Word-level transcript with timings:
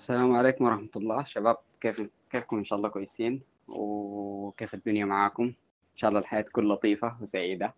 السلام 0.00 0.36
عليكم 0.36 0.64
ورحمة 0.64 0.88
الله. 0.96 1.24
شباب 1.24 1.56
كيف 1.80 2.02
كيفكم؟ 2.30 2.56
إن 2.56 2.64
شاء 2.64 2.76
الله 2.78 2.88
كويسين. 2.88 3.42
وكيف 3.68 4.74
الدنيا 4.74 5.04
معاكم؟ 5.04 5.42
إن 5.44 5.96
شاء 5.96 6.08
الله 6.10 6.20
الحياة 6.20 6.40
تكون 6.40 6.68
لطيفة 6.68 7.16
وسعيدة. 7.22 7.74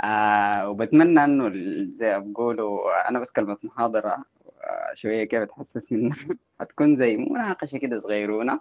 آه 0.00 0.68
وبتمنى 0.70 1.24
إنه 1.24 1.48
زي 1.96 2.12
ما 2.12 2.18
بقولوا 2.18 3.08
أنا 3.08 3.18
بس 3.18 3.30
كلمة 3.32 3.56
محاضرة 3.62 4.24
آه 4.60 4.94
شوية 4.94 5.24
كيف 5.24 5.42
تحسس 5.42 5.92
منها؟ 5.92 6.16
هتكون 6.60 6.96
زي 6.96 7.16
مناقشة 7.16 7.78
كده 7.78 7.98
صغيرونة 7.98 8.60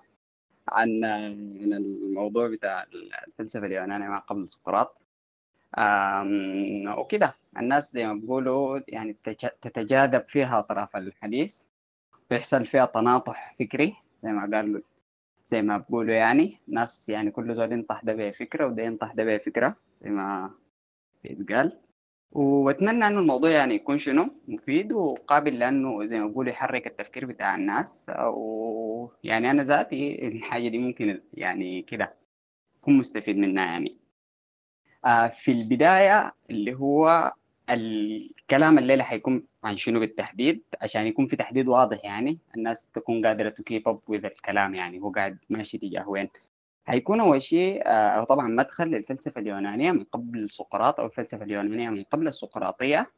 عن 0.69 1.03
عن 1.05 1.73
الموضوع 1.73 2.47
بتاع 2.49 2.85
الفلسفة 3.27 3.65
اليونانية 3.65 4.07
ما 4.07 4.19
قبل 4.19 4.49
سقراط. 4.49 4.97
وكده. 6.97 7.35
الناس 7.57 7.91
زي 7.93 8.05
ما 8.07 8.13
بيقولوا 8.13 8.79
يعني 8.87 9.15
تتج- 9.23 9.57
تتجاذب 9.61 10.23
فيها 10.27 10.59
أطراف 10.59 10.95
الحديث. 10.95 11.61
بيحصل 12.29 12.65
فيها 12.65 12.85
تناطح 12.85 13.55
فكري 13.59 13.95
زي 14.23 14.31
ما 14.31 14.57
قالوا 14.57 14.81
زي 15.45 15.61
ما 15.61 15.77
بقولوا 15.77 16.13
يعني 16.15 16.59
ناس 16.67 17.09
يعني 17.09 17.31
كل 17.31 17.55
زول 17.55 17.71
ينطح 17.71 18.03
ده 18.03 18.13
بفكرة 18.13 18.67
وده 18.67 18.83
ينطح 18.83 19.13
ده 19.13 19.23
بفكرة 19.23 19.75
زي 20.01 20.09
ما 20.09 20.51
بيتقال. 21.23 21.79
واتمنى 22.31 23.07
إنه 23.07 23.19
الموضوع 23.19 23.49
يعني 23.49 23.75
يكون 23.75 23.97
شنو؟ 23.97 24.29
مفيد 24.47 24.93
وقابل 24.93 25.59
لأنه 25.59 26.05
زي 26.05 26.19
ما 26.19 26.27
بقولوا 26.27 26.51
يحرك 26.51 26.87
التفكير 26.87 27.25
بتاع 27.25 27.55
الناس 27.55 28.05
ويعني 28.19 29.51
أنا 29.51 29.63
ذاتي 29.63 30.27
الحاجة 30.27 30.67
دي 30.69 30.77
ممكن 30.77 31.21
يعني 31.33 31.81
كده 31.81 32.13
اكون 32.81 32.97
مستفيد 32.97 33.37
منها 33.37 33.65
يعني. 33.65 33.97
آه، 35.05 35.27
في 35.27 35.51
البداية 35.51 36.33
اللي 36.49 36.73
هو 36.73 37.31
الكلام 37.69 38.77
الليلة 38.77 39.03
حيكون 39.03 39.43
عن 39.63 39.77
شنو 39.77 39.99
بالتحديد؟ 39.99 40.61
عشان 40.81 41.07
يكون 41.07 41.25
في 41.25 41.35
تحديد 41.35 41.67
واضح 41.67 42.05
يعني. 42.05 42.37
الناس 42.57 42.87
تكون 42.87 43.25
قادرة 43.25 43.49
تكيب 43.49 43.87
اب 43.87 43.99
وذ 44.07 44.25
الكلام 44.25 44.75
يعني. 44.75 44.99
هو 45.01 45.11
قاعد 45.11 45.37
ماشي 45.49 45.77
تجاه 45.77 46.09
وين. 46.09 46.29
حيكون 46.85 47.19
أول 47.21 47.41
شيء 47.41 47.81
آه، 47.85 48.23
طبعا 48.23 48.47
مدخل 48.47 48.87
للفلسفة 48.87 49.41
اليونانية 49.41 49.91
من 49.91 50.03
قبل 50.03 50.49
سقراط 50.49 50.99
أو 50.99 51.05
الفلسفة 51.05 51.43
اليونانية 51.43 51.89
من 51.89 52.03
قبل 52.03 52.27
السقراطية. 52.27 53.11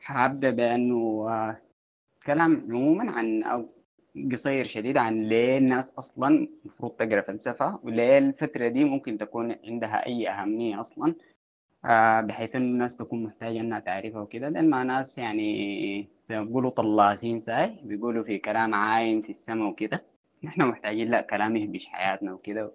حابدأ 0.00 0.50
بأنه 0.50 1.26
آه، 1.28 1.56
كلام 2.26 2.66
عموما 2.70 3.12
عن 3.12 3.42
أو 3.42 3.68
قصير 4.32 4.64
شديد 4.64 4.96
عن 4.96 5.22
ليه 5.22 5.58
الناس 5.58 5.94
أصلا 5.98 6.48
المفروض 6.62 6.92
تقرأ 6.92 7.20
فلسفة 7.20 7.78
وليه 7.82 8.18
الفترة 8.18 8.68
دي 8.68 8.84
ممكن 8.84 9.18
تكون 9.18 9.56
عندها 9.64 10.06
أي 10.06 10.28
أهمية 10.28 10.80
أصلا. 10.80 11.14
بحيث 12.20 12.56
إنه 12.56 12.64
الناس 12.64 12.96
تكون 12.96 13.22
محتاجة 13.22 13.60
إنها 13.60 13.78
تعرفها 13.80 14.20
وكده. 14.20 14.48
لأن 14.48 14.70
ما 14.70 14.84
ناس 14.84 15.18
يعني 15.18 16.08
بيقولوا 16.28 16.70
طلاسين 16.70 17.40
ساي 17.40 17.76
بيقولوا 17.82 18.24
في 18.24 18.38
كلام 18.38 18.74
عايم 18.74 19.22
في 19.22 19.30
السماء 19.30 19.68
وكده. 19.68 20.04
نحن 20.44 20.62
محتاجين 20.62 21.10
لا 21.10 21.20
كلام 21.20 21.56
يهبش 21.56 21.86
حياتنا 21.86 22.32
وكده. 22.32 22.72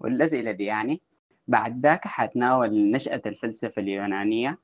والأسئلة 0.00 0.52
دي 0.52 0.64
يعني 0.64 1.00
بعد 1.48 1.86
ذاك 1.86 2.06
حتناول 2.06 2.90
نشأة 2.90 3.22
الفلسفة 3.26 3.82
اليونانية. 3.82 4.58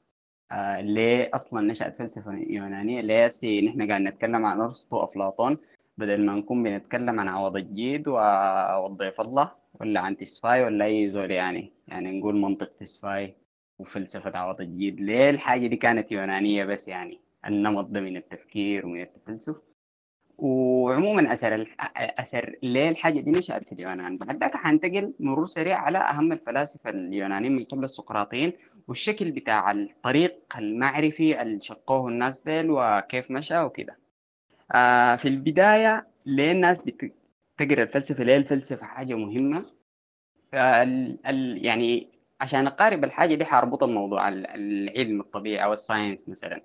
آه 0.53 0.81
ليه 0.81 1.31
أصلا 1.35 1.61
نشأت 1.61 1.99
فلسفة 1.99 2.33
يونانية 2.33 3.01
ليه 3.01 3.31
نحن 3.69 3.89
قاعد 3.89 4.01
نتكلم 4.01 4.47
عن 4.47 4.61
أرسطو 4.61 4.97
وأفلاطون. 4.97 5.59
بدل 5.99 6.27
ما 6.27 6.35
نكون 6.35 6.63
بنتكلم 6.63 7.21
عن 7.21 7.29
عوض 7.29 7.57
الجيد 7.57 8.09
وضيف 8.09 9.21
الله 9.21 9.53
ولا 9.81 10.01
عن 10.01 10.17
تسفاي 10.17 10.65
ولا 10.65 10.85
أي 10.85 11.11
زول 11.11 11.31
يعني. 11.31 11.73
يعني 11.89 12.19
نقول 12.21 12.37
منطق 12.37 12.73
تسفاي. 12.81 13.35
وفلسفة 13.81 14.39
عوض 14.39 14.61
الجيد 14.61 15.01
ليه 15.01 15.31
الحاجة 15.31 15.67
دي 15.67 15.77
كانت 15.77 16.13
يونانية 16.13 16.65
بس 16.65 16.89
يعني 16.89 17.21
النمط 17.47 17.85
ده 17.87 18.01
من 18.01 18.17
التفكير 18.17 18.87
ومن 18.87 19.01
التفلسف. 19.01 19.57
وعموما 20.39 21.33
أثر 21.33 21.55
الح... 21.55 21.93
أثر 21.97 22.57
ليه 22.63 22.89
الحاجة 22.89 23.21
دي 23.21 23.31
نشأت 23.31 23.65
في 23.65 23.73
اليونان. 23.73 24.17
بعد 24.19 24.41
ذاك 24.41 24.57
حنتقل 24.57 25.13
مرور 25.21 25.47
سريع 25.47 25.79
على 25.79 25.99
أهم 25.99 26.33
الفلاسفة 26.33 26.91
اليونانيين 26.91 27.57
من 27.57 27.65
قبل 27.65 27.85
السقراطيين 27.85 28.53
والشكل 28.89 29.31
بتاع 29.33 29.71
الطريق 29.71 30.39
المعرفي 30.59 31.43
اللي 31.43 31.61
شقوه 31.61 32.09
الناس 32.09 32.41
ديل 32.41 32.67
وكيف 32.71 33.31
مشى 33.31 33.59
وكده. 33.61 33.99
آه 34.75 35.17
في 35.17 35.29
البداية 35.29 36.07
ليه 36.27 36.53
الناس 36.53 36.79
بتقرأ 36.79 37.83
الفلسفة؟ 37.83 38.25
ليه 38.25 38.37
الفلسفة 38.37 38.87
حاجة 38.87 39.15
مهمة؟ 39.15 39.65
آه. 40.55 40.83
ال... 40.83 41.65
يعني 41.67 42.09
عشان 42.41 42.67
أقارب 42.67 43.05
الحاجة 43.05 43.35
دي 43.35 43.45
حاربط 43.45 43.83
الموضوع 43.83 44.29
ال- 44.29 44.47
العلم 44.47 45.21
الطبيعي 45.21 45.65
أو 45.65 45.73
ال 45.73 45.80
science 45.80 46.29
مثلا. 46.29 46.61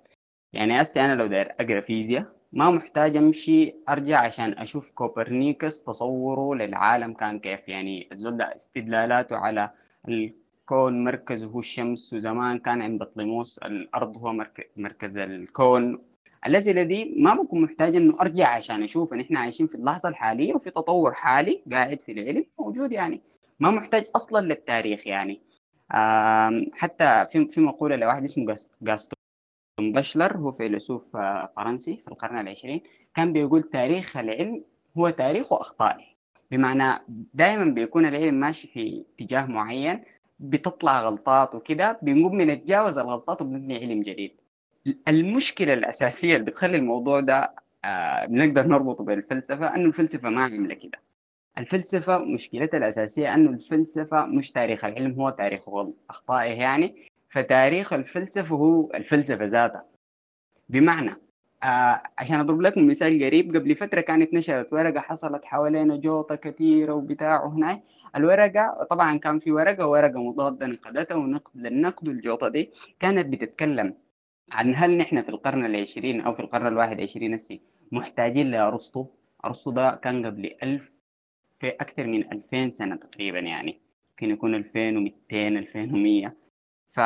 يعني 0.52 0.80
هسه 0.80 1.04
أنا 1.04 1.14
لو 1.14 1.26
داير 1.26 1.52
أقرأ 1.60 1.80
فيزياء 1.80 2.26
ما 2.52 2.70
محتاج 2.70 3.16
أمشي 3.16 3.74
أرجع 3.88 4.20
عشان 4.20 4.52
أشوف 4.52 4.90
كوبرنيكوس 4.90 5.82
تصوره 5.82 6.54
للعالم 6.54 7.12
كان 7.12 7.38
كيف. 7.38 7.68
يعني 7.68 8.08
الزول 8.12 8.36
ده 8.36 8.56
استدلالاته 8.56 9.36
على 9.36 9.70
الكون 10.08 11.04
مركزه 11.04 11.46
هو 11.46 11.58
الشمس 11.58 12.12
وزمان 12.14 12.58
كان 12.58 12.82
عند 12.82 13.00
بطليموس 13.00 13.58
الأرض 13.58 14.16
هو 14.16 14.32
مرك- 14.32 14.70
مركز 14.76 15.18
الكون. 15.18 15.98
الأسئلة 16.46 16.82
دي 16.82 17.14
ما 17.18 17.34
بكون 17.34 17.60
محتاج 17.62 17.96
إنه 17.96 18.16
أرجع 18.20 18.48
عشان 18.48 18.82
أشوف 18.82 19.12
إن 19.12 19.20
إحنا 19.20 19.40
عايشين 19.40 19.66
في 19.66 19.74
اللحظة 19.74 20.08
الحالية 20.08 20.54
وفي 20.54 20.70
تطور 20.70 21.12
حالي 21.12 21.62
قاعد 21.72 22.00
في 22.00 22.12
العلم 22.12 22.44
موجود 22.58 22.92
يعني. 22.92 23.20
ما 23.60 23.70
محتاج 23.70 24.04
أصلا 24.16 24.46
للتاريخ 24.46 25.06
يعني. 25.06 25.40
حتى 26.72 27.26
في 27.32 27.46
في 27.48 27.60
مقولة 27.60 27.96
لواحد 27.96 28.24
اسمه 28.24 28.46
جاس- 28.46 28.72
جاستون 28.82 29.16
بشلر 29.80 30.36
هو 30.36 30.52
فيلسوف 30.52 31.16
آه، 31.16 31.52
فرنسي 31.56 31.96
في 31.96 32.08
القرن 32.08 32.38
العشرين 32.38 32.80
كان 33.14 33.32
بيقول 33.32 33.62
تاريخ 33.62 34.16
العلم 34.16 34.64
هو 34.98 35.10
تاريخ 35.10 35.52
أخطائه. 35.52 36.04
بمعنى 36.50 37.02
دائما 37.34 37.64
بيكون 37.64 38.06
العلم 38.06 38.34
ماشي 38.34 38.68
في 38.68 39.04
اتجاه 39.20 39.46
معين 39.46 40.04
بتطلع 40.40 41.02
غلطات 41.02 41.54
وكده 41.54 41.98
بنقوم 42.02 42.38
بنتجاوز 42.38 42.98
الغلطات 42.98 43.42
وبنبني 43.42 43.76
علم 43.78 44.02
جديد. 44.02 44.40
المشكلة 45.08 45.74
الأساسية 45.74 46.36
اللي 46.36 46.50
بتخلي 46.50 46.76
الموضوع 46.76 47.20
ده 47.20 47.54
آه، 47.84 48.26
بنقدر 48.26 48.66
نربطه 48.66 49.04
بالفلسفة 49.04 49.74
أنه 49.74 49.84
الفلسفة 49.88 50.28
ما 50.28 50.42
عاملة 50.42 50.74
كده. 50.74 50.98
الفلسفة 51.58 52.18
مشكلتها 52.18 52.78
الأساسية 52.78 53.34
أنه 53.34 53.50
الفلسفة 53.50 54.26
مش 54.26 54.52
تاريخ 54.52 54.84
العلم 54.84 55.20
هو 55.20 55.30
تاريخ 55.30 55.62
أخطائه 56.10 56.52
يعني. 56.60 56.96
فتاريخ 57.30 57.92
الفلسفة 57.92 58.56
هو 58.56 58.90
الفلسفة 58.94 59.44
ذاتها. 59.44 59.84
بمعنى 60.68 61.10
آه 61.62 62.02
عشان 62.18 62.40
أضرب 62.40 62.60
لكم 62.60 62.86
مثال 62.88 63.24
قريب 63.24 63.56
قبل 63.56 63.74
فترة 63.76 64.00
كانت 64.00 64.34
نشرت 64.34 64.72
ورقة 64.72 65.00
حصلت 65.00 65.44
حوالينا 65.44 65.96
جوطة 65.96 66.34
كثيرة 66.34 66.92
وبتاع 66.92 67.44
وهناك 67.44 67.82
الورقة 68.16 68.86
طبعا 68.90 69.16
كان 69.18 69.38
في 69.38 69.52
ورقة 69.52 69.86
ورقة 69.88 70.18
مضادة 70.28 70.66
نقدتها 70.66 71.14
ونقد 71.14 71.50
للنقد 71.54 72.08
والجوطة 72.08 72.48
دي. 72.48 72.70
كانت 73.00 73.26
بتتكلم 73.26 73.94
عن 74.52 74.74
هل 74.76 74.98
نحن 74.98 75.22
في 75.22 75.28
القرن 75.28 75.64
العشرين 75.66 76.20
أو 76.20 76.34
في 76.34 76.40
القرن 76.40 76.66
الواحد 76.66 77.00
عشرين 77.00 77.34
هسي 77.34 77.60
محتاجين 77.92 78.50
لأرسطو؟ 78.50 79.06
أرسطو 79.44 79.70
ده 79.70 79.90
كان 80.02 80.26
قبل 80.26 80.56
ألف 80.62 80.90
في 81.60 81.68
أكثر 81.68 82.06
من 82.06 82.32
2000 82.32 82.70
سنة 82.70 82.96
تقريبا 82.96 83.38
يعني. 83.38 83.80
ممكن 84.10 84.30
يكون 84.30 84.54
2200 84.54 85.48
2100 85.48 86.36
ف... 86.92 87.00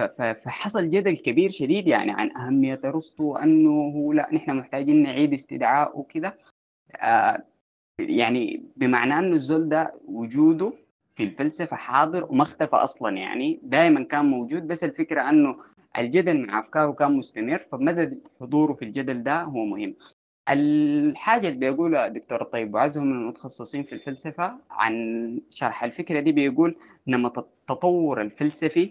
ف... 0.00 0.22
فحصل 0.22 0.90
جدل 0.90 1.16
كبير 1.16 1.48
شديد 1.48 1.86
يعني 1.86 2.12
عن 2.12 2.36
أهمية 2.36 2.80
أرسطو 2.84 3.36
هو 3.36 4.12
لا 4.12 4.28
نحن 4.34 4.56
محتاجين 4.56 5.02
نعيد 5.02 5.32
استدعاء 5.32 5.98
وكده. 5.98 6.38
آه 6.96 7.42
يعني 8.00 8.62
بمعنى 8.76 9.18
أنه 9.18 9.34
الزول 9.34 9.68
ده 9.68 9.94
وجوده 10.04 10.72
في 11.16 11.22
الفلسفة 11.22 11.76
حاضر 11.76 12.24
وما 12.24 12.42
اختفى 12.42 12.76
أصلا 12.76 13.16
يعني. 13.16 13.60
دائما 13.62 14.02
كان 14.02 14.24
موجود 14.24 14.66
بس 14.66 14.84
الفكرة 14.84 15.30
أنه 15.30 15.56
الجدل 15.98 16.46
مع 16.46 16.60
أفكاره 16.60 16.92
كان 16.92 17.16
مستمر. 17.16 17.58
فمدى 17.72 18.18
حضوره 18.40 18.72
في 18.72 18.84
الجدل 18.84 19.22
ده 19.22 19.42
هو 19.42 19.64
مهم. 19.64 19.94
الحاجة 20.48 21.48
اللي 21.48 21.58
بيقولها 21.58 22.08
دكتور 22.08 22.42
طيب 22.42 22.74
وعزه 22.74 23.00
من 23.00 23.12
المتخصصين 23.12 23.82
في 23.82 23.92
الفلسفة 23.94 24.58
عن 24.70 25.40
شرح 25.50 25.84
الفكرة 25.84 26.20
دي 26.20 26.32
بيقول 26.32 26.76
نمط 27.06 27.38
التطور 27.38 28.20
الفلسفي 28.22 28.90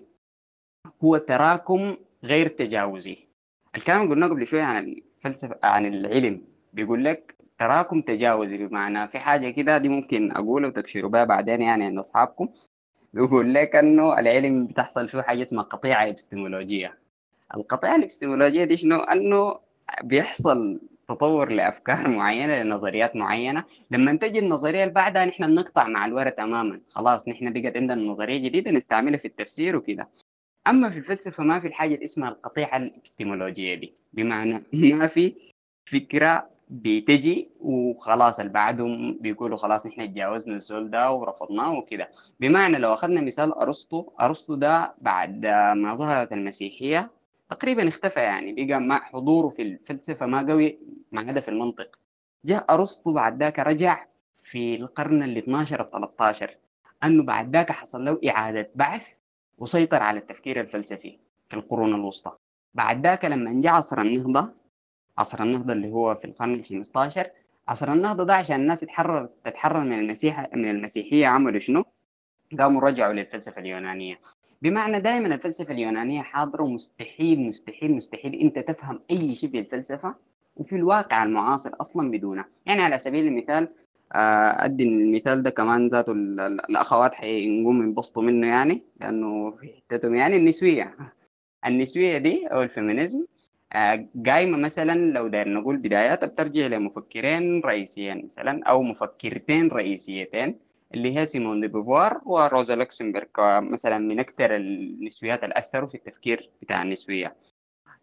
هو 1.03 1.17
تراكم 1.17 1.95
غير 2.23 2.47
تجاوزي. 2.47 3.17
الكلام 3.75 4.01
اللي 4.01 4.13
قلناه 4.13 4.27
قبل 4.27 4.47
شوية 4.47 4.63
عن 4.63 4.77
الفلسفة 5.17 5.59
عن 5.63 5.85
العلم 5.85 6.41
بيقول 6.73 7.05
لك 7.05 7.35
تراكم 7.59 8.01
تجاوزي 8.01 8.57
بمعنى 8.67 9.07
في 9.07 9.19
حاجة 9.19 9.49
كده 9.49 9.77
دي 9.77 9.89
ممكن 9.89 10.31
أقولها 10.31 10.69
وتكشروا 10.69 11.09
بها 11.09 11.23
بعدين 11.23 11.61
يعني 11.61 11.85
عند 11.85 11.97
أصحابكم. 11.99 12.49
بيقول 13.13 13.53
لك 13.53 13.75
إنه 13.75 14.19
العلم 14.19 14.65
بتحصل 14.67 15.09
فيه 15.09 15.21
حاجة 15.21 15.41
اسمها 15.41 15.63
قطيعة 15.63 16.09
إبستمولوجية 16.09 16.97
القطيعة 17.55 17.95
الإبستمولوجية 17.95 18.63
دي 18.63 18.77
شنو؟ 18.77 18.99
أنه 18.99 19.59
بيحصل 20.03 20.79
تطور 21.09 21.49
لأفكار 21.51 22.07
معينة 22.17 22.63
لنظريات 22.63 23.15
معينة. 23.15 23.63
لما 23.91 24.15
تجي 24.15 24.39
النظريه 24.39 24.83
اللي 24.83 24.93
بعدها 24.93 25.25
نحن 25.25 25.47
بنقطع 25.47 25.87
مع 25.87 26.05
الورا 26.05 26.29
تماما. 26.29 26.81
خلاص 26.89 27.27
نحن 27.27 27.53
بقت 27.53 27.77
عندنا 27.77 28.01
نظرية 28.01 28.37
جديدة 28.37 28.71
نستعملها 28.71 29.17
في 29.17 29.25
التفسير 29.27 29.75
وكده. 29.75 30.09
أما 30.67 30.89
في 30.89 30.97
الفلسفة 30.97 31.43
ما 31.43 31.59
في 31.59 31.67
الحاجة 31.67 31.93
اللي 31.95 32.03
اسمها 32.05 32.29
القطيعة 32.29 32.77
الابستمولوجيه 32.77 33.75
دي. 33.75 33.93
بمعنى 34.13 34.63
ما 34.73 35.07
في 35.07 35.35
فكرة 35.91 36.49
بتجي 36.69 37.49
وخلاص 37.59 38.39
اللي 38.39 38.51
بعدهم 38.51 39.17
بيقولوا 39.21 39.57
خلاص 39.57 39.85
نحن 39.85 40.13
تجاوزنا 40.13 40.55
الزول 40.55 40.89
ده 40.89 41.11
ورفضناه 41.11 41.73
وكده. 41.77 42.09
بمعنى 42.39 42.77
لو 42.77 42.93
أخذنا 42.93 43.21
مثال 43.21 43.53
أرسطو 43.53 44.09
أرسطو 44.21 44.55
ده 44.55 44.93
بعد 45.01 45.45
ما 45.75 45.93
ظهرت 45.95 46.33
المسيحية 46.33 47.11
تقريبا 47.49 47.87
اختفى 47.87 48.19
يعني 48.19 48.65
بقى 48.65 48.79
مع 48.79 48.99
حضوره 48.99 49.47
في 49.49 49.61
الفلسفة 49.61 50.25
ما 50.25 50.47
قوي 50.49 50.79
ما 51.11 51.21
عدا 51.21 51.39
في 51.41 51.47
المنطق. 51.47 51.99
جاء 52.45 52.73
أرسطو 52.73 53.13
بعد 53.13 53.39
ذاك 53.43 53.59
رجع 53.59 54.05
في 54.43 54.75
القرن 54.75 55.23
ال 55.23 55.37
12 55.37 55.81
ال 55.81 55.89
13 55.91 56.57
أنه 57.03 57.23
بعد 57.23 57.55
ذاك 57.55 57.71
حصل 57.71 58.05
له 58.05 58.19
إعادة 58.29 58.69
بعث 58.75 59.13
وسيطر 59.57 60.03
على 60.03 60.19
التفكير 60.19 60.61
الفلسفي 60.61 61.17
في 61.49 61.55
القرون 61.55 61.95
الوسطى. 61.95 62.31
بعد 62.73 63.03
ذاك 63.07 63.25
لما 63.25 63.61
جاء 63.61 63.73
عصر 63.73 64.01
النهضة 64.01 64.53
عصر 65.17 65.43
النهضة 65.43 65.73
اللي 65.73 65.91
هو 65.91 66.15
في 66.15 66.25
القرن 66.25 66.53
ال 66.53 66.65
15 66.65 67.29
عصر 67.67 67.93
النهضة 67.93 68.23
ده 68.23 68.33
عشان 68.35 68.55
الناس 68.55 68.79
تتحرر 68.79 69.29
تتحرر 69.45 69.79
من 69.79 69.99
المسيح 69.99 70.47
من 70.53 70.69
المسيحية 70.69 71.27
عملوا 71.27 71.59
شنو؟ 71.59 71.85
قاموا 72.59 72.81
رجعوا 72.81 73.13
للفلسفة 73.13 73.61
اليونانية. 73.61 74.19
بمعنى 74.65 74.99
دائما 74.99 75.35
الفلسفة 75.35 75.73
اليونانية 75.73 76.21
حاضره 76.21 76.63
ومستحيل 76.63 77.39
مستحيل 77.39 77.91
مستحيل 77.91 78.35
أنت 78.35 78.59
تفهم 78.59 78.99
أي 79.11 79.35
شيء 79.35 79.49
في 79.49 79.59
الفلسفة 79.59 80.15
وفي 80.55 80.75
الواقع 80.75 81.23
المعاصر 81.23 81.71
أصلا 81.81 82.11
بدونه. 82.11 82.45
يعني 82.65 82.81
على 82.81 82.97
سبيل 82.97 83.27
المثال 83.27 83.67
أدي 84.65 84.83
المثال 84.83 85.43
ده 85.43 85.49
كمان 85.49 85.87
ذاته 85.87 86.11
الأخوات 86.11 87.13
حيقوموا 87.13 87.83
ينبسطوا 87.83 88.23
منه 88.23 88.47
يعني 88.47 88.81
لأنه 89.01 89.51
في 89.51 89.73
حتتهم 89.89 90.15
يعني 90.15 90.35
النسوية. 90.35 90.95
النسوية 91.67 92.17
دي 92.17 92.47
أو 92.47 92.61
الفيمينيزم 92.61 93.25
قايمة 94.25 94.57
مثلا 94.57 95.11
لو 95.11 95.27
داير 95.27 95.49
نقول 95.49 95.77
بداياتها 95.77 96.27
بترجع 96.27 96.67
لمفكرين 96.67 97.61
رئيسيين 97.61 98.25
مثلا 98.25 98.63
أو 98.63 98.81
مفكرتين 98.83 99.67
رئيسيتين. 99.67 100.59
اللي 100.93 101.17
هي 101.17 101.25
سيمون 101.25 101.61
دي 101.61 101.67
بوفوار 101.67 102.21
وروزا 102.25 102.75
لوكسمبرغ 102.75 103.25
مثلا 103.61 103.97
من 103.97 104.19
أكثر 104.19 104.55
النسويات 104.55 105.43
اللي 105.43 105.55
أثروا 105.57 105.89
في 105.89 105.95
التفكير 105.95 106.49
بتاع 106.61 106.81
النسوية. 106.81 107.35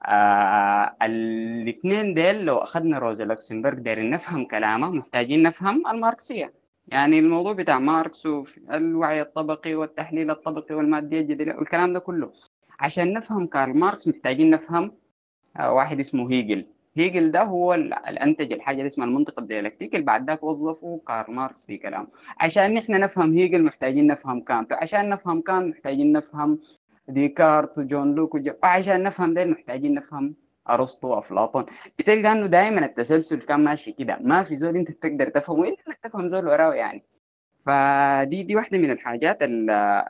آه 0.06 0.96
الاثنين 1.02 2.14
ديل 2.14 2.44
لو 2.44 2.58
أخذنا 2.58 2.98
روزا 2.98 3.24
لوكسمبرغ 3.24 3.78
دايرين 3.78 4.10
نفهم 4.10 4.44
كلامه 4.44 4.90
محتاجين 4.90 5.42
نفهم 5.42 5.86
الماركسية. 5.86 6.52
يعني 6.88 7.18
الموضوع 7.18 7.52
بتاع 7.52 7.78
ماركس 7.78 8.26
والوعي 8.26 9.22
الطبقي 9.22 9.74
والتحليل 9.74 10.30
الطبقي 10.30 10.74
والمادية 10.74 11.20
الجدلية 11.20 11.56
والكلام 11.56 11.92
ده 11.92 11.98
كله. 11.98 12.32
عشان 12.80 13.12
نفهم 13.12 13.46
كارل 13.46 13.76
ماركس 13.78 14.08
محتاجين 14.08 14.50
نفهم 14.50 14.92
آه 15.56 15.72
واحد 15.72 15.98
اسمه 15.98 16.30
هيجل. 16.30 16.66
هيجل 16.96 17.30
ده 17.32 17.42
هو 17.42 17.74
اللي 17.74 17.94
أنتج 17.96 18.52
الحاجة 18.52 18.76
اللي 18.76 18.86
اسمها 18.86 19.06
المنطق 19.06 19.38
الديالكتيكي 19.38 19.96
اللي 19.96 20.06
بعد 20.06 20.26
ذاك 20.30 20.42
وظفه 20.42 21.00
كارل 21.08 21.34
ماركس 21.34 21.64
في 21.66 21.76
كلامه 21.76 22.06
عشان 22.40 22.74
نحن 22.74 23.00
نفهم 23.00 23.32
هيجل 23.32 23.64
محتاجين 23.64 24.06
نفهم 24.06 24.40
كانت 24.40 24.72
عشان 24.72 25.08
نفهم 25.08 25.40
كانت 25.40 25.66
محتاجين 25.76 26.12
نفهم 26.12 26.58
ديكارت 27.08 27.78
وجون 27.78 28.14
لوك. 28.14 28.38
وعشان 28.62 29.02
نفهم 29.02 29.34
ده 29.34 29.44
محتاجين 29.44 29.94
نفهم 29.94 30.34
أرسطو 30.70 31.08
وافلاطون 31.08 31.66
بتلقى 31.98 32.32
إنه 32.32 32.46
دائما 32.46 32.84
التسلسل 32.86 33.40
كان 33.40 33.64
ماشي 33.64 33.92
كده 33.92 34.18
ما 34.20 34.42
في 34.42 34.56
زول 34.56 34.76
أنت 34.76 34.90
تقدر 34.90 35.28
تفهمه 35.28 35.62
الا 35.64 35.76
إنك 35.88 35.98
تفهم 36.02 36.28
زول 36.28 36.46
وراه 36.46 36.74
يعني 36.74 37.02
فدي 37.66 38.42
دي 38.42 38.56
واحدة 38.56 38.78
من 38.78 38.90
الحاجات 38.90 39.42
اللي, 39.42 40.06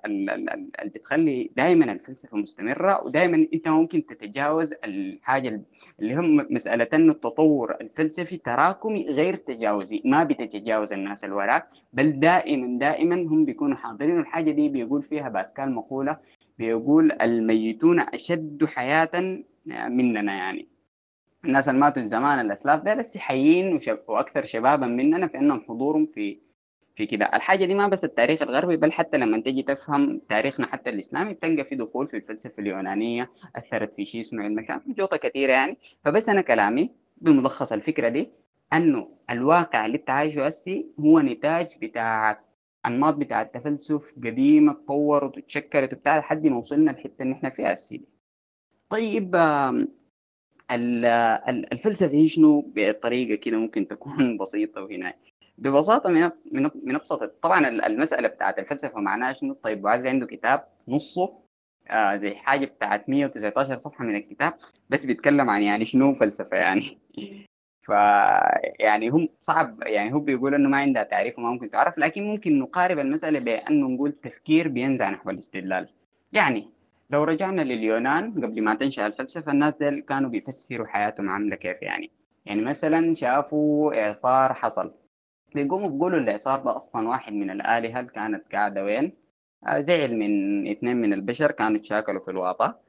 بتخلي 0.85 1.51
دائما 1.57 1.93
الفلسفة 1.93 2.37
مستمرة 2.37 3.05
ودائما 3.05 3.47
أنت 3.55 3.69
ممكن 3.69 4.07
تتجاوز 4.07 4.75
الحاجة 4.85 5.63
اللي 6.01 6.15
هم 6.15 6.47
مسألة 6.51 6.89
انه 6.95 7.13
التطور 7.13 7.77
الفلسفي 7.81 8.37
تراكمي 8.37 9.07
غير 9.07 9.37
تجاوزي 9.37 10.03
ما 10.05 10.25
بتتجاوز 10.25 10.93
الناس 10.93 11.25
اللي 11.25 11.35
وراك 11.37 11.69
بل 11.93 12.21
دائما 12.21 12.79
دائما 12.79 13.15
هم 13.15 13.45
بيكونوا 13.45 13.77
حاضرين 13.77 14.21
الحاجة 14.21 14.51
دي 14.51 14.69
بيقول 14.69 15.03
فيها 15.03 15.29
باسكال 15.29 15.73
مقولة 15.75 16.19
بيقول 16.59 17.13
الميتون 17.13 18.01
أشد 18.01 18.65
حياة 18.65 19.11
مننا 19.67 20.33
يعني. 20.35 20.69
الناس 21.45 21.69
اللي 21.69 21.81
ماتوا 21.81 22.03
زمان 22.03 22.41
الأسلاف 22.41 22.83
ده 22.83 22.95
لسه 22.95 23.21
حيين 23.21 23.81
وأكثر 24.09 24.45
شبابا 24.45 24.87
مننا 24.87 25.27
في 25.27 25.39
انهم 25.39 25.61
حضورهم 25.69 26.07
في 26.07 26.39
في 26.97 27.07
كده. 27.07 27.25
الحاجة 27.25 27.65
دي 27.65 27.75
ما 27.75 27.89
بس 27.89 28.05
التاريخ 28.05 28.43
الغربي 28.43 28.77
بل 28.77 28.93
حتى 28.93 29.17
لما 29.19 29.41
تجي 29.41 29.63
تفهم 29.63 30.21
تاريخنا 30.29 30.67
حتى 30.67 30.91
الإسلامي 30.91 31.35
بتلقى 31.35 31.65
في 31.65 31.75
دخول 31.75 32.09
في 32.09 32.17
الفلسفة 32.17 32.55
اليونانية 32.59 33.31
أثرت 33.57 33.95
في 33.95 34.05
شيء 34.05 34.21
اسمه 34.21 34.47
المكان 34.47 34.81
جوطة 34.87 35.17
كثيرة 35.17 35.53
يعني. 35.53 35.79
فبس 36.05 36.29
أنا 36.29 36.41
كلامي 36.41 36.91
بملخص 37.17 37.73
الفكرة 37.73 38.09
دي 38.09 38.29
أنه 38.73 39.09
الواقع 39.31 39.87
اللي 39.87 39.97
إنت 39.99 40.11
هسي 40.11 40.87
هو 41.01 41.21
نتاج 41.21 41.67
بتاع 41.83 42.41
أنماط 42.87 43.15
بتاع 43.15 43.43
التفلسف 43.43 44.15
قديمة 44.25 44.73
تطورت 44.73 45.39
وتشكلت 45.39 45.93
وبتاع 45.93 46.19
لحد 46.19 46.47
ما 46.47 46.57
وصلنا 46.59 46.91
الحته 46.91 47.23
اللي 47.23 47.35
إحنا 47.35 47.51
فيها 47.51 47.73
هسي 47.73 48.01
طيب 48.89 49.37
الفلسفة 51.73 52.13
هي 52.13 52.29
شنو؟ 52.29 52.73
بطريقة 52.77 53.35
كده 53.35 53.57
ممكن 53.57 53.89
تكون 53.89 54.37
بسيطة 54.41 54.83
وهنا 54.83 55.15
ببساطة 55.63 56.11
من 56.11 56.31
من 56.53 56.71
من 56.85 56.95
أبسط 56.95 57.23
طبعا 57.43 57.69
المسألة 57.69 58.29
بتاعت 58.29 58.59
الفلسفة 58.59 59.01
معناها 59.01 59.33
شنو؟ 59.33 59.55
طيب 59.55 59.85
وعايز 59.85 60.07
عنده 60.07 60.27
كتاب 60.27 60.65
نصه 60.89 61.39
آه 61.91 62.17
زي 62.17 62.35
حاجة 62.35 62.65
بتاعت 62.67 63.09
119 63.09 63.77
صفحة 63.77 64.05
من 64.05 64.17
الكتاب 64.17 64.55
بس 64.91 65.05
بيتكلم 65.05 65.51
عن 65.51 65.63
يعني 65.63 65.85
شنو 65.85 66.15
فلسفة 66.15 66.57
يعني. 66.57 66.99
ف 67.87 67.89
يعني 68.81 69.09
هم 69.09 69.29
صعب 69.41 69.83
يعني 69.83 70.15
هو 70.15 70.19
بيقول 70.19 70.55
إنه 70.55 70.69
ما 70.69 70.77
عندها 70.77 71.03
تعريف 71.03 71.39
وما 71.39 71.51
ممكن 71.51 71.71
تعرف 71.71 71.99
لكن 71.99 72.23
ممكن 72.25 72.59
نقارب 72.59 72.99
المسألة 72.99 73.39
بأنه 73.39 73.89
نقول 73.89 74.13
تفكير 74.13 74.69
بينزع 74.69 75.11
نحو 75.11 75.31
الاستدلال. 75.31 75.89
يعني 76.33 76.69
لو 77.11 77.25
رجعنا 77.25 77.63
لليونان 77.63 78.45
قبل 78.45 78.63
ما 78.63 78.75
تنشأ 78.75 79.07
الفلسفة 79.07 79.53
الناس 79.53 79.77
دول 79.77 80.01
كانوا 80.01 80.31
بيفسروا 80.31 80.87
حياتهم 80.87 81.31
عاملة 81.31 81.57
كيف 81.57 81.83
يعني. 81.83 82.11
يعني 82.47 82.63
مثلا 82.63 83.15
شافوا 83.15 84.07
إعصار 84.07 84.55
حصل. 84.55 85.02
بيقوموا 85.55 85.89
بيقولوا 85.89 86.19
الاعصار 86.19 86.61
ده 86.61 86.77
أصلا 86.77 87.09
واحد 87.09 87.33
من 87.33 87.51
الآلهة 87.51 88.01
اللي 88.01 88.11
كانت 88.13 88.53
قاعدة 88.53 88.85
وين؟ 88.85 89.13
زعل 89.79 90.17
من 90.17 90.69
اثنين 90.71 90.97
من 90.97 91.13
البشر 91.13 91.51
كانوا 91.51 91.79
تشاكلوا 91.81 92.21
في 92.21 92.31
الواطه 92.31 92.81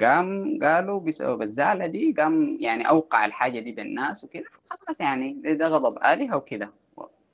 قام 0.00 0.58
قالوا 0.62 1.00
بسبب 1.00 1.42
الزعلة 1.42 1.86
دي 1.86 2.12
قام 2.18 2.56
يعني 2.60 2.88
أوقع 2.88 3.24
الحاجة 3.24 3.60
دي 3.60 3.72
بالناس 3.72 4.24
وكده 4.24 4.44
خلاص 4.70 5.00
يعني 5.00 5.32
ده 5.44 5.68
غضب 5.68 5.98
آلهة 6.04 6.36
وكده. 6.36 6.70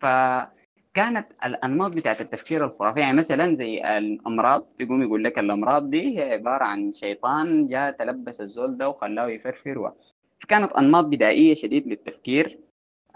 فكانت 0.01 1.27
الأنماط 1.45 1.93
بتاعت 1.97 2.21
التفكير 2.21 2.65
الخرافي 2.65 3.01
يعني 3.01 3.17
مثلا 3.17 3.55
زي 3.55 3.99
الأمراض 3.99 4.67
بيقوم 4.79 5.03
يقول 5.03 5.25
لك 5.25 5.39
الأمراض 5.39 5.91
دي 5.91 6.19
هي 6.19 6.33
عبارة 6.33 6.65
عن 6.65 6.93
شيطان 6.93 7.69
جاء 7.69 7.91
تلبس 7.91 8.41
الزول 8.41 8.77
ده 8.79 8.89
وخلاه 8.89 9.27
يفرفر 9.29 9.79
و... 9.79 9.93
فكانت 10.41 10.73
أنماط 10.73 11.05
بدائية 11.05 11.55
شديد 11.55 11.87
للتفكير. 11.87 12.59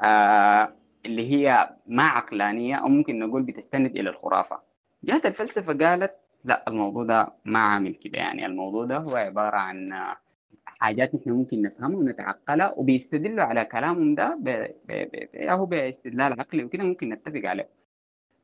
آه 0.00 0.72
اللي 1.08 1.30
هي 1.32 1.70
ما 1.86 2.02
عقلانية 2.02 2.74
أو 2.76 2.88
ممكن 2.88 3.18
نقول 3.18 3.42
بتستند 3.42 3.96
إلى 3.96 4.10
الخرافة. 4.10 4.60
جات 5.04 5.26
الفلسفة 5.26 5.72
قالت 5.72 6.14
لا 6.44 6.64
الموضوع 6.68 7.04
ده 7.04 7.32
ما 7.44 7.58
عامل 7.58 7.94
كده. 7.94 8.18
يعني 8.18 8.46
الموضوع 8.46 8.84
ده 8.84 8.96
هو 8.96 9.16
عبارة 9.16 9.56
عن 9.56 10.04
حاجات 10.64 11.14
نحن 11.14 11.30
ممكن 11.30 11.62
نفهمها 11.62 11.98
ونتعقلها 11.98 12.74
وبيستدلوا 12.76 13.44
على 13.44 13.64
كلامهم 13.64 14.14
ده. 14.14 14.38
ب... 14.40 14.66
هو 15.36 15.66
باستدلال 15.66 16.40
عقلي 16.40 16.64
وكده 16.64 16.84
ممكن 16.84 17.08
نتفق 17.08 17.40
عليه. 17.44 17.68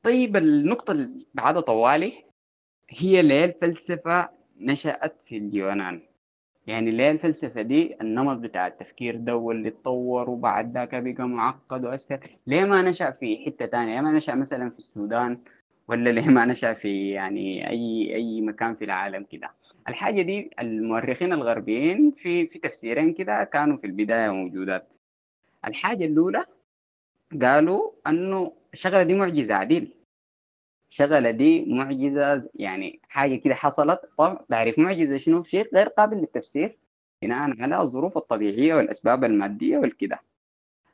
طيب 0.02 0.36
النقطة 0.36 0.90
اللي 0.92 1.24
بعدها 1.34 1.60
طوالي 1.60 2.12
هي 2.90 3.22
ليه 3.22 3.44
الفلسفة 3.44 4.28
نشأت 4.60 5.16
في 5.26 5.36
اليونان؟ 5.36 6.02
يعني 6.66 6.90
ليه 6.90 7.10
الفلسفة 7.10 7.62
دي 7.62 7.96
النمط 8.00 8.36
بتاع 8.36 8.66
التفكير 8.66 9.16
ده 9.16 9.36
واللي 9.36 9.68
اتطور 9.68 10.30
وبعد 10.30 10.74
ذاك 10.74 10.94
بقى 10.94 11.28
معقد 11.28 11.84
وأثر. 11.84 12.20
ليه 12.46 12.64
ما 12.64 12.82
نشأ 12.82 13.10
في 13.10 13.44
حتة 13.46 13.66
تانية؟ 13.66 13.94
ليه 13.94 14.00
ما 14.00 14.12
نشأ 14.12 14.34
مثلا 14.34 14.70
في 14.70 14.78
السودان؟ 14.78 15.38
ولا 15.88 16.10
ليه 16.10 16.26
ما 16.28 16.44
نشأ 16.44 16.72
في 16.74 17.10
يعني 17.10 17.70
أي 17.70 18.14
أي 18.14 18.40
مكان 18.40 18.74
في 18.74 18.84
العالم 18.84 19.24
كده؟ 19.30 19.50
الحاجة 19.88 20.22
دي 20.22 20.50
المؤرخين 20.60 21.32
الغربيين 21.32 22.10
في 22.10 22.46
في 22.46 22.58
تفسيرين 22.58 23.12
كده 23.12 23.44
كانوا 23.44 23.76
في 23.76 23.86
البداية 23.86 24.30
موجودات. 24.30 24.96
الحاجة 25.66 26.04
الأولى 26.04 26.44
قالوا 27.42 27.90
أنه 28.06 28.52
الشغلة 28.72 29.02
دي 29.02 29.14
معجزة 29.14 29.54
عديل. 29.54 29.94
الشغلة 30.94 31.30
دي 31.30 31.64
معجزة 31.74 32.48
يعني 32.54 33.00
حاجة 33.08 33.36
كده 33.36 33.54
حصلت 33.54 34.00
طب 34.18 34.38
تعرف 34.50 34.78
معجزة 34.78 35.16
شنو؟ 35.16 35.42
شيء 35.42 35.74
غير 35.74 35.88
قابل 35.88 36.16
للتفسير 36.16 36.78
بناء 37.22 37.62
على 37.62 37.80
الظروف 37.80 38.16
الطبيعية 38.18 38.74
والأسباب 38.74 39.24
المادية 39.24 39.78
والكده. 39.78 40.20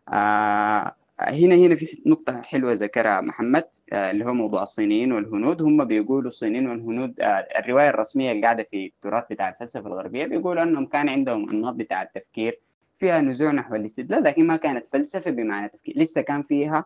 آه 0.08 0.94
هنا 1.20 1.54
هنا 1.54 1.74
في 1.74 2.02
نقطة 2.06 2.42
حلوة 2.42 2.72
ذكرها 2.72 3.20
محمد 3.20 3.64
آه 3.92 4.10
اللي 4.10 4.24
هو 4.24 4.32
موضوع 4.34 4.62
الصينيين 4.62 5.12
والهنود. 5.12 5.62
هم 5.62 5.84
بيقولوا 5.84 6.28
الصينيين 6.28 6.68
والهنود 6.68 7.20
آه 7.20 7.24
الرواية 7.58 7.88
الرسمية 7.90 8.32
اللي 8.32 8.42
قاعدة 8.42 8.62
في 8.70 8.86
التراث 8.86 9.24
بتاع 9.30 9.48
الفلسفة 9.48 9.86
الغربية 9.86 10.26
بيقولوا 10.26 10.62
أنهم 10.62 10.86
كان 10.86 11.08
عندهم 11.08 11.50
أنماط 11.50 11.74
بتاع 11.74 12.02
التفكير 12.02 12.60
فيها 12.98 13.20
نزوع 13.20 13.50
نحو 13.52 13.74
الاستدلال 13.74 14.22
لكن 14.24 14.46
ما 14.46 14.56
كانت 14.56 14.86
فلسفة 14.92 15.30
بمعنى 15.30 15.68
تفكير 15.68 15.98
لسه 15.98 16.20
كان 16.20 16.42
فيها 16.42 16.84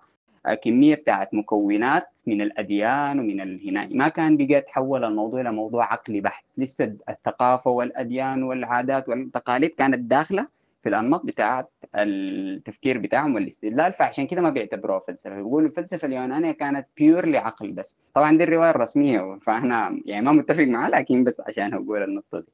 كميه 0.52 0.94
بتاعت 0.94 1.34
مكونات 1.34 2.06
من 2.26 2.40
الأديان 2.40 3.18
ومن 3.20 3.40
الهنا 3.40 3.88
ما 3.92 4.08
كان 4.08 4.36
بقى 4.36 4.60
تحول 4.60 5.04
الموضوع 5.04 5.40
إلى 5.40 5.52
موضوع 5.52 5.92
عقلي 5.92 6.20
بحت. 6.20 6.44
لسه 6.58 6.96
الثقافة 7.08 7.70
والأديان 7.70 8.42
والعادات 8.42 9.08
والتقاليد 9.08 9.70
كانت 9.70 9.98
داخلة 9.98 10.48
في 10.82 10.88
الأنماط 10.88 11.26
بتاعت 11.26 11.70
التفكير 11.94 12.98
بتاعهم 12.98 13.34
والاستدلال. 13.34 13.92
فعشان 13.92 14.26
كده 14.26 14.40
ما 14.40 14.50
بيعتبروها 14.50 14.98
فلسفة. 15.08 15.36
بيقولوا 15.36 15.68
الفلسفة 15.68 16.06
اليونانية 16.08 16.52
كانت 16.52 16.86
بيورلي 16.96 17.38
عقل 17.38 17.72
بس. 17.72 17.96
طبعا 18.14 18.36
دي 18.38 18.44
الرواية 18.44 18.70
الرسمية 18.70 19.38
فاحنا 19.42 20.00
يعني 20.04 20.24
ما 20.26 20.32
متفق 20.32 20.64
معاه 20.64 20.88
لكن 20.90 21.24
بس 21.24 21.40
عشان 21.40 21.74
أقول 21.74 22.02
النقطة 22.02 22.40
دي. 22.40 22.52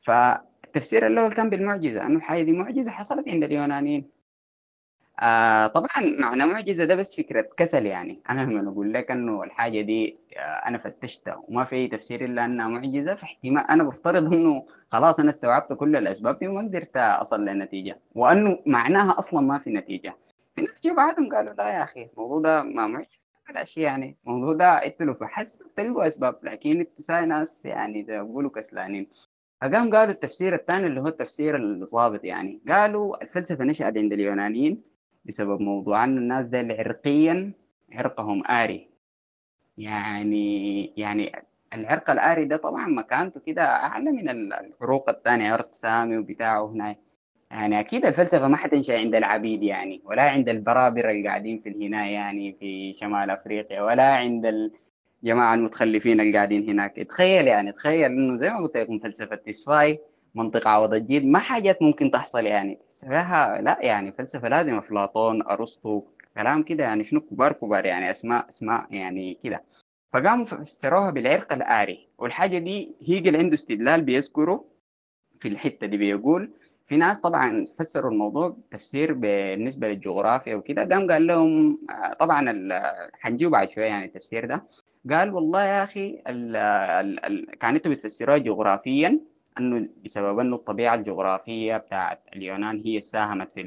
فالتفسير 0.00 1.06
الأول 1.06 1.32
كان 1.32 1.50
بالمعجزة. 1.50 2.06
أنه 2.06 2.16
الحاجة 2.16 2.42
دي 2.42 2.52
معجزة 2.52 2.90
حصلت 2.90 3.28
عند 3.28 3.44
اليونانيين. 3.44 4.13
آه 5.20 5.66
طبعا 5.66 5.88
معنى 6.18 6.46
معجزة 6.46 6.84
ده 6.84 6.94
بس 6.94 7.16
فكرة 7.16 7.48
كسل 7.56 7.86
يعني. 7.86 8.20
أنا 8.30 8.40
لما 8.40 8.70
أقول 8.70 8.92
لك 8.94 9.10
إنه 9.10 9.42
الحاجة 9.42 9.80
دي 9.80 10.18
آه 10.36 10.40
أنا 10.40 10.78
فتشتها 10.78 11.42
وما 11.48 11.64
في 11.64 11.76
أي 11.76 11.88
تفسير 11.88 12.24
إلا 12.24 12.44
إنها 12.44 12.68
معجزة 12.68 13.14
فاحتمال 13.14 13.66
أنا 13.70 13.84
بفترض 13.84 14.32
إنه 14.32 14.66
خلاص 14.92 15.20
أنا 15.20 15.30
استوعبت 15.30 15.72
كل 15.72 15.96
الأسباب 15.96 16.38
دي 16.38 16.48
وما 16.48 16.60
قدرت 16.68 16.96
أصل 16.96 17.44
لنتيجة. 17.44 17.98
وإنه 18.14 18.58
معناها 18.66 19.18
أصلا 19.18 19.40
ما 19.40 19.58
في 19.58 19.70
نتيجة. 19.70 20.16
في 20.56 20.62
ناس 20.62 20.80
جو 20.84 20.94
بعدهم 20.94 21.34
قالوا 21.34 21.54
لا 21.54 21.68
يا 21.68 21.82
أخي 21.84 22.08
الموضوع 22.12 22.40
ده 22.40 22.62
ما 22.62 22.86
معجزة 22.86 23.28
ولا 23.50 23.64
شيء 23.64 23.84
يعني. 23.84 24.16
الموضوع 24.26 24.54
ده 24.54 24.66
أنتوا 24.86 25.06
لو 25.06 25.12
بحثتوا 25.12 25.66
تلقوا 25.76 26.06
أسباب 26.06 26.38
لكن 26.42 26.70
أنتوا 27.00 27.20
ناس 27.20 27.64
يعني 27.64 28.02
بيقولوا 28.02 28.50
كسلانين. 28.50 29.06
فقام 29.60 29.94
قالوا 29.94 30.14
التفسير 30.14 30.54
الثاني 30.54 30.86
اللي 30.86 31.00
هو 31.00 31.06
التفسير 31.06 31.56
الضابط 31.56 32.24
يعني. 32.24 32.60
قالوا 32.68 33.22
الفلسفة 33.22 33.64
نشأت 33.64 33.96
عند 33.96 34.12
اليونانيين. 34.12 34.93
بسبب 35.24 35.60
موضوع 35.60 36.04
أن 36.04 36.18
الناس 36.18 36.46
دي 36.46 36.56
عرقيا 36.72 37.52
عرقهم 37.92 38.46
آري. 38.46 38.88
يعني 39.78 40.84
يعني 40.96 41.32
العرق 41.74 42.10
الآري 42.10 42.44
ده 42.44 42.56
طبعا 42.56 42.86
مكانته 42.88 43.40
كده 43.40 43.62
أعلى 43.62 44.12
من 44.12 44.28
العروق 44.28 45.08
الثانية 45.10 45.52
عرق 45.52 45.72
سامي 45.72 46.18
وبتاعه 46.18 46.66
هنا. 46.66 46.96
يعني 47.50 47.80
أكيد 47.80 48.06
الفلسفة 48.06 48.48
ما 48.48 48.56
حتنشأ 48.56 48.98
عند 48.98 49.14
العبيد 49.14 49.62
يعني 49.62 50.02
ولا 50.04 50.22
عند 50.22 50.48
البرابرة 50.48 51.10
اللي 51.10 51.28
قاعدين 51.28 51.60
في 51.60 51.68
الهنا 51.68 52.06
يعني 52.06 52.52
في 52.60 52.92
شمال 52.92 53.30
أفريقيا 53.30 53.82
ولا 53.82 54.14
عند 54.14 54.70
الجماعة 55.22 55.54
المتخلفين 55.54 56.20
اللي 56.20 56.32
قاعدين 56.32 56.70
هناك. 56.70 56.96
تخيل 56.96 57.46
يعني 57.46 57.72
تخيل 57.72 58.04
إنه 58.04 58.36
زي 58.36 58.50
ما 58.50 58.58
قلت 58.58 58.76
لكم 58.76 58.98
فلسفة 58.98 59.36
تسفاي 59.36 60.00
منطقة 60.34 60.70
عوض 60.70 60.94
الجيل 60.94 61.32
ما 61.32 61.38
حاجات 61.38 61.82
ممكن 61.82 62.10
تحصل 62.10 62.46
يعني. 62.46 62.78
فيها 63.00 63.60
لا 63.60 63.78
يعني 63.80 64.12
فلسفة 64.12 64.48
لازم 64.48 64.78
أفلاطون 64.78 65.42
أرسطو 65.46 66.02
كلام 66.34 66.62
كده 66.62 66.84
يعني 66.84 67.04
شنو 67.04 67.20
كبار 67.20 67.52
كبار 67.52 67.86
يعني 67.86 68.10
أسماء 68.10 68.48
أسماء 68.48 68.86
يعني 68.90 69.38
كده. 69.44 69.62
فقاموا 70.12 70.44
فسروها 70.44 71.10
بالعرق 71.10 71.52
الآري. 71.52 72.08
والحاجة 72.18 72.58
دي 72.58 72.94
هيجل 73.08 73.36
عنده 73.36 73.54
استدلال 73.54 74.02
بيذكره 74.02 74.64
في 75.40 75.48
الحتة 75.48 75.86
دي 75.86 75.96
بيقول 75.96 76.50
في 76.86 76.96
ناس 76.96 77.20
طبعا 77.20 77.66
فسروا 77.78 78.10
الموضوع 78.10 78.56
تفسير 78.70 79.12
بالنسبة 79.12 79.88
للجغرافيا 79.88 80.54
وكده. 80.54 80.84
قام 80.84 81.10
قال 81.10 81.26
لهم 81.26 81.78
طبعا 82.20 82.68
حنجيب 83.20 83.50
بعد 83.50 83.70
شوية 83.70 83.84
يعني 83.84 84.04
التفسير 84.04 84.46
ده. 84.46 84.64
قال 85.10 85.34
والله 85.34 85.62
يا 85.64 85.84
أخي 85.84 86.22
ال 86.26 86.56
ال 86.56 87.24
ال 87.24 87.58
كان 87.58 87.74
أنتوا 87.74 87.92
بتفسروها 87.92 88.38
جغرافيا. 88.38 89.20
أنه 89.58 89.88
بسبب 90.04 90.38
أنه 90.38 90.56
الطبيعة 90.56 90.94
الجغرافية 90.94 91.76
بتاعت 91.76 92.20
اليونان 92.36 92.82
هي 92.86 93.00
ساهمت 93.00 93.52
في 93.54 93.62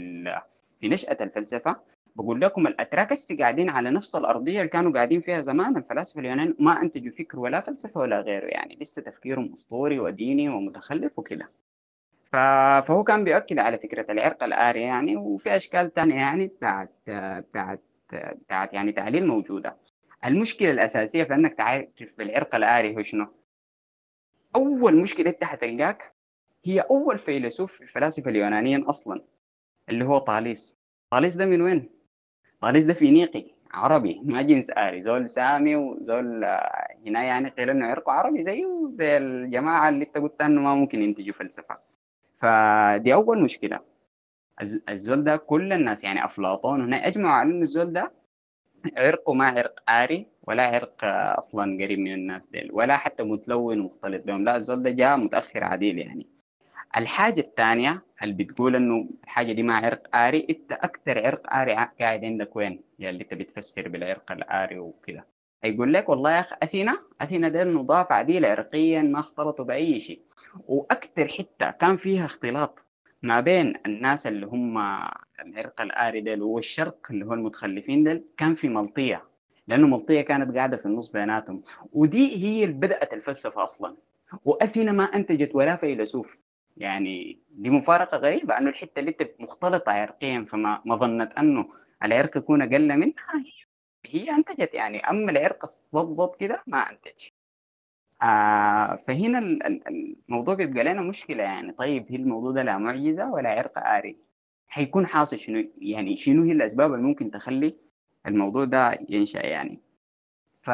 في 0.80 0.90
نشأة 0.90 1.18
الفلسفة. 1.22 1.76
بقول 2.16 2.42
لكم 2.42 2.68
الأتراك 2.68 3.12
هسه 3.12 3.38
قاعدين 3.38 3.70
على 3.70 3.92
نفس 3.92 4.16
الأرضية 4.16 4.60
اللي 4.60 4.70
كانوا 4.70 4.94
قاعدين 4.94 5.20
فيها 5.20 5.42
زمان 5.42 5.78
الفلاسفة 5.78 6.20
اليونان 6.20 6.56
ما 6.60 6.82
أنتجوا 6.82 7.12
فكر 7.12 7.40
ولا 7.40 7.62
فلسفة 7.62 8.00
ولا 8.00 8.22
غيره 8.22 8.46
يعني 8.46 8.78
لسه 8.82 9.02
تفكيرهم 9.02 9.54
أسطوري 9.54 10.00
وديني 10.00 10.50
ومتخلف 10.50 11.20
وكده. 11.20 11.50
فهو 12.24 13.04
كان 13.04 13.24
بيؤكد 13.24 13.60
على 13.60 13.78
فكرة 13.78 14.12
العرق 14.12 14.44
الآري 14.44 14.82
يعني 14.82 15.18
وفي 15.18 15.56
أشكال 15.56 15.94
ثانية 15.94 16.16
يعني 16.16 16.48
بتاعت 16.48 16.92
بتاعت 17.08 17.82
بتاعت 18.14 18.74
يعني 18.74 18.92
تعليل 18.92 19.28
موجودة. 19.28 19.78
المشكلة 20.26 20.72
الأساسية 20.72 21.24
في 21.24 21.34
إنك 21.34 21.54
تعرف 21.54 21.88
بالعرق 22.18 22.56
الآري 22.56 22.96
هو 22.96 23.02
شنو؟ 23.02 23.28
أول 24.58 24.96
مشكلة 25.02 25.30
أنت 25.30 25.44
حتلقاك 25.44 26.14
هي 26.66 26.80
أول 26.80 27.18
فيلسوف 27.18 27.74
في 27.74 27.82
الفلاسفة 27.82 28.32
اليونانيين 28.32 28.84
أصلا 28.84 29.22
اللي 29.90 30.06
هو 30.06 30.18
طاليس. 30.18 30.78
طاليس 31.10 31.36
ده 31.36 31.46
من 31.46 31.62
وين؟ 31.62 31.90
طاليس 32.62 32.84
ده 32.86 32.94
فينيقي 32.94 33.46
عربي. 33.72 34.22
ما 34.24 34.42
جنس 34.42 34.72
آري 34.78 35.02
زول 35.04 35.30
سامي 35.30 35.76
وزول 35.76 36.46
هنا 37.06 37.24
يعني 37.24 37.50
قيل 37.50 37.70
إنه 37.70 37.86
عرقه 37.86 38.12
عربي 38.12 38.44
زيه 38.44 38.88
زي 38.92 39.18
الجماعة 39.18 39.90
اللي 39.90 40.06
أنت 40.06 40.18
قلت 40.18 40.42
إنه 40.42 40.62
ما 40.62 40.76
ممكن 40.76 41.02
ينتجوا 41.02 41.34
فلسفة. 41.34 41.78
فدي 42.38 43.14
أول 43.14 43.44
مشكلة. 43.44 43.80
الزول 44.90 45.24
ده 45.24 45.38
كل 45.38 45.74
الناس 45.74 46.04
يعني 46.04 46.26
أفلاطون 46.26 46.82
هنا 46.82 47.08
أجمعوا 47.08 47.34
على 47.36 47.50
إنه 47.50 47.62
الزول 47.62 47.94
ده 47.94 48.12
عرقه 48.98 49.34
ما 49.34 49.48
عرق 49.48 49.90
آري 49.90 50.28
ولا 50.48 50.64
عرق 50.64 50.96
أصلا 51.38 51.84
قريب 51.84 52.00
من 52.00 52.14
الناس 52.14 52.46
ديل 52.46 52.70
ولا 52.74 52.98
حتى 52.98 53.24
متلون 53.24 53.80
ومختلط 53.80 54.24
بهم. 54.26 54.44
لا 54.44 54.56
الزول 54.56 54.84
ده 54.84 54.90
جاء 54.90 55.18
متأخر 55.18 55.64
عديل 55.64 55.98
يعني. 55.98 56.28
الحاجة 56.98 57.40
الثانية 57.40 58.02
اللي 58.24 58.34
بتقول 58.34 58.76
إنه 58.76 59.10
الحاجة 59.24 59.52
دي 59.52 59.64
ما 59.64 59.76
عرق 59.76 60.16
آري 60.16 60.48
أنت 60.50 60.72
أكثر 60.72 61.26
عرق 61.26 61.54
آري 61.54 61.74
قاعد 61.74 62.26
عندك 62.26 62.56
وين؟ 62.56 62.82
يا 63.00 63.10
اللي 63.10 63.24
انت 63.24 63.34
بتفسر 63.34 63.88
بالعرق 63.88 64.32
الآري 64.32 64.80
وكده. 64.80 65.26
هيقول 65.64 65.94
لك 65.94 66.10
والله 66.10 66.32
يا 66.32 66.40
أخي 66.40 66.56
أثينا 66.64 66.98
أثينا 67.22 67.50
ديل 67.50 67.74
نضاف 67.74 68.12
عديل 68.12 68.46
عرقيا 68.46 69.02
ما 69.02 69.20
اختلطوا 69.20 69.66
بأي 69.66 70.00
شيء. 70.00 70.22
وأكثر 70.68 71.28
حتة 71.28 71.72
كان 71.72 71.98
فيها 71.98 72.26
اختلاط 72.26 72.86
ما 73.22 73.40
بين 73.40 73.74
الناس 73.86 74.28
اللي 74.28 74.46
هم 74.46 74.78
العرق 75.40 75.82
الآري 75.82 76.22
ديل 76.22 76.42
والشرق 76.42 77.08
اللي 77.10 77.26
هو 77.26 77.34
المتخلفين 77.34 78.04
ديل 78.04 78.24
كان 78.38 78.56
في 78.56 78.70
ملطية. 78.70 79.24
لأنه 79.68 79.88
ملطية 79.88 80.22
كانت 80.22 80.56
قاعدة 80.58 80.78
في 80.78 80.86
النص 80.86 81.10
بيناتهم. 81.12 81.64
ودي 81.94 82.36
هي 82.46 82.64
اللي 82.64 82.76
بدأت 82.76 83.14
الفلسفة 83.14 83.64
أصلا. 83.64 83.96
وأثينا 84.46 84.92
ما 84.92 85.04
أنتجت 85.04 85.56
ولا 85.56 85.76
فيلسوف. 85.76 86.38
يعني 86.78 87.40
دي 87.52 87.70
مفارقة 87.70 88.18
غريبة 88.18 88.58
أنه 88.58 88.70
الحتة 88.70 89.00
اللي 89.00 89.12
أنت 89.12 89.30
مختلطة 89.40 89.92
عرقيا 89.92 90.46
فما 90.50 90.82
ما 90.86 90.96
ظنت 90.96 91.32
أنه 91.32 91.66
العرق 92.04 92.38
يكون 92.38 92.62
أقل 92.62 92.98
منها. 92.98 93.44
هي 94.06 94.32
أنتجت 94.32 94.74
يعني 94.74 95.10
أما 95.10 95.32
العرق 95.32 95.66
الضبط 95.96 96.40
كده 96.40 96.64
ما 96.68 96.78
أنتج. 96.78 97.30
آه 98.22 99.00
فهنا 99.08 99.40
الموضوع 100.30 100.54
بيبقى 100.54 100.84
لنا 100.84 101.02
مشكلة 101.02 101.44
يعني. 101.44 101.72
طيب 101.72 102.06
هي 102.10 102.16
الموضوع 102.16 102.52
ده 102.52 102.64
لا 102.64 102.78
معجزة 102.78 103.32
ولا 103.32 103.50
عرق 103.50 103.78
آري؟ 103.88 104.18
حيكون 104.68 105.08
حاصل 105.08 105.40
شنو؟ 105.40 105.70
يعني 105.78 106.18
شنو 106.18 106.44
هي 106.44 106.52
الأسباب 106.52 106.94
اللي 106.94 107.04
ممكن 107.06 107.32
تخلي 107.32 107.76
الموضوع 108.28 108.66
ده 108.66 109.00
ينشأ 109.10 109.46
يعني. 109.46 109.80
ف... 110.64 110.70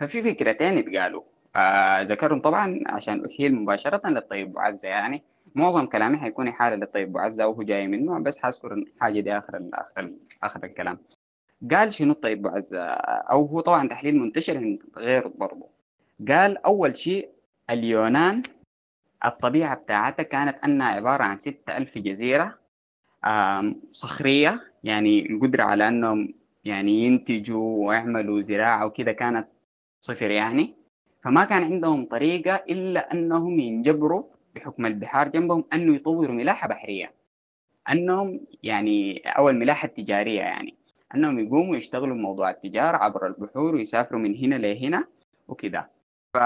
ففي 0.00 0.22
فكرتين 0.22 0.78
اتقالوا 0.78 1.22
آه 1.56 2.02
ذكرهم 2.02 2.40
طبعا 2.40 2.80
عشان 2.86 3.24
أحيل 3.26 3.54
مباشرة 3.54 4.08
للطيب 4.08 4.56
وعزة 4.56 4.88
يعني. 4.88 5.22
معظم 5.54 5.86
كلامي 5.86 6.16
حيكون 6.18 6.52
حالة 6.52 6.76
للطيب 6.76 7.14
وعزة 7.14 7.46
وهو 7.46 7.62
جاي 7.62 7.86
منه 7.86 8.18
بس 8.18 8.38
حذكر 8.38 8.84
حاجة 9.00 9.20
دي 9.20 9.38
آخر 9.38 9.56
ال 9.56 9.74
آخر 9.74 10.00
ال 10.00 10.16
آخر 10.42 10.64
الكلام. 10.64 10.98
قال 11.70 11.94
شنو 11.94 12.12
الطيب 12.12 12.44
وعزة 12.46 12.82
أو 12.82 13.46
هو 13.46 13.60
طبعا 13.60 13.88
تحليل 13.88 14.18
منتشر 14.18 14.56
عند 14.56 14.78
غيره 14.96 15.32
برضه 15.38 15.66
قال 16.28 16.58
أول 16.66 16.96
شيء 16.96 17.28
اليونان 17.70 18.42
الطبيعة 19.24 19.74
بتاعتها 19.76 20.22
كانت 20.22 20.64
أنها 20.64 20.86
عبارة 20.86 21.22
عن 21.24 21.36
ستة 21.36 21.76
ألف 21.76 21.98
جزيرة 21.98 22.58
صخرية 23.90 24.60
يعني 24.84 25.30
القدرة 25.30 25.62
على 25.62 25.88
أنهم 25.88 26.34
يعني 26.66 26.92
ينتجوا 26.92 27.88
ويعملوا 27.88 28.40
زراعة 28.40 28.86
وكده 28.86 29.12
كانت 29.12 29.48
صفر 30.00 30.30
يعني. 30.30 30.74
فما 31.24 31.44
كان 31.44 31.62
عندهم 31.64 32.06
طريقة 32.06 32.54
إلا 32.54 33.12
أنهم 33.12 33.60
ينجبروا 33.60 34.24
بحكم 34.54 34.86
البحار 34.86 35.28
جنبهم 35.28 35.64
أنه 35.72 35.94
يطوروا 35.96 36.34
ملاحة 36.34 36.68
بحرية. 36.68 37.12
أنهم 37.90 38.40
يعني 38.62 39.18
أو 39.18 39.48
الملاحة 39.48 39.86
التجارية 39.86 40.40
يعني. 40.40 40.74
أنهم 41.14 41.38
يقوموا 41.38 41.76
يشتغلوا 41.76 42.16
موضوع 42.16 42.50
التجارة 42.50 42.96
عبر 42.96 43.26
البحور 43.26 43.74
ويسافروا 43.74 44.20
من 44.20 44.36
هنا 44.36 44.54
لهنا 44.54 45.04
وكده 45.48 45.90
ف 46.34 46.38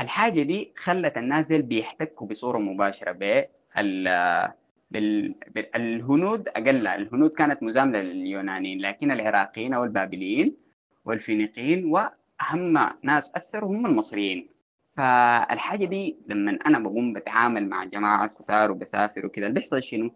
الحاجة 0.00 0.42
دي 0.42 0.72
خلت 0.76 1.18
الناس 1.18 1.52
بيحتكوا 1.52 2.26
بصورة 2.26 2.58
مباشرة 2.58 3.12
بال 3.12 4.08
بال... 4.90 5.34
الهنود 5.76 6.48
أقل 6.48 6.86
الهنود 6.86 7.30
كانت 7.30 7.62
مزاملة 7.62 8.00
لليونانيين 8.02 8.80
لكن 8.80 9.10
العراقيين 9.10 9.74
أو 9.74 9.84
البابليين 9.84 10.56
والفينيقيين 11.04 11.84
وأهم 11.84 12.88
ناس 13.02 13.32
أثروا 13.36 13.70
هم 13.76 13.86
المصريين 13.86 14.48
فالحاجة 14.96 15.84
دي 15.84 16.16
لما 16.28 16.58
أنا 16.66 16.78
بقوم 16.78 17.12
بتعامل 17.12 17.68
مع 17.68 17.84
جماعة 17.84 18.26
كتار 18.26 18.70
وبسافر 18.70 19.26
وكده 19.26 19.46
اللي 19.46 19.54
بيحصل 19.60 19.82
شنو؟ 19.82 20.10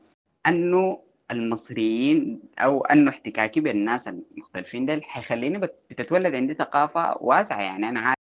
أنه 0.46 0.98
المصريين 1.30 2.42
أو 2.58 2.84
أنه 2.84 3.10
احتكاكي 3.10 3.60
بالناس 3.60 4.08
المختلفين 4.08 4.86
دول 4.86 5.04
حيخليني 5.04 5.58
بتتولد 5.90 6.34
عندي 6.34 6.54
ثقافة 6.54 7.16
واسعة 7.20 7.60
يعني 7.60 7.88
أنا 7.88 8.00
عارف 8.00 8.21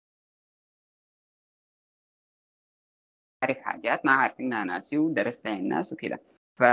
عارف 3.46 3.58
حاجات 3.58 4.06
ما 4.06 4.12
عارفينها 4.12 4.64
ناسي 4.64 4.98
ودرست 4.98 5.48
عن 5.48 5.58
الناس 5.58 5.94
وكده 5.94 6.20
ف 6.56 6.64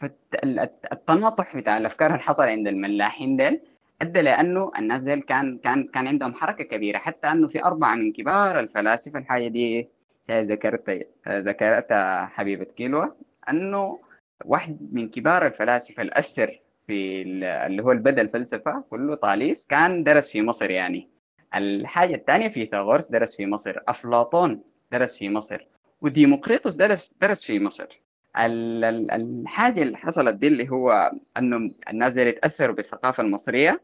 فالتناطح 0.00 1.56
بتاع 1.56 1.76
الأفكار 1.76 2.10
اللي 2.10 2.22
حصل 2.22 2.42
عند 2.42 2.68
الملاحين 2.68 3.36
ديل 3.36 3.60
أدى 4.02 4.20
لأنه 4.20 4.70
الناس 4.78 5.02
ديل 5.02 5.20
كان 5.22 5.58
كان 5.58 5.84
كان 5.94 6.06
عندهم 6.06 6.34
حركة 6.34 6.64
كبيرة. 6.64 6.98
حتى 6.98 7.26
أنه 7.26 7.46
في 7.46 7.64
أربعة 7.64 7.94
من 7.94 8.12
كبار 8.12 8.60
الفلاسفة 8.60 9.18
الحاجة 9.18 9.48
دي 9.48 9.88
ذكرت 10.30 11.06
ذكرت 11.28 11.92
حبيبة 12.32 12.64
كيلوه 12.64 13.16
أنه 13.48 13.98
واحد 14.44 14.78
من 14.92 15.08
كبار 15.08 15.46
الفلاسفة 15.46 16.02
الاثر 16.02 16.60
في 16.86 17.22
اللي 17.66 17.82
هو 17.82 17.92
البدا 17.92 18.22
الفلسفة 18.22 18.84
كله 18.90 19.14
طاليس 19.14 19.66
كان 19.66 20.04
درس 20.04 20.30
في 20.30 20.42
مصر 20.42 20.70
يعني. 20.70 21.08
الحاجة 21.54 22.14
الثانية 22.14 22.48
فيثاغورس 22.48 23.08
درس 23.10 23.36
في 23.36 23.46
مصر. 23.46 23.76
أفلاطون 23.88 24.62
درس 24.92 25.16
في 25.16 25.28
مصر. 25.30 25.66
وديمقريطوس 26.00 26.76
درس 26.76 27.14
درس 27.20 27.44
في 27.44 27.60
مصر. 27.60 28.00
الحاجة 28.36 29.82
اللي 29.82 29.96
حصلت 29.96 30.34
دي 30.34 30.48
اللي 30.48 30.68
هو 30.70 31.12
إنه 31.38 31.70
الناس 31.90 32.18
اللي 32.18 32.32
تأثروا 32.32 32.74
بالثقافة 32.74 33.22
المصرية 33.22 33.80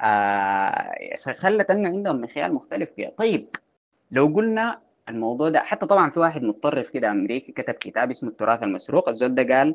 آه 0.00 0.94
خلت 1.38 1.70
إنه 1.70 1.88
عندهم 1.88 2.20
مخيال 2.20 2.54
مختلف 2.54 2.90
فيها. 2.96 3.10
طيب 3.10 3.48
لو 4.10 4.26
قلنا 4.26 4.80
الموضوع 5.08 5.48
ده 5.48 5.60
حتى 5.60 5.86
طبعا 5.86 6.10
في 6.10 6.20
واحد 6.20 6.42
متطرف 6.42 6.90
كده 6.90 7.10
أمريكي 7.10 7.52
كتب 7.52 7.74
كتاب 7.74 8.10
اسمه 8.10 8.30
التراث 8.30 8.62
المسروق. 8.62 9.08
الزول 9.08 9.34
ده 9.34 9.56
قال 9.56 9.74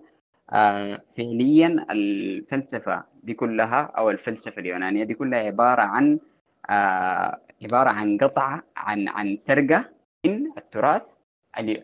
آه 0.52 1.02
فعليا 1.18 1.86
الفلسفة 1.92 3.04
دي 3.24 3.34
كلها 3.34 3.82
أو 3.82 4.10
الفلسفة 4.10 4.60
اليونانية 4.62 5.04
دي 5.04 5.14
كلها 5.14 5.40
عبارة 5.40 5.82
عن 5.82 6.20
آه 6.70 7.40
عبارة 7.64 7.90
عن 7.90 8.18
قطعة 8.18 8.64
عن 8.78 9.08
عن 9.08 9.38
سرقة 9.38 9.86
من 10.26 10.58
التراث 10.58 11.02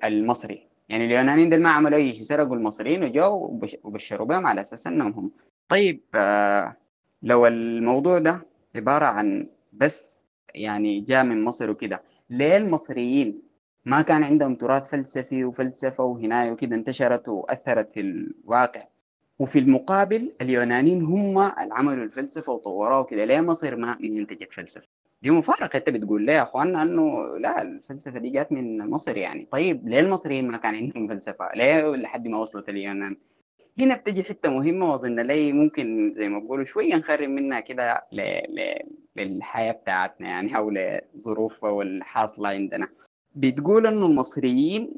المصري. 0.04 0.68
يعني 0.90 1.06
اليونانيين 1.06 1.50
دول 1.50 1.62
ما 1.62 1.70
عملوا 1.70 1.98
أي 1.98 2.14
شيء 2.14 2.24
سرقوا 2.24 2.56
المصريين 2.56 3.04
وجو 3.04 3.60
وبشروا 3.84 4.28
بهم 4.28 4.48
على 4.48 4.62
أساس 4.62 4.88
إنهم 4.88 5.12
هم. 5.12 5.32
طيب 5.70 6.02
آه 6.16 6.76
لو 7.22 7.48
الموضوع 7.48 8.20
ده 8.20 8.42
عبارة 8.76 9.06
عن 9.06 9.48
بس 9.74 10.26
يعني 10.56 11.02
جاء 11.02 11.24
من 11.24 11.44
مصر 11.44 11.70
وكده 11.70 12.02
ليه 12.30 12.58
المصريين 12.58 13.42
ما 13.86 14.02
كان 14.02 14.24
عندهم 14.24 14.56
تراث 14.56 14.90
فلسفي 14.90 15.46
وفلسفة 15.46 16.04
وهناية 16.04 16.52
وكده 16.52 16.76
انتشرت 16.76 17.28
وأثرت 17.28 17.92
في 17.92 18.00
الواقع؟ 18.00 18.82
وفي 19.40 19.60
المقابل 19.60 20.34
اليونانيين 20.42 21.02
هم 21.02 21.38
اللي 21.38 21.74
عملوا 21.74 22.04
الفلسفه 22.04 22.54
وطوروها 22.54 23.00
وكده 23.00 23.26
ليه 23.26 23.42
مصر 23.42 23.76
ما 23.76 23.98
انتجت 24.04 24.52
فلسفة؟ 24.52 24.88
دي 25.26 25.32
مفارقة 25.32 25.78
انت 25.78 25.90
بتقول 25.90 26.26
ليه 26.26 26.34
يا 26.34 26.44
اخوانا 26.44 26.82
انه 26.84 27.38
لا 27.38 27.62
الفلسفة 27.62 28.20
دي 28.20 28.30
جات 28.30 28.52
من 28.52 28.90
مصر 28.90 29.18
يعني. 29.18 29.48
طيب 29.52 29.88
ليه 29.90 30.00
المصريين 30.00 30.48
ما 30.48 30.58
كان 30.58 30.76
عندهم 30.76 31.08
فلسفة؟ 31.08 31.50
ليه 31.56 31.96
لحد 31.96 32.28
ما 32.28 32.38
وصلوا 32.38 32.64
اليونان 32.70 33.18
هنا 33.80 33.96
بتجي 33.96 34.24
حتة 34.24 34.50
مهمة 34.50 34.92
واظن 34.92 35.20
لي 35.20 35.52
ممكن 35.52 36.14
زي 36.18 36.30
ما 36.30 36.40
بقولوا 36.40 36.66
شوية 36.66 36.96
نخرب 36.96 37.30
منها 37.30 37.60
كده 37.60 38.04
ل... 38.12 38.22
ل... 38.22 38.80
للحياة 39.16 39.72
بتاعتنا 39.72 40.28
يعني 40.28 40.58
أو 40.58 40.70
لظروفها 40.70 41.70
والحاصلة 41.70 42.50
عندنا. 42.50 42.88
بتقول 43.36 43.88
إنه 43.88 44.06
المصريين 44.06 44.94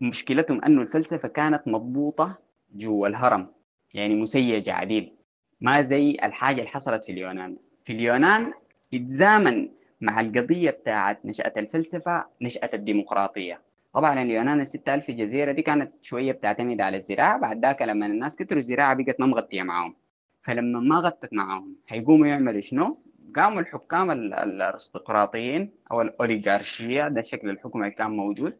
مشكلتهم 0.00 0.64
إنه 0.64 0.82
الفلسفة 0.82 1.28
كانت 1.28 1.62
مضبوطة 1.68 2.38
جوا 2.74 3.08
الهرم 3.08 3.46
يعني 3.94 4.14
مسيجة 4.14 4.72
عديل 4.72 5.12
ما 5.60 5.82
زي 5.82 6.10
الحاجة 6.22 6.58
اللي 6.58 6.68
حصلت 6.68 7.04
في 7.04 7.12
اليونان. 7.12 7.56
في 7.84 7.92
اليونان 7.92 8.52
يتزامن 8.92 9.68
مع 10.00 10.20
القضية 10.20 10.70
بتاعت 10.70 11.26
نشأة 11.26 11.52
الفلسفة 11.56 12.26
نشأة 12.42 12.70
الديمقراطية. 12.74 13.60
طبعا 13.94 14.22
اليونان 14.22 14.60
الستة 14.60 14.94
ألف 14.94 15.10
جزيرة 15.10 15.52
دي 15.52 15.62
كانت 15.62 15.92
شوية 16.02 16.32
بتعتمد 16.32 16.80
على 16.80 16.96
الزراعة 16.96 17.38
بعد 17.38 17.62
ذاك 17.64 17.82
لما 17.82 18.06
الناس 18.06 18.36
كتروا 18.36 18.58
الزراعة 18.58 18.94
بقت 18.94 19.20
ما 19.20 19.26
مغطية 19.26 19.62
معاهم. 19.62 19.94
فلما 20.42 20.80
ما 20.80 20.96
غطت 20.96 21.34
معاهم 21.34 21.76
هيقوموا 21.88 22.26
يعملوا 22.26 22.60
شنو؟ 22.60 22.98
قاموا 23.36 23.60
الحكام 23.60 24.10
الأرستقراطيين 24.10 25.70
أو 25.90 26.02
الأوليغارشية 26.02 27.08
ده 27.08 27.22
شكل 27.22 27.50
الحكم 27.50 27.78
اللي 27.82 27.90
كان 27.94 28.10
موجود. 28.10 28.56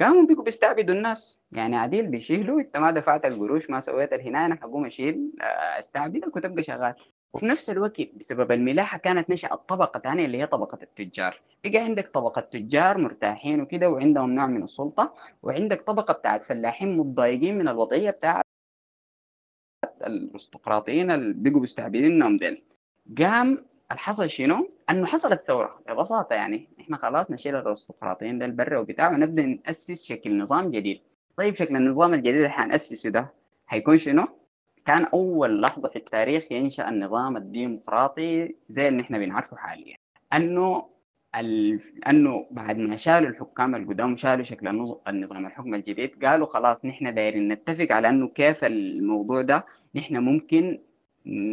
قاموا 0.00 0.26
بيكوا 0.26 0.44
بيستعبدوا 0.44 0.94
الناس. 0.94 1.40
يعني 1.52 1.76
عديل 1.76 2.06
بيشيلوا 2.06 2.60
انت 2.60 2.76
ما 2.76 2.90
دفعت 2.90 3.24
القروش 3.24 3.70
ما 3.70 3.80
سويت 3.80 4.12
الهنا 4.12 4.46
أنا 4.46 4.54
حقوم 4.54 4.86
اشيل. 4.86 5.32
آه 5.40 5.78
استعبدك 5.78 6.36
وتبقى 6.36 6.62
شغال. 6.62 6.94
وفي 7.32 7.46
نفس 7.46 7.70
الوقت 7.70 8.02
بسبب 8.14 8.52
الملاحة 8.52 8.98
كانت 8.98 9.30
نشأت 9.30 9.60
طبقة 9.68 10.00
ثانية 10.00 10.24
اللي 10.24 10.38
هي 10.38 10.46
طبقة 10.46 10.78
التجار. 10.82 11.40
بقى 11.64 11.78
عندك 11.78 12.08
طبقة 12.14 12.40
تجار 12.40 12.98
مرتاحين 12.98 13.60
وكده 13.60 13.90
وعندهم 13.90 14.30
نوع 14.30 14.46
من 14.46 14.62
السلطة 14.62 15.14
وعندك 15.42 15.82
طبقة 15.82 16.14
بتاعت 16.14 16.42
فلاحين 16.42 16.96
متضايقين 16.98 17.58
من 17.58 17.68
الوضعية 17.68 18.10
بتاعت 18.10 18.44
الأرستقراطيين 20.06 21.10
اللي 21.10 21.50
بقوا 21.50 21.62
مستعبدينهم 21.62 22.36
ديل. 22.36 22.62
قام 23.18 23.66
الحصل 23.92 24.30
شنو؟ 24.30 24.70
أنه 24.90 25.06
حصلت 25.06 25.42
ثورة 25.46 25.80
ببساطة 25.88 26.34
يعني. 26.34 26.68
إحنا 26.86 26.96
خلاص 26.96 27.30
نشيل 27.30 27.56
الارستقراطيين 27.56 28.38
ده 28.38 28.44
البر 28.46 28.76
وبتاع 28.76 29.10
ونبدأ 29.10 29.42
نأسس 29.66 30.04
شكل 30.04 30.38
نظام 30.38 30.70
جديد 30.70 31.00
طيب 31.36 31.54
شكل 31.54 31.76
النظام 31.76 32.14
الجديد 32.14 32.34
اللي 32.36 32.48
حنأسسه 32.50 33.10
ده 33.10 33.32
حيكون 33.66 33.98
شنو؟ 33.98 34.26
كان 34.86 35.04
أول 35.04 35.60
لحظة 35.60 35.88
في 35.88 35.96
التاريخ 35.96 36.52
ينشأ 36.52 36.88
النظام 36.88 37.36
الديمقراطي 37.36 38.54
زي 38.68 38.88
اللي 38.88 39.02
إحنا 39.02 39.18
بنعرفه 39.18 39.56
حاليا 39.56 39.96
أنه 40.32 40.86
ال... 41.36 41.80
أنه 42.08 42.46
بعد 42.50 42.78
ما 42.78 42.96
شالوا 42.96 43.28
الحكام 43.28 43.74
القدام 43.74 44.16
شالوا 44.16 44.44
شكل 44.44 44.68
النظام 45.08 45.46
الحكم 45.46 45.74
الجديد 45.74 46.24
قالوا 46.24 46.46
خلاص 46.46 46.84
نحن 46.84 47.14
دايرين 47.14 47.48
نتفق 47.52 47.92
على 47.92 48.08
أنه 48.08 48.28
كيف 48.28 48.64
الموضوع 48.64 49.42
ده 49.42 49.64
نحن 49.94 50.16
ممكن 50.16 50.78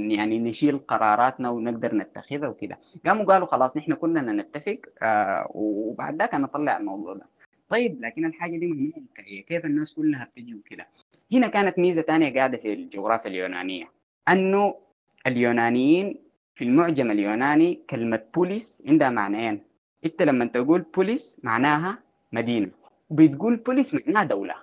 يعني 0.07 0.39
نشيل 0.39 0.77
قراراتنا 0.77 1.49
ونقدر 1.49 1.95
نتخذها 1.95 2.47
وكده. 2.47 2.77
قاموا 3.05 3.25
قالوا 3.25 3.47
خلاص 3.47 3.77
نحن 3.77 3.93
كلنا 3.93 4.33
نتفق 4.33 4.77
آه 5.01 5.51
وبعد 5.53 6.15
ذاك 6.15 6.35
نطلع 6.35 6.77
الموضوع 6.77 7.13
ده. 7.13 7.25
طيب 7.69 8.01
لكن 8.01 8.25
الحاجة 8.25 8.57
دي 8.57 8.67
مهمة 8.67 8.93
كيف 9.47 9.65
الناس 9.65 9.93
كلها 9.93 10.25
بتجي 10.25 10.55
وكده؟ 10.55 10.87
هنا 11.33 11.47
كانت 11.47 11.79
ميزة 11.79 12.01
ثانية 12.01 12.33
قاعدة 12.33 12.57
في 12.57 12.73
الجغرافيا 12.73 13.29
اليونانية. 13.29 13.89
أنه 14.29 14.75
اليونانيين 15.27 16.15
في 16.55 16.63
المعجم 16.63 17.11
اليوناني 17.11 17.79
كلمة 17.89 18.21
بوليس 18.35 18.83
عندها 18.87 19.09
معنيين. 19.09 19.61
إنت 20.05 20.21
لما 20.21 20.45
تقول 20.45 20.81
بوليس 20.81 21.39
معناها 21.43 21.97
مدينة. 22.31 22.69
وبتقول 23.09 23.55
بوليس 23.55 23.95
معناها 23.95 24.23
دولة. 24.23 24.55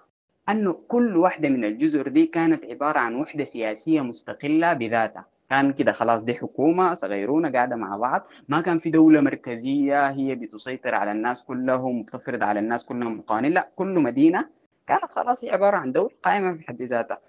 انه 0.52 0.72
كل 0.88 1.16
واحدة 1.16 1.48
من 1.48 1.64
الجزر 1.64 2.08
دي 2.08 2.26
كانت 2.26 2.64
عبارة 2.64 2.98
عن 2.98 3.14
وحدة 3.14 3.44
سياسية 3.44 4.00
مستقلة 4.00 4.72
بذاتها. 4.72 5.26
كان 5.50 5.72
كده 5.72 5.92
خلاص 5.92 6.24
دي 6.24 6.34
حكومة 6.34 6.94
صغيرونه 6.94 7.52
قاعدة 7.52 7.76
مع 7.76 7.96
بعض. 7.96 8.26
ما 8.48 8.60
كان 8.60 8.78
في 8.78 8.90
دولة 8.90 9.20
مركزية 9.20 10.10
هي 10.10 10.34
بتسيطر 10.34 10.94
على 10.94 11.12
الناس 11.12 11.44
كلهم 11.44 12.00
وبتفرض 12.00 12.42
على 12.42 12.60
الناس 12.60 12.84
كلهم 12.84 13.20
قوانين. 13.20 13.52
لا 13.52 13.70
كل 13.76 13.94
مدينة 14.00 14.48
كانت 14.86 15.12
خلاص 15.12 15.44
هي 15.44 15.50
عبارة 15.50 15.76
عن 15.76 15.92
دولة 15.92 16.10
قائمة 16.22 16.54
في 16.54 16.62
حد 16.68 16.82
ذاتها. 16.82 17.20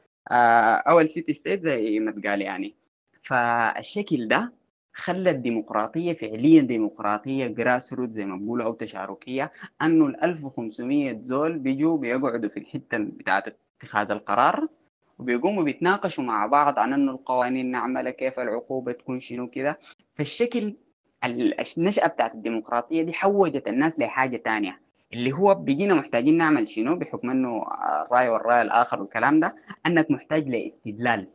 أو 0.89 0.99
ال 0.99 1.06
city 1.06 1.33
state 1.33 1.61
زي 1.61 1.99
ما 1.99 2.09
اتقال 2.09 2.41
يعني. 2.41 2.75
فالشكل 3.23 4.27
ده 4.27 4.51
خلى 4.93 5.29
الديمقراطية 5.29 6.13
فعليا 6.13 6.61
ديمقراطية 6.61 7.47
grass 7.47 7.93
root 7.93 8.11
زي 8.11 8.25
ما 8.25 8.37
بقولوا 8.37 8.65
أو 8.65 8.73
تشاركية 8.73 9.51
أنه 9.81 10.05
ال 10.05 10.23
1500 10.23 11.19
زول 11.23 11.57
بيجوا 11.59 11.97
بيقعدوا 11.97 12.49
في 12.49 12.57
الحتة 12.57 12.97
بتاعة 12.97 13.43
اتخاذ 13.81 14.11
القرار 14.11 14.67
وبيقوموا 15.19 15.63
بيتناقشوا 15.63 16.23
مع 16.23 16.45
بعض 16.45 16.79
عن 16.79 16.93
أنه 16.93 17.11
القوانين 17.11 17.71
نعملها 17.71 18.11
كيف 18.11 18.39
العقوبة 18.39 18.91
تكون 18.91 19.19
شنو 19.19 19.47
كده. 19.49 19.79
فالشكل 20.15 20.75
النشأة 21.77 22.07
بتاعت 22.07 22.33
الديمقراطية 22.35 23.03
دي 23.03 23.13
حوجت 23.13 23.67
الناس 23.67 23.99
لحاجة 23.99 24.37
تانية 24.37 24.79
اللي 25.13 25.31
هو 25.31 25.55
بيجينا 25.55 25.93
محتاجين 25.93 26.37
نعمل 26.37 26.67
شنو؟ 26.67 26.95
بحكم 26.95 27.29
إنه 27.29 27.63
الرأي 28.05 28.29
والرأي 28.29 28.61
الآخر 28.61 29.01
والكلام 29.01 29.39
ده 29.39 29.55
إنك 29.85 30.11
محتاج 30.11 30.47
لاستدلال. 30.49 31.27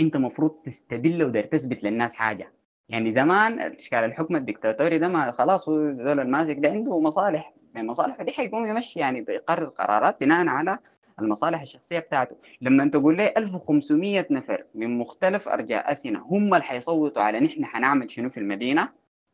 أنت 0.00 0.16
مفروض 0.16 0.50
تستدل 0.64 1.24
ودير 1.24 1.44
تثبت 1.44 1.84
للناس 1.84 2.14
حاجة. 2.14 2.52
يعني 2.88 3.12
زمان 3.12 3.60
اشكال 3.60 3.98
الحكم 3.98 4.36
الدكتاتوري 4.36 4.98
ده 4.98 5.08
ما 5.08 5.30
خلاص 5.30 5.68
هو 5.68 5.74
ذول 5.88 6.20
الماسك 6.20 6.56
ده 6.58 6.68
عنده 6.70 7.00
مصالح 7.00 7.54
من 7.74 7.86
مصالحه 7.86 8.24
دي 8.24 8.32
حيقوم 8.32 8.66
يمشي 8.66 9.00
يعني 9.00 9.20
بيقرر 9.20 9.64
قرارات 9.64 10.20
بناء 10.20 10.46
على 10.48 10.78
المصالح 11.20 11.60
الشخصية 11.60 11.98
بتاعته. 11.98 12.36
لما 12.60 12.88
تقول 12.90 13.16
لي 13.16 13.32
1500 13.36 14.26
نفر 14.30 14.64
من 14.74 14.98
مختلف 14.98 15.48
أرجاء 15.48 15.92
اسنا 15.92 16.18
هم 16.18 16.54
اللي 16.54 16.64
حيصوتوا 16.64 17.22
على 17.22 17.40
نحن 17.40 17.64
حنعمل 17.64 18.10
شنو 18.10 18.28
في 18.28 18.40
المدينة 18.40 18.88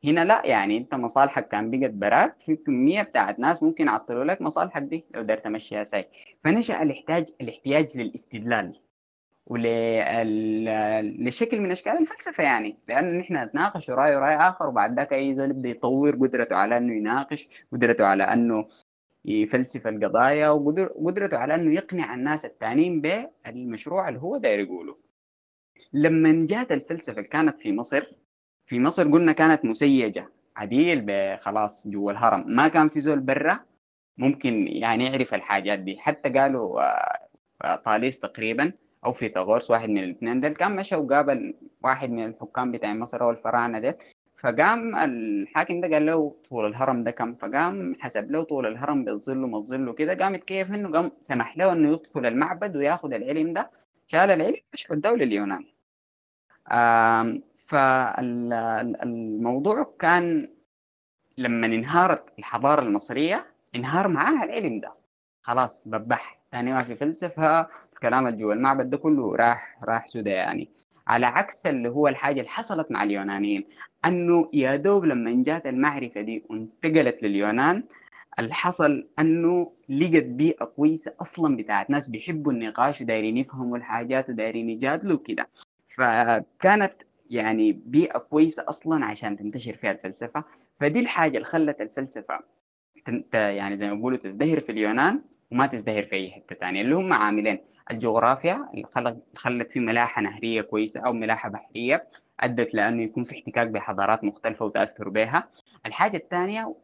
هنا 0.05 0.25
لا 0.25 0.43
يعني 0.47 0.79
انت 0.79 0.95
مصالحك 0.95 1.49
كان 1.49 1.71
بقت 1.71 1.91
براك 1.91 2.41
في 2.41 2.57
كمية 2.57 3.03
بتاعت 3.03 3.39
ناس 3.39 3.63
ممكن 3.63 3.87
يعطلوا 3.87 4.25
لك 4.25 4.43
مصالحك 4.43 4.83
دي 4.83 5.05
لو 5.15 5.21
قدرت 5.21 5.45
تمشيها 5.45 5.85
ساي. 5.85 6.09
فنشأ 6.45 6.83
الاحتياج 6.83 7.29
الاحتياج 7.41 7.99
للاستدلال. 7.99 8.81
ولشكل 9.47 10.31
من 11.61 11.71
أشكال 11.71 11.93
الفلسفة 11.93 12.45
يعني 12.45 12.79
لأنه 12.89 13.19
نحن 13.19 13.37
نتناقش 13.37 13.91
رأي 13.91 14.17
ورأي 14.17 14.37
آخر 14.37 14.67
وبعد 14.67 14.97
ذاك 14.97 15.13
أي 15.13 15.35
زول 15.35 15.51
يبدأ 15.51 15.69
يطور 15.69 16.17
قدرته 16.17 16.57
على 16.57 16.77
إنه 16.77 16.95
يناقش 16.95 17.49
قدرته 17.73 18.07
على 18.07 18.25
إنه 18.25 18.69
يفلسف 19.25 19.87
القضايا 19.87 20.51
وقدرته 20.51 21.37
على 21.37 21.55
إنه 21.55 21.75
يقنع 21.75 22.15
الناس 22.15 22.45
الثانيين 22.45 23.01
بالمشروع 23.01 24.09
اللي 24.09 24.21
هو 24.21 24.37
داير 24.37 24.61
يقوله. 24.61 24.97
لما 25.93 26.47
جات 26.47 26.73
الفلسفة 26.73 27.23
كانت 27.23 27.61
في 27.61 27.73
مصر 27.73 28.07
في 28.67 28.81
مصر 28.81 29.13
قلنا 29.13 29.33
كانت 29.33 29.65
مسيجة 29.65 30.29
عديل 30.57 31.07
خلاص 31.41 31.89
جوا 31.89 32.13
الهرم. 32.13 32.45
ما 32.47 32.69
كان 32.69 32.89
في 32.89 33.01
زول 33.01 33.21
برا 33.21 33.61
ممكن 34.19 34.69
يعني 34.69 35.07
يعرف 35.07 35.35
الحاجات 35.35 35.79
دي. 35.79 35.99
حتى 35.99 36.29
قالوا 36.29 36.81
آه، 37.65 37.77
طاليس 37.77 38.21
تقريبا 38.21 38.73
أو 39.05 39.13
فيثاغورس 39.13 39.71
واحد 39.71 39.89
من 39.91 40.05
الاثنين 40.05 40.41
دول 40.41 40.55
كان 40.55 40.77
مشى 40.77 40.97
وقابل 40.97 41.55
واحد 41.83 42.11
من 42.11 42.25
الحكام 42.27 42.73
بتاع 42.73 42.95
مصر 42.95 43.23
أو 43.23 43.31
الفراعنة 43.31 43.79
ديل. 43.79 43.95
فقام 44.41 44.97
الحاكم 44.97 45.81
ده 45.81 45.89
قال 45.89 46.07
له 46.07 46.37
طول 46.49 46.67
الهرم 46.67 47.05
ده 47.05 47.11
كم؟ 47.11 47.35
فقام 47.35 47.97
حسب 48.01 48.31
له 48.31 48.43
طول 48.43 48.67
الهرم 48.67 49.05
بالظل 49.05 49.45
وما 49.45 49.57
الظل 49.57 49.89
وكده. 49.89 50.15
قام 50.15 50.37
كيف 50.37 50.73
انه 50.73 50.93
قام 50.93 51.11
سمح 51.21 51.59
له 51.59 51.73
إنه 51.73 51.93
يدخل 51.93 52.27
المعبد 52.27 52.77
وياخذ 52.77 53.13
العلم 53.13 53.53
ده. 53.53 53.71
شال 54.07 54.31
العلم 54.31 54.57
مش 54.73 54.91
الدولة 54.91 55.25
اليونان. 55.25 55.65
فالموضوع 57.67 59.95
كان 59.99 60.49
لما 61.39 61.67
انهارت 61.67 62.39
الحضارة 62.39 62.83
المصرية 62.83 63.47
انهار 63.75 64.09
معاها 64.09 64.45
العلم 64.45 64.79
ده. 64.79 64.93
خلاص 65.43 65.89
ببح. 65.89 66.41
ثاني 66.53 66.73
ما 66.73 66.83
في 66.83 66.95
فلسفة 66.95 67.69
الكلام 68.05 68.27
اللي 68.27 68.39
جوا 68.39 68.53
المعبد 68.55 68.91
ده 68.91 68.97
كله 68.97 69.37
راح 69.37 69.79
راح 69.85 70.07
سودا 70.07 70.31
يعني. 70.31 70.69
على 71.07 71.27
عكس 71.27 71.67
اللي 71.67 71.89
هو 71.89 72.09
الحاجة 72.09 72.41
اللي 72.41 72.51
حصلت 72.51 72.91
مع 72.91 73.03
اليونانيين 73.03 73.65
أنه 74.05 74.51
يا 74.53 74.77
دوب 74.77 75.05
لما 75.05 75.43
جات 75.43 75.67
المعرفة 75.67 76.21
دي 76.21 76.45
وانتقلت 76.51 77.23
لليونان 77.23 77.85
اللي 78.39 78.55
حصل 78.55 79.09
أنه 79.19 79.73
لقت 79.89 80.23
بيئة 80.25 80.65
كويسة 80.65 81.15
أصلا 81.21 81.57
بتاعت 81.57 81.91
ناس 81.91 82.09
بيحبوا 82.09 82.53
النقاش 82.53 83.01
ودايرين 83.01 83.37
يفهموا 83.37 83.77
الحاجات 83.77 84.31
ودايرين 84.31 84.71
يجادلوا 84.71 85.19
كده 85.27 85.49
فكانت 85.97 86.93
يعني 87.31 87.73
بيئة 87.73 88.19
كويسة 88.19 88.65
أصلا 88.69 89.05
عشان 89.05 89.37
تنتشر 89.37 89.73
فيها 89.73 89.91
الفلسفة. 89.93 90.45
فدي 90.81 91.01
الحاجة 91.01 91.37
اللي 91.37 91.45
خلت 91.45 91.81
الفلسفة 91.81 92.41
يعني 93.35 93.77
زي 93.77 93.89
ما 93.89 93.95
بيقولوا 93.95 94.19
تزدهر 94.19 94.61
في 94.61 94.73
اليونان 94.73 95.21
وما 95.53 95.67
تزدهر 95.67 96.03
في 96.03 96.13
أي 96.17 96.31
حتة 96.31 96.55
ثانية 96.55 96.81
اللي 96.83 96.97
هم 96.97 97.13
عاملين. 97.13 97.59
الجغرافيا 97.91 98.69
اللي 98.75 98.85
خلت 99.37 99.71
في 99.73 99.81
ملاحة 99.81 100.23
نهرية 100.23 100.63
كويسة 100.63 101.01
أو 101.01 101.13
ملاحة 101.13 101.49
بحرية 101.49 102.07
أدت 102.41 102.75
لأنه 102.75 103.03
يكون 103.03 103.25
في 103.25 103.35
احتكاك 103.35 103.69
بحضارات 103.69 104.25
مختلفة 104.25 104.65
وتأثر 104.65 105.09
بها. 105.09 105.49
الحاجة 105.87 106.17
الثانية 106.17 106.75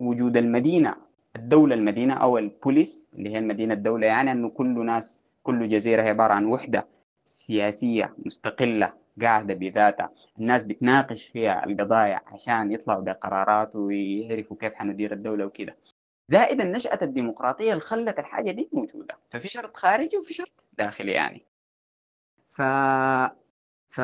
وجود 0.00 0.36
المدينة 0.36 0.94
الدولة 1.36 1.74
المدينة 1.74 2.14
أو 2.14 2.38
البوليس 2.38 3.08
اللي 3.14 3.30
هي 3.30 3.38
المدينة 3.38 3.74
الدولة 3.74 4.06
يعني 4.06 4.32
أنه 4.32 4.48
كل 4.48 4.86
ناس 4.86 5.24
كل 5.42 5.68
جزيرة 5.68 6.02
هي 6.02 6.08
عبارة 6.08 6.32
عن 6.32 6.44
وحدة 6.46 6.86
سياسية 7.24 8.14
مستقلة 8.26 8.92
قاعدة 9.22 9.54
بذاتها. 9.54 10.10
الناس 10.38 10.64
بتناقش 10.64 11.28
فيها 11.28 11.64
القضايا 11.66 12.20
عشان 12.26 12.72
يطلعوا 12.72 13.02
بقرارات 13.02 13.76
ويعرفوا 13.76 14.56
كيف 14.60 14.74
حندير 14.74 15.12
الدولة 15.12 15.46
وكده. 15.46 15.76
زائد 16.28 16.60
نشأة 16.60 16.98
الديمقراطية 17.02 17.70
اللي 17.72 17.80
خلت 17.80 18.18
الحاجة 18.18 18.50
دي 18.50 18.68
موجودة. 18.72 19.16
ففي 19.30 19.48
شرط 19.48 19.76
خارجي 19.76 20.16
وفي 20.16 20.34
شرط 20.34 20.66
داخلي 20.72 21.12
يعني. 21.12 21.46
ف 22.50 22.62
ف 23.90 24.00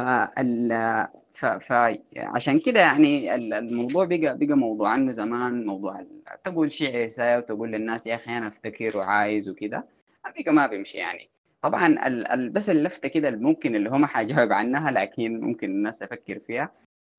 ف... 1.35 1.45
ف... 1.47 1.73
عشان 2.17 2.61
كده 2.61 2.81
يعني 2.81 3.35
الموضوع 3.35 4.05
بقى 4.05 4.19
بقى 4.39 4.57
موضوع 4.57 4.91
عنه 4.91 5.13
زمان 5.13 5.67
موضوع 5.67 6.07
تقول 6.45 6.73
شيء 6.73 6.97
عيسى 6.97 7.37
وتقول 7.37 7.71
للناس 7.73 8.07
يا 8.07 8.15
أخي 8.15 8.39
أنا 8.39 8.49
أفتكر 8.49 8.97
وعايز 8.99 9.49
وكده. 9.49 9.85
بقى 10.25 10.53
ما 10.53 10.67
بيمشي 10.67 10.99
يعني. 10.99 11.31
طبعا 11.63 12.07
ال... 12.07 12.51
بس 12.51 12.71
اللفتة 12.71 13.09
كده 13.09 13.31
ممكن 13.31 13.75
اللي 13.77 13.91
هو 13.91 13.99
ما 13.99 14.07
حجاوب 14.07 14.53
عنها 14.53 14.91
لكن 14.91 15.41
ممكن 15.41 15.71
الناس 15.71 15.99
تفكر 15.99 16.39
فيها. 16.39 16.73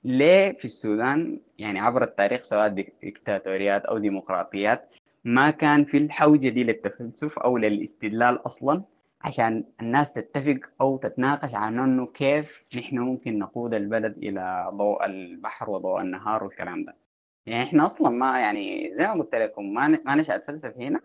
ليه 0.03 0.51
في 0.51 0.65
السودان 0.65 1.39
يعني 1.57 1.79
عبر 1.79 2.03
التاريخ 2.03 2.41
سواء 2.41 2.67
ديكتاتوريات 2.67 3.85
أو 3.85 3.97
ديمقراطيات 3.97 4.95
ما 5.23 5.49
كان 5.51 5.85
في 5.85 5.97
الحوجة 5.97 6.49
دي 6.49 6.63
للتفلسف 6.63 7.39
أو 7.39 7.57
للاستدلال 7.57 8.45
أصلا 8.47 8.83
عشان 9.21 9.63
الناس 9.81 10.13
تتفق 10.13 10.59
أو 10.81 10.97
تتناقش 10.97 11.55
عن 11.55 11.79
إنه 11.79 12.05
كيف 12.05 12.65
نحن 12.77 12.99
ممكن 12.99 13.39
نقود 13.39 13.73
البلد 13.73 14.17
إلى 14.17 14.69
ضوء 14.73 15.05
البحر 15.05 15.69
وضوء 15.69 16.01
النهار 16.01 16.43
والكلام 16.43 16.85
ده. 16.85 16.95
يعني 17.45 17.63
إحنا 17.63 17.85
أصلا 17.85 18.09
ما 18.09 18.39
يعني 18.39 18.93
زي 18.93 19.07
ما 19.07 19.13
قلت 19.13 19.35
لكم 19.35 19.73
ما 19.73 19.87
ما 20.05 20.15
نشأت 20.15 20.43
فلسفة 20.43 20.81
هنا. 20.81 21.01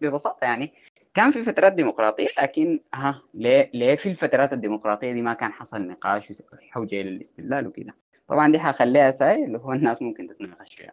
ببساطة 0.00 0.44
يعني 0.44 0.72
كان 1.14 1.30
في 1.30 1.42
فترات 1.42 1.72
ديمقراطية 1.72 2.28
لكن 2.42 2.80
ها 2.94 3.22
ليه 3.34 3.70
ليه 3.74 3.96
في 3.96 4.08
الفترات 4.08 4.52
الديمقراطية 4.52 5.12
دي 5.12 5.22
ما 5.22 5.34
كان 5.34 5.52
حصل 5.52 5.82
نقاش 5.86 6.42
وحوجة 6.52 7.02
للاستدلال 7.02 7.66
وكده؟ 7.66 7.94
طبعا 8.28 8.52
دي 8.52 8.58
حخليها 8.58 9.10
ساي 9.10 9.44
اللي 9.44 9.58
هو 9.58 9.72
الناس 9.72 10.02
ممكن 10.02 10.28
تتناقش 10.28 10.74
فيها. 10.74 10.92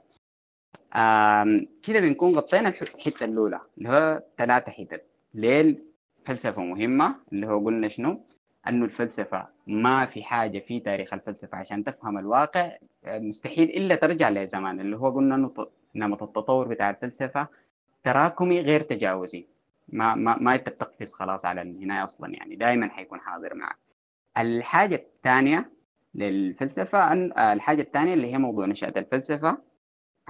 كده 1.83 1.99
بنكون 1.99 2.33
غطينا 2.33 2.69
الحتة 2.69 3.23
الأولى 3.23 3.61
اللي 3.77 3.89
هو 3.89 4.23
ثلاثة 4.37 4.71
حتت. 4.71 5.05
ليه 5.33 5.75
الفلسفة 6.19 6.61
مهمة؟ 6.61 7.15
اللي 7.33 7.47
هو 7.47 7.65
قلنا 7.65 7.87
شنو؟ 7.87 8.21
أنه 8.67 8.85
الفلسفة 8.85 9.47
ما 9.67 10.05
في 10.05 10.23
حاجة 10.23 10.59
في 10.59 10.79
تاريخ 10.79 11.13
الفلسفة 11.13 11.57
عشان 11.57 11.83
تفهم 11.83 12.17
الواقع 12.17 12.77
مستحيل 13.07 13.69
إلا 13.69 13.95
ترجع 13.95 14.29
لزمان. 14.29 14.79
اللي 14.79 14.97
هو 14.97 15.09
قلنا 15.09 15.35
انه 15.35 15.53
نمط 15.95 16.23
التطور 16.23 16.67
بتاع 16.67 16.89
الفلسفة 16.89 17.47
تراكمي 18.03 18.61
غير 18.61 18.81
تجاوزي. 18.81 19.47
ما 19.89 20.15
ما 20.15 20.37
ما 20.39 20.55
بتقفز 20.55 21.13
خلاص 21.13 21.45
على 21.45 21.61
النهايه 21.61 22.03
أصلا 22.03 22.33
يعني 22.33 22.55
دائما 22.55 22.89
حيكون 22.89 23.19
حاضر 23.19 23.55
معك. 23.55 23.77
الحاجة 24.37 24.95
الثانية 24.95 25.69
للفلسفة 26.15 27.11
أن 27.11 27.31
الحاجة 27.37 27.81
الثانية 27.81 28.13
اللي 28.13 28.33
هي 28.33 28.37
موضوع 28.37 28.65
نشأة 28.65 28.93
الفلسفة. 28.97 29.57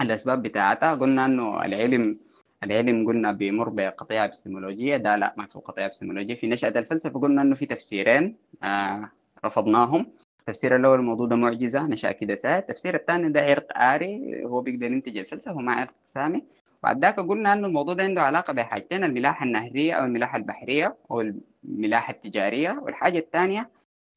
الأسباب 0.01 0.41
بتاعتها 0.41 0.95
قلنا 0.95 1.25
إنه 1.25 1.65
العلم 1.65 2.19
العلم 2.63 3.07
قلنا 3.07 3.31
بيمر 3.31 3.69
بقطيعه 3.69 4.25
ابستمولوجيه 4.25 4.97
ده 4.97 5.15
لا 5.15 5.33
ما 5.37 5.45
في 5.45 5.59
قطيعه 5.59 5.85
ابستمولوجيه 5.85 6.35
في 6.35 6.47
نشأة 6.47 6.69
الفلسفة 6.79 7.19
قلنا 7.19 7.41
إنه 7.41 7.55
في 7.55 7.65
تفسيرين 7.65 8.35
آه 8.63 9.09
رفضناهم. 9.45 10.11
التفسير 10.39 10.75
الأول 10.75 10.99
الموضوع 10.99 11.27
ده 11.27 11.35
معجزة 11.35 11.87
نشأ 11.87 12.11
كده 12.11 12.35
ساعة. 12.35 12.59
التفسير 12.59 12.95
الثاني 12.95 13.29
ده 13.29 13.41
عرق 13.41 13.77
آري 13.77 14.43
هو 14.45 14.61
بيقدر 14.61 14.85
ينتج 14.91 15.17
الفلسفة 15.17 15.55
وما 15.55 15.71
عرق 15.73 15.93
سامي. 16.05 16.43
بعد 16.83 17.01
ذاك 17.01 17.19
قلنا 17.19 17.53
إنه 17.53 17.67
الموضوع 17.67 17.93
ده 17.93 18.03
عنده 18.03 18.21
علاقة 18.21 18.53
بحاجتين 18.53 19.03
الملاحة 19.03 19.45
النهرية 19.45 19.93
أو 19.93 20.05
الملاحة 20.05 20.37
البحرية 20.37 20.97
أو 21.11 21.21
الملاحة 21.63 22.13
التجارية. 22.13 22.79
والحاجة 22.81 23.19
الثانية 23.19 23.69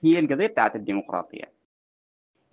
هي 0.05 0.19
القضية 0.19 0.47
بتاعت 0.47 0.77
الديمقراطية. 0.77 1.54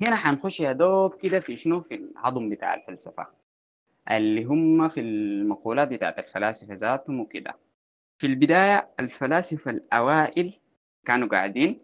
هنا 0.01 0.15
حنخش 0.15 0.59
يا 0.59 0.71
دوب 0.71 1.15
كده 1.15 1.39
في 1.39 1.55
شنو؟ 1.55 1.81
في 1.81 1.95
العظم 1.95 2.49
بتاع 2.49 2.73
الفلسفة. 2.73 3.27
اللي 4.11 4.43
هم 4.43 4.89
في 4.89 4.99
المقولات 4.99 5.87
بتاعت 5.87 6.19
الفلاسفة 6.19 6.73
ذاتهم 6.73 7.19
وكده. 7.19 7.57
في 8.17 8.27
البداية 8.27 8.89
الفلاسفة 8.99 9.71
الأوائل 9.71 10.59
كانوا 11.05 11.27
قاعدين. 11.27 11.79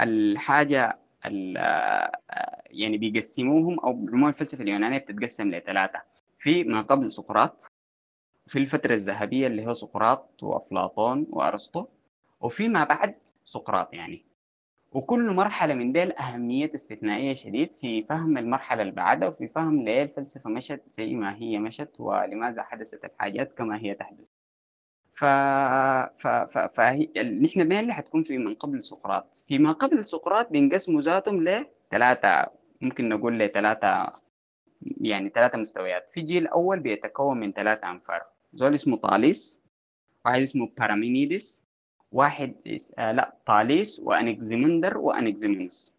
الحاجة 0.00 0.98
يعني 2.70 2.98
بيقسموهم 2.98 3.80
أو 3.80 3.92
بالعموم 3.92 4.28
الفلسفة 4.28 4.62
اليونانية 4.62 4.98
بتتقسم 4.98 5.50
لثلاثة. 5.50 6.02
في 6.38 6.64
ما 6.64 6.82
قبل 6.82 7.12
سقراط 7.12 7.72
في 8.46 8.58
الفترة 8.58 8.94
الذهبية 8.94 9.46
اللي 9.46 9.66
هو 9.66 9.72
سقراط 9.72 10.42
وأفلاطون 10.42 11.26
وأرسطو 11.30 11.86
وفي 12.40 12.68
ما 12.68 12.84
بعد 12.84 13.14
سقراط 13.44 13.94
يعني. 13.94 14.27
وكل 14.92 15.30
مرحلة 15.30 15.74
من 15.74 15.92
ديل 15.92 16.12
أهمية 16.12 16.70
استثنائية 16.74 17.34
شديد 17.34 17.72
في 17.80 18.02
فهم 18.02 18.38
المرحلة 18.38 18.82
اللي 18.82 18.92
بعدها 18.92 19.28
وفي 19.28 19.48
فهم 19.48 19.84
ليه 19.84 20.02
الفلسفة 20.02 20.50
مشت 20.50 20.82
زي 20.92 21.14
ما 21.14 21.36
هي 21.36 21.58
مشت 21.58 21.90
ولماذا 21.98 22.62
حدثت 22.62 23.04
الحاجات 23.04 23.52
كما 23.52 23.78
هي 23.78 23.94
تحدث. 23.94 24.26
ف... 25.14 25.24
ف... 26.18 26.26
ف... 26.28 26.58
فهي... 26.58 27.08
نحن 27.42 27.68
بين 27.68 27.78
اللي 27.80 27.92
حتكون 27.92 28.22
في 28.22 28.38
من 28.38 28.54
قبل 28.54 28.84
سقراط. 28.84 29.44
في 29.48 29.58
ما 29.58 29.72
قبل 29.72 30.04
سقراط 30.04 30.50
بينقسموا 30.50 31.00
ذاتهم 31.00 31.42
لثلاثة 31.42 32.46
ممكن 32.80 33.08
نقول 33.08 33.38
لثلاثة 33.38 34.12
يعني 35.00 35.28
ثلاثة 35.28 35.58
مستويات. 35.58 36.08
في 36.12 36.20
جيل 36.20 36.46
أول 36.46 36.80
بيتكون 36.80 37.40
من 37.40 37.52
ثلاثة 37.52 37.90
أنفار. 37.90 38.22
زول 38.52 38.74
اسمه 38.74 38.96
طاليس 38.96 39.62
واحد 40.24 40.40
اسمه 40.40 40.70
بارامينيدس 40.78 41.67
واحد. 42.12 42.54
آه 42.98 43.12
لا 43.12 43.36
طاليس 43.46 44.00
وانكزيمندر 44.00 44.98
وانكزيمنس 44.98 45.96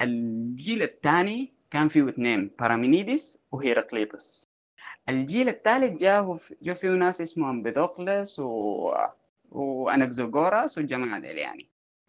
الجيل 0.00 0.82
الثاني 0.82 1.52
كان 1.70 1.88
فيه 1.88 2.08
اثنين 2.08 2.50
بارامينيدس 2.58 3.38
وهيراقليطس. 3.52 4.48
الجيل 5.08 5.48
الثالث 5.48 6.00
جاء 6.00 6.38
جو 6.62 6.74
فيه 6.74 6.88
ناس 6.88 7.20
اسمهم 7.20 7.50
امبيدوكلس 7.50 8.38
و... 8.38 8.94
وانكزوغوراس 9.50 10.78
والجماعه 10.78 11.20
ديل 11.20 11.38
يعني 11.38 11.68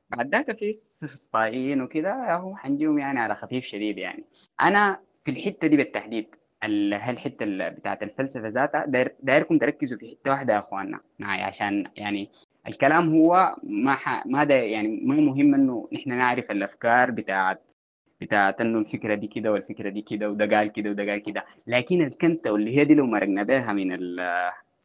بعد 0.10 0.36
ذاك 0.36 0.58
في 0.58 0.72
سفسطائيين 0.72 1.82
وكذا 1.82 2.36
هو 2.36 2.56
حنجيهم 2.56 3.00
يعني 3.00 3.20
على 3.20 3.36
خفيف 3.36 3.64
شديد 3.66 3.98
يعني. 3.98 4.24
أنا 4.62 5.00
في 5.26 5.32
الحتة 5.32 5.68
دي 5.68 5.78
بالتحديد 5.78 6.36
هالحتة 6.64 7.70
بتاعت 7.70 8.04
الفلسفة 8.04 8.48
ذاتها 8.48 8.86
داير 8.86 9.16
دايركم 9.20 9.58
تركزوا 9.58 9.98
في 9.98 10.10
حتة 10.10 10.32
واحدة 10.32 10.54
يا 10.54 10.60
إخواننا 10.60 11.00
معي 11.20 11.44
عشان 11.44 11.92
يعني 11.96 12.30
الكلام 12.68 13.16
هو 13.16 13.56
ما 13.64 13.94
ح... 13.96 14.26
ما 14.28 14.44
ده 14.44 14.56
يعني 14.56 15.02
ما 15.04 15.16
مهم 15.16 15.54
إنه 15.56 15.90
نحن 15.94 16.10
نعرف 16.18 16.52
الأفكار 16.52 17.12
بتاعت 17.12 17.74
بتاعت 18.22 18.62
إنه 18.62 18.80
الفكرة 18.80 19.16
دي 19.16 19.28
كده 19.28 19.52
والفكرة 19.52 19.90
دي 19.90 20.02
كده 20.02 20.30
وده 20.30 20.58
قال 20.58 20.72
كده 20.72 20.90
وده 20.90 21.04
قال 21.12 21.24
كده. 21.24 21.46
لكن 21.68 22.02
الكنته 22.02 22.52
واللي 22.52 22.78
هي 22.78 22.86
دي 22.86 22.94
لو 22.94 23.06
مرقنا 23.06 23.44
بها 23.44 23.74
من 23.74 23.98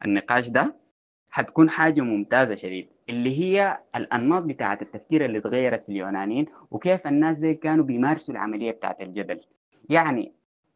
النقاش 0.04 0.48
ده 0.48 0.76
حتكون 1.30 1.70
حاجة 1.70 2.00
ممتازة 2.00 2.54
شديد. 2.54 2.88
اللي 3.08 3.38
هي 3.38 3.78
الأنماط 3.96 4.42
بتاعت 4.42 4.82
التفكير 4.82 5.24
اللي 5.24 5.38
اتغيرت 5.38 5.82
في 5.84 5.88
اليونانيين 5.92 6.46
وكيف 6.70 7.06
الناس 7.06 7.38
دي 7.38 7.54
كانوا 7.54 7.84
بيمارسوا 7.84 8.34
العملية 8.34 8.70
بتاعت 8.70 9.02
الجدل. 9.02 9.40
يعني 9.90 10.32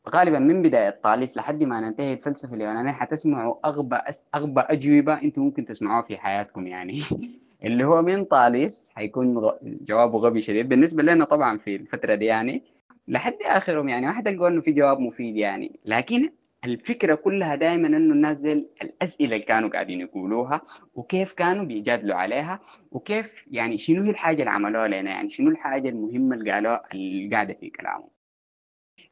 غالبا 0.09 0.39
من 0.39 0.63
بداية 0.63 0.91
طاليس 1.03 1.37
لحد 1.37 1.63
ما 1.65 1.81
ننتهي 1.81 2.13
الفلسفة 2.13 2.55
اليونانية 2.55 2.93
حتسمعوا 2.93 3.55
أغبى 3.65 3.97
أس... 3.97 4.25
أغبى 4.35 4.61
أجوبة 4.61 5.23
أنتم 5.23 5.43
ممكن 5.43 5.65
تسمعوها 5.65 6.03
في 6.03 6.17
حياتكم 6.17 6.67
يعني. 6.67 7.03
اللي 7.65 7.85
هو 7.85 8.03
من 8.03 8.25
طاليس 8.25 8.91
حيكون 8.95 9.39
غ... 9.39 9.53
جوابه 9.63 10.19
غبي 10.19 10.41
شديد. 10.41 10.69
بالنسبة 10.69 11.03
لنا 11.03 11.25
طبعا 11.25 11.59
في 11.59 11.77
الفترة 11.77 12.15
دي 12.15 12.25
يعني 12.25 12.63
لحد 13.09 13.37
آخرهم 13.43 13.89
يعني 13.89 14.07
ما 14.07 14.13
حتلقوا 14.13 14.49
إنه 14.49 14.61
في 14.61 14.73
جواب 14.73 15.01
مفيد 15.01 15.37
يعني. 15.37 15.81
لكن 15.85 16.31
الفكرة 16.65 17.15
كلها 17.15 17.55
دائما 17.55 17.89
إنه 17.89 18.15
الناس 18.15 18.45
الأسئلة 18.83 19.35
اللي 19.35 19.45
كانوا 19.47 19.69
قاعدين 19.69 20.01
يقولوها 20.01 20.61
وكيف 20.95 21.33
كانوا 21.33 21.65
بيجادلوا 21.65 22.17
عليها 22.17 22.61
وكيف 22.91 23.45
يعني 23.51 23.79
شنو 23.79 24.03
هي 24.03 24.11
الحاجة 24.11 24.41
اللي 24.41 24.51
عملوها 24.51 24.89
لنا 24.89 25.11
يعني 25.11 25.31
شنو 25.31 25.51
الحاجة 25.51 25.89
المهمة 25.89 26.37
اللي 26.37 26.53
قالوها 26.53 26.83
اللي 26.93 27.35
قاعدة 27.35 27.55
في 27.55 27.71
كلامهم. 27.71 28.09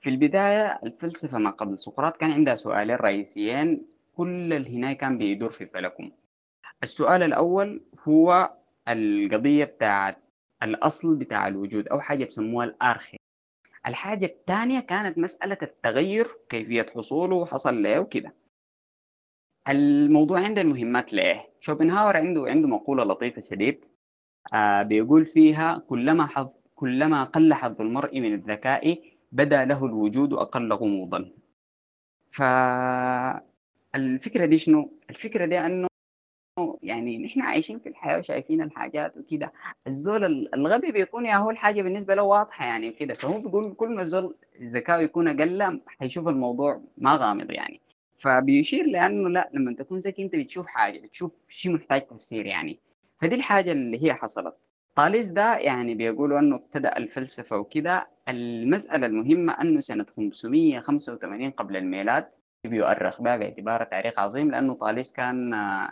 في 0.00 0.10
البداية 0.10 0.80
الفلسفة 0.82 1.38
ما 1.38 1.50
قبل. 1.50 1.78
سقراط 1.78 2.16
كان 2.16 2.30
عندها 2.32 2.54
سؤالين 2.54 2.96
رئيسيين 2.96 3.86
كل 4.16 4.52
الهناية 4.52 4.96
كان 4.96 5.18
بيدور 5.18 5.52
في 5.52 5.64
بالكم 5.64 6.10
السؤال 6.82 7.22
الأول 7.22 7.82
هو 8.08 8.54
القضية 8.88 9.64
بتاعت 9.64 10.16
الأصل 10.62 11.16
بتاع 11.16 11.48
الوجود 11.48 11.88
أو 11.88 12.00
حاجة 12.00 12.24
بسموها 12.24 12.66
الأرخي. 12.66 13.16
الحاجة 13.86 14.26
الثانية 14.26 14.80
كانت 14.80 15.18
مسألة 15.18 15.58
التغير 15.62 16.26
كيفية 16.48 16.86
حصوله 16.94 17.36
وحصل 17.36 17.74
ليه 17.74 17.98
وكده. 17.98 18.34
الموضوع 19.68 20.40
عندنا 20.40 20.64
مهمات 20.68 21.12
ليه؟ 21.12 21.48
شوبنهاور 21.60 22.16
عنده 22.16 22.44
عنده 22.46 22.68
مقولة 22.68 23.04
لطيفة 23.04 23.42
شديد 23.42 23.84
آه 24.54 24.82
بيقول 24.82 25.26
فيها 25.26 25.78
كلما 25.88 26.26
حظ 26.26 26.48
كلما 26.74 27.24
قل 27.24 27.54
حظ 27.54 27.80
المرء 27.80 28.20
من 28.20 28.34
الذكاء 28.34 28.98
بدا 29.32 29.64
له 29.64 29.84
الوجود 29.84 30.32
أقل 30.32 30.72
غموضا. 30.72 31.30
فالفكرة 32.32 33.44
دي 34.46 34.58
شنو؟ 34.58 34.92
الفكرة 35.10 35.44
دي 35.46 35.58
أنه 35.58 35.86
يعني 36.82 37.18
نحن 37.18 37.40
عايشين 37.40 37.78
في 37.78 37.88
الحياة 37.88 38.18
وشايفين 38.18 38.62
الحاجات 38.62 39.16
وكده. 39.16 39.52
الزول 39.86 40.24
الغبي 40.54 40.92
بيكون 40.92 41.26
يا 41.26 41.36
هو 41.36 41.50
الحاجة 41.50 41.82
بالنسبة 41.82 42.14
له 42.14 42.22
واضحة 42.22 42.64
يعني 42.66 42.88
وكده. 42.88 43.14
فهو 43.14 43.40
بيقول 43.40 43.74
كل 43.74 43.88
ما 43.88 44.00
الزول 44.02 44.34
ذكاؤه 44.62 45.00
يكون 45.02 45.28
أقل 45.28 45.80
حيشوف 45.86 46.28
الموضوع 46.28 46.80
ما 46.98 47.16
غامض 47.16 47.50
يعني. 47.50 47.80
فبيشير 48.18 48.86
لأنه 48.86 49.28
لا 49.28 49.50
لما 49.54 49.74
تكون 49.74 49.98
ذكي 49.98 50.22
أنت 50.22 50.36
بتشوف 50.36 50.66
حاجة 50.66 50.98
بتشوف 50.98 51.40
شيء 51.48 51.72
محتاج 51.72 52.06
تفسير 52.06 52.46
يعني. 52.46 52.78
فدي 53.20 53.34
الحاجة 53.34 53.72
اللي 53.72 54.04
هي 54.04 54.14
حصلت. 54.14 54.54
طاليس 54.96 55.26
ده 55.26 55.56
يعني 55.56 55.94
بيقولوا 55.94 56.38
أنه 56.38 56.56
ابتدأ 56.56 56.96
الفلسفة 56.96 57.56
وكده 57.56 58.08
المسألة 58.30 59.06
المهمة 59.06 59.52
انه 59.52 59.80
سنة 59.80 60.06
585 60.16 61.50
قبل 61.50 61.76
الميلاد 61.76 62.26
بيؤرخ 62.64 63.22
بها 63.22 63.36
باعتباره 63.36 63.84
تاريخ 63.84 64.18
عظيم 64.18 64.50
لأنه 64.50 64.74
طاليس 64.74 65.12
كان 65.12 65.50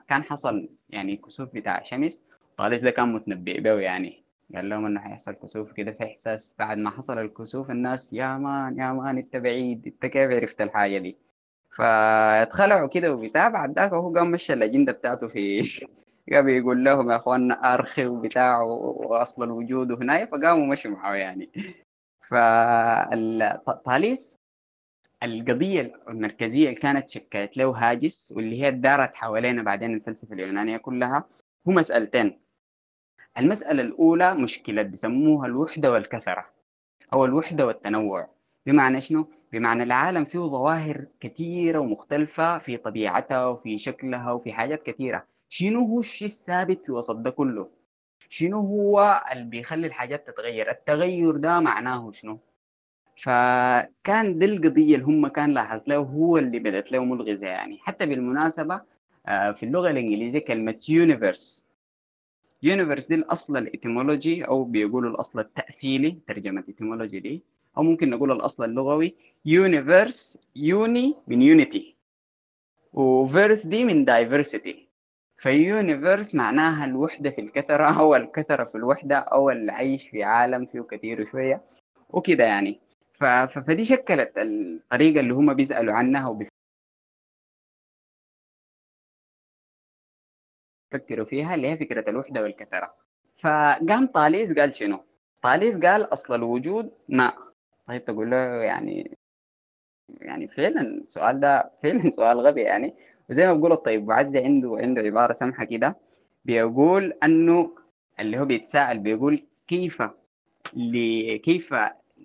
كان 0.08 0.22
حصل 0.22 0.68
يعني 0.90 1.16
كسوف 1.16 1.54
بتاع 1.54 1.82
شمس. 1.82 2.24
طاليس 2.56 2.82
ده 2.82 2.90
كان 2.90 3.12
متنبئ 3.12 3.60
به 3.60 3.80
يعني. 3.80 4.24
قال 4.54 4.68
لهم 4.68 4.86
إنه 4.86 5.00
حيحصل 5.00 5.32
كسوف 5.32 5.72
كده 5.72 5.92
في 5.92 6.04
إحساس 6.04 6.56
بعد 6.58 6.78
ما 6.78 6.90
حصل 6.90 7.18
الكسوف 7.18 7.70
الناس 7.70 8.12
يا 8.12 8.38
مان 8.38 8.78
يا 8.78 8.92
مان 8.92 9.18
أنت 9.18 9.36
بعيد 9.36 9.86
أنت 9.86 10.06
كيف 10.06 10.30
عرفت 10.30 10.60
الحاجة 10.60 10.98
دي؟ 10.98 11.16
فاتخلعوا 11.76 12.88
كده 12.88 13.12
وبتاع. 13.12 13.48
بعد 13.48 13.72
ذاك 13.78 13.92
هو 13.92 14.14
قام 14.14 14.30
مشى 14.30 14.52
الأجندة 14.52 14.92
بتاعته 14.92 15.28
في 15.28 15.62
قام 16.32 16.44
بيقول 16.44 16.84
لهم 16.84 17.10
يا 17.10 17.16
اخوانا 17.16 17.74
أرخي 17.74 18.06
وبتاع 18.06 18.60
وأصل 18.62 19.44
الوجود 19.44 19.92
هنا. 19.92 20.26
فقاموا 20.26 20.66
مشوا 20.66 20.90
معه 20.90 21.14
يعني. 21.14 21.50
فالطاليس 22.28 24.38
القضية 25.22 25.92
المركزية 26.08 26.68
اللي 26.68 26.80
كانت 26.80 27.10
شكلت 27.10 27.56
له 27.56 27.68
هاجس 27.70 28.32
واللي 28.36 28.62
هي 28.62 28.70
دارت 28.70 29.16
حوالينا 29.16 29.62
بعدين 29.62 29.94
الفلسفة 29.94 30.34
اليونانية 30.34 30.76
كلها 30.76 31.24
هو 31.68 31.72
مسألتين. 31.72 32.40
المسألة 33.38 33.82
الأولى 33.82 34.34
مشكلة 34.34 34.82
بيسموها 34.82 35.46
الوحدة 35.46 35.92
والكثرة. 35.92 36.46
أو 37.14 37.24
الوحدة 37.24 37.66
والتنوع. 37.66 38.28
بمعنى 38.66 39.00
شنو؟ 39.00 39.28
بمعنى 39.52 39.82
العالم 39.82 40.24
فيه 40.24 40.38
ظواهر 40.38 41.06
كثيرة 41.20 41.78
ومختلفة 41.78 42.58
في 42.58 42.76
طبيعتها 42.76 43.46
وفي 43.46 43.78
شكلها 43.78 44.32
وفي 44.32 44.52
حاجات 44.52 44.82
كثيرة. 44.82 45.26
شنو 45.48 45.80
هو 45.86 46.00
الشيء 46.00 46.28
الثابت 46.28 46.82
في 46.82 46.92
وسط 46.92 47.16
ده 47.16 47.30
كله؟ 47.30 47.70
شنو 48.28 48.60
هو 48.60 49.22
اللي 49.32 49.44
بيخلي 49.44 49.86
الحاجات 49.86 50.26
تتغير؟ 50.26 50.70
التغير 50.70 51.36
ده 51.36 51.60
معناه 51.60 52.12
شنو؟ 52.12 52.38
فكان 53.22 54.38
دي 54.38 54.44
القضية 54.44 54.94
اللي 54.94 55.06
هم 55.06 55.28
كان 55.28 55.54
لاحظ 55.54 55.82
له 55.86 55.96
هو 55.96 56.38
اللي 56.38 56.58
بدت 56.58 56.92
له 56.92 57.04
ملغزة 57.04 57.46
يعني. 57.46 57.78
حتى 57.78 58.06
بالمناسبة 58.06 58.80
في 59.26 59.62
اللغة 59.62 59.90
الإنجليزية 59.90 60.38
كلمة 60.38 60.78
universe 60.88 61.66
universe 62.62 63.06
دي 63.06 63.14
الأصل 63.14 63.56
ال 63.56 63.65
etymology 63.65 64.44
أو 64.44 64.64
بيقولوا 64.64 65.10
الأصل 65.10 65.40
التأثيلي 65.40 66.18
ترجمة 66.28 66.64
etymology 66.68 67.20
دي. 67.20 67.42
أو 67.76 67.82
ممكن 67.82 68.10
نقول 68.10 68.32
الأصل 68.32 68.64
اللغوي 68.64 69.14
universe 69.44 70.38
uni 70.56 71.14
من 71.28 71.42
unity 71.42 71.96
و 72.92 73.05
verse 73.05 73.66
دي 73.66 73.84
من 73.84 74.04
diversity 74.04 74.87
ف 75.38 75.49
universe 75.49 76.34
معناها 76.34 76.84
الوحدة 76.84 77.30
في 77.30 77.40
الكثرة 77.40 77.84
أو 78.00 78.16
الكثرة 78.16 78.64
في 78.64 78.74
الوحدة 78.74 79.16
أو 79.18 79.50
العيش 79.50 80.08
في 80.08 80.24
عالم 80.24 80.66
فيه 80.66 80.80
كثير 80.80 81.30
شوية 81.30 81.62
وكده 82.10 82.44
يعني. 82.44 82.80
فدي 83.48 83.84
شكلت 83.84 84.32
الطريقة 84.36 85.20
اللي 85.20 85.34
هم 85.34 85.54
بيسألوا 85.54 85.94
عنها 85.94 86.28
وبيفكروا 86.28 86.50
فيها 91.26 91.54
اللي 91.54 91.68
هي 91.68 91.76
فكرة 91.76 92.10
الوحدة 92.10 92.42
والكثرة. 92.42 92.94
فقام 93.42 94.06
طاليس 94.06 94.54
قال 94.54 94.74
شنو؟ 94.74 95.04
طاليس 95.42 95.78
قال 95.78 96.12
أصل 96.12 96.34
الوجود 96.34 96.90
ماء 97.08 97.34
طيب 97.88 98.04
تقول 98.04 98.30
له 98.30 98.36
يعني 98.62 99.16
يعني 100.20 100.48
فعلا 100.48 100.80
السؤال 100.80 101.40
ده 101.40 101.70
فعلا 101.82 102.10
سؤال 102.10 102.40
غبي 102.40 102.62
يعني. 102.62 102.94
وزي 103.30 103.46
ما 103.46 103.52
بقول 103.52 103.72
الطيب 103.72 104.08
وعزي 104.08 104.38
عنده 104.44 104.76
عنده 104.80 105.02
عبارة 105.02 105.32
سمحة 105.32 105.64
كده. 105.64 105.96
بيقول 106.44 107.12
أنه 107.22 107.70
اللي 108.20 108.38
هو 108.40 108.44
بيتساءل 108.44 108.98
بيقول 108.98 109.46
كيف 109.68 110.02
كيف 111.42 111.74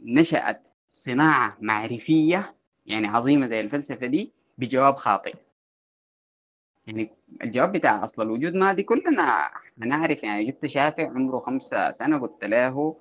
نشأت 0.06 0.62
صناعة 0.92 1.58
معرفية 1.62 2.56
يعني 2.86 3.08
عظيمة 3.08 3.46
زي 3.46 3.60
الفلسفة 3.60 4.08
دي 4.08 4.32
بجواب 4.58 4.96
خاطئ. 4.96 5.34
يعني 6.88 7.10
الجواب 7.44 7.72
بتاع 7.72 8.04
أصل 8.04 8.22
الوجود 8.22 8.54
ما 8.56 8.74
دي 8.74 8.84
كلنا 8.84 9.50
نعرف 9.78 10.24
يعني 10.24 10.44
جبت 10.44 10.66
شافع 10.66 11.10
عمره 11.10 11.40
خمسة 11.40 11.92
سنة 11.92 12.20
قلت 12.20 12.44
له 12.44 12.96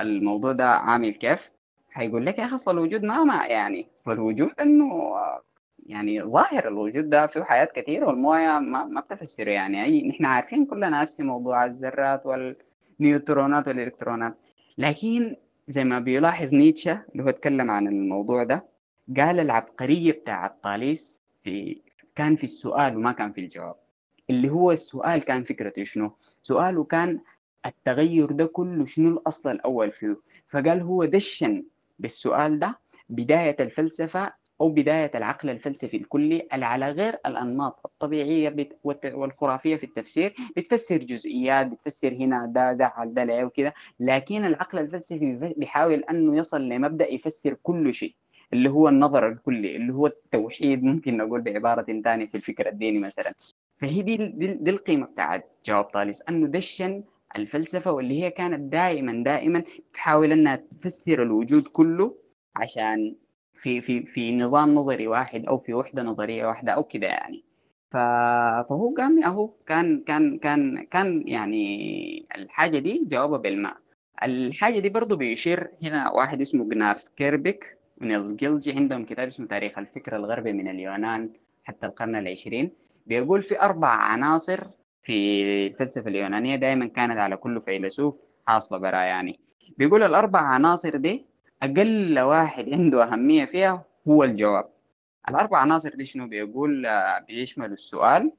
الموضوع 0.00 0.52
ده 0.52 0.68
عامل 0.70 1.10
كيف؟ 1.14 1.50
هيقول 1.92 2.26
لك 2.26 2.38
يا 2.38 2.44
أخي 2.44 2.54
أصل 2.54 2.70
الوجود 2.78 3.02
ما 3.02 3.24
ما 3.24 3.46
يعني 3.46 3.88
أصل 3.96 4.12
الوجود 4.12 4.50
إنه 4.60 5.14
يعني 5.88 6.22
ظاهر 6.22 6.68
الوجود 6.68 7.10
ده 7.10 7.26
فيه 7.26 7.42
حياة 7.42 7.64
كثير 7.64 8.04
والموية 8.04 8.58
ما, 8.58 8.84
ما 8.84 9.00
بتفسره 9.00 9.50
يعني. 9.50 9.84
أي 9.84 10.08
نحن 10.08 10.24
عارفين 10.24 10.66
كلنا 10.66 11.02
هسه 11.02 11.24
موضوع 11.24 11.64
الذرات 11.64 12.22
والنيوترونات 12.26 13.68
والإلكترونات. 13.68 14.34
لكن 14.78 15.36
زي 15.68 15.84
ما 15.84 15.98
بيلاحظ 15.98 16.54
نيتشه 16.54 17.02
اللي 17.12 17.22
هو 17.24 17.28
اتكلم 17.28 17.70
عن 17.70 17.86
الموضوع 17.88 18.44
ده 18.44 18.64
قال 19.16 19.40
العبقرية 19.40 20.12
بتاع 20.12 20.46
الطاليس 20.46 21.20
في 21.42 21.82
كان 22.14 22.36
في 22.36 22.44
السؤال 22.44 22.96
وما 22.96 23.12
كان 23.12 23.32
في 23.32 23.40
الجواب. 23.40 23.74
اللي 24.30 24.48
هو 24.50 24.72
السؤال 24.72 25.24
كان 25.24 25.44
فكرته 25.44 25.84
شنو؟ 25.84 26.12
سؤاله 26.42 26.84
كان 26.84 27.20
التغير 27.66 28.32
ده 28.32 28.46
كله 28.46 28.86
شنو 28.86 29.10
الأصل 29.18 29.50
الأول 29.50 29.92
فيه؟ 29.92 30.16
فقال 30.48 30.80
هو 30.80 31.04
دشن 31.04 31.64
بالسؤال 31.98 32.58
ده 32.58 32.78
بداية 33.08 33.56
الفلسفة 33.60 34.32
أو 34.60 34.68
بداية 34.68 35.10
العقل 35.14 35.50
الفلسفي 35.50 35.96
الكلي 35.96 36.48
على 36.52 36.90
غير 36.90 37.18
الأنماط 37.26 37.80
الطبيعية 37.84 38.68
والخرافية 39.04 39.76
في 39.76 39.84
التفسير. 39.84 40.34
بتفسر 40.56 40.96
جزئيات 40.96 41.66
بتفسر 41.66 42.12
هنا 42.12 42.46
ده 42.46 42.72
زعل 42.72 43.14
ده 43.14 43.24
لا 43.24 43.44
وكذا. 43.44 43.72
لكن 44.00 44.44
العقل 44.44 44.78
الفلسفي 44.78 45.54
بيحاول 45.56 46.04
أنه 46.10 46.36
يصل 46.36 46.68
لمبدأ 46.68 47.12
يفسر 47.12 47.54
كل 47.62 47.94
شيء 47.94 48.14
اللي 48.52 48.70
هو 48.70 48.88
النظر 48.88 49.28
الكلي 49.28 49.76
اللي 49.76 49.92
هو 49.92 50.06
التوحيد 50.06 50.84
ممكن 50.84 51.16
نقول 51.16 51.40
بعبارة 51.40 51.82
ثانية 52.04 52.26
في 52.26 52.34
الفكر 52.34 52.68
الديني 52.68 52.98
مثلا. 52.98 53.34
فهي 53.78 54.02
دي, 54.02 54.16
دي, 54.16 54.46
دي 54.46 54.70
القيمة 54.70 55.06
بتاعت 55.06 55.44
جواب 55.66 55.84
طالس 55.84 56.22
أنه 56.28 56.46
دشن 56.46 57.04
الفلسفة 57.36 57.92
واللي 57.92 58.22
هي 58.22 58.30
كانت 58.30 58.72
دائما 58.72 59.22
دائما 59.24 59.64
تحاول 59.92 60.32
أنها 60.32 60.56
تفسر 60.80 61.22
الوجود 61.22 61.62
كله 61.62 62.14
عشان 62.56 63.14
في 63.56 63.80
في 63.80 64.02
في 64.06 64.36
نظام 64.36 64.74
نظري 64.74 65.06
واحد 65.06 65.46
أو 65.46 65.58
في 65.58 65.74
وحدة 65.74 66.02
نظرية 66.02 66.46
واحدة 66.46 66.72
أو 66.72 66.84
كده 66.84 67.06
يعني. 67.06 67.44
فهو 67.92 68.94
قام 68.98 69.24
اهو 69.24 69.48
كان 69.66 70.00
كان 70.06 70.38
كان 70.38 70.84
كان 70.84 71.28
يعني 71.28 72.26
الحاجة 72.36 72.78
دي 72.78 73.04
جوابها 73.04 73.38
بالماء. 73.38 73.76
الحاجة 74.22 74.78
دي 74.80 74.88
برضه 74.88 75.16
بيشير 75.16 75.70
هنا 75.82 76.10
واحد 76.10 76.40
اسمه 76.40 76.68
جنار 76.68 76.96
سكيربيك 76.96 77.78
ونيلز 78.00 78.14
جيلجي 78.14 78.72
عندهم 78.72 79.04
كتاب 79.04 79.26
اسمه 79.28 79.46
تاريخ 79.46 79.78
الفكر 79.78 80.16
الغربي 80.16 80.52
من 80.52 80.68
اليونان 80.68 81.30
حتى 81.64 81.86
القرن 81.86 82.16
العشرين. 82.16 82.70
بيقول 83.06 83.42
في 83.42 83.60
أربع 83.60 83.88
عناصر 83.88 84.64
في 85.02 85.42
الفلسفة 85.66 86.08
اليونانية 86.08 86.56
دائما 86.56 86.86
كانت 86.86 87.18
على 87.18 87.36
كل 87.36 87.60
فيلسوف 87.60 88.24
حاصلة 88.46 88.78
برا 88.78 89.00
يعني. 89.00 89.38
بيقول 89.78 90.02
الأربع 90.02 90.40
عناصر 90.40 90.96
دي 90.96 91.26
أقل 91.62 92.20
واحد 92.20 92.68
عنده 92.72 93.04
أهمية 93.04 93.44
فيها 93.44 93.84
هو 94.08 94.24
الجواب. 94.24 94.68
الأربع 95.28 95.58
عناصر 95.58 95.94
دي 95.94 96.04
شنو؟ 96.04 96.28
بيقول 96.28 96.86
بيشمل 97.28 97.72
السؤال 97.72 98.32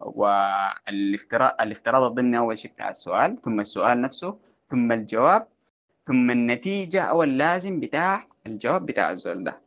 والافتراض 0.00 1.52
الافتراض 1.60 2.02
الضمني 2.02 2.38
أول 2.38 2.58
شيء 2.58 2.70
بتاع 2.70 2.88
السؤال 2.90 3.42
ثم 3.42 3.60
السؤال 3.60 4.00
نفسه 4.02 4.38
ثم 4.70 4.92
الجواب 4.92 5.46
ثم 6.06 6.30
النتيجة 6.30 7.02
أو 7.02 7.22
اللازم 7.22 7.80
بتاع 7.80 8.26
الجواب 8.46 8.86
بتاع 8.86 9.10
الزول 9.10 9.44
ده. 9.44 9.60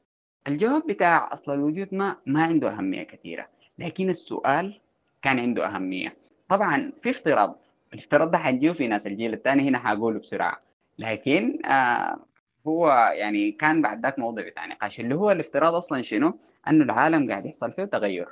الجواب 0.47 0.87
بتاع 0.87 1.33
أصل 1.33 1.53
الوجود 1.53 1.93
ما 1.93 2.15
ما 2.25 2.43
عنده 2.43 2.69
أهمية 2.69 3.03
كثيرة 3.03 3.47
لكن 3.79 4.09
السؤال 4.09 4.79
كان 5.21 5.39
عنده 5.39 5.67
أهمية. 5.67 6.15
طبعا 6.49 6.91
في 7.01 7.09
افتراض 7.09 7.59
الافتراض 7.93 8.31
ده 8.31 8.37
حنجيه 8.37 8.71
في 8.71 8.87
ناس 8.87 9.07
الجيل 9.07 9.33
الثاني 9.33 9.69
هنا 9.69 9.79
حقوله 9.79 10.19
بسرعة. 10.19 10.57
لكن 10.99 11.65
آه 11.65 12.19
هو 12.67 13.11
يعني 13.13 13.51
كان 13.51 13.81
بعد 13.81 14.03
ذاك 14.03 14.19
موضوع 14.19 14.43
بتاع 14.49 14.65
نقاش 14.65 14.99
اللي 14.99 15.15
هو 15.15 15.31
الافتراض 15.31 15.73
أصلا 15.73 16.01
شنو؟ 16.01 16.39
أنه 16.67 16.83
العالم 16.83 17.31
قاعد 17.31 17.45
يحصل 17.45 17.71
فيه 17.71 17.83
تغير. 17.85 18.27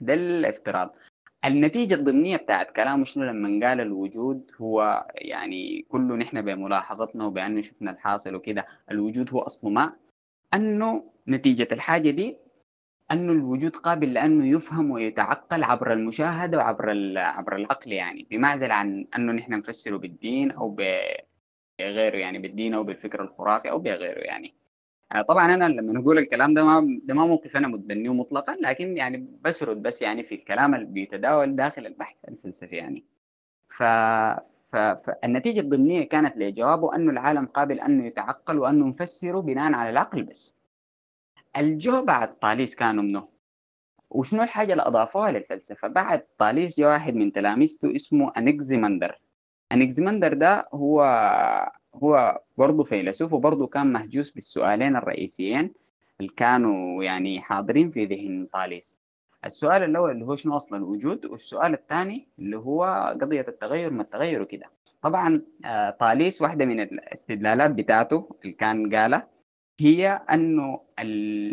ده 0.00 0.14
الافتراض. 0.14 0.96
النتيجة 1.44 1.94
الضمنية 1.94 2.36
بتاعت 2.36 2.70
كلامه 2.76 3.04
شنو 3.04 3.24
لما 3.24 3.68
قال 3.68 3.80
الوجود 3.80 4.50
هو 4.60 5.06
يعني 5.14 5.82
كله 5.88 6.16
نحن 6.16 6.42
بملاحظتنا 6.42 7.26
وبأنه 7.26 7.60
شفنا 7.60 7.90
الحاصل 7.90 8.34
وكده 8.34 8.66
الوجود 8.90 9.30
هو 9.30 9.38
أصله 9.40 9.70
ما. 9.70 9.92
أنه 10.54 11.04
نتيجة 11.28 11.68
الحاجة 11.72 12.10
دي 12.10 12.36
أنه 13.12 13.32
الوجود 13.32 13.76
قابل 13.76 14.12
لأنه 14.14 14.56
يفهم 14.56 14.90
ويتعقل 14.90 15.64
عبر 15.64 15.92
المشاهدة 15.92 16.58
وعبر 16.58 16.90
عبر 17.18 17.56
العقل 17.56 17.92
يعني 17.92 18.26
بمعزل 18.30 18.70
عن 18.70 19.06
أنه 19.16 19.32
نحن 19.32 19.52
نفسره 19.52 19.96
بالدين 19.96 20.50
أو 20.50 20.76
بغيره 21.78 22.16
يعني 22.16 22.38
بالدين 22.38 22.74
أو 22.74 22.84
بالفكر 22.84 23.22
الخرافي 23.22 23.70
أو 23.70 23.78
بغيره 23.78 24.20
يعني. 24.20 24.54
آه، 25.12 25.22
طبعا 25.22 25.54
أنا 25.54 25.64
لما 25.68 25.92
نقول 25.92 26.18
الكلام 26.18 26.54
ده 26.54 26.64
ما 26.64 27.00
ده 27.04 27.14
ما 27.14 27.26
موقف 27.26 27.56
أنا 27.56 27.68
متبنيه 27.68 28.12
مطلقا 28.12 28.56
لكن 28.60 28.96
يعني 28.96 29.26
بسرد 29.40 29.82
بس 29.82 30.02
يعني 30.02 30.22
في 30.22 30.34
الكلام 30.34 30.74
اللي 30.74 30.86
بيتداول 30.86 31.56
داخل 31.56 31.86
البحث 31.86 32.16
الفلسفي 32.28 32.76
يعني. 32.76 33.04
ف 33.68 33.82
فالنتيجة 34.72 35.60
الضمنية 35.60 36.08
كانت 36.08 36.36
لجوابه 36.36 36.96
أنه 36.96 37.10
العالم 37.10 37.46
قابل 37.46 37.80
أنه 37.80 38.06
يتعقل 38.06 38.58
وأنه 38.58 38.86
نفسره 38.86 39.40
بناء 39.40 39.72
على 39.72 39.90
العقل 39.90 40.22
بس. 40.22 40.56
الجو 41.56 42.04
بعد 42.04 42.38
طاليس 42.38 42.74
كانوا 42.74 43.02
منه. 43.02 43.28
وشنو 44.10 44.42
الحاجة 44.42 44.72
اللي 44.72 44.82
أضافوها 44.82 45.32
للفلسفة؟ 45.32 45.88
بعد 45.88 46.26
طاليس 46.38 46.80
جاء 46.80 46.88
واحد 46.88 47.14
من 47.14 47.32
تلاميذته 47.32 47.94
اسمه 47.94 48.32
أنكزيمندر 48.36 49.18
انكزمندر 49.74 50.34
ده 50.34 50.68
هو 50.74 51.02
هو 51.94 52.40
برضه 52.56 52.84
فيلسوف 52.84 53.32
وبرضه 53.32 53.66
كان 53.66 53.92
مهجوس 53.92 54.30
بالسؤالين 54.30 54.96
الرئيسيين 54.96 55.72
اللي 56.20 56.32
كانوا 56.36 57.04
يعني 57.04 57.40
حاضرين 57.40 57.88
في 57.88 58.04
ذهن 58.04 58.48
طاليس. 58.52 58.98
السؤال 59.44 59.82
الأول 59.82 60.10
اللي 60.10 60.24
هو 60.24 60.36
شنو 60.36 60.56
أصل 60.56 60.76
الوجود 60.76 61.26
والسؤال 61.26 61.74
الثاني 61.74 62.28
اللي 62.38 62.56
هو 62.56 62.84
قضية 63.20 63.44
التغير 63.48 63.90
ما 63.90 64.02
التغير 64.02 64.42
وكده. 64.42 64.66
طبعا 65.02 65.42
آه، 65.64 65.90
طاليس 65.90 66.42
واحدة 66.42 66.64
من 66.64 66.80
الاستدلالات 66.80 67.70
بتاعته 67.70 68.28
اللي 68.42 68.52
كان 68.52 68.94
قالها 68.94 69.28
هي 69.80 70.08
أنه. 70.32 70.80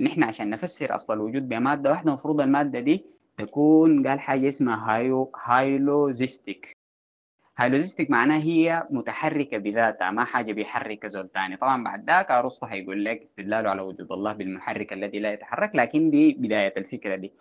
نحن 0.04 0.24
عشان 0.24 0.50
نفسر 0.50 0.96
أصل 0.96 1.14
الوجود 1.14 1.50
بمادة 1.50 1.90
واحدة 1.90 2.10
المفروض 2.10 2.42
المادة 2.42 2.80
دي 2.80 3.06
تكون 3.38 4.08
قال 4.08 4.20
حاجة 4.20 4.48
اسمها 4.48 4.96
hylo 4.96 5.32
hylozoistic. 5.44 6.78
hylozoistic 7.58 8.10
معناها 8.12 8.42
هي 8.42 8.88
متحركة 8.90 9.58
بذاتها 9.58 10.12
ما 10.12 10.26
حاجة 10.26 10.54
بيحرك 10.54 11.08
زول 11.08 11.30
ثاني 11.34 11.58
طبعا 11.58 11.84
بعد 11.84 12.06
ذاك 12.10 12.32
أرسطو 12.32 12.66
حيقول 12.66 13.06
لك 13.06 13.22
استدلاله 13.22 13.70
على 13.70 13.82
وجود 13.82 14.12
الله 14.12 14.34
بالمحرك 14.34 14.94
الذي 14.94 15.20
لا 15.20 15.34
يتحرك 15.34 15.72
لكن 15.76 16.10
دي 16.10 16.34
بداية 16.34 16.74
الفكرة 16.78 17.16
دي. 17.16 17.34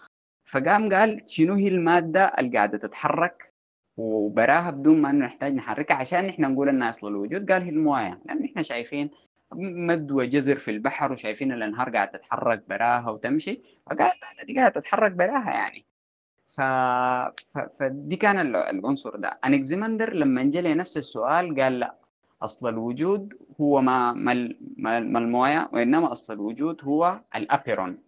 فقام 0.51 0.93
قال 0.95 1.23
شنو 1.27 1.55
هي 1.55 1.69
المادة 1.69 2.25
اللي 2.25 2.57
قاعدة 2.57 2.79
تتحرك 2.79 3.53
وبراها 3.97 4.71
بدون 4.71 5.03
ما 5.03 5.13
نحتاج 5.13 5.55
نحركها؟ 5.55 5.95
عشان 5.95 6.27
نحن 6.27 6.43
نقول 6.43 6.69
انها 6.69 6.91
اصل 6.91 7.09
الوجود 7.09 7.53
قال 7.53 7.63
هي 7.63 7.69
الموية. 7.69 8.21
لأن 8.27 8.45
إحنا 8.45 8.63
شايفين 8.63 9.11
مد 9.89 10.13
وجزر 10.13 10.59
في 10.59 10.71
البحر 10.71 11.13
وشايفين 11.13 11.53
الأنهار 11.53 11.91
قاعدة 11.91 12.19
تتحرك 12.19 12.69
براها 12.69 13.11
وتمشي. 13.11 13.63
فقال 13.87 14.11
دي 14.47 14.57
قاعدة 14.57 14.81
تتحرك 14.81 15.13
براها 15.13 15.51
يعني. 15.51 15.85
ف... 16.57 16.61
ف... 17.55 17.59
فدي 17.81 18.17
كان 18.17 18.57
العنصر 18.57 19.17
ده. 19.17 19.39
انكزيمندر 19.45 20.15
لما 20.15 20.45
جاء 20.45 20.77
نفس 20.77 20.97
السؤال 20.97 21.61
قال 21.61 21.79
لا 21.79 21.95
أصل 22.43 22.69
الوجود 22.69 23.35
هو 23.61 23.81
ما 23.81 24.13
ما, 24.13 25.01
ما 25.01 25.19
الموية 25.19 25.69
وإنما 25.73 26.13
أصل 26.13 26.33
الوجود 26.33 26.85
هو 26.85 27.21
الأبيرون. 27.37 27.99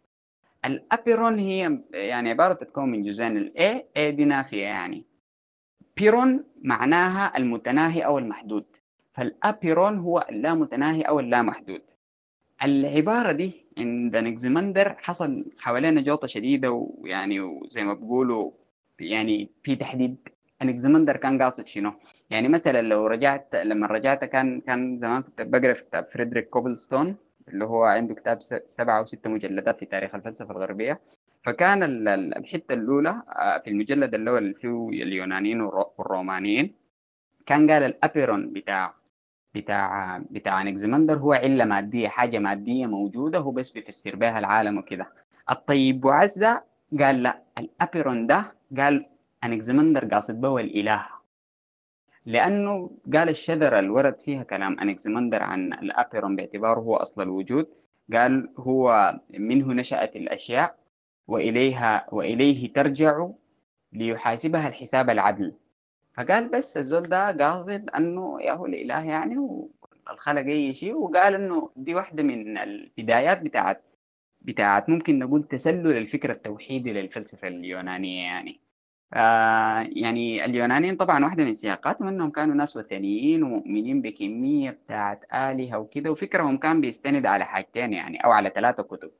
الأبيرون 0.64 1.38
هي 1.38 1.78
يعني 1.90 2.30
عبارة 2.30 2.52
تتكون 2.54 2.90
من 2.90 3.02
جزئين 3.02 3.36
ال 3.36 3.86
a 3.96 4.04
a 4.04 4.12
دي 4.12 4.24
نافيه 4.24 4.62
يعني. 4.62 5.04
بيرون 5.96 6.44
معناها 6.62 7.36
المتناهي 7.36 8.00
أو 8.04 8.18
المحدود. 8.18 8.64
فالأبيرون 9.12 9.98
هو 9.98 10.26
اللامتناهي 10.30 11.02
أو 11.02 11.20
اللامحدود. 11.20 11.82
العبارة 12.64 13.32
دي 13.32 13.66
عند 13.78 14.16
انكزمندر 14.16 14.96
حصل 14.98 15.44
حوالينا 15.58 16.00
جوطة 16.00 16.26
شديدة 16.26 16.70
ويعني 16.70 17.40
وزي 17.40 17.82
ما 17.82 17.94
بقولوا 17.94 18.50
يعني 19.00 19.50
في 19.62 19.76
تحديد 19.76 20.28
انكزمندر 20.62 21.16
كان 21.16 21.42
قاصد 21.42 21.66
شنو؟ 21.66 21.92
يعني 22.30 22.48
مثلا 22.48 22.82
لو 22.82 23.06
رجعت 23.06 23.54
لما 23.54 23.86
رجعت 23.86 24.24
كان 24.24 24.60
كان 24.60 24.98
زمان 24.98 25.22
كنت 25.22 25.42
بقرأ 25.42 25.72
في 25.72 25.84
كتاب 25.84 26.06
فريدريك 26.06 26.48
كوبلستون 26.48 27.16
اللي 27.48 27.64
هو 27.64 27.84
عنده 27.84 28.14
كتاب 28.14 28.38
سبعة 28.66 28.98
أو 28.98 29.04
ستة 29.04 29.30
مجلدات 29.30 29.78
في 29.78 29.86
تاريخ 29.86 30.14
الفلسفة 30.14 30.50
الغربية 30.50 31.00
فكان 31.42 32.08
الحتة 32.08 32.72
الأولى 32.74 33.22
آه، 33.28 33.58
في 33.58 33.70
المجلد 33.70 34.14
الأول 34.14 34.38
اللي 34.38 34.54
فيه 34.54 34.88
اليونانيين 34.88 35.60
والرومانيين 35.60 36.74
كان 37.46 37.70
قال 37.70 37.82
الأبيرون 37.82 38.52
بتاع 38.52 38.94
بتاع 39.54 40.18
بتاع 40.30 40.62
انكزمندر 40.62 41.18
هو 41.18 41.32
علة 41.32 41.64
مادية 41.64 42.08
حاجة 42.08 42.38
مادية 42.38 42.86
موجودة 42.86 43.38
هو 43.38 43.50
بس 43.50 43.70
بيفسر 43.70 44.16
بها 44.16 44.38
العالم 44.38 44.78
وكده. 44.78 45.06
الطيب 45.50 46.04
بوعزة 46.04 46.62
قال 47.00 47.22
لا 47.22 47.42
الأبيرون 47.58 48.26
ده 48.26 48.54
قال 48.78 49.06
انكزمندر 49.44 50.04
قاصد 50.04 50.40
به 50.40 50.58
الإله. 50.60 51.06
لأنه 52.26 52.90
قال 53.14 53.28
الشذرة 53.28 53.78
اللي 53.78 53.90
ورد 53.90 54.20
فيها 54.20 54.42
كلام 54.42 54.80
انكزمندر 54.80 55.42
عن 55.42 55.72
الأبيرون 55.72 56.36
باعتباره 56.36 56.80
هو 56.80 56.96
أصل 56.96 57.22
الوجود. 57.22 57.66
قال 58.12 58.48
هو 58.58 59.14
منه 59.38 59.72
نشأت 59.72 60.16
الأشياء 60.16 60.76
وإليها 61.28 62.06
وإليه 62.12 62.72
ترجع 62.72 63.28
ليحاسبها 63.92 64.68
الحساب 64.68 65.10
العدل. 65.10 65.52
فقال 66.14 66.48
بس 66.48 66.76
الزول 66.76 67.02
ده 67.08 67.30
قاصد 67.30 67.90
أنه 67.90 68.42
يا 68.42 68.52
هو 68.52 68.66
الإله 68.66 69.04
يعني 69.06 69.38
والخلق 69.38 70.40
اي 70.42 70.72
شيء 70.72 70.94
وقال 70.94 71.34
إنه 71.34 71.70
دي 71.76 71.94
واحدة 71.94 72.22
من 72.22 72.58
البدايات 72.58 73.42
بتاعت 73.42 73.84
بتاعت 74.40 74.88
ممكن 74.88 75.18
نقول 75.18 75.42
تسلل 75.42 75.96
الفكر 75.96 76.30
التوحيدي 76.32 76.92
للفلسفة 76.92 77.48
اليونانية 77.48 78.22
يعني. 78.24 78.60
آه 79.14 79.78
يعني 79.92 80.44
اليونانيين 80.44 80.96
طبعا 80.96 81.24
واحدة 81.24 81.44
من 81.44 81.54
سياقاتهم 81.54 82.08
إنهم 82.08 82.30
كانوا 82.30 82.54
ناس 82.54 82.76
وثنيين 82.76 83.42
ومؤمنين 83.42 84.02
بكمية 84.02 84.70
بتاعت 84.70 85.24
آلهة 85.34 85.78
وكده 85.78 86.10
وفكرهم 86.10 86.56
كان 86.58 86.80
بيستند 86.80 87.26
على 87.26 87.44
حاجتين 87.44 87.92
يعني 87.92 88.24
أو 88.24 88.30
على 88.30 88.50
ثلاثة 88.54 88.82
كتب. 88.82 89.10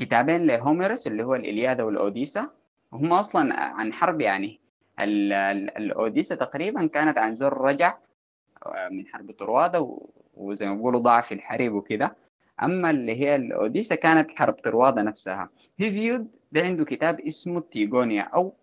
كتابين 0.00 0.46
لهوميروس 0.46 1.06
اللي 1.06 1.22
هو 1.22 1.34
الإلياذة 1.34 1.82
والأوديسا 1.82 2.50
وهم 2.92 3.12
أصلا 3.12 3.54
عن 3.60 3.92
حرب 3.92 4.20
يعني. 4.20 4.61
الأوديسا 5.00 6.34
تقريبا 6.34 6.86
كانت 6.86 7.18
عن 7.18 7.34
زر 7.34 7.58
رجع 7.60 7.98
آه، 8.66 8.88
من 8.88 9.06
حرب 9.06 9.30
طروادة 9.30 9.98
وزي 10.34 10.66
ما 10.66 10.74
بيقولوا 10.74 11.00
ضاع 11.00 11.20
في 11.20 11.34
الحرب 11.34 11.72
وكده. 11.72 12.16
أما 12.62 12.90
اللي 12.90 13.20
هي 13.20 13.36
الأوديسا 13.36 13.94
كانت 13.94 14.30
حرب 14.30 14.54
طروادة 14.54 15.02
نفسها. 15.02 15.48
هيزيود 15.78 16.36
ده 16.52 16.60
عنده 16.60 16.84
كتاب 16.84 17.20
اسمه 17.20 17.60
تيغونيا 17.60 18.22
أو 18.22 18.54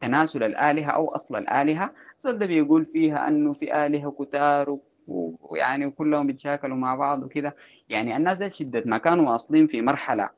تناسل 0.00 0.42
الآلهة 0.42 0.90
أو 0.90 1.14
أصل 1.14 1.36
الآلهة. 1.36 1.92
ده 2.24 2.46
بيقول 2.46 2.84
فيها 2.84 3.28
أنه 3.28 3.52
في 3.52 3.86
آلهة 3.86 4.10
كتار 4.10 4.78
ويعني 5.08 5.86
وكلهم 5.86 6.26
بيتشاكلوا 6.26 6.76
مع 6.76 6.94
بعض 6.94 7.22
وكده. 7.22 7.56
يعني 7.88 8.16
الناس 8.16 8.42
دي 8.42 8.50
شدة 8.50 8.82
ما 8.86 8.98
كانوا 8.98 9.30
واصلين 9.30 9.66
في 9.66 9.82
مرحلة 9.82 10.30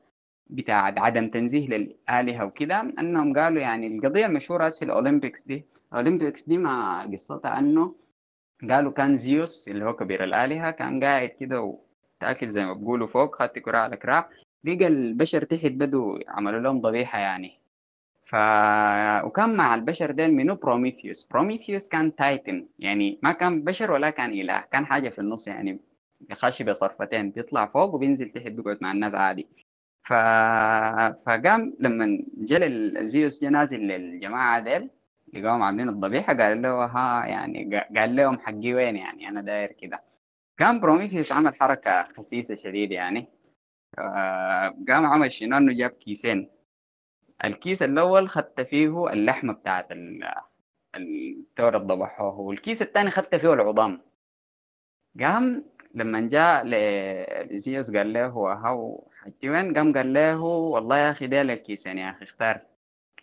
بتاع 0.49 0.93
عدم 0.97 1.29
تنزيه 1.29 1.67
للآلهة 1.67 2.45
وكده 2.45 2.81
أنهم 2.99 3.33
قالوا 3.39 3.61
يعني 3.61 3.87
القضية 3.87 4.25
المشهورة 4.25 4.65
هسه 4.65 4.83
ال 4.85 4.92
Olympics 4.92 5.47
دي 5.47 5.65
ال 5.93 5.99
Olympics 5.99 6.47
دي 6.49 6.57
مع 6.57 7.05
قصتها 7.05 7.59
أنه 7.59 7.95
قالوا 8.69 8.91
كان 8.91 9.15
زيوس 9.15 9.67
اللي 9.69 9.85
هو 9.85 9.93
كبير 9.95 10.23
الآلهة 10.23 10.71
كان 10.71 11.03
قاعد 11.03 11.29
كده 11.29 11.61
ومتكل 12.21 12.51
زي 12.53 12.65
ما 12.65 12.73
بيقولوا 12.73 13.07
فوق 13.07 13.35
خت 13.35 13.59
كراع 13.59 13.81
على 13.81 13.97
كراع 13.97 14.29
لقى 14.63 14.87
البشر 14.87 15.43
تحت 15.43 15.65
بدوا 15.71 16.19
عملوا 16.27 16.59
لهم 16.59 16.81
ضبيحة 16.81 17.19
يعني. 17.19 17.59
ف 18.25 18.35
وكان 19.25 19.55
مع 19.55 19.75
البشر 19.75 20.11
ديل 20.11 20.33
منو؟ 20.33 20.55
بروميثيوس 20.55 21.25
بروميثيوس 21.31 21.87
كان 21.89 22.15
titan 22.15 22.67
يعني 22.79 23.19
ما 23.23 23.31
كان 23.31 23.63
بشر 23.63 23.91
ولا 23.91 24.09
كان 24.09 24.29
إله 24.33 24.59
كان 24.71 24.85
حاجة 24.85 25.09
في 25.09 25.19
النص 25.19 25.47
يعني 25.47 25.79
بيخش 26.21 26.61
بصرفتين 26.61 27.31
بيطلع 27.31 27.65
فوق 27.65 27.93
وبينزل 27.95 28.29
تحت 28.29 28.47
بيقعد 28.47 28.77
مع 28.81 28.91
الناس 28.91 29.13
عادي. 29.13 29.47
ف... 30.05 30.13
فقام 31.25 31.75
لما 31.79 32.23
جل 32.37 33.05
زيوس 33.05 33.41
جا 33.41 33.49
نازل 33.49 33.79
للجماعة 33.79 34.59
ديل 34.59 34.89
لقاهم 35.33 35.63
عاملين 35.63 35.89
الضبيحة 35.89 36.33
قال 36.33 36.61
له 36.61 36.85
ها 36.85 37.25
يعني 37.25 37.81
قال 37.97 38.15
لهم 38.15 38.39
حقي 38.39 38.73
وين 38.73 38.95
يعني؟ 38.95 39.29
أنا 39.29 39.41
داير 39.41 39.71
كده. 39.71 40.03
كان 40.57 40.79
بروميثيوس 40.79 41.31
عمل 41.31 41.55
حركة 41.55 42.03
خسيسة 42.17 42.55
شديد 42.55 42.91
يعني. 42.91 43.27
قام 44.87 45.05
عمل 45.05 45.31
شنو؟ 45.31 45.57
إنه 45.57 45.73
جاب 45.73 45.89
كيسين. 45.89 46.49
الكيس 47.45 47.83
الأول 47.83 48.29
خت 48.29 48.61
فيه 48.61 49.13
اللحمة 49.13 49.53
بتاعت 49.53 49.87
التور 50.95 51.77
اللي 51.77 51.87
ضبحوه 51.87 52.39
والكيس 52.39 52.81
الثاني 52.81 53.11
خت 53.11 53.35
فيه 53.35 53.53
العظام. 53.53 54.01
قام 55.19 55.65
لما 55.95 56.27
جاء 56.27 56.63
لزيوس 57.53 57.95
قال 57.95 58.13
له 58.13 58.27
هو 58.27 58.47
ها 58.47 59.07
وحقي 59.21 59.49
وين؟ 59.49 59.73
قام 59.77 59.93
قال 59.93 60.13
له 60.13 60.41
والله 60.41 60.97
يا 60.97 61.11
أخي 61.11 61.27
ديل 61.27 61.51
الكيسين 61.51 61.97
يا 61.97 62.09
أخي 62.09 62.23
اختار. 62.23 62.61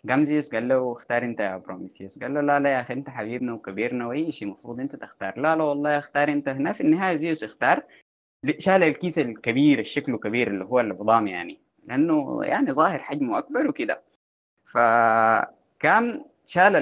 قام 0.09 0.23
زيوس 0.23 0.55
قال 0.55 0.67
له 0.67 0.91
اختار 0.91 1.23
أنت 1.23 1.39
يا 1.39 1.57
بروميثيوس. 1.57 2.23
قال 2.23 2.33
له 2.33 2.41
لا 2.41 2.59
لا 2.59 2.69
يا 2.69 2.81
أخي 2.81 2.93
أنت 2.93 3.09
حبيبنا 3.09 3.53
وكبيرنا 3.53 4.07
وأي 4.07 4.31
شيء 4.31 4.47
المفروض 4.47 4.79
أنت 4.79 4.95
تختار. 4.95 5.39
لا 5.39 5.55
لا 5.55 5.63
والله 5.63 5.97
اختار 5.97 6.29
أنت. 6.29 6.49
هنا 6.49 6.73
في 6.73 6.81
النهاية 6.81 7.15
زيوس 7.15 7.43
اختار. 7.43 7.83
شال 8.57 8.83
الكيس 8.83 9.19
الكبير 9.19 9.79
الشكله 9.79 10.17
كبير 10.17 10.47
اللي 10.47 10.65
هو 10.65 10.79
العظام 10.79 11.27
يعني 11.27 11.59
لأنه 11.85 12.43
يعني 12.43 12.71
ظاهر 12.73 12.99
حجمه 12.99 13.37
أكبر 13.37 13.67
وكده. 13.67 14.01
فكان 14.73 16.25
شال 16.45 16.75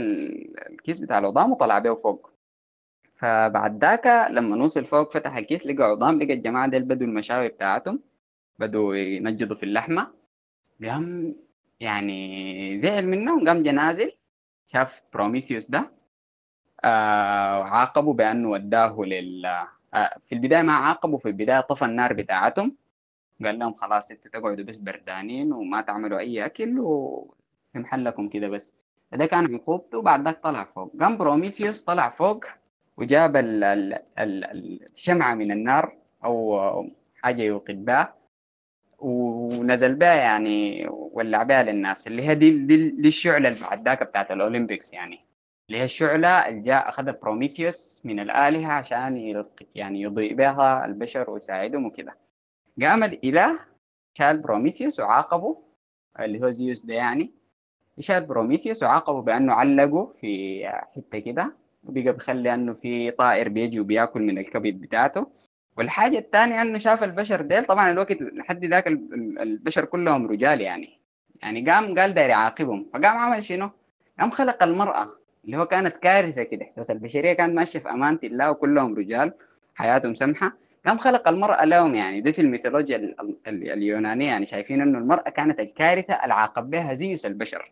الكيس 0.69 0.99
بتاع 0.99 1.19
العظام 1.19 1.51
وطلع 1.51 1.79
بيه 1.79 1.93
فوق. 1.93 2.31
فبعد 3.21 3.81
ذاك 3.81 4.07
لما 4.31 4.63
وصل 4.63 4.85
فوق 4.85 5.11
فتح 5.13 5.37
الكيس 5.37 5.65
لقى 5.67 5.83
عظام 5.83 6.21
لقى 6.21 6.33
الجماعة 6.33 6.67
ديل 6.69 6.83
بدوا 6.83 7.07
المشاوي 7.07 7.47
بتاعتهم 7.47 7.99
بدوا 8.59 8.95
ينجدوا 8.95 9.55
في 9.55 9.63
اللحمة. 9.63 10.07
قام 10.83 11.35
يعني 11.79 12.77
زعل 12.77 13.07
منه 13.07 13.45
قام 13.45 13.63
جا 13.63 13.75
نازل 13.75 14.11
شاف 14.65 15.01
بروميثيوس 15.13 15.69
ده 15.71 15.91
آه 16.83 17.59
وعاقبه 17.59 18.13
بأنه 18.13 18.49
وداه 18.49 18.95
لل 18.99 19.45
آه 19.93 20.17
في 20.27 20.35
البداية 20.35 20.61
ما 20.61 20.73
عاقبه 20.73 21.17
في 21.17 21.27
البداية 21.27 21.61
طفى 21.61 21.85
النار 21.85 22.13
بتاعتهم. 22.13 22.75
قال 23.45 23.59
لهم 23.59 23.73
خلاص 23.73 24.11
أنتوا 24.11 24.31
تقعدوا 24.31 24.65
بس 24.65 24.77
بردانين 24.77 25.53
وما 25.53 25.81
تعملوا 25.81 26.19
أي 26.19 26.45
أكل 26.45 26.79
وفي 26.79 27.79
محلكم 27.79 28.29
كده 28.29 28.47
بس. 28.49 28.73
ده 29.11 29.25
كان 29.25 29.55
عقوبته 29.55 29.97
وبعد 29.97 30.23
ذاك 30.25 30.43
طلع 30.43 30.63
فوق. 30.63 30.93
قام 30.99 31.17
بروميثيوس 31.17 31.81
طلع 31.83 32.09
فوق 32.09 32.45
وجاب 33.01 33.35
ال 33.35 33.63
ال 33.63 33.93
ال 34.19 34.83
الشمعة 34.95 35.35
من 35.35 35.51
النار 35.51 35.95
أو 36.25 36.59
حاجة 37.15 37.41
يوقد 37.41 37.85
بها 37.85 38.15
ونزل 38.99 39.95
بها 39.95 40.13
يعني 40.15 40.87
ولع 40.89 41.43
بها 41.43 41.63
للناس 41.63 42.07
اللي 42.07 42.27
هي 42.27 42.35
دي, 42.35 42.51
دي, 42.51 42.89
دي 42.89 43.07
الشعلة 43.07 43.49
اللي 43.49 43.59
بعد 43.61 43.85
ذاك 43.87 44.03
بتاعت 44.03 44.31
ال 44.31 44.38
Olympics 44.38 44.93
يعني 44.93 45.19
اللي 45.69 45.79
هي 45.79 45.83
الشعلة 45.83 46.47
اللي 46.47 46.61
جاء 46.61 46.89
أخذها 46.89 47.11
بروميثيوس 47.21 48.01
من 48.05 48.19
الآلهة 48.19 48.71
عشان 48.71 49.43
يعني 49.75 50.01
يضيء 50.01 50.33
بها 50.35 50.85
البشر 50.85 51.29
ويساعدهم 51.29 51.85
وكده. 51.85 52.17
قام 52.81 53.03
الإله 53.03 53.59
شال 54.13 54.37
بروميثيوس 54.37 54.99
وعاقبه 54.99 55.57
اللي 56.19 56.41
هو 56.41 56.51
زيوس 56.51 56.85
ده 56.85 56.93
يعني 56.93 57.31
شال 57.99 58.25
بروميثيوس 58.25 58.83
وعاقبه 58.83 59.21
بأنه 59.21 59.53
علقه 59.53 60.05
في 60.13 60.61
حتة 60.95 61.19
كده. 61.19 61.53
وبقى 61.83 62.11
بخلي 62.13 62.53
أنه 62.53 62.73
في 62.73 63.11
طائر 63.11 63.49
بيجي 63.49 63.79
وبيأكل 63.79 64.21
من 64.21 64.37
الكبد 64.37 64.81
بتاعته. 64.81 65.27
والحاجة 65.77 66.17
الثانية 66.17 66.61
أنه 66.61 66.77
شاف 66.77 67.03
البشر 67.03 67.41
ديل 67.41 67.65
طبعا 67.65 67.91
الوقت 67.91 68.21
لحد 68.21 68.65
ذاك 68.65 68.87
البشر 68.87 69.85
كلهم 69.85 70.27
رجال 70.27 70.61
يعني. 70.61 70.99
يعني 71.41 71.71
قام 71.71 71.99
قال 71.99 72.13
داير 72.13 72.29
يعاقبهم. 72.29 72.85
فقام 72.93 73.17
عمل 73.17 73.43
شنو؟ 73.43 73.69
قام 74.19 74.29
خلق 74.31 74.63
المرأة 74.63 75.09
اللي 75.45 75.57
هو 75.57 75.65
كانت 75.65 75.97
كارثة 75.97 76.43
كده. 76.43 76.63
إحساس 76.63 76.91
البشرية 76.91 77.33
كانت 77.33 77.55
ماشية 77.55 77.79
في 77.79 77.89
أمانة 77.89 78.19
الله 78.23 78.51
وكلهم 78.51 78.95
رجال 78.95 79.33
حياتهم 79.75 80.15
سمحة. 80.15 80.53
قام 80.85 80.97
خلق 80.97 81.27
المرأة 81.27 81.65
لهم 81.65 81.95
يعني. 81.95 82.21
ده 82.21 82.31
في 82.31 82.41
الميثولوجيا 82.41 83.15
اليونانية 83.47 84.27
يعني. 84.27 84.45
شايفين 84.45 84.81
إنه 84.81 84.97
المرأة 84.97 85.29
كانت 85.29 85.59
الكارثة 85.59 86.13
العاقب 86.13 86.69
بها 86.69 86.93
زيوس 86.93 87.25
البشر. 87.25 87.71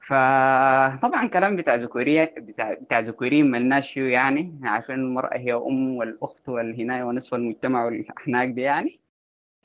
فطبعا 0.00 1.26
كلام 1.32 1.56
بتاع 1.56 1.74
ذكورية 1.74 2.34
بتاع 2.80 3.00
ذكوريين 3.00 3.50
ملناش 3.50 3.92
فيه 3.92 4.12
يعني. 4.12 4.60
عارفين 4.62 4.94
المرأة 4.94 5.36
هي 5.36 5.52
أم 5.54 5.96
والأخت 5.96 6.48
والهناية 6.48 7.02
ونصف 7.02 7.34
المجتمع 7.34 7.84
والأحناق 7.84 8.44
دي 8.44 8.60
يعني. 8.60 9.00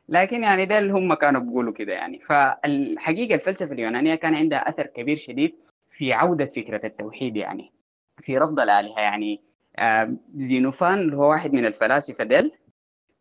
لكن 0.10 0.44
يعني 0.44 0.66
ده 0.66 0.78
اللي 0.80 0.94
هم 0.94 1.14
كانوا 1.14 1.42
بيقولوا 1.42 1.74
كده 1.74 1.94
يعني. 1.94 2.20
فالحقيقة 2.20 3.36
الفلسفة 3.36 3.74
اليونانية 3.74 4.16
كان 4.16 4.36
عندها 4.36 4.70
أثر 4.70 4.86
كبير 4.86 5.16
شديد 5.16 5.56
في 5.92 6.14
عودة 6.14 6.46
فكرة 6.46 6.86
التوحيد 6.86 7.38
يعني. 7.38 7.72
في 8.22 8.38
رفض 8.38 8.60
الآلهة 8.60 9.00
يعني 9.00 9.42
زينوفان 10.36 10.94
اللي 11.00 11.16
هو 11.18 11.30
واحد 11.30 11.54
من 11.54 11.66
الفلاسفة 11.66 12.24
ديل 12.24 12.52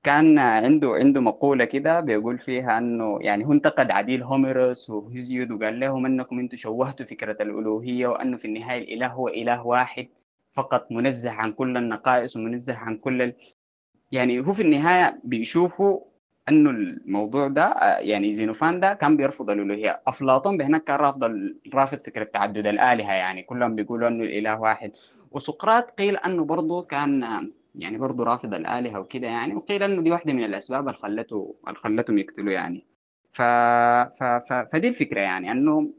كان 0.03 0.39
عنده 0.39 0.91
عنده 0.95 1.21
مقولة 1.21 1.65
كده 1.65 2.01
بيقول 2.01 2.39
فيها 2.39 2.79
أنه 2.79 3.19
يعني 3.21 3.45
هو 3.47 3.53
انتقد 3.53 3.91
عديل 3.91 4.23
هوميروس 4.23 4.91
وهيزيود 4.91 5.51
وقال 5.51 5.81
لهم 5.81 6.07
أنكم 6.07 6.39
أنتم 6.39 6.57
شوهتوا 6.57 7.07
فكرة 7.07 7.43
الألوهية 7.43 8.07
وأنه 8.07 8.37
في 8.37 8.45
النهاية 8.45 8.79
الإله 8.83 9.07
هو 9.07 9.29
إله 9.29 9.67
واحد 9.67 10.09
فقط 10.53 10.93
منزه 10.93 11.31
عن 11.31 11.53
كل 11.53 11.77
النقائص 11.77 12.37
ومنزه 12.37 12.75
عن 12.75 12.97
كل 12.97 13.23
ال... 13.23 13.35
يعني 14.13 14.41
هو 14.41 14.53
في 14.53 14.63
النهاية 14.63 15.21
بيشوفوا 15.25 16.01
أنه 16.49 16.71
الموضوع 16.71 17.49
ده 17.49 17.75
يعني 18.01 18.33
زينوفان 18.33 18.81
ده 18.81 18.95
كان 18.95 19.17
بيرفض 19.17 19.51
الألوهية. 19.51 20.01
أفلاطون 20.07 20.57
بهناك 20.57 20.85
كان 20.85 20.97
رافض 20.97 21.33
رافض 21.75 21.99
فكرة 21.99 22.25
تعدد 22.25 22.67
الآلهة 22.67 23.13
يعني. 23.13 23.43
كلهم 23.43 23.75
بيقولوا 23.75 24.09
أنه 24.09 24.25
الإله 24.25 24.61
واحد. 24.61 24.93
وسقراط 25.31 25.91
قيل 25.91 26.17
أنه 26.17 26.45
برضه 26.45 26.83
كان 26.83 27.25
يعني 27.75 27.99
برضه 27.99 28.25
رافض 28.25 28.55
الآلهة 28.55 29.01
وكده 29.01 29.27
يعني 29.27 29.55
وقيل 29.55 29.83
إنه 29.83 30.03
دي 30.03 30.11
واحدة 30.11 30.33
من 30.33 30.45
الأسباب 30.45 30.89
اللي 30.89 30.99
خلته 30.99 31.57
اللي 31.69 31.79
خلتهم 31.79 32.19
يقتلوا 32.19 32.53
يعني. 32.53 32.87
ف... 33.33 33.43
ف... 34.21 34.25
ف... 34.25 34.53
فدي 34.53 34.89
الفكرة 34.89 35.21
يعني 35.21 35.51
أنه 35.53 35.93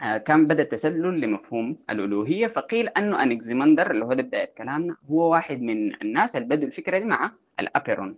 كان 0.00 0.46
بدأ 0.46 0.64
تسلل 0.64 1.20
لمفهوم 1.20 1.78
الألوهية 1.90 2.46
فقيل 2.46 2.88
أنه 2.88 3.22
أنكزيمندر 3.22 3.90
اللي 3.90 4.04
هو 4.04 4.12
ده 4.12 4.22
بداية 4.22 4.54
كلامنا 4.58 4.96
هو 5.10 5.32
واحد 5.32 5.60
من 5.60 6.02
الناس 6.02 6.36
اللي 6.36 6.48
بدوا 6.48 6.66
الفكرة 6.66 6.98
دي 6.98 7.04
مع 7.04 7.32
الأبيرون. 7.60 8.16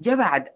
جاء 0.00 0.16
بعد 0.16 0.48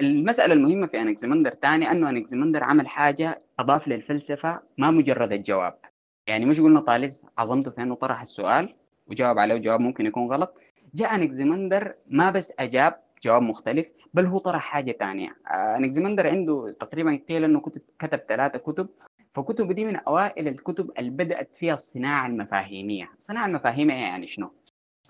المسألة 0.00 0.54
المهمة 0.54 0.86
في 0.86 1.00
أنكزيمندر 1.00 1.50
تاني 1.50 1.90
أنه 1.90 2.10
أنكزيمندر 2.10 2.64
عمل 2.64 2.88
حاجة 2.88 3.42
أضاف 3.58 3.88
للفلسفة 3.88 4.62
ما 4.78 4.90
مجرد 4.90 5.32
الجواب. 5.32 5.78
يعني 6.26 6.46
مش 6.46 6.60
قلنا 6.60 6.80
طالز 6.80 7.26
عظمته 7.38 7.70
في 7.70 7.82
أنه 7.82 7.94
طرح 7.94 8.20
السؤال 8.20 8.74
وجاوب 9.10 9.38
عليه 9.38 9.56
جواب 9.56 9.80
ممكن 9.80 10.06
يكون 10.06 10.32
غلط. 10.32 10.54
جاء 10.94 11.14
انكزيمندر 11.14 11.94
ما 12.06 12.30
بس 12.30 12.52
أجاب 12.58 13.00
جواب 13.22 13.42
مختلف 13.42 13.90
بل 14.14 14.26
هو 14.26 14.38
طرح 14.38 14.62
حاجة 14.62 14.92
ثانية 14.92 15.36
انكزيمندر 15.50 16.26
عنده 16.26 16.76
تقريبا 16.80 17.20
قيل 17.28 17.44
إنه 17.44 17.60
كتب 17.60 17.80
كتب 17.98 18.18
ثلاثة 18.18 18.58
كتب. 18.58 18.88
فكتب 19.34 19.72
دي 19.72 19.84
من 19.84 19.96
أوائل 19.96 20.48
الكتب 20.48 20.90
اللي 20.98 21.10
بدأت 21.10 21.50
فيها 21.58 21.72
الصناعه 21.74 22.26
المفاهيمية. 22.26 23.10
الصناعه 23.18 23.46
المفاهيمية 23.46 23.94
يعني 23.94 24.26
شنو؟ 24.26 24.50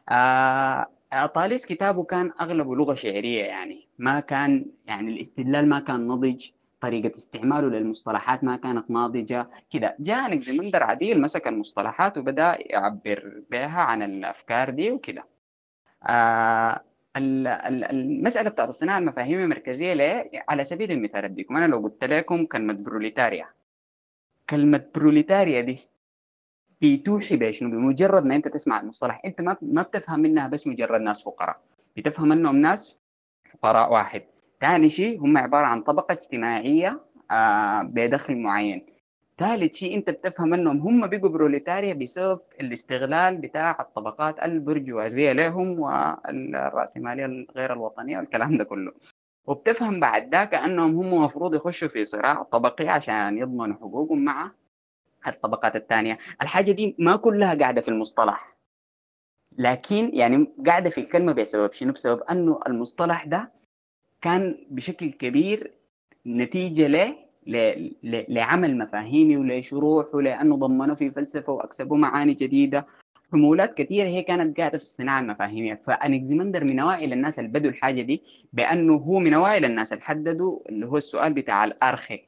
آه 0.09 0.87
طاليس 1.35 1.67
كتابه 1.67 2.03
كان 2.05 2.33
أغلبه 2.41 2.77
لغة 2.77 2.95
شعرية 2.95 3.45
يعني. 3.45 3.89
ما 3.99 4.21
كان 4.21 4.67
يعني 4.87 5.11
الاستدلال 5.13 5.69
ما 5.69 5.81
كان 5.81 6.09
نضج. 6.09 6.47
طريقة 6.81 7.17
استعماله 7.17 7.69
للمصطلحات 7.69 8.45
ما 8.45 8.57
كانت 8.57 8.91
ناضجة 8.91 9.49
كده 9.71 9.97
جاء 10.01 10.31
انكزيمندر 10.35 10.83
عديل 10.83 11.21
مسك 11.21 11.49
المصطلحات 11.49 12.19
وبدأ 12.19 12.57
يعبر 12.61 13.43
بها 13.51 13.81
عن 13.81 14.03
الأفكار 14.03 14.71
دي 14.71 14.91
وكده 14.91 15.25
آه 16.07 16.81
المسألة 17.17 18.51
بتاعت 18.51 18.69
الصناعة 18.69 18.99
المفاهيم 18.99 19.41
المركزية 19.41 19.93
ليه؟ 19.93 20.31
على 20.49 20.65
سبيل 20.65 20.93
المثال 20.93 21.25
أديكم 21.25 21.57
أنا 21.57 21.67
لو 21.67 21.79
قلت 21.79 22.05
لكم 22.05 22.47
كلمة 22.47 22.73
بروليتاريا. 22.73 23.47
كلمة 24.51 24.85
بروليتاريا 24.95 25.61
دي 25.61 25.79
بتوحي 26.83 27.37
بشنو 27.37 27.71
بمجرد 27.71 28.25
ما 28.25 28.37
أنت 28.37 28.49
تسمع 28.49 28.81
المصطلح 28.81 29.23
أنت 29.25 29.41
ما 29.41 29.57
ما 29.63 29.83
بتفهم 29.83 30.21
منها 30.21 30.49
بس 30.49 30.67
مجرد 30.67 31.01
ناس 31.01 31.23
فقراء. 31.25 31.61
بتفهم 31.97 32.33
أنهم 32.33 32.57
ناس 32.57 32.97
فقراء 33.51 33.93
واحد. 33.93 34.23
ثاني 34.61 34.89
شيء 34.89 35.21
هم 35.21 35.39
عبارة 35.39 35.67
عن 35.67 35.83
طبقة 35.83 36.13
اجتماعية 36.13 37.01
آه 37.31 37.83
بدخل 37.83 38.37
معين. 38.37 38.87
ثالث 39.39 39.75
شيء 39.77 39.97
أنت 39.97 40.11
بتفهم 40.11 40.55
إنهم 40.55 40.81
هم 40.81 41.07
بيجوا 41.07 41.29
بروليتاريا 41.29 41.95
بسبب 41.95 42.41
الاستغلال 42.61 43.37
بتاع 43.37 43.77
الطبقات 43.81 44.43
البرجوازية 44.45 45.33
لهم 45.33 45.81
والرأسمالية 45.81 47.47
غير 47.57 47.73
الوطنية 47.73 48.19
والكلام 48.19 48.57
ده 48.59 48.65
كله. 48.65 48.93
وبتفهم 49.47 50.01
بعد 50.01 50.35
ذاك 50.35 50.55
انهم 50.55 50.97
هم 50.97 51.15
المفروض 51.15 51.55
يخشوا 51.55 51.89
في 51.89 52.05
صراع 52.05 52.43
طبقي 52.43 52.89
عشان 52.89 53.39
يضمنوا 53.39 53.77
حقوقهم 53.77 54.25
مع 54.25 54.51
الطبقات 55.27 55.77
الثانية. 55.77 56.19
الحاجة 56.43 56.73
دي 56.73 56.97
ما 56.99 57.17
كلها 57.17 57.55
قاعدة 57.55 57.81
في 57.81 57.89
المصطلح. 57.89 58.57
لكن 59.59 60.11
يعني 60.15 60.53
قاعدة 60.67 60.91
في 60.91 60.99
الكلمة 61.01 61.33
بسبب 61.33 61.73
شنو؟ 61.73 61.93
بسبب 61.93 62.23
أنه 62.23 62.61
المصطلح 62.67 63.25
ده 63.27 63.53
كان 64.23 64.67
بشكل 64.71 65.13
كبير 65.13 65.71
نتيجة 66.27 66.87
له 66.87 67.17
لعمل 68.29 68.79
مفاهيمي 68.79 69.37
ولشروح 69.37 70.15
ولأنه 70.15 70.57
ضمنوا 70.57 70.95
في 70.95 71.11
فلسفة 71.11 71.53
وأكسبوا 71.53 71.97
معاني 71.97 72.35
جديدة. 72.35 72.87
حمولات 73.33 73.75
كثيرة 73.79 74.09
هي 74.09 74.23
كانت 74.23 74.57
قاعدة 74.57 74.79
في 74.79 74.85
الصناعة 74.85 75.21
المفاهيمية. 75.21 75.75
فانكزيمندر 75.87 76.65
من 76.65 76.79
أوائل 76.79 77.13
الناس 77.13 77.39
اللي 77.39 77.51
بدوا 77.51 77.71
الحاجة 77.71 78.03
دي 78.03 78.23
بأنه 78.53 78.95
هو 78.95 79.19
من 79.19 79.35
أوائل 79.35 79.65
الناس 79.65 79.93
اللي 79.93 80.05
حددوا 80.05 80.59
اللي 80.69 80.87
هو 80.87 80.97
السؤال 80.97 81.33
بتاع 81.33 81.65
الأرخي. 81.65 82.21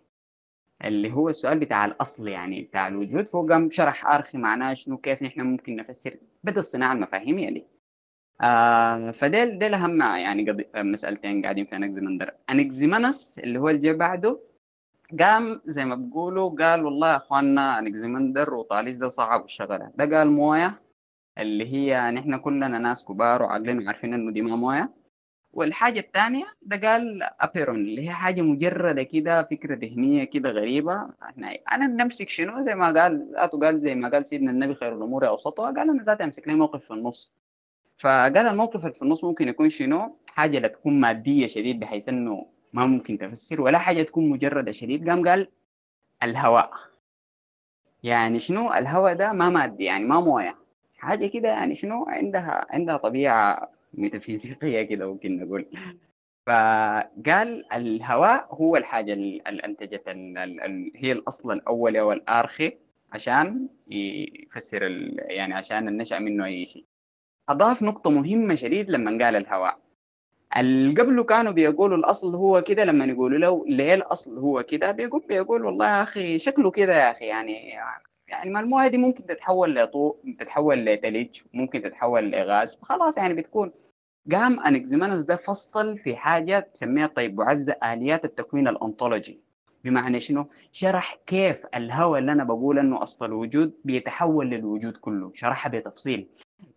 اللي 0.85 1.13
هو 1.13 1.29
السؤال 1.29 1.59
بتاع 1.59 1.85
الأصل 1.85 2.29
يعني 2.29 2.63
بتاع 2.63 2.89
الوجود. 2.89 3.27
فهو 3.27 3.47
قام 3.47 3.71
شرح 3.71 4.07
أرخي 4.07 4.39
معناه 4.39 4.75
شنو 4.75 4.99
كيف 4.99 5.23
نحن 5.23 5.41
ممكن 5.41 5.77
نفسر 5.77 6.17
بدا 6.45 6.61
الصناعة 6.61 6.93
المفاهيمية 6.93 7.51
دي. 7.51 7.65
آه 8.43 9.11
فديل 9.11 9.59
ديل 9.59 9.75
اهم 9.75 10.01
يعني 10.03 10.67
مسألتين 10.77 11.43
قاعدين 11.43 11.65
في 11.67 11.77
انكزيمندر 11.77 12.35
انكزيمنس 12.51 13.39
اللي 13.39 13.59
هو 13.59 13.69
اللي 13.69 13.93
بعده 13.93 14.41
قام 15.21 15.61
زي 15.67 15.85
ما 15.85 15.95
بيقولوا 15.95 16.51
قال 16.51 16.85
والله 16.85 17.11
يا 17.13 17.17
أخواننا 17.17 17.79
انكزيمندر 17.79 18.55
وطاليس 18.55 18.99
ده 18.99 19.09
صعب 19.09 19.45
الشغلة. 19.45 19.91
ده 19.97 20.19
قال 20.19 20.29
موية 20.31 20.83
اللي 21.39 21.73
هي 21.73 22.11
نحن 22.11 22.37
كلنا 22.37 22.69
ناس 22.79 23.05
كبار 23.05 23.43
وعاقلين 23.43 23.83
وعارفين 23.85 24.15
إنه 24.15 24.33
دي 24.33 24.43
ما 24.43 24.57
موية. 24.57 24.95
والحاجة 25.53 26.01
الثانية 26.01 26.45
ده 26.63 26.89
قال 26.91 27.23
أبيرون 27.23 27.77
اللي 27.77 28.07
هي 28.09 28.11
حاجة 28.13 28.43
مجردة 28.43 29.03
كده 29.03 29.43
فكرة 29.43 29.75
ذهنية 29.75 30.25
كده 30.25 30.51
غريبة. 30.51 31.09
إحنا 31.23 31.53
أنا 31.73 31.87
نمسك 31.87 32.29
شنو؟ 32.29 32.63
زي 32.63 32.75
ما 32.75 33.03
قال 33.03 33.33
ذاته 33.35 33.59
قال 33.61 33.81
زي 33.81 33.95
ما 33.95 34.09
قال 34.09 34.27
سيدنا 34.27 34.51
النبي 34.51 34.75
خير 34.75 34.95
الأمور 34.97 35.29
أوسطها. 35.29 35.67
قال 35.67 35.91
أنا 35.91 36.03
ذاتي 36.03 36.25
أمسك 36.25 36.49
لي 36.49 36.55
موقف 36.55 36.85
في 36.85 36.95
النص. 36.95 37.33
فقال 38.03 38.37
الموقف 38.39 38.83
اللي 38.83 38.95
في 38.95 39.03
النص 39.03 39.25
ممكن 39.25 39.49
يكون 39.49 39.71
شنو؟ 39.71 40.17
حاجة 40.27 40.59
لا 40.59 40.69
تكون 40.69 41.01
مادية 41.01 41.47
شديد 41.47 41.81
بحيث 41.81 42.09
إنه 42.09 42.47
ما 42.73 42.87
ممكن 42.87 43.19
تفسر 43.19 43.61
ولا 43.61 43.79
حاجة 43.79 44.03
تكون 44.03 44.29
مجردة 44.29 44.73
شديد. 44.73 45.09
قام 45.09 45.29
قال 45.29 45.49
الهواء. 46.23 46.71
يعني 48.03 48.39
شنو؟ 48.39 48.73
الهواء 48.75 49.15
ده 49.15 49.33
ما 49.33 49.51
مادي 49.51 49.85
يعني 49.85 50.05
ما 50.05 50.21
موية. 50.21 50.57
حاجة 50.99 51.27
كده 51.27 51.49
يعني 51.49 51.75
شنو؟ 51.75 52.05
عندها 52.05 52.67
عندها 52.71 52.97
طبيعة 52.97 53.71
ميتافيزيقية 53.95 54.83
كده 54.83 55.07
ممكن 55.13 55.39
نقول. 55.39 55.67
فقال 56.47 57.73
الهواء 57.73 58.55
هو 58.55 58.77
الحاجة 58.77 59.13
اللي 59.13 59.43
أنتجت 59.65 60.09
هي 60.97 61.13
الأصل 61.13 61.53
الأول 61.53 61.97
أو 61.97 62.13
الآرخي 62.13 62.73
عشان 63.13 63.69
يفسر 63.89 64.83
يعني 65.19 65.55
عشان 65.55 65.89
النشأ 65.89 66.19
منه 66.19 66.45
أي 66.45 66.67
شيء. 66.67 66.85
أضاف 67.49 67.83
نقطة 67.83 68.11
مهمة 68.11 68.55
شديد 68.55 68.91
لما 68.91 69.25
قال 69.25 69.37
الهواء 69.37 69.79
اللي 70.57 71.03
قبله 71.03 71.25
كانوا 71.25 71.53
بيقولوا 71.53 71.97
الأصل 71.97 72.35
هو 72.35 72.63
كده 72.63 72.85
لما 72.85 73.05
يقولوا 73.05 73.39
له 73.39 73.65
ليه 73.69 73.95
الأصل 73.95 74.39
هو 74.39 74.63
كده 74.63 74.91
بيقول 74.91 75.23
بيقول 75.29 75.65
والله 75.65 75.87
يا 75.87 76.03
أخي 76.03 76.39
شكله 76.39 76.71
كده 76.71 76.93
يا 76.97 77.11
أخي 77.11 77.25
يعني 77.25 77.69
يعني 78.29 78.59
المويه 78.61 78.89
دي 78.89 78.99
ممكن 78.99 79.27
تتحول 79.27 79.75
لطوب 79.77 80.21
تتحول 80.39 80.85
لثلج 80.85 81.41
ممكن 81.53 81.83
تتحول 81.83 82.31
لغاز 82.31 82.79
خلاص 82.83 83.19
يعني 83.19 83.35
بتكون 83.35 83.73
قام 84.33 84.61
انكزيمانوس 84.61 85.21
ده 85.25 85.37
فصل 85.37 85.99
في 85.99 86.17
حاجة 86.17 86.61
تسميها 86.75 87.07
طيب 87.07 87.39
معزة 87.39 87.77
آليات 87.85 88.25
التكوين 88.25 88.69
الأنطولوجي 88.69 89.41
بمعنى 89.85 90.21
شنو؟ 90.21 90.47
شرح 90.73 91.19
كيف 91.27 91.67
الهواء 91.75 92.19
اللي 92.19 92.33
أنا 92.33 92.45
بقول 92.45 92.79
إنه 92.79 93.03
أصل 93.03 93.25
الوجود 93.25 93.73
بيتحول 93.85 94.51
للوجود 94.51 94.97
كله، 94.97 95.33
شرحها 95.35 95.71
بتفصيل. 95.71 96.29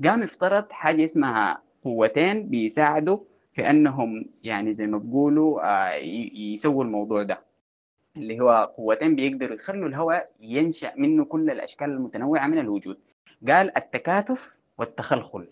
قام 0.03 0.23
افترض 0.23 0.71
حاجة 0.71 1.03
اسمها 1.03 1.61
قوتين 1.83 2.49
بيساعدوا 2.49 3.17
في 3.53 3.69
انهم 3.69 4.25
يعني 4.43 4.73
زي 4.73 4.87
ما 4.87 4.97
بيقولوا 4.97 5.61
آه، 5.63 5.93
يسووا 6.35 6.83
الموضوع 6.83 7.23
ده. 7.23 7.41
اللي 8.17 8.39
هو 8.39 8.73
قوتين 8.77 9.15
بيقدروا 9.15 9.55
يخلوا 9.55 9.87
الهواء 9.89 10.31
ينشأ 10.39 10.93
منه 10.97 11.25
كل 11.25 11.49
الأشكال 11.49 11.89
المتنوعة 11.89 12.47
من 12.47 12.57
الوجود. 12.57 12.97
قال 13.47 13.77
التكاثف 13.77 14.59
والتخلخل. 14.77 15.47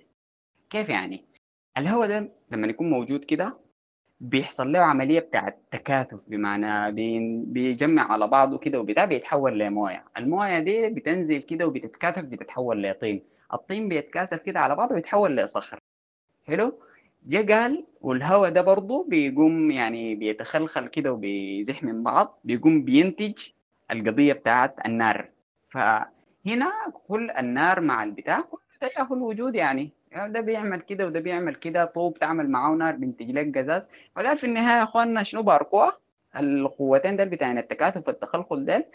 كيف 0.70 0.90
يعني؟ 0.90 1.26
الهواء 1.78 2.08
ده 2.08 2.30
لما 2.52 2.68
يكون 2.68 2.90
موجود 2.90 3.24
كده 3.26 3.58
بيحصل 4.20 4.72
له 4.72 4.80
عملية 4.80 5.20
بتاعة 5.20 5.58
تكاثف 5.72 6.20
بمعنى 6.28 6.92
بيجمع 7.46 8.12
على 8.12 8.28
بعضه 8.28 8.58
كده 8.58 8.80
وبتاع 8.80 9.06
بيتحول 9.06 9.60
لموية. 9.60 10.04
الموية 10.18 10.60
دي 10.60 10.90
بتنزل 10.90 11.38
كده 11.42 11.68
وبتتكاثف 11.68 12.24
بتتحول 12.24 12.84
لطين. 12.84 13.24
الطين 13.54 13.90
بيتكاثف 13.90 14.38
كده 14.38 14.60
على 14.60 14.76
بعضه 14.76 14.96
ويتحول 14.96 15.38
لصخر. 15.38 15.80
حلو؟ 16.48 16.80
جا 17.26 17.56
قال 17.56 17.86
والهواء 18.02 18.50
ده 18.50 18.62
برضه 18.62 19.06
بيقوم 19.10 19.72
يعني 19.72 20.16
بيتخلخل 20.16 20.88
كده 20.88 21.14
وبيزح 21.14 21.84
من 21.84 22.04
بعض 22.04 22.40
بيقوم 22.44 22.84
بينتج 22.84 23.34
القضية 23.92 24.34
بتاعت 24.34 24.86
النار. 24.86 25.30
فهنا 25.70 26.72
كل 27.08 27.32
النار 27.32 27.82
مع 27.82 28.04
البتاع 28.04 28.42
كل 28.42 28.58
ده 28.82 29.08
الوجود 29.12 29.56
يعني. 29.56 29.92
ده 30.28 30.42
بيعمل 30.42 30.80
كده 30.82 31.06
وده 31.06 31.20
بيعمل 31.20 31.56
كده 31.56 31.86
طوب 31.86 32.20
تعمل 32.20 32.50
معاه 32.50 32.76
نار 32.76 32.96
بينتج 32.96 33.32
لك 33.32 33.58
قزاز. 33.58 33.90
فقال 34.16 34.38
في 34.38 34.44
النهاية 34.44 34.78
يا 34.78 34.84
إخواننا 34.84 35.24
شنو 35.24 35.44
باركوها 35.44 35.98
القوتين 36.40 37.18
دول 37.18 37.30
بتاعين 37.30 37.58
التكاثف 37.58 38.08
والتخلخل 38.08 38.66
دول 38.66 38.86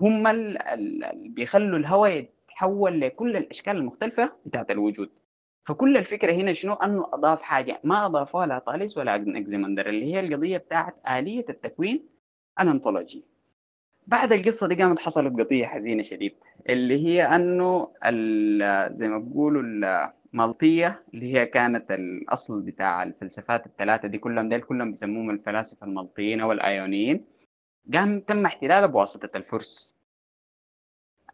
هم 0.00 0.26
اللي 0.26 1.12
بيخلوا 1.14 1.78
الهواء 1.78 2.28
يتحول 2.58 3.00
لكل 3.00 3.36
الأشكال 3.36 3.76
المختلفة 3.76 4.32
بتاعت 4.46 4.70
الوجود. 4.70 5.10
فكل 5.64 5.96
الفكرة 5.96 6.32
هنا 6.32 6.52
شنو؟ 6.52 6.72
أنه 6.74 7.06
أضاف 7.12 7.42
حاجة. 7.42 7.80
ما 7.84 8.06
أضافوها 8.06 8.46
لا 8.46 8.58
طالس 8.58 8.98
ولا 8.98 9.14
انكزيمندر 9.14 9.88
اللي 9.88 10.14
هي 10.14 10.20
القضية 10.20 10.56
بتاعت 10.56 10.94
آلية 11.10 11.44
التكوين 11.48 12.08
الانطولوجي 12.60 13.24
بعد 14.06 14.32
القصة 14.32 14.66
دي 14.68 14.74
قامت 14.74 14.98
حصلت 14.98 15.40
قضية 15.40 15.66
حزينة 15.66 16.02
شديد 16.02 16.34
اللي 16.68 17.06
هي 17.06 17.22
أنه 17.22 17.88
زي 18.92 19.08
ما 19.08 19.18
بيقولوا 19.18 19.62
المالطية 20.34 21.02
اللي 21.14 21.34
هي 21.34 21.46
كانت 21.46 21.90
الأصل 21.90 22.60
بتاع 22.60 23.02
الفلسفات 23.02 23.66
الثلاثة 23.66 24.08
دي 24.08 24.18
كلهم 24.18 24.48
ديل 24.48 24.60
كلهم 24.60 24.90
بيسموهم 24.90 25.30
الفلاسفة 25.30 25.86
المالطيين 25.86 26.40
أو 26.40 26.52
الآيونيين. 26.52 27.24
قام 27.94 28.20
تم 28.20 28.46
احتلالها 28.46 28.86
بواسطة 28.86 29.36
الفرس. 29.36 29.97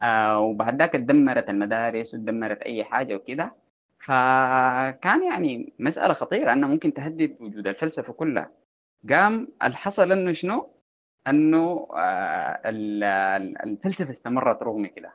آه 0.02 0.40
وبعد 0.40 0.78
ذاك 0.78 0.94
اتدمرت 0.94 1.50
المدارس 1.50 2.14
وتدمرت 2.14 2.62
أي 2.62 2.84
حاجة 2.84 3.14
وكده 3.14 3.54
فكان 3.98 5.24
يعني 5.24 5.72
مسألة 5.78 6.14
خطيرة 6.14 6.52
أنها 6.52 6.68
ممكن 6.68 6.94
تهدد 6.94 7.36
وجود 7.40 7.66
الفلسفة 7.66 8.12
كلها 8.12 8.50
قام 9.10 9.48
الحصل 9.62 10.12
أنه 10.12 10.32
شنو؟ 10.32 10.70
أنه 11.28 11.88
آه، 11.96 12.60
الفلسفة 13.64 14.10
استمرت 14.10 14.62
رغم 14.62 14.86
كده 14.86 15.12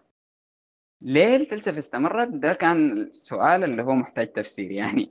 ليه 1.02 1.36
الفلسفة 1.36 1.80
استمرت؟ 1.80 2.28
ده 2.28 2.54
كان 2.54 3.02
السؤال 3.02 3.64
اللي 3.64 3.84
هو 3.84 3.94
محتاج 3.96 4.28
تفسير 4.28 4.72
يعني 4.72 5.10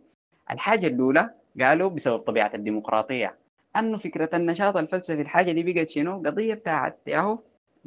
الحاجة 0.50 0.86
الأولى 0.86 1.30
قالوا 1.60 1.90
بسبب 1.90 2.16
طبيعة 2.18 2.50
الديمقراطية 2.54 3.36
أنه 3.76 3.98
فكرة 3.98 4.30
النشاط 4.36 4.76
الفلسفي 4.76 5.22
الحاجة 5.22 5.52
دي 5.52 5.72
بقت 5.72 5.88
شنو؟ 5.88 6.22
قضية 6.22 6.54
بتاعت 6.54 6.98
ياهو 7.06 7.38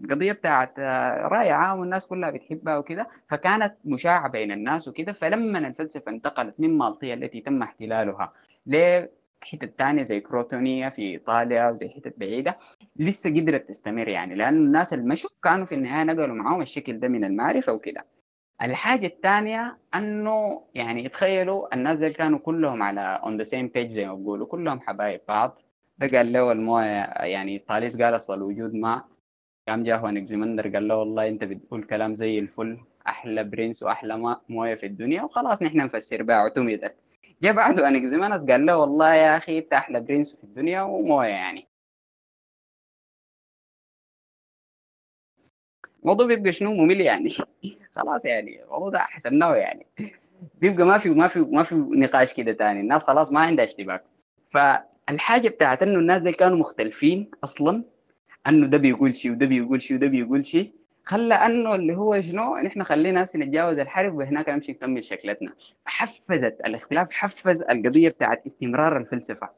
القضية 0.03 0.31
بتاعت 0.31 0.73
آه، 0.79 1.27
راي 1.27 1.51
عام 1.51 1.79
والناس 1.79 2.07
كلها 2.07 2.29
بتحبها 2.29 2.77
وكده 2.77 3.07
فكانت 3.29 3.75
مشاعة 3.85 4.27
بين 4.29 4.51
الناس 4.51 4.87
وكده 4.87 5.13
فلما 5.13 5.59
الفلسفة 5.59 6.11
انتقلت 6.11 6.55
من 6.59 6.77
مالطية 6.77 7.13
التي 7.13 7.41
تم 7.41 7.61
احتلالها 7.63 8.33
لحتت 8.65 9.79
تانية 9.79 10.03
زي 10.03 10.19
كروتونية 10.19 10.89
في 10.89 11.01
إيطاليا 11.01 11.69
وزي 11.69 11.89
حتت 11.89 12.13
بعيدة 12.17 12.57
لسه 12.95 13.29
قدرت 13.29 13.69
تستمر 13.69 14.07
يعني 14.07 14.35
لأن 14.35 14.55
الناس 14.55 14.93
المشوا 14.93 15.29
كانوا 15.43 15.65
في 15.65 15.75
النهاية 15.75 16.03
نقلوا 16.03 16.35
معاهم 16.35 16.61
الشكل 16.61 16.99
ده 16.99 17.07
من 17.07 17.23
المعرفة 17.23 17.73
وكده. 17.73 18.05
الحاجة 18.61 19.05
الثانية 19.05 19.77
أنه 19.95 20.61
يعني 20.75 21.09
تخيلوا 21.09 21.75
الناس 21.75 21.97
دي 21.97 22.09
كانوا 22.09 22.39
كلهم 22.39 22.83
على 22.83 23.19
on 23.23 23.43
the 23.43 23.47
same 23.49 23.69
page 23.77 23.87
زي 23.91 24.05
ما 24.07 24.13
بيقولوا 24.15 24.47
كلهم 24.47 24.79
حبايب 24.79 25.21
بعض. 25.27 25.61
ده 25.97 26.17
قال 26.17 26.33
له 26.33 26.51
الموية 26.51 27.03
يعني 27.05 27.59
طاليس 27.59 28.01
قال 28.01 28.15
أصل 28.15 28.33
الوجود 28.33 28.73
ما 28.73 29.03
قام 29.67 29.83
جاه 29.83 30.09
انكزيمندر 30.09 30.67
قال 30.73 30.87
له 30.87 30.95
والله 30.97 31.27
أنت 31.27 31.43
بتقول 31.43 31.83
كلام 31.83 32.15
زي 32.15 32.39
الفل 32.39 32.77
أحلى 33.07 33.43
برنس 33.43 33.83
وأحلى 33.83 34.17
ما- 34.17 34.41
موية 34.49 34.75
في 34.75 34.85
الدنيا 34.85 35.23
وخلاص 35.23 35.61
نحن 35.63 35.77
نفسر 35.77 36.23
بها 36.23 36.35
اعتمدت. 36.35 36.95
جاء 37.41 37.53
بعده 37.53 37.87
انكزيمانس 37.87 38.45
قال 38.45 38.65
له 38.65 38.77
والله 38.77 39.13
يا 39.13 39.37
أخي 39.37 39.57
أنت 39.59 39.73
أحلى 39.73 39.99
برنس 39.99 40.35
في 40.35 40.43
الدنيا 40.43 40.81
وموية 40.81 41.27
يعني. 41.27 41.67
الموضوع 46.01 46.25
بيبقى 46.27 46.51
شنو؟ 46.53 46.73
ممل 46.73 47.01
يعني. 47.01 47.29
خلاص 47.95 48.25
يعني 48.25 48.63
الموضوع 48.63 48.89
ده 48.89 48.99
حسبناه 48.99 49.55
يعني. 49.55 49.85
بيبقى 50.61 50.85
ما 50.85 50.97
في 50.97 51.09
ما 51.09 51.27
في 51.27 51.39
ما 51.39 51.63
في 51.63 51.75
نقاش 51.75 52.33
كده 52.33 52.51
تاني. 52.53 52.79
الناس 52.79 53.03
خلاص 53.03 53.31
ما 53.31 53.39
عندها 53.39 53.65
اشتباك. 53.65 54.03
فالحاجة 54.51 55.49
بتاعت 55.49 55.83
إنه 55.83 55.99
الناس 55.99 56.21
دي 56.23 56.31
كانوا 56.31 56.57
مختلفين 56.57 57.31
أصلا. 57.43 57.83
أنه 58.47 58.67
ده 58.67 58.77
بيقول 58.77 59.15
شيء 59.15 59.31
وده 59.31 59.45
بيقول 59.45 59.81
شيء 59.81 59.97
وده 59.97 60.07
بيقول 60.07 60.45
شيء 60.45 60.71
خلى 61.03 61.33
أنه 61.33 61.75
اللي 61.75 61.95
هو 61.97 62.21
شنو؟ 62.21 62.57
نحن 62.57 62.83
خلينا 62.83 63.23
هسه 63.23 63.39
نتجاوز 63.39 63.79
الحرب 63.79 64.15
وهناك 64.15 64.49
نمشي 64.49 64.71
نكمل 64.71 65.03
شكلتنا. 65.03 65.53
حفزت 65.85 66.57
الاختلاف 66.65 67.11
حفز 67.11 67.61
القضية 67.61 68.09
بتاعت 68.09 68.45
استمرار 68.45 68.97
الفلسفة. 68.97 69.49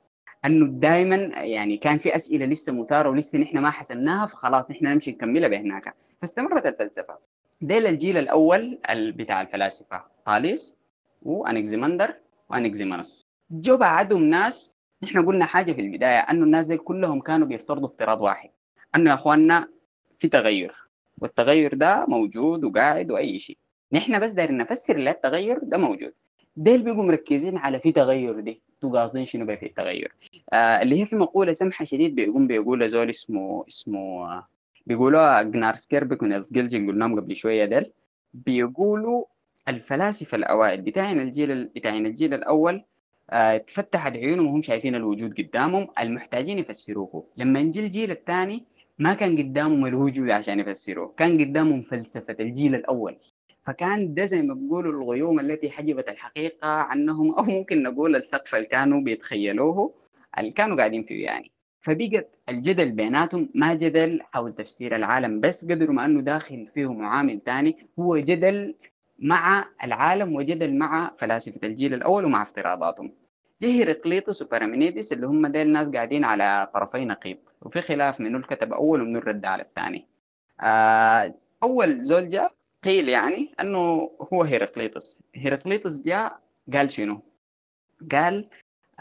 أنه 0.45 0.65
دائما 0.67 1.15
يعني 1.35 1.77
كان 1.77 1.97
في 1.97 2.15
أسئلة 2.15 2.45
لسه 2.45 2.73
مثارة 2.73 3.09
ولسه 3.09 3.39
نحن 3.39 3.57
ما 3.57 3.71
حسمناها 3.71 4.25
فخلاص 4.27 4.71
نحن 4.71 4.85
نمشي 4.85 5.11
نكملها 5.11 5.49
بهناك. 5.49 5.93
فاستمرت 6.21 6.65
الفلسفة. 6.65 7.17
ديل 7.61 7.87
الجيل 7.87 8.17
الأول 8.17 8.79
ال- 8.89 9.11
بتاع 9.11 9.41
الفلاسفة 9.41 10.03
طاليس 10.25 10.77
وانكزيمندر 11.21 12.13
وأنكزيمنس. 12.49 13.25
جو 13.51 13.77
بعدهم 13.77 14.23
ناس 14.23 14.77
نحن 15.03 15.25
قلنا 15.25 15.45
حاجة 15.45 15.71
في 15.73 15.81
البداية 15.81 16.19
أنه 16.19 16.43
الناس 16.45 16.67
دي 16.67 16.77
كلهم 16.77 17.19
كانوا 17.21 17.47
بيفترضوا 17.47 17.85
افتراض 17.87 18.21
واحد. 18.21 18.49
انه 18.95 19.09
يا 19.09 19.15
إخواننا 19.15 19.67
في 20.19 20.27
تغير 20.27 20.75
والتغير 21.17 21.73
ده 21.73 22.05
موجود 22.05 22.63
وقاعد 22.63 23.11
وأي 23.11 23.39
شيء. 23.39 23.57
نحن 23.91 24.19
بس 24.19 24.31
دايرين 24.31 24.57
نفسر 24.57 24.97
له 24.97 25.11
التغير 25.11 25.59
ده 25.63 25.77
موجود. 25.77 26.13
ديل 26.57 26.83
بيقوا 26.83 27.03
مركزين 27.03 27.57
على 27.57 27.79
في 27.79 27.91
تغير 27.91 28.39
دي 28.39 28.61
أنتوا 28.73 28.99
قاصدين 28.99 29.25
شنو 29.25 29.45
بقى 29.45 29.57
في 29.57 29.65
التغير. 29.65 30.13
آه 30.53 30.81
اللي 30.81 31.01
هي 31.01 31.05
في 31.05 31.15
مقولة 31.15 31.53
سمحة 31.53 31.85
شديد 31.85 32.15
بيقوم 32.15 32.47
بيقول 32.47 32.89
زول 32.89 33.09
اسمه 33.09 33.65
اسمه 33.67 34.43
بيقولوها 34.87 35.41
جنار 35.43 35.75
سكيربك 35.75 36.21
ونيلز 36.23 36.51
جيلجن 36.53 36.87
قلناهم 36.87 37.19
قبل 37.19 37.35
شوية 37.35 37.65
ديل. 37.65 37.91
بيقولوا 38.33 39.25
الفلاسفة 39.67 40.35
الأوائل 40.35 40.81
بتاعنا 40.81 41.21
الجيل 41.21 41.67
بتاعنا 41.67 42.07
الجيل 42.07 42.33
الأول 42.33 42.83
آه، 43.29 43.55
اتفتحت 43.55 44.11
عيونهم 44.11 44.47
وهم 44.47 44.61
شايفين 44.61 44.95
الوجود 44.95 45.33
قدامهم 45.37 45.87
المحتاجين 45.99 46.59
يفسروه. 46.59 47.25
لما 47.37 47.61
نجي 47.61 47.79
الجيل 47.79 48.11
الثاني 48.11 48.63
ما 48.99 49.13
كان 49.13 49.37
قدامهم 49.37 49.85
الوجود 49.85 50.29
عشان 50.29 50.59
يفسروه. 50.59 51.13
كان 51.17 51.41
قدامهم 51.41 51.81
فلسفة 51.81 52.35
الجيل 52.39 52.75
الأول. 52.75 53.17
فكان 53.65 54.13
ده 54.13 54.25
زي 54.25 54.41
ما 54.41 54.53
بيقولوا 54.53 54.91
الغيوم 55.03 55.39
التي 55.39 55.69
حجبت 55.71 56.09
الحقيقة 56.09 56.67
عنهم 56.67 57.35
أو 57.35 57.43
ممكن 57.43 57.83
نقول 57.83 58.15
السقف 58.15 58.55
اللي 58.55 58.65
كانوا 58.67 59.01
بيتخيلوه 59.01 59.93
اللي 60.39 60.51
كانوا 60.51 60.77
قاعدين 60.77 61.03
فيه 61.03 61.25
يعني. 61.25 61.51
فبقت 61.81 62.39
الجدل 62.49 62.91
بيناتهم 62.91 63.49
ما 63.55 63.73
جدل 63.73 64.21
حول 64.21 64.53
تفسير 64.55 64.95
العالم 64.95 65.39
بس 65.39 65.65
قدر 65.65 65.91
ما 65.91 66.05
أنه 66.05 66.21
داخل 66.21 66.67
فيه 66.67 66.93
معامل 66.93 67.41
ثاني 67.45 67.75
هو 67.99 68.17
جدل 68.17 68.75
مع 69.19 69.65
العالم 69.83 70.35
وجدل 70.35 70.77
مع 70.77 71.11
فلاسفة 71.19 71.59
الجيل 71.63 71.93
الأول 71.93 72.25
ومع 72.25 72.41
افتراضاتهم. 72.41 73.11
جه 73.63 73.67
هيراقليطس 73.71 74.41
وبارامينيدس 74.41 75.13
اللي 75.13 75.27
هم 75.27 75.47
ديل 75.47 75.69
ناس 75.69 75.87
قاعدين 75.87 76.23
على 76.23 76.71
طرفي 76.73 77.05
نقيض. 77.05 77.37
وفي 77.61 77.81
خلاف 77.81 78.19
منو 78.21 78.37
اللي 78.37 78.47
كتب 78.47 78.73
أول 78.73 79.01
ومنو 79.01 79.19
الرد 79.19 79.45
على 79.45 79.63
الثاني. 79.63 80.07
آه 80.61 81.33
أول 81.63 82.03
زول 82.03 82.29
جاء 82.29 82.53
قيل 82.83 83.09
يعني 83.09 83.51
أنه 83.59 84.11
هو 84.33 84.43
هيراقليطس 84.43 85.23
هيراقليطس 85.35 86.01
جاء 86.01 86.39
قال 86.73 86.91
شنو؟ 86.91 87.21
قال 88.11 88.49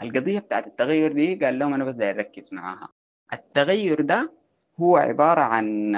القضية 0.03 0.39
بتاعت 0.39 0.67
التغير 0.67 1.11
دي 1.11 1.35
قال 1.45 1.59
لهم 1.59 1.73
أنا 1.73 1.83
بس 1.85 1.95
داير 1.95 2.15
أركز 2.15 2.53
معاها. 2.53 2.89
التغير 3.33 4.01
ده 4.01 4.31
هو 4.79 4.97
عبارة 4.97 5.41
عن 5.41 5.95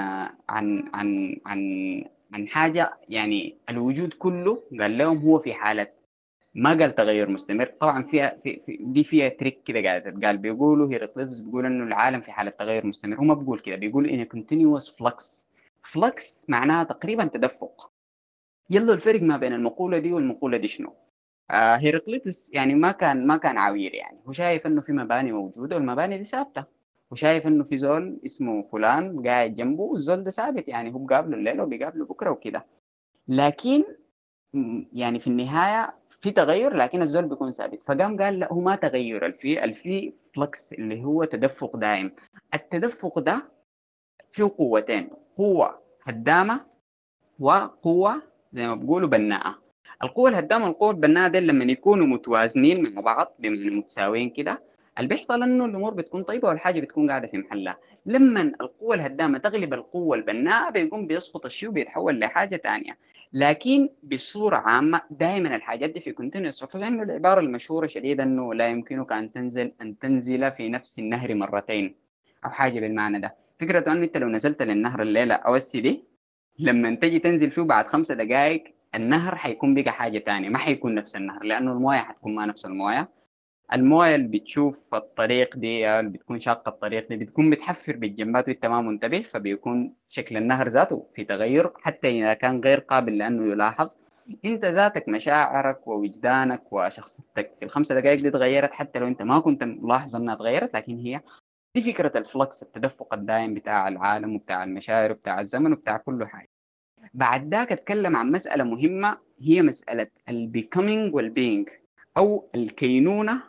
عن 0.50 0.90
عن 0.94 1.40
عن 1.46 2.04
عن 2.34 2.48
حاجة 2.48 2.98
يعني 3.10 3.58
الوجود 3.70 4.14
كله 4.14 4.64
قال 4.82 4.98
لهم 4.98 5.18
هو 5.18 5.40
في 5.40 5.54
حالة 5.54 5.88
ما 6.56 6.70
قال 6.70 6.96
تغير 6.96 7.30
مستمر. 7.30 7.66
طبعا 7.66 8.04
فيها 8.04 8.36
في, 8.36 8.62
في 8.66 8.78
دي 8.82 9.04
فيها 9.04 9.30
تريك 9.30 9.64
كده 9.64 9.82
قاعدة 9.82 10.12
تتقال 10.12 10.38
بيقولوا 10.38 10.92
هيراقليطس 10.92 11.40
بيقول 11.40 11.66
إنه 11.66 11.84
العالم 11.84 12.22
في 12.22 12.32
حالة 12.32 12.52
تغير 12.52 12.86
مستمر. 12.86 13.20
هو 13.20 13.24
ما 13.24 13.34
بيقول 13.34 13.60
كده 13.60 13.76
بيقول 13.76 14.26
a 14.26 14.36
continuous 14.36 14.90
flux. 14.90 15.44
flux 15.94 16.46
معناها 16.48 16.84
تقريبا 16.84 17.26
تدفق. 17.26 17.92
يلا 18.70 18.94
الفرق 18.94 19.22
ما 19.22 19.38
بين 19.38 19.54
المقولة 19.54 19.98
دي 19.98 20.14
والمقولة 20.14 20.58
دي 20.58 20.68
شنو؟ 20.68 20.94
آه 21.52 21.76
هيراقليطس 21.76 22.54
يعني 22.54 22.76
ما 22.76 22.92
كان 22.92 23.28
ما 23.28 23.38
كان 23.38 23.58
عوير 23.58 23.94
يعني. 23.94 24.18
هو 24.28 24.32
شايف 24.32 24.68
إنه 24.68 24.82
في 24.82 24.94
مباني 24.94 25.32
موجودة 25.32 25.76
والمباني 25.76 26.18
دي 26.18 26.24
ثابتة. 26.24 26.64
وشايف 27.12 27.48
إنه 27.48 27.64
في 27.64 27.78
زول 27.78 28.20
اسمه 28.26 28.64
فلان 28.64 29.28
قاعد 29.28 29.56
جنبه 29.56 29.84
والزول 29.84 30.24
ده 30.24 30.32
ثابت 30.32 30.68
يعني. 30.68 30.94
هو 30.94 31.00
بقابله 31.00 31.38
الليلة 31.38 31.64
وبيقابله 31.64 32.06
بكرة 32.06 32.30
وكده. 32.30 32.66
لكن 33.28 33.84
يعني 34.94 35.20
في 35.20 35.28
النهاية 35.28 35.94
في 36.26 36.32
تغير 36.32 36.74
لكن 36.76 37.02
الزول 37.02 37.26
بيكون 37.26 37.52
ثابت. 37.52 37.84
فقام 37.84 38.18
قال 38.22 38.40
لا 38.40 38.54
هو 38.54 38.60
ما 38.60 38.76
تغير. 38.76 39.26
الفي 39.26 39.64
الفي 39.64 40.14
flux 40.36 40.74
اللي 40.74 41.04
هو 41.04 41.24
تدفق 41.24 41.78
دائم. 41.78 42.12
التدفق 42.54 43.20
ده 43.20 43.44
فيه 44.32 44.52
قوتين. 44.58 45.10
قوة 45.38 45.80
هدامة 46.04 46.66
وقوة 47.40 48.22
زي 48.52 48.68
ما 48.68 48.76
بيقولوا 48.76 49.10
بناءة. 49.10 49.56
القوة 50.04 50.30
الهدامة 50.30 50.66
والقوة 50.66 50.92
البناءة 50.92 51.28
دي 51.28 51.40
لما 51.40 51.64
يكونوا 51.72 52.08
متوازنين 52.08 52.94
مع 52.94 53.02
بعض 53.02 53.36
بمعنى 53.40 53.70
متساويين 53.70 54.30
كده 54.30 54.64
اللي 54.98 55.08
بيحصل 55.10 55.44
إنه 55.44 55.66
الأمور 55.66 55.94
بتكون 55.94 56.24
طيبة 56.24 56.48
والحاجة 56.48 56.80
بتكون 56.80 57.10
قاعدة 57.10 57.28
في 57.28 57.38
محلها. 57.38 57.78
لما 58.06 58.42
القوة 58.62 58.96
الهدامة 58.96 59.38
تغلب 59.38 59.74
القوة 59.74 60.18
البناءة 60.18 60.70
بيقوم 60.72 61.08
بيسقط 61.08 61.46
الشيء 61.46 61.70
وبيتحول 61.70 62.20
لحاجة 62.20 62.56
ثانية 62.56 62.98
لكن 63.38 63.90
بصورة 64.04 64.58
عامة 64.58 65.02
دائما 65.12 65.56
الحاجات 65.56 65.90
دي 65.90 66.00
في 66.00 66.12
كونتينوس 66.12 66.64
لأنه 66.64 67.04
العبارة 67.04 67.40
المشهورة 67.40 67.88
شديدا 67.88 68.24
إنه 68.24 68.54
لا 68.54 68.68
يمكنك 68.68 69.12
أن 69.12 69.32
تنزل 69.32 69.72
أن 69.82 70.00
تنزل 70.00 70.52
في 70.52 70.70
نفس 70.70 71.00
النهر 71.00 71.36
مرتين 71.36 71.96
أو 72.46 72.50
حاجة 72.50 72.80
بالمعنى 72.80 73.20
ده. 73.20 73.36
فكرة 73.60 73.92
أنه 73.92 74.04
أنت 74.04 74.18
لو 74.18 74.28
نزلت 74.30 74.62
للنهر 74.62 75.02
الليلة 75.02 75.36
أو 75.36 75.56
دي 75.78 76.04
لما 76.60 76.96
تجي 76.96 77.20
تنزل 77.20 77.52
فيه 77.52 77.62
بعد 77.62 77.86
خمسة 77.88 78.16
دقائق 78.16 78.64
النهر 78.96 79.36
حيكون 79.36 79.74
بقى 79.76 79.92
حاجة 79.92 80.20
ثانية 80.20 80.50
ما 80.50 80.58
حيكون 80.58 80.96
نفس 80.96 81.16
النهر 81.16 81.44
لأنه 81.44 81.72
الموية 81.72 81.98
حتكون 81.98 82.36
ما 82.36 82.46
نفس 82.46 82.66
الموية. 82.66 83.10
المويه 83.74 84.16
اللي 84.16 84.28
بتشوف 84.28 84.84
الطريق 84.94 85.58
دي 85.58 85.90
اللي 86.00 86.12
بتكون 86.12 86.40
شاقة 86.40 86.70
الطريق 86.70 87.10
دي 87.10 87.16
بتكون 87.18 87.50
بتحفر 87.50 87.96
بالجنبات 87.96 88.48
وانت 88.48 88.66
ما 88.66 88.82
منتبه 88.82 89.22
فبيكون 89.22 89.94
شكل 90.08 90.38
النهر 90.38 90.68
ذاته 90.68 91.08
في 91.16 91.24
تغير 91.24 91.72
حتى 91.82 92.10
إذا 92.10 92.34
كان 92.34 92.60
غير 92.60 92.80
قابل 92.80 93.18
لأنه 93.18 93.52
يلاحظ. 93.54 93.90
أنت 94.46 94.66
ذاتك 94.66 95.10
مشاعرك 95.10 95.88
ووجدانك 95.88 96.74
وشخصيتك 96.74 97.52
في 97.60 97.66
الخمسة 97.66 98.00
دقائق 98.00 98.22
دي 98.22 98.32
تغيرت 98.32 98.74
حتى 98.74 99.00
لو 99.00 99.08
أنت 99.08 99.22
ما 99.22 99.40
كنت 99.40 99.64
ملاحظ 99.64 100.16
إنها 100.16 100.36
تغيرت 100.36 100.76
لكن 100.76 100.98
هي 101.00 101.22
دي 101.76 101.82
فكرة 101.82 102.18
ال 102.18 102.27
flux 102.27 102.64
التدفق 102.64 103.14
الدائم 103.14 103.54
بتاع 103.54 103.88
العالم 103.88 104.36
وبتاع 104.36 104.64
المشاعر 104.64 105.12
وبتاع 105.12 105.42
الزمن 105.42 105.74
وبتاع 105.74 105.98
كل 105.98 106.26
حاجة. 106.28 106.50
بعد 107.14 107.54
ذاك 107.54 107.72
أتكلم 107.72 108.16
عن 108.16 108.32
مسألة 108.32 108.64
مهمة 108.64 109.18
هي 109.42 109.62
مسألة 109.62 110.08
ال 110.30 110.39
becoming 110.39 111.16
وال 111.16 111.31
being 111.31 111.70
أو 112.18 112.50
الكينونة 112.56 113.42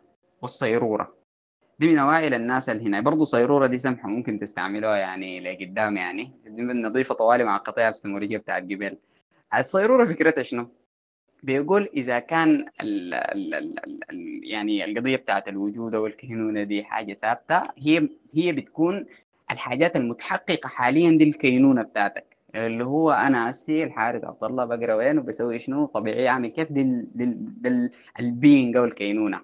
والصيرورة. 0.46 1.14
دي 1.80 1.88
من 1.88 1.98
أوائل 1.98 2.34
الناس 2.34 2.68
اللي 2.68 2.84
هنا. 2.84 3.00
برضو 3.00 3.24
صيرورة 3.24 3.66
دي 3.66 3.78
سمحة 3.78 4.08
ممكن 4.08 4.38
تستعملوها 4.38 4.96
يعني 4.96 5.40
لقدام 5.40 5.96
يعني. 5.96 6.32
نضيفها 6.46 7.16
طوالي 7.16 7.44
مع 7.44 7.56
القطيع 7.56 7.88
السمورية 7.88 8.38
بتاع 8.38 8.58
الجبال. 8.58 8.98
الصيرورة 9.54 10.04
فكرتها 10.04 10.42
شنو؟ 10.42 10.68
بيقول 11.42 11.88
إذا 11.96 12.18
كان 12.18 12.66
ال 12.80 13.14
ال 13.14 13.54
ال 13.54 13.78
ال 13.78 14.10
ال 14.10 14.40
يعني 14.44 14.84
القضية 14.84 15.16
بتاعت 15.16 15.48
الوجود 15.48 15.94
أو 15.94 16.06
الكينونة 16.06 16.62
دي 16.62 16.84
حاجة 16.84 17.14
ثابتة 17.14 17.62
هي 17.78 18.08
هي 18.34 18.52
بتكون 18.52 19.06
الحاجات 19.50 19.96
المتحققة 19.96 20.68
حاليا 20.68 21.18
دي 21.18 21.24
الكينونة 21.24 21.82
بتاعتك. 21.82 22.36
اللي 22.54 22.84
هو 22.84 23.10
أنا 23.10 23.50
اسي 23.50 23.84
الحارث 23.84 24.24
عبد 24.24 24.44
الله 24.44 24.64
بقرا 24.64 24.94
وين 24.94 25.18
وبسوي 25.18 25.58
شنو؟ 25.58 25.86
طبيعي 25.86 26.28
أعمل 26.28 26.50
كيف 26.50 26.72
دي, 26.72 26.82
دي, 27.14 27.24
دي 27.36 27.90
ال 28.20 28.30
being 28.30 28.76
أو 28.76 28.84
الكينونة. 28.84 29.40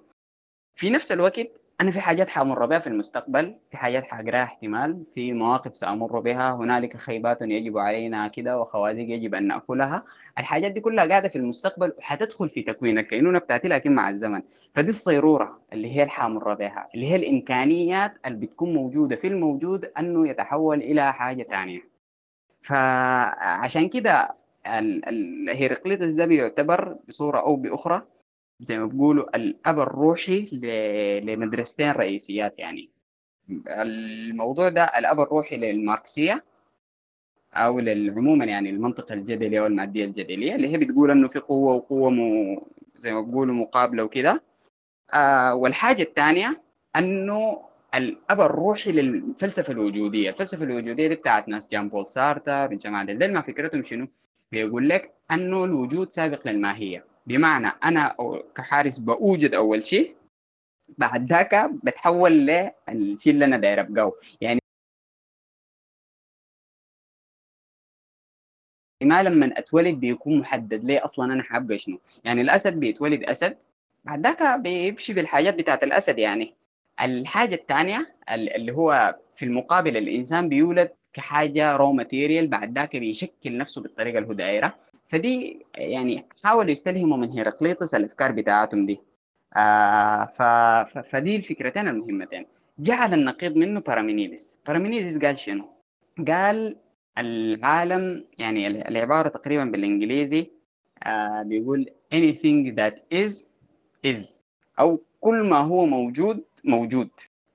في 0.75 0.89
نفس 0.89 1.11
الوقت 1.11 1.47
أنا 1.81 1.91
في 1.91 1.99
حاجات 2.01 2.29
حأمر 2.29 2.65
بها 2.65 2.79
في 2.79 2.87
المستقبل 2.87 3.55
في 3.71 3.77
حاجات 3.77 4.03
حأقرأها 4.03 4.43
احتمال 4.43 5.03
في 5.15 5.33
مواقف 5.33 5.77
سأمر 5.77 6.19
بها 6.19 6.55
هنالك 6.55 6.97
خيبات 6.97 7.41
يجب 7.41 7.77
علينا 7.77 8.27
كده 8.27 8.59
وخوازيق 8.61 9.09
يجب 9.09 9.35
أن 9.35 9.47
نأكلها. 9.47 10.03
الحاجات 10.39 10.71
دي 10.71 10.81
كلها 10.81 11.05
قاعدة 11.05 11.29
في 11.29 11.35
المستقبل 11.35 11.93
وحتدخل 11.97 12.49
في 12.49 12.61
تكوين 12.61 12.97
الكينونه 12.97 13.39
بتاعتي 13.39 13.67
لكن 13.67 13.95
مع 13.95 14.09
الزمن. 14.09 14.41
فدي 14.75 14.89
الصيرورة 14.89 15.59
اللي 15.73 15.95
هي 15.95 16.03
الحأمر 16.03 16.53
بها 16.53 16.89
اللي 16.95 17.07
هي 17.07 17.15
الإمكانيات 17.15 18.13
اللي 18.25 18.37
بتكون 18.37 18.73
موجودة 18.73 19.15
في 19.15 19.27
الموجود 19.27 19.85
أنه 19.99 20.27
يتحول 20.29 20.81
إلى 20.81 21.13
حاجة 21.13 21.43
ثانية 21.43 21.81
فعشان 22.61 23.89
كده 23.89 24.35
هيرقليطس 25.49 26.11
ده 26.11 26.25
بيعتبر 26.25 26.95
بصورة 27.07 27.39
أو 27.39 27.55
بأخرى 27.55 28.01
زي 28.63 28.79
ما 28.79 28.85
بيقولوا 28.85 29.35
الأب 29.35 29.79
الروحي 29.79 30.49
لمدرستين 31.23 31.91
رئيسيات 31.91 32.59
يعني. 32.59 32.89
الموضوع 33.67 34.69
ده 34.69 34.83
الأب 34.83 35.19
الروحي 35.19 35.57
للماركسية 35.57 36.43
أو 37.53 37.79
عموما 38.17 38.45
يعني 38.45 38.69
المنطقة 38.69 39.13
الجدلية 39.13 39.59
أو 39.59 39.65
المادية 39.65 40.05
الجدلية 40.05 40.55
اللي 40.55 40.67
هي 40.67 40.77
بتقول 40.77 41.11
إنه 41.11 41.27
في 41.27 41.39
قوة 41.39 41.75
وقوة 41.75 42.09
مو 42.09 42.67
زي 42.95 43.13
ما 43.13 43.21
بيقولوا 43.21 43.55
مقابلة 43.55 44.03
وكده. 44.03 44.43
آه 45.13 45.55
والحاجة 45.55 46.03
الثانية 46.03 46.61
إنه 46.95 47.61
الأب 47.95 48.41
الروحي 48.41 48.91
للفلسفة 48.91 49.73
الوجودية، 49.73 50.29
الفلسفة 50.29 50.63
الوجودية 50.63 51.07
دي 51.07 51.15
بتاعت 51.15 51.47
ناس 51.49 51.69
جان 51.71 51.89
بول 51.89 52.07
سارتر 52.07 52.71
الجماعه 52.71 53.05
دي 53.05 53.27
ما 53.27 53.41
فكرتهم 53.41 53.83
شنو؟ 53.83 54.07
بيقول 54.51 54.89
لك 54.89 55.13
إنه 55.31 55.63
الوجود 55.63 56.11
سابق 56.11 56.47
للماهية، 56.47 57.05
بمعنى 57.25 57.67
أنا 57.83 58.15
كحارس 58.55 58.99
بوجد 58.99 59.53
أول 59.53 59.85
شيء 59.85 60.15
بعد 60.97 61.23
ذاك 61.25 61.69
بتحول 61.83 62.31
للشيء 62.31 63.33
اللي 63.33 63.45
أنا 63.45 63.57
داير 63.57 63.81
أبقاه. 63.81 64.13
يعني 64.41 64.59
ما 69.03 69.23
لما 69.23 69.59
أتولد 69.59 69.99
بيكون 69.99 70.39
محدد 70.39 70.83
ليه 70.85 71.05
أصلا 71.05 71.33
أنا 71.33 71.43
حابه 71.43 71.75
شنو. 71.75 71.99
يعني 72.23 72.41
الأسد 72.41 72.79
بيتولد 72.79 73.23
أسد 73.23 73.57
بعد 74.03 74.27
ذاك 74.27 74.59
بيمشي 74.59 75.13
في 75.13 75.19
الحاجات 75.19 75.55
بتاعت 75.55 75.83
الأسد 75.83 76.19
يعني. 76.19 76.55
الحاجة 77.01 77.55
الثانية 77.55 78.15
اللي 78.29 78.71
هو 78.71 79.19
في 79.35 79.45
المقابل 79.45 79.97
الإنسان 79.97 80.49
بيولد 80.49 80.91
كحاجة 81.13 81.75
raw 81.75 81.91
material 81.93 82.47
بعد 82.47 82.77
ذاك 82.77 82.95
بيشكل 82.95 83.57
نفسه 83.57 83.81
بالطريقة 83.81 84.17
اللي 84.17 84.29
هو 84.29 84.33
فدي 85.13 85.65
يعني 85.75 86.25
حاولوا 86.43 86.71
يستلهموا 86.71 87.17
من 87.17 87.31
هيراقليطس 87.31 87.95
الأفكار 87.95 88.31
بتاعتهم 88.31 88.85
دي. 88.85 88.99
آه 89.55 90.25
ف... 90.25 90.41
فدي 90.99 91.35
الفكرتين 91.35 91.87
المهمتين. 91.87 92.45
جا 92.79 92.88
على 92.88 93.13
النقيض 93.13 93.55
منه 93.55 93.79
بارامينيدس. 93.79 94.55
بارامينيدس 94.67 95.17
قال 95.17 95.37
شنو؟ 95.37 95.69
قال 96.27 96.77
العالم 97.17 98.25
يعني 98.37 98.67
العبارة 98.67 99.29
تقريبا 99.29 99.63
بالإنجليزي 99.63 100.51
آه 101.03 101.43
بيقول 101.43 101.89
anything 102.15 102.75
that 102.75 102.95
is 103.23 103.47
is. 104.07 104.39
أو 104.79 104.99
كل 105.21 105.43
ما 105.43 105.57
هو 105.57 105.85
موجود 105.85 106.43
موجود. 106.63 107.09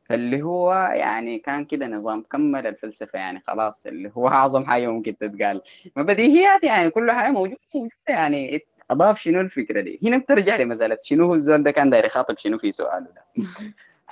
فاللي 0.08 0.42
هو 0.42 0.72
يعني 0.94 1.38
كان 1.38 1.64
كده 1.64 1.86
نظام 1.86 2.22
كمل 2.22 2.66
الفلسفة 2.66 3.18
يعني 3.18 3.42
خلاص 3.46 3.86
اللي 3.86 4.12
هو 4.16 4.28
أعظم 4.28 4.64
حاجة 4.64 4.88
ممكن 4.88 5.16
تتقال. 5.18 5.62
ما 5.96 6.02
بديهيات 6.02 6.64
يعني 6.64 6.90
كل 6.90 7.10
حاجة 7.10 7.30
موجودة 7.30 7.58
موجودة 7.74 7.92
يعني. 8.08 8.60
أضاف 8.90 9.20
شنو 9.20 9.40
الفكرة 9.40 9.80
دي؟ 9.80 10.00
هنا 10.02 10.18
بترجع 10.18 10.56
لمسألة 10.56 10.98
شنو 11.02 11.24
هو 11.24 11.34
الزول 11.34 11.62
ده 11.62 11.70
كان 11.70 11.90
داير 11.90 12.04
يخاطب 12.04 12.38
شنو 12.38 12.58
في 12.58 12.72
سؤاله 12.72 13.06
ده. 13.06 13.44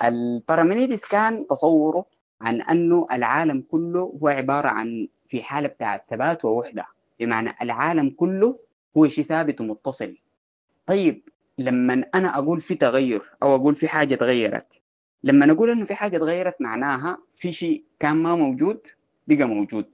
البارامينيدس 0.03 1.05
كان 1.05 1.47
تصوره 1.47 2.05
عن 2.41 2.61
أنه 2.61 3.07
العالم 3.11 3.63
كله 3.71 3.99
هو 4.21 4.27
عبارة 4.27 4.67
عن 4.67 5.07
في 5.27 5.43
حالة 5.43 5.67
بتاعت 5.67 6.03
ثبات 6.09 6.45
ووحدة. 6.45 6.85
بمعنى 7.19 7.55
العالم 7.61 8.09
كله 8.09 8.59
هو 8.97 9.07
شيء 9.07 9.23
ثابت 9.23 9.61
ومتصل. 9.61 10.17
طيب 10.85 11.29
لما 11.57 12.03
أنا 12.15 12.37
أقول 12.37 12.61
في 12.61 12.75
تغير 12.75 13.21
أو 13.43 13.55
أقول 13.55 13.75
في 13.75 13.87
حاجة 13.87 14.15
تغيرت 14.15 14.81
لما 15.23 15.45
نقول 15.45 15.69
إنه 15.69 15.85
في 15.85 15.95
حاجة 15.95 16.17
تغيرت 16.17 16.61
معناها 16.61 17.17
في 17.35 17.51
شيء 17.51 17.85
كان 17.99 18.15
ما 18.15 18.35
موجود 18.35 18.87
بقى 19.27 19.43
موجود. 19.45 19.85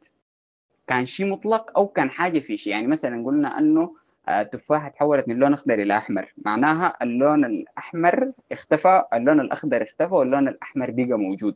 كان 0.88 1.05
شيء 1.05 1.26
مطلق 1.32 1.78
أو 1.78 1.88
كان 1.88 2.09
حاجة 2.09 2.39
في 2.39 2.57
شيء. 2.57 2.74
يعني 2.74 2.88
مثلا 2.88 3.26
قلنا 3.26 3.57
إنه 3.59 3.95
التفاحه 4.30 4.89
تحولت 4.89 5.28
من 5.28 5.36
لون 5.36 5.53
اخضر 5.53 5.74
إلى 5.74 5.97
أحمر. 5.97 6.34
معناها 6.38 6.97
اللون 7.01 7.45
الأحمر 7.45 8.34
اختفى 8.51 9.03
اللون 9.13 9.39
الأخضر 9.39 9.84
اختفى 9.84 10.13
واللون 10.13 10.47
الأحمر 10.47 10.91
بقى 10.91 11.17
موجود. 11.19 11.55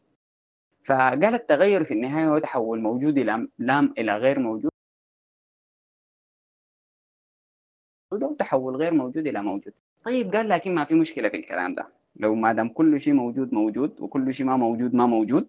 فقال 0.86 1.26
التغير 1.26 1.84
في 1.84 1.94
النهاية 1.94 2.30
هو 2.30 2.40
تحول 2.40 2.80
موجود 2.80 3.18
إلى 3.18 3.48
لام 3.60 3.94
إلى 3.98 4.18
غير 4.18 4.40
موجود. 4.40 4.72
وتحول 8.12 8.76
غير 8.76 8.94
موجود 8.94 9.28
إلى 9.28 9.42
موجود. 9.44 9.74
طيب 10.04 10.36
قال 10.36 10.50
لكن 10.50 10.76
ما 10.76 10.86
في 10.86 10.94
مشكلة 10.96 11.30
في 11.30 11.38
الكلام 11.38 11.76
ده. 11.76 11.88
لو 12.20 12.36
ما 12.36 12.54
دام 12.54 12.70
كل 12.70 13.00
شيء 13.00 13.14
موجود 13.14 13.54
موجود 13.54 14.02
وكل 14.02 14.34
شيء 14.34 14.46
ما 14.46 14.58
موجود 14.58 14.96
ما 14.96 15.06
موجود 15.06 15.48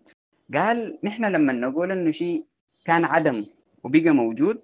قال 0.55 0.99
نحن 1.05 1.25
لما 1.25 1.53
نقول 1.53 1.93
إنه 1.93 2.11
شيء 2.11 2.45
كان 2.85 3.05
عدم 3.05 3.45
وبقى 3.85 4.11
موجود 4.11 4.59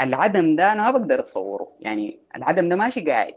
العدم 0.00 0.56
ده 0.56 0.72
أنا 0.72 0.82
ما 0.82 0.90
بقدر 0.98 1.14
أتصوره. 1.20 1.68
يعني 1.80 2.18
العدم 2.36 2.68
ده 2.68 2.76
ماشي 2.76 3.00
قاعد. 3.00 3.34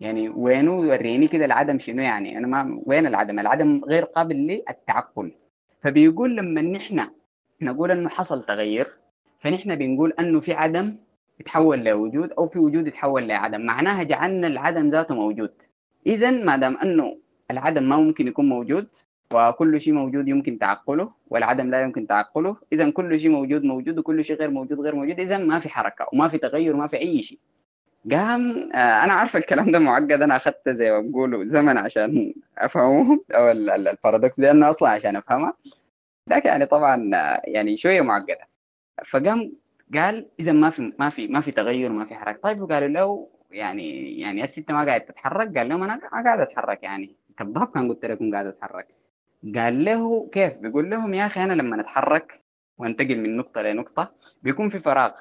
يعني 0.00 0.28
وينه 0.28 0.78
وريني 0.78 1.28
كده 1.28 1.44
العدم 1.44 1.78
شنو 1.78 2.02
يعني؟ 2.02 2.38
أنا 2.38 2.46
ما 2.46 2.80
وين 2.86 3.06
العدم؟ 3.06 3.38
العدم 3.38 3.84
غير 3.84 4.04
قابل 4.04 4.36
للتعقل. 4.36 5.32
فبيقول 5.80 6.36
لما 6.36 6.62
نحن 6.62 7.06
نقول 7.62 7.90
إنه 7.90 8.08
حصل 8.08 8.46
تغير 8.46 8.86
فنحن 9.38 9.76
بنقول 9.76 10.12
إنه 10.20 10.40
في 10.40 10.52
عدم 10.52 10.96
يتحول 11.40 11.84
لوجود 11.84 12.32
أو 12.32 12.46
في 12.46 12.58
وجود 12.58 12.86
يتحول 12.86 13.28
لعدم. 13.28 13.60
معناها 13.60 14.02
جعلنا 14.02 14.46
العدم 14.46 14.88
ذاته 14.88 15.14
موجود. 15.14 15.50
اذا 16.06 16.30
ما 16.30 16.56
دام 16.56 16.76
إنه 16.76 17.16
العدم 17.50 17.88
ما 17.88 17.96
ممكن 17.96 18.28
يكون 18.28 18.48
موجود 18.48 18.86
وكل 19.32 19.80
شيء 19.80 19.94
موجود 19.94 20.28
يمكن 20.28 20.58
تعقله 20.58 21.10
والعدم 21.30 21.70
لا 21.70 21.82
يمكن 21.82 22.06
تعقله. 22.06 22.56
اذا 22.72 22.90
كل 22.90 23.20
شيء 23.20 23.30
موجود 23.30 23.64
موجود 23.64 23.98
وكل 23.98 24.24
شيء 24.24 24.36
غير 24.36 24.50
موجود 24.50 24.80
غير 24.80 24.94
موجود. 24.94 25.20
اذا 25.20 25.38
ما 25.38 25.60
في 25.60 25.68
حركة 25.68 26.06
وما 26.12 26.28
في 26.28 26.38
تغير 26.38 26.74
وما 26.74 26.86
في 26.86 26.96
أي 26.96 27.22
شيء. 27.22 27.38
قام 28.10 28.72
آه 28.74 29.04
أنا 29.04 29.12
عارف 29.12 29.36
الكلام 29.36 29.72
ده 29.72 29.78
معقد 29.78 30.12
أنا 30.12 30.36
اخذت 30.36 30.68
زي 30.68 30.90
ما 30.90 31.00
بقولوا 31.00 31.44
زمن 31.44 31.78
عشان 31.78 32.34
أفهمه. 32.58 33.20
أو 33.36 33.50
البارادوكس 33.50 34.40
دي 34.40 34.50
أنا 34.50 34.70
أصلا 34.70 34.88
عشان 34.88 35.16
أفهمها. 35.16 35.52
لكن 36.28 36.48
يعني 36.48 36.66
طبعا 36.66 37.10
يعني 37.44 37.76
شوية 37.76 38.00
معقدة. 38.00 38.48
فقام 39.04 39.52
قال 39.94 40.26
اذا 40.40 40.52
ما 40.52 40.70
في 40.70 40.92
ما 40.98 41.10
في 41.10 41.26
ما 41.28 41.40
في 41.40 41.50
تغير 41.50 41.92
ما 41.92 42.04
في 42.04 42.14
حركة. 42.14 42.40
طيب 42.42 42.62
وقالوا 42.62 42.88
له 42.88 43.28
يعني 43.50 44.20
يعني 44.20 44.44
الست 44.44 44.70
ما 44.70 44.84
قاعد 44.84 45.00
تتحرك؟ 45.00 45.58
قال 45.58 45.68
لهم 45.68 45.82
أنا 45.82 46.00
قاعد 46.24 46.40
أتحرك 46.40 46.82
يعني. 46.82 47.16
كذاب 47.38 47.66
كان 47.66 47.88
قلت 47.88 48.04
لكم 48.04 48.32
قاعد 48.32 48.46
أتحرك. 48.46 48.88
قال 49.56 49.84
له 49.84 50.28
كيف؟ 50.32 50.56
بيقول 50.56 50.90
لهم 50.90 51.14
يا 51.14 51.26
أخي 51.26 51.44
أنا 51.44 51.52
لما 51.52 51.80
اتحرك 51.80 52.40
وانتقل 52.78 53.20
من 53.20 53.36
نقطة 53.36 53.62
لنقطة 53.62 54.12
بيكون 54.42 54.68
في 54.68 54.78
فراغ. 54.78 55.12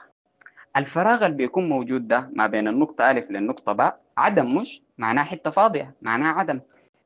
الفراغ 0.77 1.25
اللي 1.25 1.37
بيكون 1.37 1.69
موجود 1.69 2.07
ده 2.07 2.29
ما 2.33 2.47
بين 2.47 2.67
النقطة 2.67 3.11
ألف 3.11 3.31
للنقطة 3.31 3.71
باء 3.73 4.01
عدم 4.17 4.57
مش 4.57 4.81
معناه 4.97 5.23
حتة 5.23 5.49
فاضية 5.49 5.95
معناه 6.01 6.31
عدم. 6.33 6.59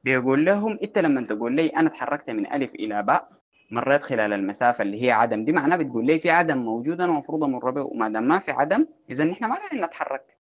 بيقول 0.04 0.46
لهم 0.46 0.80
أنت 0.84 0.98
لما 0.98 1.22
تقول 1.22 1.56
لي 1.56 1.68
أنا 1.68 1.90
تحركت 1.90 2.30
من 2.30 2.54
ألف 2.54 2.76
إلى 2.76 3.04
باء 3.04 3.30
مريت 3.72 4.02
خلال 4.04 4.34
المسافة 4.34 4.82
اللي 4.82 5.04
هي 5.04 5.12
عدم 5.12 5.46
دي 5.46 5.52
معناه 5.52 5.78
بتقول 5.78 6.06
لي 6.06 6.20
في 6.20 6.30
عدم 6.30 6.58
موجود 6.58 7.02
أنا 7.02 7.12
المفروض 7.12 7.44
أمر 7.44 7.70
به 7.70 7.82
وما 7.82 8.10
دام 8.10 8.24
ما 8.24 8.40
في 8.40 8.52
عدم 8.52 8.86
إذا 9.12 9.24
نحن 9.24 9.46
ما 9.46 9.56
قاعدين 9.56 9.86
نتحرك. 9.86 10.38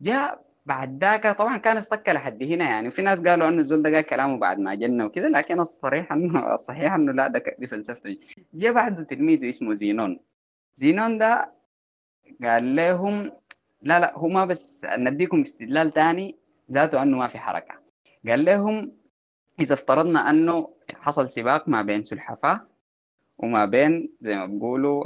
جاء 0.00 0.40
بعد 0.66 1.04
ذاك 1.04 1.38
طبعا 1.38 1.56
كان 1.56 1.76
استكى 1.76 2.12
لحد 2.12 2.42
هنا 2.42 2.64
يعني. 2.64 2.88
وفي 2.88 3.02
ناس 3.02 3.20
قالوا 3.20 3.48
إنه 3.48 3.60
الزول 3.62 3.82
ده 3.82 3.90
قال 3.94 4.02
كلامه 4.02 4.38
بعد 4.38 4.58
ما 4.58 4.74
جلنا 4.74 5.04
وكذا 5.04 5.28
لكن 5.28 5.60
الصريح 5.60 6.12
إنه 6.12 6.38
الصحيح 6.54 6.92
إنه 6.94 7.12
لا 7.12 7.28
ده 7.28 7.42
دي 7.58 7.66
فلسفته. 7.66 8.16
جاء 8.54 8.72
بعده 8.72 9.02
تلميذه 9.04 9.48
اسمه 9.48 9.72
زينون. 9.72 10.20
زينون 10.74 11.18
ده 11.18 11.52
قال 12.42 12.76
لهم 12.76 13.32
لا 13.82 14.00
لا 14.00 14.18
هو 14.18 14.28
ما 14.28 14.44
بس 14.44 14.86
نديكم 14.98 15.40
استدلال 15.40 15.92
ثاني 15.92 16.36
ذاته 16.72 17.02
إنه 17.02 17.18
ما 17.18 17.28
في 17.28 17.38
حركة. 17.38 17.74
قال 18.28 18.44
لهم 18.44 18.92
إذا 19.60 19.74
افترضنا 19.74 20.30
إنه 20.30 20.68
حصل 20.94 21.30
سباق 21.30 21.68
ما 21.68 21.82
بين 21.82 22.04
سلحفاة 22.04 22.60
وما 23.38 23.64
بين 23.64 24.12
زي 24.20 24.36
ما 24.36 24.46
بيقولوا 24.46 25.04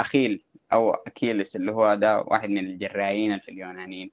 أخيل 0.00 0.44
أو 0.72 0.90
أكيلس 0.90 1.56
اللي 1.56 1.72
هو 1.72 1.94
ده 1.94 2.20
واحد 2.20 2.50
من 2.50 2.58
الجرايين 2.58 3.38
في 3.38 3.50
اليونانيين 3.50 4.10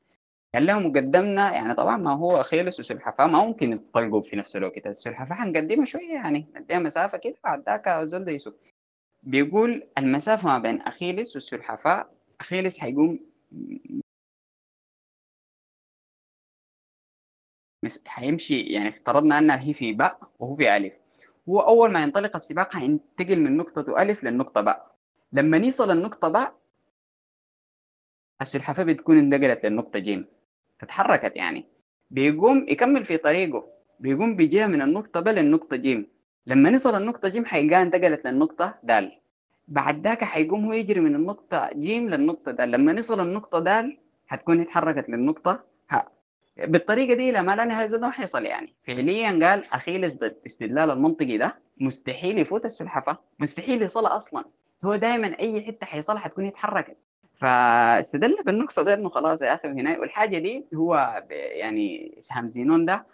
قال 0.53 0.65
لهم 0.65 0.93
قدمنا 0.93 1.53
يعني 1.53 1.73
طبعا 1.75 1.97
ما 1.97 2.13
هو 2.13 2.41
اخيلس 2.41 2.79
وسلحفاة 2.79 3.27
ما 3.27 3.45
ممكن 3.45 3.73
يتطلقوا 3.73 4.21
في 4.21 4.35
نفس 4.35 4.55
الوقت. 4.55 4.87
السلحفاة 4.87 5.35
حنقدمها 5.35 5.85
شوية 5.85 6.13
يعني 6.13 6.45
نديها 6.55 6.79
مسافة 6.79 7.17
كده 7.17 7.35
بعد 7.43 7.63
ذاك 7.65 7.87
الزول 7.87 8.25
ده 8.25 8.31
يسوق. 8.31 8.53
بيقول 9.23 9.87
المسافة 9.97 10.47
ما 10.47 10.57
بين 10.59 10.81
أخيلس 10.81 11.35
والسلحفاة 11.35 12.09
أخيلس 12.39 12.79
حيقوم 12.79 13.19
مس- 17.83 18.03
حيمشي 18.07 18.59
يعني 18.61 18.89
افترضنا 18.89 19.37
أنها 19.39 19.59
هي 19.63 19.73
في 19.73 19.93
باء 19.93 20.19
وهو 20.39 20.55
في 20.55 20.77
ألف. 20.77 20.93
هو 21.49 21.59
أول 21.59 21.91
ما 21.91 22.03
ينطلق 22.03 22.35
السباق 22.35 22.73
حينتقل 22.73 23.39
من 23.41 23.57
نقطة 23.57 24.01
ألف 24.01 24.23
للنقطه 24.23 24.61
باء. 24.61 24.95
لما 25.33 25.57
يصل 25.57 25.91
النقطة 25.91 26.29
باء 26.29 26.55
السلحفاة 28.41 28.83
بتكون 28.83 29.17
انتقلت 29.17 29.65
للنقطه 29.65 29.99
جيم 29.99 30.25
فتحركت 30.79 31.35
يعني. 31.35 31.65
بيقوم 32.11 32.65
يكمل 32.69 33.05
في 33.05 33.17
طريقه. 33.17 33.65
بيقوم 33.99 34.35
بيجيها 34.35 34.67
من 34.67 34.81
النقطة 34.81 35.19
ب 35.19 35.27
للنقطة 35.27 35.75
جيم 35.75 36.07
لما 36.47 36.69
نصل 36.69 36.95
النقطة 36.95 37.29
جيم 37.29 37.45
حيلقاها 37.45 37.81
انتقلت 37.81 38.25
للنقطة 38.25 38.75
دال 38.83 39.11
بعد 39.67 40.03
ذاك 40.07 40.23
حيقوم 40.23 40.65
هو 40.65 40.73
يجري 40.73 40.99
من 40.99 41.15
النقطة 41.15 41.69
جيم 41.75 42.09
للنقطة 42.09 42.51
دال 42.51 42.71
لما 42.71 42.93
نصل 42.93 43.19
النقطة 43.19 43.59
دال 43.59 43.97
حتكون 44.27 44.61
اتحركت 44.61 45.09
للنقطة 45.09 45.63
هاء 45.89 46.11
بالطريقة 46.57 47.13
دي 47.13 47.31
لما 47.31 47.55
لا 47.55 47.65
نهاية 47.65 47.87
زاد 47.87 48.01
ما 48.01 48.11
حيصل 48.11 48.45
يعني. 48.45 48.75
فعليا 48.83 49.29
قال 49.29 49.63
أخيلس 49.73 50.13
بالاستدلال 50.13 50.91
المنطقي 50.91 51.37
ده 51.37 51.55
مستحيل 51.77 52.37
يفوت 52.39 52.65
السلحفاة 52.65 53.17
مستحيل 53.39 53.81
يصلها 53.81 54.15
أصلا. 54.17 54.45
هو 54.83 54.95
دائما 54.95 55.39
أي 55.39 55.61
حتة 55.61 55.85
حيصلها 55.85 56.19
حتكون 56.19 56.45
اتحركت 56.45 56.97
فاستدل 57.39 58.37
بالنقطة 58.45 58.83
ده 58.83 58.93
إنه 58.93 59.09
خلاص 59.09 59.41
يا 59.41 59.53
أخي 59.55 59.67
هنا. 59.67 59.99
والحاجة 59.99 60.39
دي 60.39 60.65
هو 60.75 61.23
يعني 61.31 62.15
اسهام 62.19 62.47
زينون 62.49 62.85
ده 62.85 63.05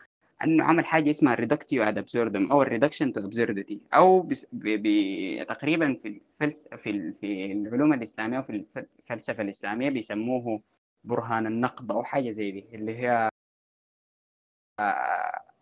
إنه 0.43 0.63
عمل 0.63 0.85
حاجة 0.85 1.09
اسمها 1.09 1.33
ال 1.33 1.39
reductio 1.39 1.83
ad 1.83 1.97
absurdum 1.97 2.51
أو 2.51 2.61
ال 2.61 2.66
reduction 2.66 3.13
to 3.13 3.19
absurdity 3.25 3.81
أو 3.93 4.21
بس 4.21 4.47
تقريبا 5.49 5.93
في 6.03 6.07
الفلس 6.41 6.59
في 6.83 7.13
في 7.21 7.51
العلوم 7.51 7.93
الإسلامية 7.93 8.39
وفي 8.39 8.49
الف- 8.49 8.85
الفلسفة 8.99 9.43
الإسلامية 9.43 9.89
بيسموه 9.89 10.61
برهان 11.03 11.47
النقد 11.47 11.91
أو 11.91 12.03
حاجة 12.03 12.31
زي 12.31 12.51
دي 12.51 12.65
اللي 12.73 12.97
هي 12.97 13.29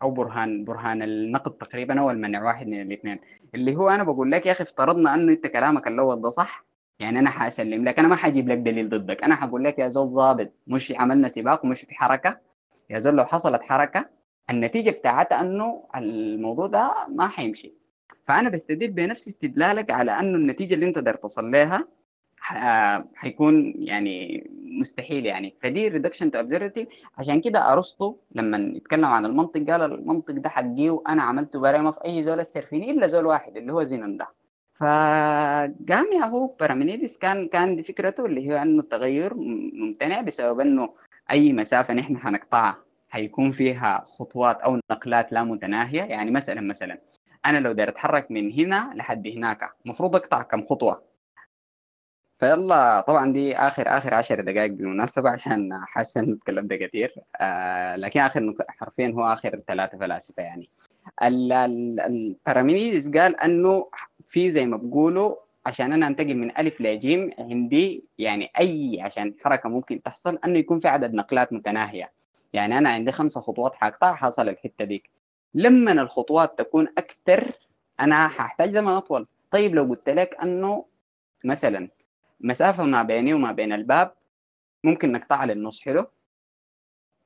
أو 0.02 0.12
برهان 0.12 0.64
برهان 0.66 1.02
النقد 1.04 1.52
تقريبا 1.58 2.00
أو 2.00 2.12
المنع 2.12 2.44
واحد 2.44 2.68
من 2.68 2.82
الاثنين. 2.82 3.20
اللي 3.56 3.76
هو 3.76 3.90
أنا 3.90 4.04
بقول 4.04 4.32
لك 4.32 4.46
يا 4.46 4.52
أخي 4.52 4.64
افترضنا 4.64 5.14
إنه 5.16 5.32
أنت 5.34 5.48
كلامك 5.48 5.88
الأول 5.88 6.22
ده 6.22 6.30
صح 6.30 6.66
يعني 7.04 7.20
أنا 7.20 7.30
حأسلم 7.30 7.86
لك 7.86 8.00
أنا 8.00 8.08
ما 8.08 8.16
حجيب 8.16 8.50
لك 8.50 8.58
دليل 8.58 8.90
ضدك. 8.90 9.24
أنا 9.24 9.36
حقول 9.36 9.64
لك 9.64 9.80
يا 9.80 9.88
زول 9.88 10.12
ضابط 10.14 10.52
مش 10.68 10.94
عملنا 10.98 11.28
سباق 11.28 11.66
ومش 11.66 11.82
في 11.82 11.96
حركة. 11.96 12.38
يا 12.90 13.00
زول 13.00 13.16
لو 13.16 13.26
حصلت 13.26 13.64
حركة 13.64 14.10
النتيجة 14.50 14.90
بتاعتها 14.90 15.42
إنه 15.42 15.84
الموضوع 15.96 16.68
ده 16.68 16.94
ما 17.10 17.28
حيمشي. 17.28 17.74
فأنا 18.28 18.50
بستدل 18.50 18.88
بنفس 18.88 19.28
استدلالك 19.28 19.92
على 19.92 20.20
إنه 20.20 20.38
النتيجة 20.38 20.74
اللي 20.74 20.88
أنت 20.88 21.00
داير 21.00 21.16
تصل 21.16 21.52
لها 21.52 21.88
حيكون 23.16 23.74
يعني 23.78 24.50
مستحيل 24.80 25.26
يعني. 25.26 25.56
فدي 25.62 25.88
reduction 25.88 26.32
to 26.32 26.40
absurdity 26.40 26.88
عشان 27.18 27.42
كده 27.42 27.74
أرسطو 27.74 28.16
لما 28.36 28.58
يتكلم 28.76 29.06
عن 29.06 29.26
المنطق 29.26 29.72
قال 29.72 29.82
المنطق 29.82 30.34
ده 30.34 30.50
حقي 30.50 30.90
وأنا 30.90 31.24
عملته 31.24 31.60
بريمه 31.60 31.92
في 31.92 32.06
أي 32.06 32.24
زول 32.24 32.40
السرفيني 32.40 32.92
إلا 32.92 33.08
زول 33.08 33.26
واحد 33.26 33.58
اللي 33.58 33.74
هو 33.74 33.84
زينون 33.84 34.18
ده. 34.18 34.28
فقام 34.76 36.06
يا 36.20 36.26
هو 36.26 36.48
بارامينيدس 36.48 37.18
كان 37.18 37.48
كان 37.48 37.76
دي 37.76 37.84
فكرته 37.84 38.26
اللي 38.26 38.50
هي 38.50 38.62
إنه 38.62 38.80
التغير 38.82 39.34
ممتنع 39.74 40.22
بسبب 40.22 40.60
إنه 40.60 40.94
أي 41.32 41.54
مسافة 41.54 41.94
نحن 41.94 42.18
حنقطعها 42.18 42.78
حيكون 43.10 43.52
فيها 43.52 44.06
خطوات 44.08 44.62
أو 44.62 44.80
نقلات 44.92 45.32
لا 45.34 45.44
متناهية. 45.44 46.02
يعني 46.02 46.32
مثلا 46.32 46.62
مثلا 46.62 46.98
أنا 47.46 47.58
لو 47.58 47.72
داير 47.72 47.90
أتحرك 47.90 48.32
من 48.32 48.52
هنا 48.52 48.92
لحد 48.96 49.28
هناك 49.28 49.70
المفروض 49.86 50.16
أقطع 50.16 50.42
كم 50.42 50.66
خطوة. 50.66 51.04
فيلا 52.40 53.02
طبعا 53.02 53.34
دي 53.34 53.56
آخر 53.56 53.98
آخر 53.98 54.14
10 54.14 54.42
دقائق 54.42 54.72
بالمناسبة 54.72 55.30
عشان 55.30 55.70
حاسس 55.86 56.18
انه 56.18 56.38
ده 56.48 56.76
كثير 56.76 57.14
آه 57.42 57.96
لكن 57.96 58.20
آخر 58.20 58.54
حرفيا 58.68 59.14
هو 59.16 59.26
آخر 59.34 59.62
ثلاثة 59.68 59.98
فلاسفة 59.98 60.44
يعني. 60.44 60.70
ال- 61.24 61.52
ال- 61.54 62.00
البارامينيدس 62.00 63.10
قال 63.10 63.40
إنه 63.40 63.90
في 64.34 64.50
زي 64.50 64.66
ما 64.66 64.78
بقولوا 64.78 65.36
عشان 65.66 65.94
أنا 65.94 66.08
أنتقل 66.08 66.36
من 66.36 66.58
ألف 66.58 66.82
لجيم 66.82 67.32
عندي 67.40 68.04
يعني 68.18 68.52
أي 68.60 69.02
عشان 69.02 69.34
حركة 69.44 69.70
ممكن 69.70 70.02
تحصل 70.02 70.40
أنه 70.46 70.60
يكون 70.60 70.80
في 70.80 70.88
عدد 70.88 71.14
نقلات 71.14 71.54
متناهية. 71.54 72.12
يعني 72.54 72.78
أنا 72.78 72.90
عندي 72.90 73.12
خمسة 73.12 73.42
خطوات 73.42 73.76
حقطع 73.76 74.16
حصل 74.16 74.50
الحتة 74.50 74.86
ديك. 74.86 75.10
لما 75.54 75.92
الخطوات 75.92 76.60
تكون 76.60 76.88
أكثر 76.98 77.52
أنا 78.00 78.28
حأحتاج 78.28 78.72
زمن 78.72 78.88
أطول. 78.88 79.28
طيب 79.52 79.76
لو 79.76 79.84
قلت 79.84 80.10
لك 80.10 80.36
أنه 80.44 80.86
مثلا 81.46 81.90
مسافة 82.40 82.84
ما 82.84 83.04
بيني 83.04 83.34
وما 83.34 83.52
بين 83.52 83.74
الباب 83.74 84.14
ممكن 84.84 85.12
نقطعها 85.12 85.46
للنص 85.46 85.82
حلو؟ 85.82 86.08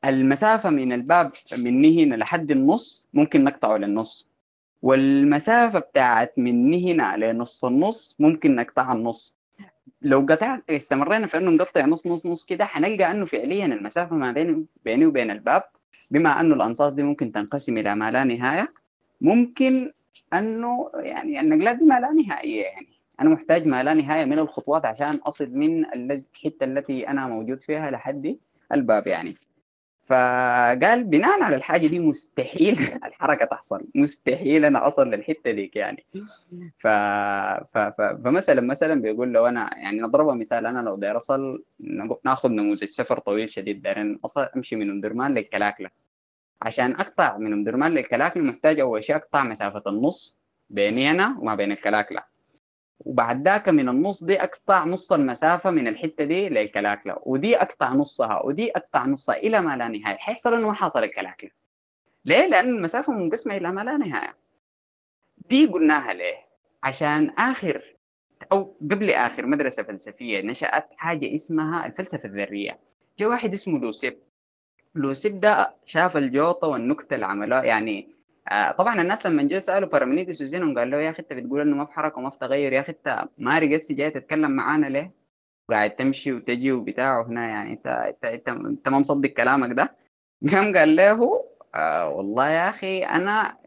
المسافة 0.06 0.70
من 0.70 0.92
الباب 0.92 1.32
مني 1.58 2.04
هنا 2.04 2.16
لحد 2.16 2.52
النص 2.52 3.08
ممكن 3.14 3.44
نقطعه 3.44 3.78
للنص. 3.78 4.37
والمسافة 4.82 5.80
بتاعت 5.80 6.34
مني 6.38 6.94
هنا 6.94 7.18
لنص 7.18 7.66
النص 7.66 8.16
ممكن 8.20 8.56
نقطعها 8.56 8.94
النص. 8.94 9.38
لو 10.02 10.26
قطعت 10.30 10.64
استمرينا 10.70 11.28
في 11.28 11.38
إنه 11.38 11.52
نقطع 11.52 11.86
نص 11.86 12.08
نص 12.08 12.26
نص 12.26 12.46
كده 12.46 12.66
حنلقى 12.66 13.12
إنه 13.12 13.26
فعليا 13.26 13.66
المسافة 13.66 14.16
ما 14.16 14.32
بين 14.32 14.68
بيني 14.86 15.06
وبين 15.06 15.32
الباب 15.32 15.64
بما 16.12 16.40
إنه 16.42 16.56
الأنصاص 16.56 16.94
دي 16.94 17.04
ممكن 17.04 17.32
تنقسم 17.32 17.78
إلى 17.78 17.96
ما 17.96 18.12
لا 18.12 18.24
نهاية 18.24 18.74
ممكن 19.22 19.92
إنه 20.34 20.92
يعني 20.96 21.40
النقلات 21.40 21.78
دي 21.78 21.86
ما 21.86 22.00
لا 22.00 22.12
نهائية 22.12 22.64
يعني. 22.64 22.88
أنا 23.22 23.30
محتاج 23.30 23.68
ما 23.68 23.84
لا 23.84 23.94
نهاية 23.94 24.26
من 24.26 24.40
الخطوات 24.40 24.86
عشان 24.86 25.16
أصل 25.16 25.50
من 25.50 25.86
الحتة 25.86 26.64
التي 26.64 27.08
أنا 27.08 27.28
موجود 27.28 27.62
فيها 27.62 27.92
لحد 27.92 28.38
الباب 28.72 29.08
يعني. 29.08 29.36
فقال 30.08 31.04
بناء 31.04 31.44
على 31.44 31.56
الحاجة 31.56 31.88
دي 31.88 32.00
مستحيل 32.00 32.80
الحركة 33.08 33.46
تحصل. 33.46 33.88
مستحيل 33.96 34.66
أنا 34.66 34.88
أصل 34.88 35.10
للحتة 35.10 35.52
ديك 35.52 35.76
يعني. 35.76 36.06
ف... 36.80 36.88
ف... 37.74 37.78
ف... 37.78 38.02
فمثلا 38.02 38.62
مثلا 38.62 39.02
بيقول 39.02 39.34
لو 39.34 39.48
أنا 39.48 39.78
يعني 39.78 40.02
نضربها 40.02 40.36
مثال 40.36 40.66
أنا 40.66 40.80
لو 40.80 40.96
داير 40.96 41.18
أصل 41.18 41.64
ناخذ 42.26 42.50
نموذج 42.50 42.84
سفر 42.84 43.20
طويل 43.20 43.50
شديد 43.50 43.82
داير 43.82 44.20
أصل 44.26 44.42
أمشي 44.56 44.76
من 44.76 44.90
أم 44.90 45.02
درمان 45.02 45.34
للكلاكلة. 45.34 45.90
عشان 46.62 46.92
أقطع 46.96 47.38
من 47.38 47.54
أم 47.54 47.64
درمان 47.64 47.92
للكلاكلة 47.92 48.44
محتاج 48.44 48.80
أول 48.80 49.04
شيء 49.04 49.16
أقطع 49.16 49.44
مسافة 49.44 49.84
النص 49.88 50.38
بيني 50.70 51.12
أنا 51.12 51.38
وما 51.40 51.56
بين 51.56 51.72
الكلاكلة. 51.72 52.37
وبعد 53.00 53.44
ذاك 53.48 53.70
من 53.70 53.90
النص 53.90 54.24
دي 54.24 54.44
أقطع 54.44 54.84
نص 54.86 55.14
المسافة 55.14 55.72
من 55.72 55.88
الحتة 55.88 56.24
دي 56.24 56.50
للكلاكلة 56.50 57.16
ودي 57.26 57.58
أقطع 57.62 57.94
نصها 57.94 58.46
ودي 58.46 58.72
أقطع 58.72 59.06
نصها 59.06 59.36
إلى 59.36 59.62
ما 59.62 59.78
لا 59.78 59.88
نهاية. 59.88 60.18
حيحصل 60.18 60.54
إنه 60.54 60.74
حصل 60.74 61.04
الكلاكلة. 61.04 61.50
ليه؟ 62.26 62.48
لأن 62.48 62.70
المسافة 62.70 63.14
منقسمة 63.14 63.58
إلى 63.58 63.72
ما 63.72 63.82
لا 63.82 63.98
نهاية. 63.98 64.36
دي 65.50 65.66
قلناها 65.66 66.14
ليه؟ 66.14 66.36
عشان 66.84 67.30
آخر 67.30 67.96
أو 68.52 68.76
قبل 68.82 69.12
آخر 69.12 69.46
مدرسة 69.46 69.84
فلسفية 69.84 70.42
نشأت 70.42 70.88
حاجة 70.98 71.36
اسمها 71.36 71.86
الفلسفة 71.86 72.26
الذرية. 72.26 72.80
جاء 73.20 73.30
واحد 73.30 73.54
اسمه 73.54 73.80
لوسيب. 73.80 74.18
لوسيب 74.96 75.40
ده 75.40 75.74
شاف 75.86 76.18
الجوطة 76.18 76.68
والنكتة 76.68 77.16
اللي 77.16 77.62
يعني 77.68 78.17
آه 78.48 78.72
طبعا 78.72 79.02
الناس 79.02 79.26
لما 79.26 79.44
جاء 79.44 79.60
سألوا 79.60 79.90
بارامينيدس 79.90 80.42
وزينون 80.42 80.80
قال 80.80 80.92
له 80.92 80.98
يا 80.98 81.10
أخي 81.10 81.20
أنت 81.20 81.34
بتقول 81.34 81.62
إنه 81.62 81.76
ما 81.76 81.86
في 81.86 81.94
حركة 81.94 82.18
وما 82.18 82.30
في 82.30 82.40
تغير 82.40 82.74
يا 82.74 82.80
أخي 82.80 82.92
أنت 82.92 83.26
ما 83.38 83.60
رقصت 83.60 83.92
جاي 83.92 84.12
تتكلم 84.12 84.52
معانا 84.52 84.88
ليه؟ 84.88 85.12
قاعد 85.70 85.96
تمشي 85.96 86.34
وتجي 86.34 86.72
وبتاع 86.72 87.22
هنا 87.22 87.48
يعني 87.48 87.74
انت 87.74 87.88
انت 87.88 88.26
انت, 88.26 88.50
أنت 88.50 88.90
ما 88.90 89.00
مصدق 89.00 89.30
كلامك 89.30 89.76
ده 89.76 89.96
قام 90.52 90.78
قال 90.78 90.96
له 90.96 91.44
آه 91.76 92.10
والله 92.10 92.50
يا 92.50 92.70
أخي 92.70 93.04
أنا 93.04 93.58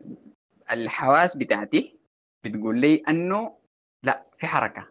الحواس 0.70 1.36
بتاعتي 1.36 1.98
بتقول 2.44 2.78
لي 2.80 3.02
إنه 3.08 3.52
لا 4.02 4.22
في 4.38 4.46
حركة 4.46 4.86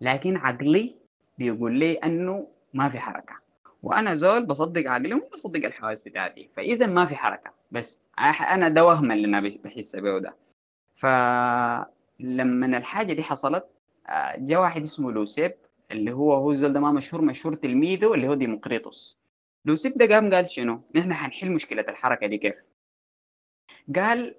لكن 0.00 0.36
عقلي 0.36 0.96
بيقول 1.38 1.78
لي 1.78 1.92
إنه 1.92 2.48
ما 2.74 2.88
في 2.88 2.98
حركة 2.98 3.34
وأنا 3.82 4.14
زول 4.14 4.46
بصدق 4.46 4.90
عقلي 4.90 5.14
وما 5.14 5.28
بصدق 5.32 5.66
الحواس 5.66 6.00
بتاعتي 6.02 6.50
فاذا 6.56 6.86
ما 6.86 7.06
في 7.06 7.16
حركة 7.16 7.59
بس 7.70 8.00
أنا 8.18 8.68
ده 8.68 8.84
وهم 8.84 9.12
اللي 9.12 9.26
أنا 9.26 9.40
بحس 9.64 9.96
به 9.96 10.18
ده 10.18 10.36
فلما 10.96 12.78
الحاجة 12.78 13.12
دي 13.12 13.22
حصلت 13.22 13.64
آه، 14.08 14.36
جاء 14.36 14.60
واحد 14.60 14.82
اسمه 14.82 15.12
لوسيب 15.12 15.54
اللي 15.90 16.12
هو 16.12 16.32
هو 16.32 16.50
الزول 16.52 16.72
ده 16.72 16.80
ما 16.80 16.92
مشهور 16.92 17.22
مشهور 17.22 17.54
تلميذه 17.54 18.14
اللي 18.14 18.28
هو 18.28 18.34
ديمقريطوس 18.34 19.18
لوسيب 19.64 19.98
ده 19.98 20.14
قام 20.14 20.34
قال 20.34 20.50
شنو؟ 20.50 20.82
نحن 20.94 21.14
حنحل 21.14 21.50
مشكلة 21.50 21.84
الحركة 21.88 22.26
دي 22.26 22.38
كيف؟ 22.38 22.64
قال 23.96 24.34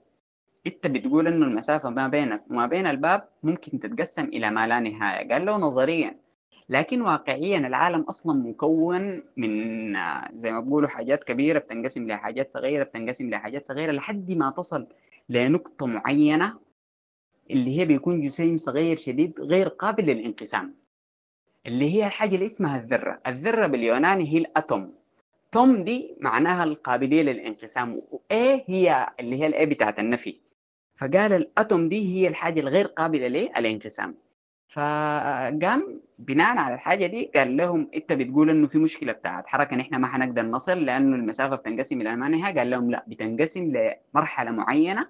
أنت 0.67 0.88
بتقول 0.88 1.27
إنه 1.27 1.45
المسافة 1.45 1.89
ما 1.89 2.07
بينك 2.07 2.43
وما 2.49 2.65
بين 2.67 2.88
الباب 2.88 3.29
ممكن 3.43 3.79
تتقسم 3.79 4.23
إلى 4.23 4.49
ما 4.51 4.67
لا 4.67 4.79
نهاية 4.79 5.29
قال 5.34 5.45
له 5.45 5.57
نظريا 5.57 6.19
لكن 6.72 7.01
واقعيا 7.01 7.57
العالم 7.57 8.01
أصلا 8.01 8.34
مكون 8.34 9.24
من 9.38 9.95
آه، 9.95 10.30
زي 10.34 10.51
ما 10.51 10.59
بيقولوا 10.59 10.89
حاجات 10.89 11.24
كبيرة 11.24 11.59
بتنقسم 11.59 12.07
لحاجات 12.07 12.51
صغيرة 12.51 12.84
بتنقسم 12.84 13.30
لحاجات 13.30 13.65
صغيرة 13.65 13.91
لحد 13.91 14.32
ما 14.32 14.49
تصل 14.49 14.88
لنقطة 15.30 15.86
معينة 15.86 16.57
اللي 17.51 17.80
هي 17.80 17.86
بيكون 17.86 18.22
جسيم 18.22 18.57
صغير 18.57 18.97
شديد 18.97 19.39
غير 19.41 19.67
قابل 19.67 20.05
للانقسام. 20.05 20.76
اللي 21.65 21.93
هي 21.93 22.05
الحاجة 22.05 22.36
اللي 22.36 22.45
اسمها 22.45 22.78
الذرة. 22.80 23.19
الذرة 23.28 23.67
باليوناني 23.67 24.34
هي 24.34 24.38
الأتوم. 24.38 24.93
توم 25.51 25.84
دي 25.84 26.15
معناها 26.19 26.63
القابلية 26.63 27.22
للانقسام. 27.22 28.01
وإيه 28.11 28.63
هي 28.67 29.09
اللي 29.19 29.39
هي 29.41 29.47
الإيه 29.47 29.65
بتاعت 29.65 29.99
النفي؟ 29.99 30.38
فقال 30.97 31.34
الأتوم 31.34 31.89
دي 31.89 32.15
هي 32.15 32.28
الحاجة 32.28 32.59
الغير 32.59 32.88
قابلة 32.88 33.28
للانقسام. 33.28 34.15
فقام 34.72 36.01
بناء 36.19 36.57
على 36.57 36.76
الحاجة 36.76 37.07
دي 37.07 37.32
قال 37.36 37.57
لهم 37.57 37.91
انت 37.95 38.13
بتقول 38.13 38.49
انه 38.49 38.67
في 38.67 38.78
مشكلة 38.78 39.11
بتاعت 39.11 39.47
حركة 39.47 39.76
نحن 39.76 39.95
ما 39.95 40.07
حنقدر 40.07 40.41
نصل 40.41 40.86
لأنه 40.86 41.15
المسافة 41.15 41.55
بتنقسم 41.55 42.01
إلى 42.01 42.15
ما 42.15 42.28
نهايه 42.30 42.57
قال 42.57 42.69
لهم 42.69 42.91
لا 42.91 43.05
بتنقسم 43.07 43.74
لمرحلة 44.13 44.51
معينة 44.51 45.07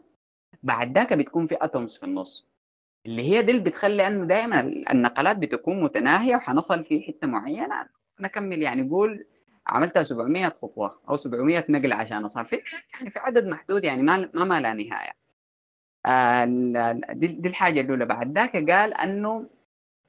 بعد 0.63 0.97
ذاك 0.97 1.13
بتكون 1.13 1.47
في 1.47 1.57
اتومز 1.61 1.97
في 1.97 2.03
النص 2.03 2.47
اللي 3.05 3.21
هي 3.23 3.41
دي 3.41 3.51
اللي 3.51 3.63
بتخلي 3.63 4.07
إنه 4.07 4.25
دائما 4.25 4.59
النقلات 4.91 5.37
بتكون 5.37 5.83
متناهية 5.83 6.35
وحنصل 6.35 6.83
في 6.83 7.01
حتة 7.01 7.27
معينة. 7.27 7.87
نكمل 8.19 8.61
يعني 8.61 8.89
قول 8.89 9.25
عملتها 9.67 10.03
700 10.03 10.49
خطوة 10.49 11.01
أو 11.09 11.15
700 11.15 11.65
نقلة 11.69 11.95
عشان 11.95 12.25
أصل 12.25 12.45
في 12.45 12.61
يعني 12.93 13.09
في 13.09 13.19
عدد 13.19 13.47
محدود 13.47 13.83
يعني 13.83 14.03
ما 14.03 14.29
ما, 14.33 14.59
لا 14.61 14.73
نهاية. 14.73 15.20
دي 17.13 17.47
الحاجة 17.47 17.81
الأولى. 17.81 18.05
بعد 18.05 18.37
ذاك 18.37 18.55
قال 18.55 18.93
أنه 18.93 19.45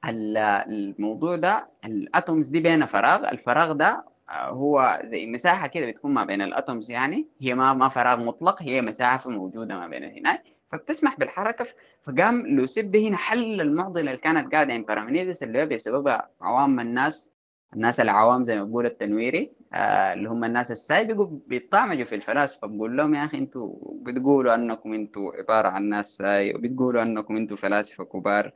الموضوع 0.05 1.35
ده 1.35 1.67
ال 1.85 1.95
atoms 1.95 2.47
دي 2.47 2.59
بين 2.59 2.85
فراغ. 2.85 3.29
الفراغ 3.29 3.71
ده 3.71 4.05
آه، 4.29 4.49
هو 4.49 5.01
زي 5.05 5.25
مساحة 5.25 5.67
كده 5.67 5.85
بتكون 5.85 6.13
ما 6.13 6.25
بين 6.25 6.41
ال 6.41 6.49
atoms 6.49 6.91
يعني. 6.91 7.27
هي 7.41 7.55
ما 7.55 7.73
ما 7.73 7.89
فراغ 7.89 8.19
مطلق 8.25 8.61
هي 8.63 8.81
مساحة 8.81 9.29
موجودة 9.29 9.75
ما 9.75 9.87
بين 9.87 10.03
هناك. 10.03 10.43
فبتسمح 10.71 11.19
بالحركة. 11.19 11.65
فقام 12.03 12.47
لوسيب 12.47 12.91
ده 12.91 12.99
هنا 12.99 13.17
حل 13.17 13.61
المعضلة 13.61 14.01
اللي 14.01 14.17
كانت 14.17 14.53
قاعدة 14.53 14.73
عند 14.73 14.85
بارامينيدس 14.85 15.43
اللي 15.43 15.61
هو 15.61 15.65
بسببها 15.65 16.29
عوام 16.41 16.79
الناس 16.79 17.29
الناس 17.75 17.99
العوام 17.99 18.43
زي 18.43 18.57
ما 18.59 18.63
بقول 18.63 18.85
التنويري 18.85 19.51
آه 19.73 20.13
اللي 20.13 20.29
هم 20.29 20.43
الناس 20.43 20.71
الساي 20.71 21.13
بيطعمجوا 21.47 22.05
في 22.05 22.15
الفلاسفة 22.15 22.67
بقول 22.67 22.97
لهم 22.97 23.15
يا 23.15 23.25
أخي 23.25 23.37
أنتوا 23.37 23.75
بتقولوا 24.01 24.55
أنكم 24.55 24.93
أنتوا 24.93 25.33
عبارة 25.35 25.67
عن 25.67 25.83
ناس 25.89 26.17
ساي 26.17 26.55
وبتقولوا 26.55 27.01
أنكم 27.03 27.35
أنتوا 27.37 27.57
فلاسفة 27.57 28.03
كبار. 28.03 28.51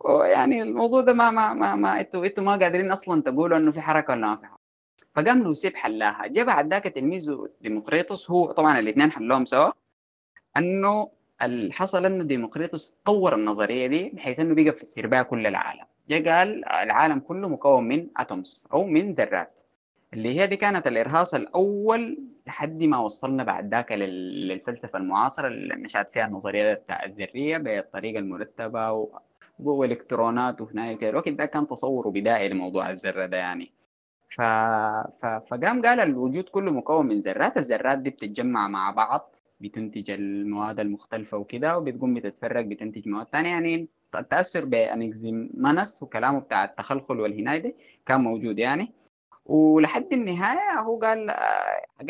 ويعني 0.00 0.62
الموضوع 0.62 1.00
ده 1.00 1.12
ما 1.12 1.30
ما 1.30 1.54
ما, 1.54 1.74
ما 1.74 2.00
أنتوا 2.00 2.26
أنتوا 2.26 2.44
ما 2.44 2.56
قادرين 2.56 2.92
أصلا 2.92 3.22
تقولوا 3.22 3.58
إنه 3.58 3.72
في 3.72 3.80
حركة 3.80 4.12
ولا 4.12 4.26
ما 4.26 4.36
في 4.36 4.46
حركة. 4.46 4.60
فقام 5.14 5.42
لوسيب 5.42 5.76
حلاها. 5.76 6.26
جاء 6.26 6.44
بعد 6.44 6.70
ذاك 6.70 6.84
تلميذه 6.84 7.48
ديمقريطس 7.60 8.30
هو 8.30 8.52
طبعا 8.52 8.78
الاثنين 8.78 9.12
حلوهم 9.12 9.44
سوا 9.44 9.70
إنه 10.56 11.10
اللي 11.42 11.72
حصل 11.72 12.06
إنه 12.06 12.24
ديمقريطس 12.24 12.98
طور 13.04 13.34
النظرية 13.34 13.86
دي 13.86 14.08
بحيث 14.14 14.40
إنه 14.40 14.54
بقى 14.54 14.72
في 14.72 14.82
السرباء 14.82 15.22
كل 15.22 15.46
العالم. 15.46 15.84
قال 16.10 16.64
العالم 16.68 17.18
كله 17.18 17.48
مكون 17.48 17.84
من 17.88 18.06
اتومز 18.16 18.68
أو 18.72 18.84
من 18.84 19.10
ذرات. 19.10 19.60
اللي 20.14 20.40
هي 20.40 20.46
دي 20.46 20.56
كانت 20.56 20.86
الإرهاص 20.86 21.34
الأول 21.34 22.18
لحد 22.46 22.82
ما 22.82 22.98
وصلنا 22.98 23.44
بعد 23.44 23.70
ذاك 23.74 23.92
للفلسفة 23.92 24.98
المعاصرة 24.98 25.48
اللي 25.48 25.74
نشات 25.74 26.12
فيها 26.12 26.26
النظرية 26.26 26.82
الذرية 27.04 27.58
بالطريقة 27.58 28.18
المرتبة 28.18 29.08
والكترونات 29.58 30.60
وهناك 30.60 31.04
الوقت 31.04 31.28
ده 31.28 31.46
كان 31.46 31.66
تصور 31.68 32.08
بدائي 32.08 32.48
لموضوع 32.48 32.90
الذرة 32.90 33.26
ده 33.26 33.36
يعني. 33.36 33.72
ف... 34.30 34.40
ف... 35.22 35.26
فقام 35.26 35.82
قال 35.82 36.00
الوجود 36.00 36.44
كله 36.44 36.72
مكون 36.72 37.06
من 37.06 37.20
ذرات. 37.20 37.56
الذرات 37.56 37.98
دي 37.98 38.10
بتتجمع 38.10 38.68
مع 38.68 38.90
بعض 38.90 39.34
بتنتج 39.60 40.10
المواد 40.10 40.80
المختلفة 40.80 41.36
وكده 41.36 41.78
وبتقوم 41.78 42.14
بتتفرق 42.14 42.64
بتنتج 42.64 43.08
مواد 43.08 43.26
ثانية 43.26 43.48
يعني 43.48 43.88
التأثر 44.18 44.64
بأنكزيمانس 44.64 46.02
وكلامه 46.02 46.38
بتاع 46.40 46.64
التخلخل 46.64 47.20
والهناية 47.20 47.58
دي 47.58 47.74
كان 48.06 48.20
موجود 48.20 48.58
يعني. 48.58 48.92
ولحد 49.46 50.12
النهاية 50.12 50.80
هو 50.80 50.98
قال 50.98 51.30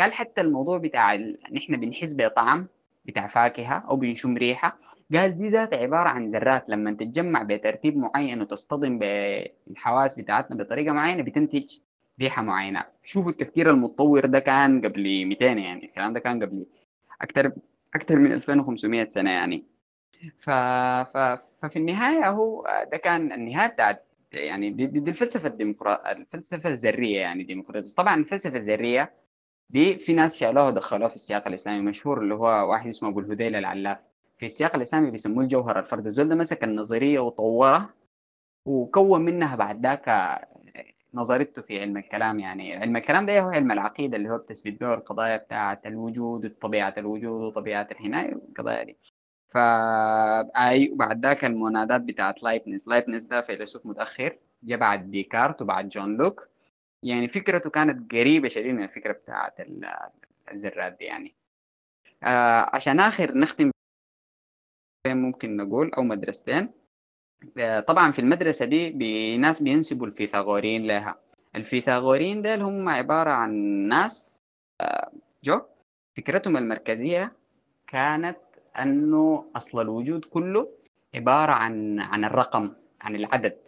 قال 0.01 0.13
حتى 0.13 0.41
الموضوع 0.41 0.79
بتاع 0.79 1.15
نحن 1.53 1.77
بنحس 1.77 2.15
بطعم 2.19 2.67
بتاع 3.05 3.27
فاكهة 3.27 3.85
أو 3.89 3.97
بنشم 3.97 4.37
ريحة. 4.37 4.79
قال 5.15 5.39
دي 5.39 5.49
ذات 5.49 5.75
عبارة 5.75 6.09
عن 6.09 6.31
ذرات 6.31 6.65
لما 6.69 6.93
تتجمع 6.93 7.43
بترتيب 7.43 7.97
معين 7.97 8.43
وتصطدم 8.43 8.99
بالحواس 8.99 10.21
بتاعتنا 10.21 10.57
بطريقة 10.63 10.93
معينة 10.93 11.23
بتنتج 11.23 11.79
ريحة 12.21 12.43
معينة. 12.43 12.85
شوفوا 13.05 13.31
التفكير 13.31 13.71
المتطور 13.71 14.27
ده 14.27 14.39
كان 14.39 14.87
قبل 14.87 15.27
200 15.27 15.45
يعني 15.47 15.85
الكلام 15.85 16.13
ده 16.13 16.21
كان 16.21 16.43
قبل 16.43 16.67
أكثر 17.23 17.53
أكثر 17.95 18.17
من 18.17 18.33
2500 18.33 19.09
سنة 19.09 19.31
يعني. 19.31 19.65
ف... 20.41 20.51
ف... 21.13 21.17
ففي 21.63 21.77
النهاية 21.77 22.29
هو 22.31 22.65
ده 22.93 22.97
كان 22.97 23.33
النهاية 23.33 23.69
بتاعت 23.69 24.07
يعني 24.33 24.71
دي, 24.71 24.87
دي 24.87 25.11
الفلسفة 25.11 25.49
الديمقراطية 25.49 26.13
الفلسفة 26.13 26.69
الذرية 26.71 27.21
يعني 27.21 27.43
ديمقراطية. 27.45 27.95
طبعا 27.97 28.15
الفلسفة 28.15 28.57
الذرية 28.57 29.15
دي 29.71 29.97
في 29.99 30.13
ناس 30.13 30.39
شالوها 30.39 30.67
ودخلوها 30.67 31.09
في 31.09 31.15
السياق 31.15 31.47
الإسلامي 31.49 31.81
مشهور 31.81 32.21
اللي 32.23 32.35
هو 32.35 32.71
واحد 32.71 32.87
اسمه 32.87 33.09
أبو 33.09 33.21
الهذيل 33.21 33.57
العلاف. 33.57 33.99
في 34.39 34.47
السياق 34.47 34.75
الإسلامي 34.77 35.11
بيسموه 35.11 35.45
الجوهر 35.45 35.79
الفرد 35.79 36.07
الزول 36.07 36.29
ده 36.29 36.35
مسك 36.35 36.65
النظرية 36.65 37.19
وطورها 37.21 37.95
وكون 38.67 39.21
منها 39.21 39.57
بعد 39.57 39.83
ذاك 39.87 40.39
نظريته 41.15 41.63
في 41.63 41.81
علم 41.81 41.97
الكلام 41.97 42.41
يعني. 42.41 42.77
علم 42.77 42.97
الكلام 42.97 43.27
ده 43.27 43.41
هو 43.41 43.49
علم 43.49 43.73
العقيدة 43.73 44.17
اللي 44.17 44.31
هو 44.31 44.39
بتثبت 44.39 44.81
به 44.81 44.95
القضايا 44.95 45.37
بتاعة 45.37 45.81
الوجود 45.87 46.45
وطبيعة 46.45 46.95
الوجود 46.99 47.41
وطبيعة 47.41 47.89
الحناية 47.91 48.35
والقضايا 48.35 48.83
دي. 48.85 48.97
فأي 49.49 50.91
وبعد 50.93 51.27
ذاك 51.27 51.45
المونادات 51.45 52.01
بتاعت 52.01 52.43
لايبنس 52.43 52.89
لايبنس 52.89 53.25
ده 53.25 53.41
فيلسوف 53.41 53.87
متأخر 53.87 54.39
جاء 54.63 54.79
بعد 54.79 55.11
ديكارت 55.11 55.63
وبعد 55.63 55.89
جون 55.89 56.17
لوك. 56.17 56.49
يعني 57.03 57.29
فكرته 57.29 57.71
كانت 57.71 58.13
قريبة 58.13 58.49
شديد 58.49 58.75
من 58.75 58.83
الفكرة 58.83 59.13
بتاعت 59.13 59.55
الذرات 60.53 60.97
دي 60.99 61.05
يعني. 61.05 61.35
آه 62.23 62.71
عشان 62.77 63.01
آخر 63.01 63.39
نختم 63.39 63.71
ممكن 65.07 65.57
نقول 65.57 65.91
أو 65.95 66.03
مدرستين. 66.03 66.71
طبعا 67.87 68.11
في 68.11 68.19
المدرسة 68.19 68.65
دي 68.65 68.91
بناس 68.91 69.63
بينسبوا 69.63 70.07
الفيثاغوريين 70.07 70.87
لها. 70.87 71.19
الفيثاغوريين 71.57 72.43
ديل 72.43 72.63
هم 72.63 72.89
عبارة 72.89 73.31
عن 73.31 73.53
ناس 73.89 74.39
آه، 74.81 75.13
جو 75.45 75.61
فكرتهم 76.17 76.57
المركزية 76.57 77.33
كانت 77.87 78.37
أنه 78.83 79.45
أصل 79.57 79.81
الوجود 79.81 80.25
كله 80.25 80.69
عبارة 81.15 81.53
عن 81.53 82.01
عن 82.01 82.25
الرقم 82.25 82.73
عن 83.01 83.17
العدد. 83.17 83.59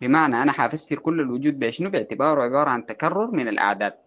بمعنى 0.00 0.42
أنا 0.42 0.52
حافسر 0.52 0.98
كل 0.98 1.20
الوجود 1.20 1.58
بشنو 1.58 1.90
باعتباره 1.90 2.42
عبارة 2.42 2.70
عن 2.70 2.86
تكرر 2.86 3.30
من 3.30 3.48
الأعداد. 3.48 3.98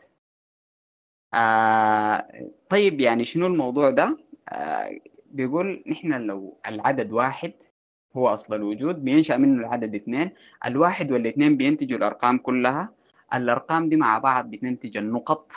آه 1.33 2.27
طيب 2.69 2.99
يعني 2.99 3.25
شنو 3.25 3.47
الموضوع 3.47 3.89
ده؟ 3.89 4.17
آه 4.49 4.99
بيقول 5.31 5.83
نحن 5.87 6.13
لو 6.13 6.57
العدد 6.67 7.11
واحد 7.11 7.53
هو 8.17 8.27
أصل 8.27 8.53
الوجود 8.53 9.03
بينشأ 9.03 9.33
منه 9.37 9.59
العدد 9.61 9.95
اثنين. 9.95 10.31
الواحد 10.65 11.11
والاثنين 11.11 11.57
بينتجوا 11.57 11.97
الأرقام 11.97 12.37
كلها. 12.37 12.93
الأرقام 13.33 13.89
دي 13.89 13.95
مع 13.95 14.17
بعض 14.19 14.51
بتنتج 14.51 14.97
النقط. 14.97 15.51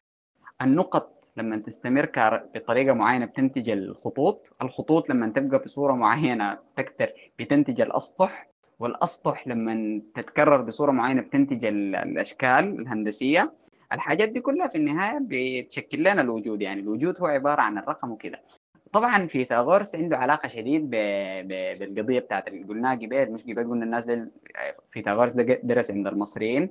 النقط 0.63 1.18
لما 1.39 1.57
تستمر 1.57 2.11
بطريقة 2.55 2.95
معينة 2.95 3.27
بتنتج 3.27 3.71
الخطوط 3.71 4.53
الخطوط 4.63 5.11
لما 5.11 5.29
تبقى 5.29 5.59
بصورة 5.59 5.93
معينة 5.93 6.59
تكتر 6.77 7.13
بتنتج 7.39 7.81
الأسطح 7.81 8.49
والأسطح 8.79 9.49
لما 9.49 10.03
تتكرر 10.15 10.63
بصورة 10.63 10.91
معينة 10.91 11.23
بتنتج 11.23 11.65
الأشكال 11.65 12.81
الهندسية. 12.81 13.53
الحاجات 13.93 14.29
دي 14.29 14.41
كلها 14.41 14.69
في 14.69 14.79
النهاية 14.79 15.19
بتشكل 15.23 16.01
لنا 16.01 16.21
الوجود 16.23 16.63
يعني 16.63 16.81
الوجود 16.81 17.21
هو 17.21 17.27
عبارة 17.27 17.61
عن 17.61 17.79
الرقم 17.79 18.11
وكده. 18.11 18.41
طبعا 18.93 19.27
فيثاغورس 19.27 19.95
عنده 19.95 20.17
علاقة 20.17 20.49
شديد 20.49 20.91
ب... 20.91 20.95
ب... 21.45 21.79
بالقضية 21.79 22.21
بتاعت 22.21 22.49
اللي 22.49 22.65
قلناها 22.65 22.95
قبل 22.95 23.33
مش 23.33 23.43
قبل 23.43 23.69
قلنا 23.71 23.85
الناس 23.85 24.05
دل... 24.05 24.31
فيثاغورس 24.91 25.33
درس 25.63 25.91
عند 25.91 26.07
المصريين. 26.07 26.71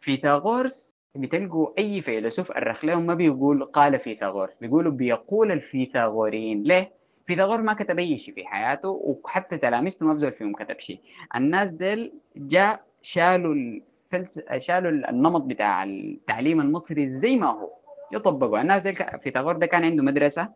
فيثاغورس 0.00 0.91
بتلقوا 1.14 1.68
أي 1.78 2.00
فيلسوف 2.00 2.52
أرخ 2.52 2.84
لهم 2.84 3.06
ما 3.06 3.14
بيقول 3.14 3.64
قال 3.64 3.98
فيثاغورس 3.98 4.52
بيقولوا 4.60 4.92
بيقول 4.92 5.52
الفيثاغوريين. 5.52 6.62
ليه؟ 6.62 6.92
فيثاغور 7.26 7.62
ما 7.62 7.72
كتب 7.72 7.98
أي 7.98 8.18
شيء 8.18 8.34
في 8.34 8.44
حياته 8.46 8.88
وحتى 8.88 9.58
تلاميذته 9.58 10.06
ما 10.06 10.12
بذل 10.12 10.32
فيهم 10.32 10.52
كتب 10.52 10.78
شيء. 10.80 11.00
الناس 11.36 11.70
ديل 11.72 12.12
جاء 12.36 12.84
شالوا 13.02 13.54
الفلس... 13.54 14.40
شالوا 14.56 15.10
النمط 15.10 15.42
بتاع 15.42 15.84
التعليم 15.84 16.60
المصري 16.60 17.06
زي 17.06 17.36
ما 17.36 17.46
هو 17.46 17.70
يطبقوا. 18.12 18.60
الناس 18.60 18.82
ديل 18.82 18.96
فيثاغور 19.20 19.56
ده 19.56 19.66
كان 19.66 19.84
عنده 19.84 20.02
مدرسة 20.02 20.52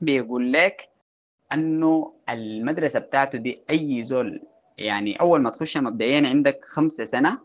بيقول 0.00 0.52
لك 0.52 0.88
إنه 1.52 2.12
المدرسة 2.28 3.00
بتاعته 3.00 3.38
دي 3.38 3.62
أي 3.70 4.02
زول 4.02 4.42
يعني 4.78 5.20
أول 5.20 5.40
ما 5.40 5.50
تخشها 5.50 5.80
مبدئيا 5.80 6.28
عندك 6.28 6.64
خمسة 6.64 7.04
سنة 7.04 7.38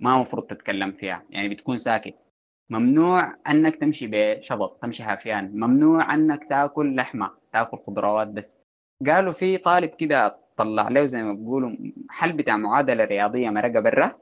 ما 0.00 0.14
المفروض 0.16 0.46
تتكلم 0.46 0.92
فيها 0.92 1.22
يعني 1.30 1.48
بتكون 1.48 1.76
ساكت. 1.76 2.14
ممنوع 2.70 3.36
أنك 3.48 3.76
تمشي 3.76 4.06
بشبط 4.12 4.78
تمشي 4.82 5.04
حافيان 5.04 5.50
ممنوع 5.54 6.14
أنك 6.14 6.44
تأكل 6.44 6.96
لحمة 6.96 7.30
تأكل 7.52 7.78
خضروات 7.86 8.28
بس. 8.28 8.58
قالوا 9.06 9.32
في 9.32 9.58
طالب 9.58 9.90
كده 9.90 10.36
طلع 10.56 10.88
له 10.88 11.04
زي 11.04 11.22
ما 11.22 11.32
بيقولوا 11.32 11.76
حل 12.10 12.32
بتاع 12.32 12.56
معادلة 12.56 13.04
رياضية 13.04 13.50
مرقة 13.50 13.80
برا. 13.80 14.18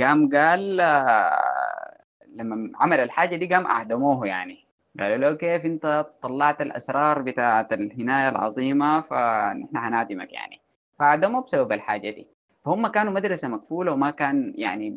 قام 0.00 0.30
قال 0.30 0.80
آه، 0.80 2.04
لما 2.34 2.72
عمل 2.74 3.00
الحاجة 3.00 3.36
دي 3.36 3.46
قام 3.54 3.66
أعدموه 3.66 4.26
يعني. 4.26 4.64
قالوا 5.00 5.16
له 5.16 5.34
كيف 5.36 5.64
أنت 5.64 6.06
طلعت 6.22 6.60
الأسرار 6.60 7.22
بتاعت 7.22 7.72
الهناية 7.72 8.28
العظيمة؟ 8.28 9.00
فنحن 9.00 9.76
هنعدمك 9.76 10.32
يعني. 10.32 10.60
فأعدموه 10.98 11.42
بسبب 11.42 11.72
الحاجة 11.72 12.10
دي. 12.10 12.28
فهم 12.68 12.86
كانوا 12.86 13.12
مدرسة 13.12 13.48
مقفولة 13.48 13.92
وما 13.92 14.10
كان 14.10 14.54
يعني. 14.56 14.90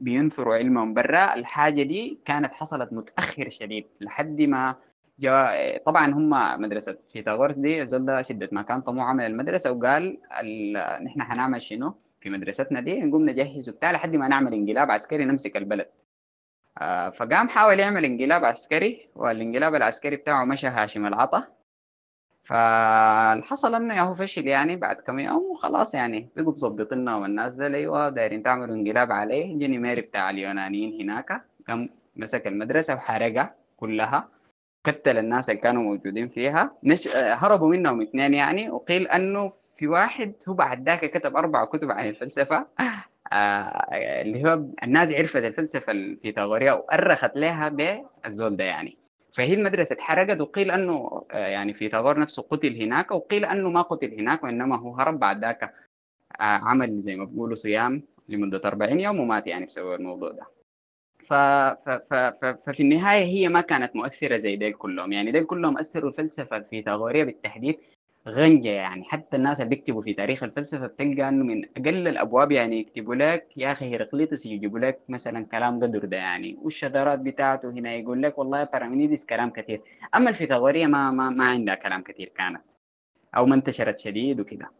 بينثروا 0.00 0.54
علمهم 0.54 0.94
برا 0.94 1.34
الحاجة 1.34 1.82
دي 1.82 2.18
كانت 2.24 2.54
حصلت 2.54 2.92
متأخر 2.92 3.48
شديد 3.50 3.86
لحد 4.00 4.40
ما 4.42 4.76
جا 5.18 5.48
طبعا 5.86 6.06
هم 6.14 6.30
مدرسة 6.62 6.96
فيثاغورس 7.12 7.56
دي 7.56 7.82
الزول 7.82 8.06
ده 8.06 8.22
شدة 8.22 8.48
ما 8.52 8.62
كان 8.62 8.80
طموح 8.80 9.04
عمل 9.04 9.24
المدرسة 9.26 9.72
وقال 9.72 10.18
ال... 10.40 10.72
نحن 11.04 11.20
هنعمل 11.22 11.62
شنو 11.62 11.94
في 12.20 12.30
مدرستنا 12.30 12.80
دي؟ 12.80 13.00
نقوم 13.02 13.30
نجهز 13.30 13.70
وبتاع 13.70 13.90
لحد 13.92 14.16
ما 14.16 14.28
نعمل 14.28 14.54
انقلاب 14.54 14.90
عسكري 14.90 15.24
نمسك 15.24 15.56
البلد. 15.56 15.86
آه 16.78 17.10
فقام 17.10 17.48
حاول 17.48 17.80
يعمل 17.80 18.04
انقلاب 18.04 18.44
عسكري 18.44 19.08
والانقلاب 19.14 19.74
العسكري 19.74 20.16
بتاعه 20.16 20.44
مشى 20.44 20.66
هاشم 20.66 21.06
العطا. 21.06 21.44
فالحصل 22.50 23.74
إنه 23.74 24.02
هو 24.02 24.14
فشل 24.14 24.46
يعني 24.46 24.76
بعد 24.76 24.96
كم 24.96 25.18
يوم 25.18 25.50
وخلاص 25.50 25.94
يعني 25.94 26.28
بقوا 26.36 26.52
مظبطيننا 26.52 27.16
والناس 27.16 27.54
ده 27.54 27.66
أيوه 27.66 28.08
دايرين 28.08 28.42
تعملوا 28.42 28.74
انقلاب 28.74 29.12
عليه. 29.12 29.58
جيني 29.58 29.78
ميري 29.78 30.02
بتاع 30.02 30.30
اليونانيين 30.30 31.00
هناك 31.02 31.44
قام 31.68 31.88
مسك 32.16 32.46
المدرسة 32.46 32.94
وحرقها 32.94 33.54
كلها. 33.76 34.28
قتل 34.84 35.18
الناس 35.18 35.50
اللي 35.50 35.60
كانوا 35.60 35.82
موجودين 35.82 36.28
فيها. 36.28 36.72
نش... 36.84 37.08
هربوا 37.16 37.68
منهم 37.68 38.02
اثنين 38.02 38.34
يعني 38.34 38.70
وقيل 38.70 39.08
إنه 39.08 39.48
في 39.78 39.86
واحد 39.88 40.32
هو 40.48 40.54
بعد 40.54 40.88
ذاك 40.88 41.04
كتب 41.10 41.36
أربع 41.36 41.64
كتب 41.64 41.90
عن 41.90 42.06
الفلسفة. 42.06 42.66
آه 43.32 43.86
اللي 44.22 44.44
هو 44.44 44.64
الناس 44.82 45.12
عرفت 45.12 45.36
الفلسفة 45.36 45.92
الفيثاغورية 45.92 46.72
وأرخت 46.72 47.36
لها 47.36 47.68
بالزول 47.68 48.56
ده 48.56 48.64
يعني. 48.64 48.99
فهي 49.32 49.54
المدرسة 49.54 49.94
اتحرقت 49.94 50.40
وقيل 50.40 50.70
أنه 50.70 51.26
آه 51.32 51.46
يعني 51.46 51.74
فيثاغور 51.74 52.18
نفسه 52.20 52.42
قتل 52.42 52.82
هناك 52.82 53.10
وقيل 53.10 53.44
أنه 53.44 53.70
ما 53.70 53.82
قتل 53.82 54.14
هناك 54.14 54.44
وإنما 54.44 54.78
هو 54.78 54.94
هرب 54.94 55.18
بعد 55.18 55.40
ذاك 55.40 55.62
آه 56.40 56.44
عمل 56.44 56.98
زي 56.98 57.16
ما 57.16 57.24
بيقولوا 57.24 57.54
صيام 57.54 58.02
لمدة 58.28 58.60
40 58.64 59.00
يوم 59.00 59.20
ومات 59.20 59.46
يعني 59.46 59.66
بسبب 59.66 59.92
الموضوع 59.94 60.30
ده. 60.30 60.46
ف... 61.26 61.32
ف... 61.34 61.90
ف... 61.90 62.14
ف... 62.14 62.44
ففي 62.44 62.80
النهاية 62.80 63.24
هي 63.24 63.48
ما 63.48 63.60
كانت 63.60 63.96
مؤثرة 63.96 64.36
زي 64.36 64.56
ديل 64.56 64.74
كلهم. 64.74 65.12
يعني 65.12 65.32
ديل 65.32 65.44
كلهم 65.44 65.78
أثروا 65.78 66.10
الفلسفة 66.10 66.56
الفيثاغوريه 66.56 67.24
بالتحديد 67.24 67.78
غنجة 68.28 68.68
يعني. 68.68 69.04
حتى 69.04 69.36
الناس 69.36 69.60
اللي 69.60 69.68
بيكتبوا 69.70 70.02
في 70.02 70.14
تاريخ 70.14 70.42
الفلسفة 70.42 70.86
بتلقى 70.86 71.28
إنه 71.28 71.44
من 71.44 71.64
أقل 71.76 72.08
الأبواب 72.08 72.52
يعني 72.52 72.80
يكتبوا 72.80 73.14
لك 73.14 73.48
يا 73.56 73.72
أخي 73.72 73.84
هيراقليطس 73.84 74.46
يجيبوا 74.46 74.78
لك 74.78 75.00
مثلا 75.08 75.46
كلام 75.46 75.82
قدر 75.82 76.04
ده 76.04 76.16
يعني. 76.16 76.56
والشذرات 76.62 77.18
بتاعته 77.18 77.70
هنا 77.70 77.94
يقول 77.94 78.22
لك 78.22 78.38
والله 78.38 78.64
بارامينيدس 78.64 79.24
كلام 79.26 79.50
كثير 79.50 79.80
أما 80.14 80.30
الفيثاغورية 80.30 80.86
ما 80.86 81.10
ما 81.10 81.30
ما 81.30 81.44
عندها 81.44 81.74
كلام 81.74 82.02
كثير 82.02 82.28
كانت 82.36 82.62
أو 83.36 83.46
ما 83.46 83.54
انتشرت 83.54 83.98
شديد 83.98 84.40
وكده. 84.40 84.70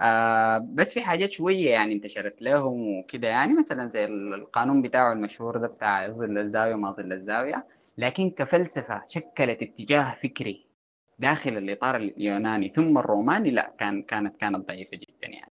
آه 0.00 0.58
بس 0.58 0.94
في 0.94 1.02
حاجات 1.02 1.32
شوية 1.32 1.70
يعني 1.70 1.94
انتشرت 1.94 2.42
لهم 2.42 2.98
وكده 2.98 3.28
يعني 3.28 3.52
مثلا 3.54 3.88
زي 3.88 4.04
القانون 4.06 4.82
بتاعه 4.82 5.12
المشهور 5.12 5.56
ده 5.58 5.68
بتاع 5.68 6.08
ظل 6.10 6.38
الزاوية 6.38 6.74
ما 6.74 6.92
ظل 6.92 7.12
الزاوية. 7.12 7.66
لكن 7.98 8.30
كفلسفة 8.30 9.02
شكلت 9.08 9.62
اتجاه 9.62 10.14
فكري. 10.14 10.71
داخل 11.18 11.56
الإطار 11.56 11.96
اليوناني 11.96 12.68
ثم 12.68 12.98
الروماني 12.98 13.50
لا 13.50 13.72
كان 13.78 14.02
كانت 14.02 14.36
كانت 14.36 14.68
ضعيفة 14.68 14.96
جدا 14.96 15.28
يعني. 15.28 15.52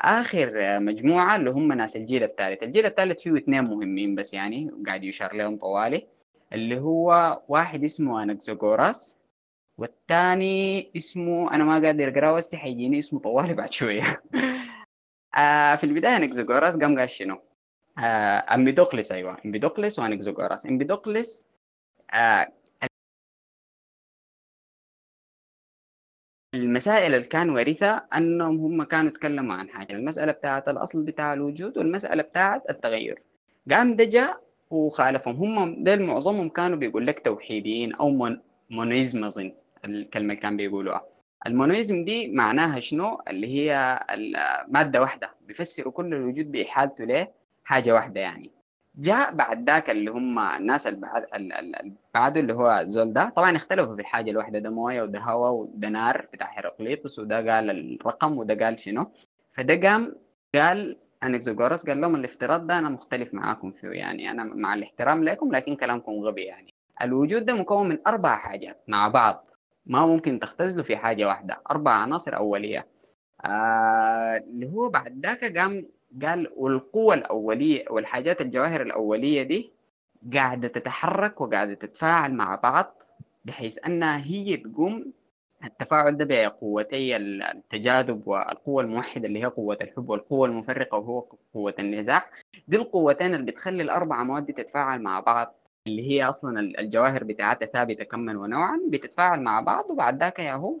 آخر 0.00 0.80
مجموعة 0.80 1.36
اللي 1.36 1.50
هم 1.50 1.72
ناس 1.72 1.96
الجيل 1.96 2.22
الثالث. 2.22 2.62
الجيل 2.62 2.86
الثالث 2.86 3.22
فيه 3.22 3.36
اثنين 3.36 3.64
مهمين 3.64 4.14
بس 4.14 4.34
يعني 4.34 4.70
قاعد 4.86 5.04
يشار 5.04 5.34
لهم 5.34 5.58
طوالي. 5.58 6.06
اللي 6.52 6.80
هو 6.80 7.42
واحد 7.48 7.84
اسمه 7.84 8.22
انكسوغوراس 8.22 9.16
والثاني 9.78 10.90
اسمه 10.96 11.54
أنا 11.54 11.64
ما 11.64 11.72
قادر 11.72 12.08
أقرأه 12.08 12.32
بس 12.32 12.54
حيجيني 12.54 12.98
اسمه 12.98 13.20
طوالي 13.20 13.54
بعد 13.54 13.72
شوية. 13.72 14.02
آه 15.36 15.76
في 15.76 15.84
البداية 15.84 16.16
انكسوغوراس 16.16 16.76
قام 16.76 16.98
قال 16.98 17.10
شنو؟ 17.10 17.40
آه 17.98 18.54
امبيدوكلس 18.54 19.12
أيوه 19.12 19.36
امبيدوكلس 19.46 19.98
وانكسوغوراس 19.98 20.66
امبيدوكلس 20.66 21.46
آه 22.14 22.52
المسائل 26.54 27.14
اللي 27.14 27.26
كان 27.26 27.50
ورثها 27.50 27.96
أنهم 28.16 28.58
هم 28.60 28.82
كانوا 28.82 29.10
يتكلموا 29.10 29.54
عن 29.54 29.68
حاجة. 29.70 29.92
المسألة 29.92 30.32
بتاعت 30.32 30.68
الأصل 30.68 31.02
بتاع 31.02 31.32
الوجود 31.32 31.78
والمسألة 31.78 32.22
بتاعت 32.22 32.70
التغير. 32.70 33.22
قام 33.70 33.96
ده 33.96 34.04
جاء 34.04 34.40
وخالفهم. 34.70 35.36
هم 35.36 35.84
ديل 35.84 36.02
معظمهم 36.02 36.48
كانوا 36.48 36.78
بيقول 36.78 37.06
لك 37.06 37.20
توحيديين 37.24 37.94
أو 37.94 38.10
مون 38.10 38.40
monism 38.70 39.24
اظن 39.24 39.52
الكلمة 39.84 40.32
اللي 40.32 40.42
كان 40.42 40.56
بيقولوها. 40.56 41.04
ال 41.46 41.54
monism 41.54 42.04
دي 42.04 42.28
معناها 42.28 42.80
شنو؟ 42.80 43.22
اللي 43.30 43.46
هي 43.46 43.98
مادة 44.68 45.00
واحدة. 45.00 45.30
بيفسروا 45.46 45.92
كل 45.92 46.14
الوجود 46.14 46.52
بإحالته 46.52 47.04
له 47.04 47.28
حاجة 47.64 47.94
واحدة 47.94 48.20
يعني. 48.20 48.50
جاء 48.94 49.34
بعد 49.34 49.70
ذاك 49.70 49.90
اللي 49.90 50.10
هم 50.10 50.38
الناس 50.38 50.86
اللي 50.86 51.00
بعد 51.00 51.26
اللي 51.34 51.92
بعده 52.14 52.40
اللي 52.40 52.52
هو 52.54 52.82
زول 52.84 53.12
ده. 53.12 53.28
طبعا 53.28 53.56
اختلفوا 53.56 53.94
في 53.94 54.00
الحاجة 54.00 54.30
الواحدة 54.30 54.58
ده 54.58 54.70
موية 54.70 55.02
وده 55.02 55.20
هواء 55.20 55.52
وده 55.52 55.88
نار 55.88 56.28
بتاع 56.32 56.50
هيراقليطس 56.58 57.18
وده 57.18 57.36
قال 57.36 57.70
الرقم 57.70 58.38
وده 58.38 58.64
قال 58.64 58.80
شنو. 58.80 59.12
فده 59.52 59.88
قام 59.88 60.14
قال 60.54 60.96
انكزوغورس 61.24 61.86
قال 61.86 62.00
لهم 62.00 62.14
الافتراض 62.14 62.66
ده 62.66 62.78
أنا 62.78 62.88
مختلف 62.88 63.34
معاكم 63.34 63.72
فيه 63.72 63.88
يعني 63.88 64.30
أنا 64.30 64.44
مع 64.44 64.74
الاحترام 64.74 65.24
لكم 65.24 65.52
لكن 65.52 65.76
كلامكم 65.76 66.12
غبي 66.12 66.42
يعني. 66.42 66.74
الوجود 67.02 67.44
ده 67.44 67.54
مكون 67.54 67.88
من 67.88 67.98
أربع 68.06 68.36
حاجات 68.36 68.84
مع 68.88 69.08
بعض. 69.08 69.46
ما 69.86 70.06
ممكن 70.06 70.38
تختزلوا 70.40 70.82
في 70.82 70.96
حاجة 70.96 71.26
واحدة. 71.26 71.60
أربع 71.70 71.90
عناصر 71.92 72.36
أولية. 72.36 72.86
آه 73.44 74.36
اللي 74.36 74.66
هو 74.66 74.88
بعد 74.90 75.26
ذاك 75.26 75.56
قام 75.58 75.86
قال 76.22 76.52
والقوة 76.56 77.14
الأولية 77.14 77.84
والحاجات 77.90 78.40
الجواهر 78.40 78.82
الأولية 78.82 79.42
دي 79.42 79.72
قاعدة 80.34 80.68
تتحرك 80.68 81.40
وقاعدة 81.40 81.74
تتفاعل 81.74 82.34
مع 82.34 82.54
بعض 82.54 82.94
بحيث 83.44 83.78
أنها 83.86 84.24
هي 84.24 84.56
تقوم 84.56 85.12
التفاعل 85.64 86.16
ده 86.16 86.24
بقوتي 86.24 87.16
التجاذب 87.16 88.28
والقوة 88.28 88.82
الموحدة 88.82 89.26
اللي 89.26 89.40
هي 89.40 89.44
قوة 89.46 89.78
الحب 89.82 90.08
والقوة 90.08 90.48
المفرقة 90.48 90.98
وهو 90.98 91.20
قوة 91.54 91.74
النزاع. 91.78 92.24
دي 92.68 92.76
القوتين 92.76 93.34
اللي 93.34 93.52
بتخلي 93.52 93.82
الأربع 93.82 94.22
مواد 94.22 94.52
تتفاعل 94.52 95.02
مع 95.02 95.20
بعض 95.20 95.54
اللي 95.86 96.02
هي 96.10 96.24
أصلا 96.28 96.60
الجواهر 96.60 97.24
بتاعتها 97.24 97.66
ثابتة 97.66 98.04
كما 98.04 98.38
ونوعا 98.38 98.80
بتتفاعل 98.88 99.40
مع 99.40 99.60
بعض 99.60 99.90
وبعد 99.90 100.20
ذاك 100.20 100.38
يا 100.38 100.54
هو 100.54 100.76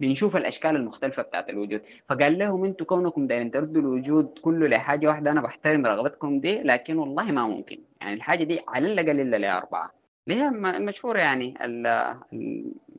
بنشوف 0.00 0.36
الأشكال 0.36 0.76
المختلفة 0.76 1.22
بتاعت 1.22 1.50
الوجود. 1.50 1.82
فقال 2.08 2.38
لهم 2.38 2.64
أنتم 2.64 2.84
كونكم 2.84 3.26
دايرين 3.26 3.50
تردوا 3.50 3.82
الوجود 3.82 4.38
كله 4.42 4.66
لحاجة 4.68 5.06
واحدة 5.06 5.30
أنا 5.30 5.40
بحترم 5.40 5.86
رغبتكم 5.86 6.40
دي 6.40 6.62
لكن 6.62 6.98
والله 6.98 7.24
ما 7.32 7.46
ممكن. 7.46 7.78
يعني 8.00 8.14
الحاجة 8.14 8.44
دي 8.44 8.60
على 8.68 8.92
الأقل 8.92 9.20
إلا 9.20 9.36
لأربعة. 9.36 9.90
اللي 10.28 10.40
هي 10.40 10.48
المشهوره 10.48 11.18
يعني 11.18 11.54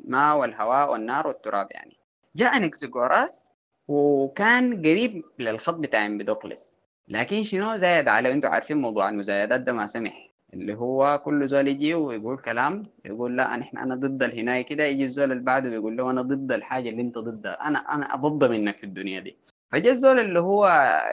الماء 0.03 0.37
والهواء 0.37 0.91
والنار 0.91 1.27
والتراب 1.27 1.67
يعني. 1.71 1.97
جاء 2.35 2.57
انكسيغوراس 2.57 3.51
وكان 3.87 4.77
قريب 4.77 5.23
للخط 5.39 5.75
بتاع 5.75 6.05
امبيدوكلس 6.05 6.73
لكن 7.07 7.43
شنو 7.43 7.75
زايد 7.75 8.07
عليه؟ 8.07 8.33
أنتم 8.33 8.49
عارفين 8.49 8.77
موضوع 8.77 9.09
المزايدات 9.09 9.61
ده 9.61 9.73
ما 9.73 9.87
سمح. 9.87 10.28
اللي 10.53 10.73
هو 10.75 11.21
كل 11.25 11.47
زول 11.47 11.67
يجي 11.67 11.93
ويقول 11.93 12.37
كلام 12.37 12.83
يقول 13.05 13.37
لا 13.37 13.55
نحن 13.57 13.77
أنا 13.77 13.95
ضد 13.95 14.23
الهناية 14.23 14.61
كده 14.61 14.83
يجي 14.83 15.03
الزول 15.03 15.31
اللي 15.31 15.43
بعده 15.43 15.69
بيقول 15.69 15.97
له 15.97 16.11
أنا 16.11 16.21
ضد 16.21 16.51
الحاجة 16.51 16.89
اللي 16.89 17.01
أنت 17.01 17.17
ضدها 17.17 17.67
أنا 17.67 17.79
أنا 17.79 18.15
ضد 18.15 18.49
منك 18.51 18.77
في 18.77 18.83
الدنيا 18.83 19.19
دي. 19.19 19.37
فجاء 19.71 19.91
الزول 19.91 20.19
اللي 20.19 20.39
هو 20.39 20.67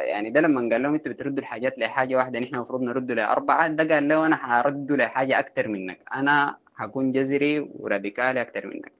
يعني 0.09 0.31
ده 0.31 0.41
لما 0.41 0.61
قال 0.73 0.83
لهم 0.83 0.95
أنتوا 0.95 1.13
بتردوا 1.13 1.39
الحاجات 1.39 1.79
لحاجة 1.79 2.17
واحدة 2.17 2.39
نحن 2.41 2.55
المفروض 2.55 2.83
نرد 2.83 3.11
لأربعة 3.13 3.69
ده 3.69 3.95
قال 3.95 4.09
له 4.09 4.27
أنا 4.27 4.37
هرد 4.61 4.93
لحاجة 4.93 5.39
أكثر 5.39 5.69
منك 5.69 5.99
أنا 6.15 6.57
هكون 6.77 7.13
جذري 7.13 7.61
وراديكالي 7.61 8.41
أكثر 8.41 8.67
منك. 8.67 8.93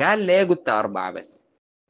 قال 0.00 0.18
ليه 0.18 0.44
قلت 0.44 0.68
أربعة 0.68 1.12
بس؟ 1.12 1.44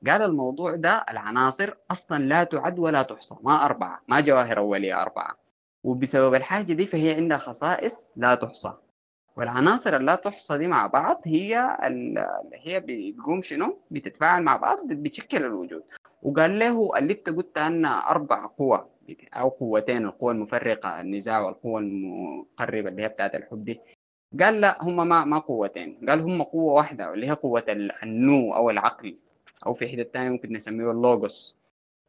قال 0.06 0.22
الموضوع 0.22 0.74
ده 0.76 1.04
العناصر 1.10 1.74
أصلا 1.90 2.22
لا 2.24 2.44
تعد 2.44 2.78
ولا 2.78 3.02
تحصى 3.02 3.36
ما 3.42 3.64
أربعة 3.64 4.00
ما 4.08 4.20
جواهر 4.20 4.58
أولية 4.58 5.02
أربعة. 5.02 5.36
وبسبب 5.84 6.34
الحاجة 6.34 6.72
دي 6.72 6.86
فهي 6.86 7.14
عندها 7.14 7.38
خصائص 7.38 8.10
لا 8.16 8.34
تحصى. 8.34 8.72
والعناصر 9.36 9.96
اللا 9.96 10.14
تحصى 10.14 10.58
دي 10.58 10.66
مع 10.66 10.86
بعض 10.86 11.20
هي 11.24 11.78
اللي 11.86 12.26
هي 12.54 12.84
بتقوم 12.86 13.42
شنو؟ 13.42 13.78
بتتفاعل 13.90 14.42
مع 14.42 14.56
بعض 14.56 14.78
بتشكل 14.86 15.44
الوجود. 15.44 15.82
وقال 16.22 16.58
له 16.58 16.90
اللي 16.98 17.12
انت 17.12 17.28
قلت 17.30 17.58
ان 17.58 17.84
أربع 17.84 18.46
قوى 18.46 18.86
أو 19.34 19.48
قوتين 19.48 20.04
القوة 20.06 20.32
المفرقة 20.32 21.00
النزاع 21.00 21.40
والقوة 21.40 21.80
المقربة 21.80 22.88
اللي 22.88 23.02
هي 23.02 23.08
بتاعت 23.08 23.34
الحب 23.34 23.64
دي. 23.64 23.80
قال 24.40 24.60
لا 24.60 24.84
هم 24.84 25.08
ما 25.08 25.24
ما 25.24 25.38
قوتين. 25.38 25.98
قال 26.08 26.20
هم 26.20 26.42
قوة 26.42 26.72
واحدة 26.72 27.14
اللي 27.14 27.26
هي 27.26 27.32
قوة 27.32 27.64
النو 28.02 28.54
أو 28.54 28.70
العقل 28.70 29.16
أو 29.66 29.72
في 29.72 29.88
حتة 29.88 30.02
تانية 30.02 30.30
ممكن 30.30 30.52
نسميه 30.52 30.90
اللوغوس. 30.90 31.59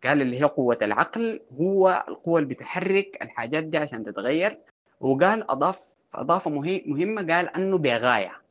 قال 0.03 0.21
اللي 0.21 0.39
هي 0.39 0.43
قوة 0.43 0.77
العقل 0.81 1.39
هو 1.61 2.05
القوة 2.07 2.39
اللي 2.39 2.53
بتحرك 2.53 3.17
الحاجات 3.21 3.63
دي 3.63 3.77
عشان 3.77 4.03
تتغير. 4.03 4.57
وقال 4.99 5.51
أضاف 5.51 5.89
إضافة 6.13 6.49
مهمة 6.85 7.33
قال 7.35 7.55
أنه 7.55 7.77
بغاية. 7.77 8.41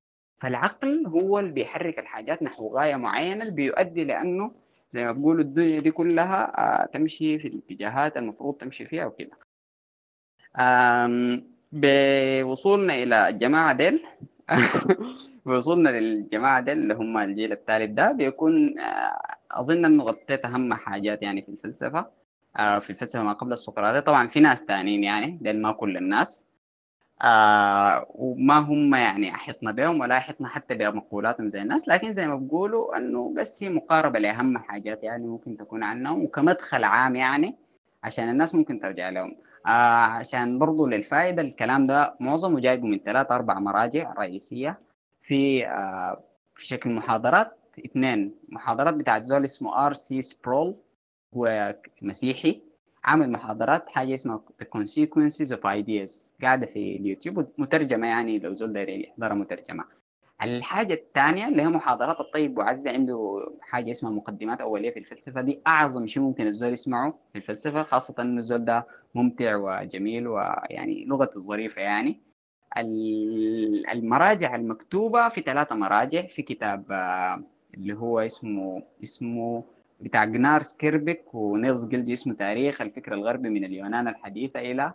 فالعقل 0.40 1.06
هو 1.06 1.39
اللي 1.39 1.52
بيحرك 1.52 1.98
الحاجات 1.98 2.43
نحو 2.43 2.77
غاية 2.77 2.97
معينة 2.97 3.43
اللي 3.43 3.52
بيؤدي 3.55 4.05
لأنه 4.05 4.52
زي 4.90 5.05
ما 5.05 5.12
بقولوا 5.12 5.43
الدنيا 5.43 5.81
دي 5.81 5.90
كلها 5.90 6.52
آه، 6.82 6.86
تمشي 6.86 7.39
في 7.39 7.48
الاتجاهات 7.48 8.16
المفروض 8.16 8.55
تمشي 8.55 8.85
فيها 8.86 9.06
وكده. 9.06 9.31
بوصولنا 11.72 12.94
إلى 12.94 13.28
الجماعة 13.28 13.72
ديل. 13.72 14.05
بوصولنا 15.47 15.89
للجماعة 15.89 16.60
ديل 16.60 16.78
اللي 16.78 16.94
هم 16.94 17.18
الجيل 17.18 17.52
الثالث 17.52 17.90
ده. 17.90 18.12
بيكون 18.12 18.74
أظن 19.51 19.85
أنه 19.85 20.05
غطيت 20.05 20.44
أهم 20.44 20.74
حاجات 20.74 21.22
يعني 21.22 21.43
في 21.43 21.48
الفلسفة 21.48 22.06
آه، 22.56 22.78
في 22.78 22.90
الفلسفة 22.90 23.22
ما 23.22 23.32
قبل 23.32 23.52
السقراطية 23.52 24.01
طبعا 24.01 24.28
في 24.28 24.40
ناس 24.40 24.64
تانيين 24.64 25.05
يعني 25.05 25.39
ديل 25.40 25.62
ما 25.62 25.72
كل 25.72 25.97
الناس. 25.97 26.44
آه 27.22 28.06
وما 28.14 28.59
هم 28.59 28.94
يعني 28.94 29.35
أحطنا 29.35 29.72
بهم 29.72 30.01
ولا 30.01 30.18
أحطنا 30.18 30.48
حتى 30.48 30.74
بمقولاتهم 30.74 31.51
زي 31.51 31.62
الناس. 31.62 31.89
لكن 31.89 32.12
زي 32.12 32.27
ما 32.28 32.35
بقولوا 32.35 32.97
أنه 32.97 33.35
بس 33.36 33.62
هي 33.62 33.68
مقاربة 33.68 34.18
لأهم 34.18 34.59
حاجات 34.59 35.02
يعني 35.02 35.27
ممكن 35.27 35.56
تكون 35.56 35.82
عنهم. 35.82 36.24
وكمدخل 36.24 36.85
عام 36.85 37.16
يعني 37.16 37.56
عشان 38.05 38.28
الناس 38.31 38.55
ممكن 38.55 38.81
ترجع 38.81 39.09
لهم. 39.09 39.36
آه 39.66 39.70
عشان 40.06 40.59
برضو 40.59 40.86
للفائدة 40.86 41.43
الكلام 41.43 41.86
ده 41.86 42.14
معظمه 42.20 42.60
جايبه 42.60 42.86
من 42.86 42.98
ثلاث 42.98 43.32
أربع 43.32 43.59
مراجع 43.59 44.12
رئيسية 44.18 44.78
في 45.20 45.66
آه 45.66 46.22
في 46.55 46.66
شكل 46.66 46.90
محاضرات. 46.90 47.60
اثنين 47.78 48.34
محاضرات 48.48 48.94
بتاعت 48.94 49.24
زول 49.24 49.44
اسمه 49.44 49.86
R.C. 49.86 49.93
Sproul 49.93 50.77
هو 51.34 51.74
مسيحي 52.02 52.62
عامل 53.05 53.32
محاضرات 53.32 53.88
حاجة 53.88 54.14
اسمها 54.14 54.42
The 54.62 54.66
Consequences 54.66 55.48
of 55.56 55.60
Ideas 55.60 56.32
قاعدة 56.42 56.66
في 56.66 56.97
اليوتيوب 56.97 57.47
مترجمة 57.59 58.06
يعني 58.06 58.38
لو 58.38 58.55
زول 58.55 58.72
داير 58.72 58.88
يحضرها 58.88 59.34
مترجمة. 59.34 59.84
الحاجة 60.42 60.94
الثانية 60.94 61.48
اللي 61.48 61.62
هي 61.62 61.68
محاضرات 61.68 62.20
الطيب 62.20 62.59
وعزة 62.59 62.90
عنده 62.90 63.47
حاجة 63.60 63.90
اسمها 63.90 64.12
مقدمات 64.12 64.60
أولية 64.60 64.90
في 64.90 64.98
الفلسفة 64.98 65.40
دي 65.40 65.60
أعظم 65.66 66.06
شيء 66.06 66.22
ممكن 66.22 66.47
الزول 66.47 66.72
يسمعه 66.72 67.18
في 67.32 67.36
الفلسفة 67.38 67.82
خاصة 67.82 68.14
انه 68.18 68.40
الزول 68.40 68.64
ده 68.64 68.86
ممتع 69.14 69.56
وجميل 69.56 70.28
ويعني 70.28 71.05
لغته 71.05 71.40
ظريفة 71.40 71.82
يعني. 71.82 72.20
المراجع 73.92 74.55
المكتوبة 74.55 75.28
في 75.28 75.40
ثلاثة 75.40 75.74
مراجع 75.74 76.26
في 76.26 76.42
كتاب 76.42 76.84
اللي 77.74 77.94
هو 77.94 78.20
اسمه 78.20 78.82
اسمه 79.02 79.64
بتاع 80.01 80.24
جنار 80.24 80.62
سكيربيك 80.62 81.34
ونيلز 81.34 81.86
جيلجي 81.86 82.12
اسمه 82.12 82.34
تاريخ 82.34 82.80
الفكر 82.80 83.14
الغربي 83.14 83.48
من 83.48 83.64
اليونان 83.64 84.09
الحديثة 84.09 84.60
إلى 84.60 84.92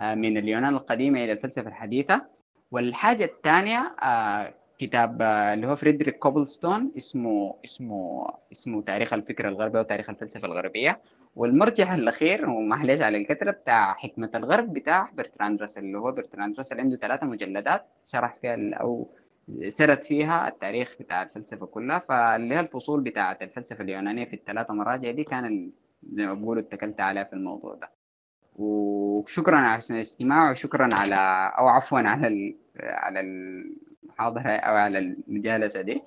آه، 0.00 0.14
من 0.14 0.36
اليونان 0.36 0.74
القديمة 0.74 1.24
إلى 1.24 1.32
الفلسفة 1.32 1.68
الحديثة. 1.68 2.26
والحاجة 2.70 3.24
الثانية 3.24 3.96
آه، 4.02 4.54
كتاب 4.78 5.22
آه، 5.22 5.54
اللي 5.54 5.66
هو 5.66 5.76
فريدريك 5.76 6.18
كوبلستون 6.18 6.92
اسمه 6.96 7.54
اسمه 7.64 8.26
اسمه 8.52 8.82
تاريخ 8.82 9.12
الفكر 9.12 9.48
الغربي 9.48 9.78
أو 9.78 9.82
تاريخ 9.82 10.10
الفلسفة 10.10 10.46
الغربية. 10.46 11.00
والمرجع 11.36 11.94
الأخير 11.94 12.50
ومعلش 12.50 13.00
على 13.00 13.18
الكترة 13.18 13.50
بتاع 13.50 13.94
حكمة 13.94 14.30
الغرب 14.34 14.72
بتاع 14.72 15.10
برتراند 15.14 15.60
راسل 15.60 15.84
اللي 15.84 15.98
هو 15.98 16.12
برتراند 16.12 16.56
راسل 16.56 16.80
عنده 16.80 16.96
ثلاثة 16.96 17.26
مجلدات 17.26 17.86
شرح 18.04 18.36
فيها 18.36 18.74
أو 18.74 19.10
سرد 19.68 20.02
فيها 20.02 20.48
التاريخ 20.48 20.96
بتاع 21.00 21.22
الفلسفة 21.22 21.66
كلها 21.66 21.98
فاللي 21.98 22.54
هي 22.54 22.60
الفصول 22.60 23.00
بتاعة 23.00 23.38
الفلسفة 23.42 23.84
اليونانية 23.84 24.24
في 24.24 24.34
الثلاثة 24.36 24.74
مراجع 24.74 25.10
دي 25.10 25.24
كان 25.24 25.70
زي 26.02 26.26
ما 26.26 26.34
بقولوا 26.34 26.62
اتكلت 26.62 27.00
عليها 27.00 27.24
في 27.24 27.32
الموضوع 27.32 27.74
ده. 27.74 27.90
وشكرا 28.56 29.56
على 29.56 29.82
الاستماع 29.90 30.50
وشكرا 30.50 30.88
على 30.94 31.14
أو 31.58 31.68
عفوا 31.68 31.98
على 31.98 32.56
على 32.80 33.20
المحاضرة 33.20 34.50
أو 34.50 34.74
على 34.74 34.98
المجالسة 34.98 35.80
دي. 35.80 36.02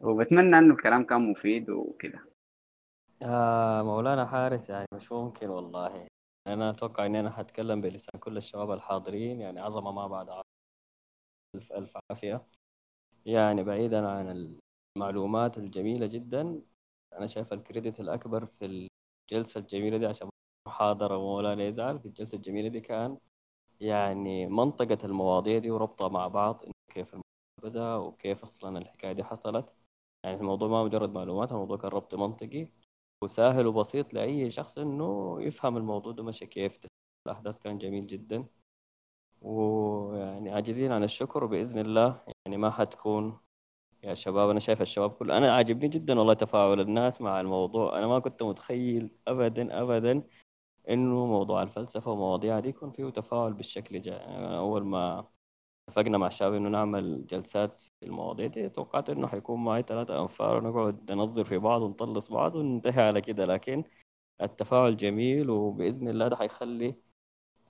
وبتمنى 0.00 0.58
إنه 0.58 0.74
الكلام 0.74 1.04
كان 1.04 1.30
مفيد 1.30 1.70
وكده. 1.70 2.18
آه 3.22 3.82
مولانا 3.82 4.26
حارس 4.26 4.70
يعني 4.70 4.86
مش 4.94 5.12
ممكن 5.12 5.48
والله. 5.48 6.06
أنا 6.46 6.70
أتوقع 6.70 7.06
إني 7.06 7.20
أنا 7.20 7.30
حتكلم 7.30 7.80
بلسان 7.80 8.20
كل 8.20 8.36
الشباب 8.36 8.70
الحاضرين 8.70 9.40
يعني 9.40 9.60
عظمة 9.60 9.92
ما 9.92 10.06
بعد 10.06 10.28
الف 11.54 11.72
ألف 11.72 11.96
عافية. 12.10 12.42
يعني 13.28 13.62
بعيدا 13.64 14.08
عن 14.08 14.56
المعلومات 14.96 15.58
الجميلة 15.58 16.06
جدا 16.06 16.62
أنا 17.12 17.26
شايف 17.26 17.52
الكريدت 17.52 18.00
الأكبر 18.00 18.46
في 18.46 18.88
الجلسة 19.32 19.60
الجميلة 19.60 19.98
دي 19.98 20.06
عشان 20.06 20.28
محاضرة 20.68 21.18
مولانا 21.18 21.64
يزعل. 21.64 21.98
في 22.00 22.06
الجلسة 22.06 22.36
الجميلة 22.36 22.68
دي 22.68 22.80
كان 22.80 23.18
يعني 23.80 24.46
منطقة 24.46 24.98
المواضيع 25.04 25.58
دي 25.58 25.70
وربطها 25.70 26.08
مع 26.08 26.28
بعض 26.28 26.62
إنه 26.64 26.72
كيف 26.94 27.16
بدأ 27.64 27.96
وكيف 27.96 28.42
أصلا 28.42 28.78
الحكاية 28.78 29.12
دي 29.12 29.24
حصلت. 29.24 29.74
يعني 30.24 30.36
الموضوع 30.36 30.68
ما 30.68 30.84
مجرد 30.84 31.10
معلومات 31.14 31.52
الموضوع 31.52 31.76
كان 31.78 31.90
ربط 31.92 32.14
منطقي 32.14 32.68
وسهل 33.24 33.66
وبسيط 33.66 34.14
لأي 34.14 34.50
شخص 34.50 34.78
إنه 34.78 35.38
يفهم 35.42 35.76
الموضوع 35.76 36.12
ده. 36.12 36.24
ماشي 36.24 36.46
كيف 36.46 36.80
الأحداث 37.28 37.58
كان 37.60 37.78
جميل 37.78 38.08
جدا. 38.08 38.46
ويعني 39.42 40.50
عاجزين 40.50 40.92
عن 40.92 41.04
الشكر 41.04 41.44
وبإذن 41.44 41.80
الله 41.80 42.20
يعني 42.46 42.56
ما 42.56 42.70
حتكون 42.70 43.38
يا 44.04 44.14
شباب 44.14 44.50
أنا 44.50 44.60
شايف 44.60 44.82
الشباب 44.82 45.10
كله 45.10 45.38
أنا 45.38 45.52
عاجبني 45.56 45.88
جدا 45.88 46.18
والله 46.18 46.34
تفاعل 46.34 46.80
الناس 46.80 47.20
مع 47.20 47.40
الموضوع. 47.40 47.98
أنا 47.98 48.06
ما 48.06 48.18
كنت 48.18 48.42
متخيل 48.42 49.10
أبدا 49.28 49.82
أبدا 49.82 50.22
إنه 50.90 51.26
موضوع 51.26 51.62
الفلسفة 51.62 52.10
ومواضيع 52.12 52.60
دي 52.60 52.68
يكون 52.68 52.90
فيه 52.90 53.10
تفاعل 53.10 53.52
بالشكل 53.54 53.98
ده 54.02 54.16
يعني 54.16 54.56
أول 54.58 54.84
ما 54.84 55.26
اتفقنا 55.88 56.18
مع 56.18 56.26
الشباب 56.26 56.54
إنه 56.54 56.68
نعمل 56.68 57.26
جلسات 57.26 57.78
في 57.78 58.06
المواضيع 58.06 58.46
دي 58.46 58.68
توقعت 58.68 59.10
إنه 59.10 59.26
حيكون 59.26 59.64
معي 59.64 59.82
ثلاثة 59.82 60.22
أنفار 60.22 60.56
ونقعد 60.64 61.12
ننظر 61.12 61.44
في 61.44 61.58
بعض 61.58 61.82
ونطلص 61.82 62.32
بعض 62.32 62.56
وننتهي 62.56 63.02
على 63.02 63.20
كده. 63.20 63.44
لكن 63.46 63.84
التفاعل 64.42 64.96
جميل 64.96 65.50
وبإذن 65.50 66.08
الله 66.08 66.28
ده 66.28 66.36
حيخلي 66.36 66.94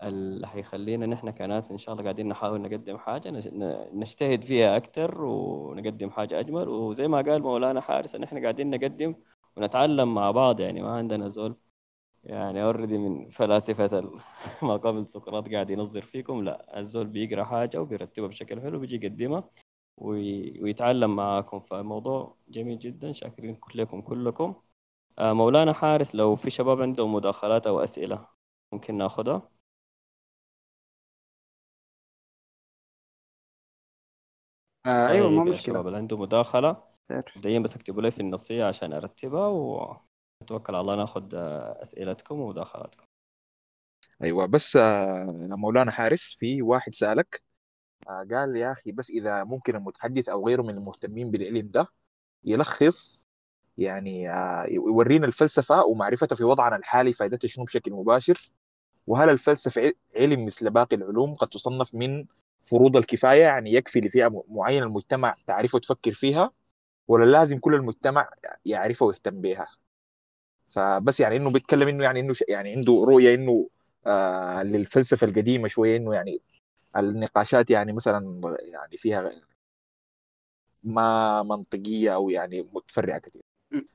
اللي 0.02 0.46
هيخلينا 0.52 1.06
نحن 1.06 1.30
كناس 1.30 1.70
إن 1.70 1.78
شاء 1.78 1.92
الله 1.92 2.02
قاعدين 2.04 2.28
نحاول 2.28 2.60
نقدم 2.62 2.98
حاجة 2.98 3.30
نجتهد 3.94 4.44
فيها 4.44 4.76
أكثر 4.76 5.24
ونقدم 5.24 6.10
حاجة 6.10 6.40
أجمل. 6.40 6.68
وزي 6.68 7.08
ما 7.08 7.18
قال 7.22 7.42
مولانا 7.42 7.80
حارس 7.80 8.14
إن 8.14 8.22
إحنا 8.22 8.40
قاعدين 8.42 8.70
نقدم 8.70 9.14
ونتعلم 9.56 10.14
مع 10.14 10.30
بعض 10.30 10.60
يعني 10.60 10.82
ما 10.82 10.96
عندنا 10.96 11.28
زول 11.28 11.56
يعني 12.24 12.62
اوريدي 12.64 12.98
من 12.98 13.30
فلاسفة 13.30 14.12
ما 14.62 14.76
قبل 14.76 15.08
سقراط 15.08 15.48
قاعد 15.48 15.70
ينظر 15.70 16.02
فيكم. 16.02 16.44
لا 16.44 16.78
الزول 16.80 17.06
بيقرأ 17.06 17.44
حاجة 17.44 17.80
وبيرتبها 17.82 18.28
بشكل 18.28 18.60
حلو 18.60 18.78
بيجي 18.80 18.96
يقدمها 18.96 19.50
ويتعلم 19.96 21.16
معاكم. 21.16 21.60
فالموضوع 21.60 22.36
جميل 22.48 22.78
جدا. 22.78 23.12
شاكرين 23.12 23.54
كلكم 23.56 24.00
كلكم. 24.02 24.54
آه، 25.18 25.32
مولانا 25.32 25.72
حارس 25.72 26.14
لو 26.14 26.36
في 26.36 26.50
شباب 26.50 26.82
عندهم 26.82 27.14
مداخلات 27.14 27.66
أو 27.66 27.80
أسئلة 27.84 28.28
ممكن 28.72 28.98
ناخذها 28.98 29.50
آه 34.86 35.08
أيوه 35.08 35.30
ما 35.30 35.44
مشكلة. 35.44 35.74
شباب 35.74 35.86
اللي 35.86 35.98
عنده 35.98 36.16
مداخلة؟ 36.16 36.82
مبدئيا 37.36 37.58
بس 37.58 37.76
اكتبوا 37.76 38.02
لي 38.02 38.10
في 38.10 38.20
النصيه 38.20 38.64
عشان 38.64 38.92
أرتبها 38.92 39.46
ونتوكل 39.46 40.74
على 40.74 40.80
الله 40.80 40.96
ناخذ 40.96 41.28
أسئلتكم 41.82 42.40
ومداخلاتكم. 42.40 43.04
أيوه 44.22 44.46
بس 44.46 44.76
آه، 44.76 45.24
مولانا 45.50 45.90
حارس 45.90 46.36
في 46.38 46.62
واحد 46.62 46.94
سألك 46.94 47.42
آه، 48.08 48.26
قال 48.30 48.56
يا 48.56 48.72
أخي 48.72 48.92
بس 48.92 49.10
إذا 49.10 49.44
ممكن 49.44 49.76
المتحدث 49.76 50.28
أو 50.28 50.46
غيره 50.46 50.62
من 50.62 50.74
المهتمين 50.74 51.30
بالعلم 51.30 51.68
ده 51.70 51.86
يلخص 52.44 53.28
يعني 53.78 54.30
آه، 54.30 54.64
يورينا 54.70 55.26
الفلسفة 55.26 55.84
ومعرفتها 55.84 56.36
في 56.36 56.44
وضعنا 56.44 56.76
الحالي 56.76 57.12
فائدتها 57.12 57.48
شنو 57.48 57.64
بشكل 57.64 57.92
مباشر؟ 57.92 58.50
وهل 59.06 59.28
الفلسفة 59.28 59.92
علم 60.16 60.46
مثل 60.46 60.70
باقي 60.70 60.96
العلوم 60.96 61.34
قد 61.34 61.48
تصنف 61.48 61.94
من 61.94 62.26
فروض 62.70 62.96
الكفاية 62.96 63.42
يعني 63.42 63.72
يكفي 63.72 64.00
لفئة 64.00 64.44
معينة 64.48 64.86
المجتمع 64.86 65.36
تعرفه 65.46 65.76
وتفكر 65.76 66.12
فيها 66.12 66.52
ولا 67.08 67.24
لازم 67.24 67.58
كل 67.58 67.74
المجتمع 67.74 68.30
يعرفه 68.66 69.06
ويهتم 69.06 69.40
بها 69.40 69.68
فبس 70.68 71.20
يعني 71.20 71.36
إنه 71.36 71.50
بيتكلم 71.50 71.88
إنه 71.88 72.04
يعني 72.04 72.20
إنه 72.20 72.34
يعني 72.48 72.72
عنده 72.72 72.92
رؤية 73.08 73.34
إنه 73.34 73.68
آه 74.06 74.62
للفلسفة 74.62 75.26
القديمة 75.26 75.68
شوية 75.68 75.96
إنه 75.96 76.14
يعني 76.14 76.42
النقاشات 76.96 77.70
يعني 77.70 77.92
مثلا 77.92 78.42
يعني 78.62 78.96
فيها 78.96 79.32
ما 80.82 81.42
منطقية 81.42 82.14
أو 82.14 82.30
يعني 82.30 82.62
متفرعة 82.72 83.18
كثير 83.18 83.42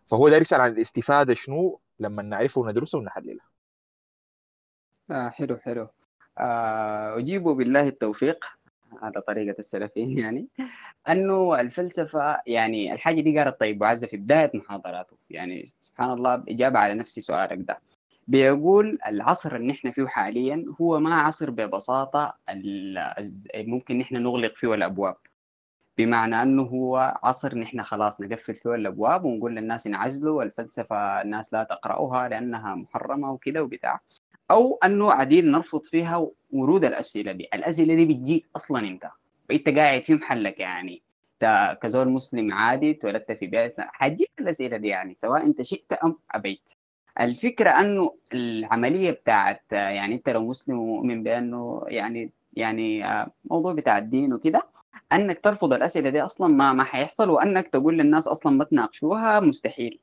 فهو 0.08 0.30
داير 0.30 0.42
يسال 0.42 0.62
عن 0.62 0.72
الاستفادة 0.72 1.34
شنو 1.34 1.82
لما 2.00 2.24
نعرفه 2.24 2.62
وندرسه 2.62 2.98
ونحلله 3.00 3.42
آه 5.12 5.30
حلو 5.30 5.58
حلو. 5.58 5.88
آه 6.40 7.18
أجيب 7.20 7.44
بالله 7.44 7.88
التوفيق. 7.88 8.46
على 9.02 9.22
طريقة 9.28 9.56
السلفيين 9.60 10.20
يعني 10.24 10.48
أنه 11.10 11.60
الفلسفة 11.60 12.42
يعني 12.48 12.94
الحاجة 12.94 13.22
دي 13.22 13.40
قالت 13.40 13.60
طيب 13.60 13.82
وعزة 13.82 14.08
في 14.08 14.18
بداية 14.18 14.52
محاضراته. 14.54 15.18
يعني 15.30 15.66
سبحان 15.82 16.12
الله 16.12 16.44
إجابة 16.50 16.80
على 16.80 16.94
نفس 16.94 17.20
سؤالك 17.20 17.58
ده. 17.60 17.80
بيقول 18.28 19.00
العصر 19.08 19.56
اللي 19.56 19.68
نحن 19.68 19.92
فيه 19.92 20.08
حاليا 20.08 20.66
هو 20.82 21.00
ما 21.00 21.16
عصر 21.16 21.50
ببساطة 21.50 22.38
ممكن 23.56 23.98
نحن 23.98 24.16
نغلق 24.16 24.56
فيه 24.56 24.74
الأبواب. 24.74 25.16
بمعنى 25.98 26.42
أنه 26.42 26.62
هو 26.64 27.20
عصر 27.24 27.58
نحن 27.58 27.84
خلاص 27.84 28.22
نقفل 28.22 28.56
فيه 28.56 28.76
الأبواب 28.76 29.26
ونقول 29.26 29.56
للناس 29.56 29.88
انعزلوا 29.88 30.38
والفلسفة 30.38 31.22
الناس 31.22 31.54
لا 31.54 31.64
تقراوها 31.64 32.30
لأنها 32.30 32.76
محرمة 32.76 33.32
وكده 33.32 33.64
وبتاع. 33.64 34.00
أو 34.54 34.80
أنه 34.86 35.12
عديل 35.12 35.52
نرفض 35.52 35.84
فيها 35.84 36.28
ورود 36.52 36.86
الأسئلة 36.86 37.32
دي، 37.32 37.48
الأسئلة 37.54 37.96
دي 37.96 38.06
بتجيك 38.06 38.46
أصلا 38.56 38.80
انت 38.88 39.10
انت 39.52 39.70
قاعد 39.70 40.04
في 40.04 40.14
محلك 40.14 40.60
يعني. 40.60 41.02
أنت 41.34 41.78
كزول 41.82 42.10
مسلم 42.10 42.54
عادي 42.54 42.92
اتولدت 42.92 43.32
في 43.32 43.48
بيئه 43.48 43.70
حتجيك 43.80 44.32
الأسئلة 44.40 44.78
دي 44.78 44.88
يعني 44.88 45.16
سواء 45.16 45.44
أنت 45.46 45.62
شئت 45.62 45.94
أم 45.94 46.16
أبيت. 46.32 46.72
الفكرة 47.20 47.70
أنه 47.70 48.16
العملية 48.34 49.12
بتاعت 49.12 49.64
يعني 49.72 50.16
أنت 50.16 50.30
لو 50.30 50.48
مسلم 50.50 50.80
ومؤمن 50.80 51.24
بأنه 51.24 51.84
يعني 51.88 52.32
يعني 52.54 53.04
موضوع 53.46 53.74
بتاع 53.74 53.98
الدين 53.98 54.34
وكده 54.34 54.64
أنك 55.14 55.40
ترفض 55.40 55.74
الأسئلة 55.74 56.10
دي 56.10 56.22
أصلا 56.22 56.48
ما 56.48 56.74
ما 56.74 56.84
حيحصل 56.84 57.30
وأنك 57.30 57.68
تقول 57.68 57.98
للناس 57.98 58.28
أصلا 58.28 58.52
ما 58.58 58.64
تناقشوها 58.64 59.40
مستحيل. 59.40 60.00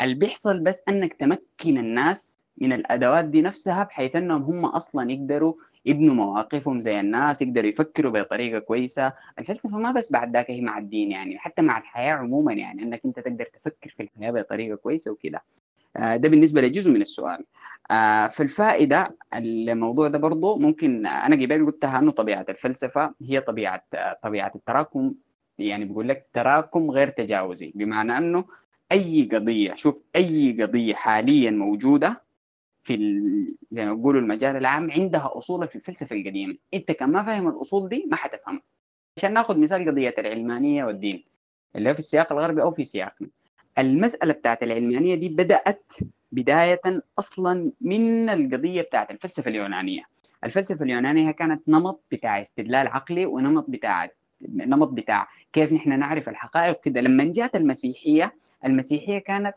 اللي 0.00 0.14
بيحصل 0.14 0.60
بس 0.60 0.82
أنك 0.88 1.14
تمكن 1.14 1.78
الناس 1.78 2.30
من 2.60 2.72
الأدوات 2.72 3.24
دي 3.24 3.42
نفسها 3.42 3.84
بحيث 3.84 4.16
إنهم 4.16 4.42
هم 4.42 4.64
أصلا 4.64 5.12
يقدروا 5.12 5.54
يبنوا 5.86 6.14
مواقفهم 6.14 6.80
زي 6.80 7.00
الناس 7.00 7.42
يقدروا 7.42 7.68
يفكروا 7.68 8.12
بطريقة 8.12 8.58
كويسة. 8.58 9.12
الفلسفة 9.38 9.78
ما 9.78 9.92
بس 9.92 10.12
بعد 10.12 10.32
ذاك 10.32 10.50
هي 10.50 10.60
مع 10.60 10.78
الدين 10.78 11.10
يعني 11.10 11.38
حتى 11.38 11.62
مع 11.62 11.78
الحياة 11.78 12.12
عموما 12.12 12.52
يعني 12.52 12.82
إنك 12.82 13.00
أنت 13.04 13.20
تقدر 13.20 13.44
تفكر 13.44 13.90
في 13.96 14.02
الحياة 14.02 14.30
بطريقة 14.30 14.76
كويسة 14.76 15.10
وكده. 15.10 15.42
آه، 15.96 16.16
ده 16.16 16.28
بالنسبة 16.28 16.60
لجزء 16.60 16.90
من 16.90 17.02
السؤال. 17.02 17.44
آه، 17.90 18.26
في 18.26 18.42
الفائدة 18.42 19.16
الموضوع 19.34 20.08
ده 20.08 20.18
برضه 20.18 20.58
ممكن 20.58 21.06
أنا 21.06 21.36
قبل 21.36 21.66
قلتها 21.66 21.98
إنه 21.98 22.10
طبيعة 22.10 22.46
الفلسفة 22.48 23.14
هي 23.22 23.40
طبيعة 23.40 23.84
طبيعة 24.22 24.52
التراكم. 24.54 25.14
يعني 25.58 25.84
بيقول 25.84 26.08
لك 26.08 26.26
تراكم 26.32 26.90
غير 26.90 27.08
تجاوزي 27.08 27.72
بمعنى 27.74 28.18
إنه 28.18 28.44
أي 28.92 29.28
قضية 29.32 29.74
شوف 29.74 30.02
أي 30.16 30.62
قضية 30.62 30.94
حاليا 30.94 31.50
موجودة 31.50 32.29
في 32.82 32.96
زي 33.70 33.86
ما 33.86 33.94
بيقولوا 33.94 34.20
المجال 34.20 34.56
العام 34.56 34.90
عندها 34.90 35.30
اصولها 35.38 35.66
في 35.66 35.76
الفلسفة 35.76 36.16
القديمة. 36.16 36.56
أنت 36.74 36.90
كان 36.92 37.08
ما 37.08 37.22
فاهم 37.22 37.48
الأصول 37.48 37.88
دي 37.88 38.06
ما 38.10 38.16
حتفهم 38.16 38.60
عشان 39.16 39.34
ناخذ 39.34 39.58
مثال 39.60 39.88
قضية 39.88 40.14
العلمانية 40.18 40.84
والدين 40.84 41.24
اللي 41.76 41.90
هو 41.90 41.92
في 41.94 41.98
السياق 41.98 42.32
الغربي 42.32 42.62
أو 42.62 42.70
في 42.70 42.84
سياقنا. 42.84 43.28
المسألة 43.78 44.32
بتاعت 44.32 44.62
العلمانية 44.62 45.14
دي 45.14 45.28
بدأت 45.28 45.92
بداية 46.32 46.80
أصلا 47.18 47.72
من 47.80 48.28
القضية 48.28 48.82
بتاعت 48.82 49.10
الفلسفة 49.10 49.48
اليونانية. 49.50 50.02
الفلسفة 50.44 50.84
اليونانية 50.84 51.30
كانت 51.30 51.68
نمط 51.68 52.00
بتاع 52.12 52.40
استدلال 52.40 52.86
عقلي 52.88 53.26
ونمط 53.26 53.64
بتاع 53.68 54.10
نمط 54.42 54.88
بتاع 54.88 55.28
كيف 55.52 55.72
نحن 55.72 55.98
نعرف 55.98 56.28
الحقائق 56.28 56.80
كده 56.80 57.00
لما 57.00 57.24
جاءت 57.32 57.56
المسيحية 57.56 58.34
المسيحية 58.64 59.18
كانت 59.18 59.54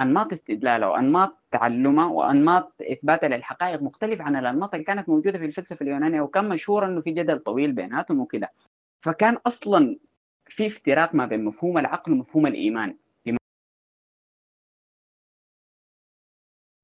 أنماط 0.00 0.32
استدلاله 0.32 0.88
وأنماط 0.88 1.38
تعلمة 1.50 2.12
وأنماط 2.12 2.72
اثباته 2.82 3.26
للحقائق 3.28 3.82
مختلف 3.82 4.20
عن 4.20 4.36
الأنماط 4.36 4.74
اللي 4.74 4.84
كانت 4.84 5.08
موجودة 5.08 5.38
في 5.38 5.44
الفلسفة 5.44 5.82
اليونانية 5.82 6.20
وكان 6.20 6.48
مشهور 6.48 6.86
إنه 6.86 7.00
في 7.00 7.10
جدل 7.10 7.38
طويل 7.38 7.72
بيناتهم 7.72 8.20
وكده. 8.20 8.52
فكان 9.00 9.34
أصلا 9.34 9.98
في 10.46 10.66
افتراق 10.66 11.14
ما 11.14 11.26
بين 11.26 11.44
مفهوم 11.44 11.78
العقل 11.78 12.12
ومفهوم 12.12 12.46
الإيمان. 12.46 12.96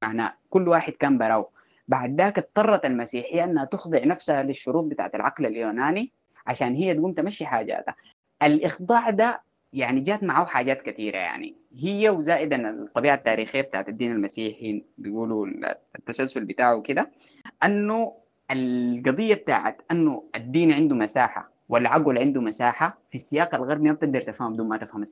بمعنى 0.02 0.38
كل 0.50 0.68
واحد 0.68 0.92
كان 0.92 1.18
براو 1.18 1.50
بعد 1.88 2.20
ذاك 2.20 2.38
اضطرت 2.38 2.84
المسيحية 2.84 3.44
إنها 3.44 3.64
تخضع 3.64 4.04
نفسها 4.04 4.42
للشروط 4.42 4.84
بتاعت 4.84 5.14
العقل 5.14 5.46
اليوناني 5.46 6.12
عشان 6.46 6.74
هي 6.74 6.94
تقوم 6.94 7.12
تمشي 7.12 7.46
حاجاتها. 7.46 7.96
الإخضاع 8.42 9.10
ده 9.10 9.42
يعني 9.72 10.00
جات 10.00 10.22
معه 10.22 10.46
حاجات 10.46 10.82
كثيرة 10.82 11.16
يعني. 11.18 11.54
هي 11.76 12.10
وزائدا 12.10 12.70
الطبيعة 12.70 13.14
التاريخية 13.14 13.60
بتاعت 13.60 13.88
الدين 13.88 14.12
المسيحي 14.12 14.84
بيقولوا 14.98 15.46
التسلسل 15.98 16.44
بتاعه 16.44 16.80
كده 16.82 17.10
أنه 17.64 18.12
القضية 18.50 19.34
بتاعت 19.34 19.82
أنه 19.90 20.24
الدين 20.36 20.72
عنده 20.72 20.94
مساحة 20.94 21.52
والعقل 21.68 22.18
عنده 22.18 22.40
مساحة 22.40 22.98
في 23.08 23.14
السياق 23.14 23.54
الغربي 23.54 23.88
ما 23.88 23.92
بتقدر 23.92 24.20
تفهم 24.20 24.52
بدون 24.52 24.68
ما 24.68 24.76
تفهم 24.76 25.04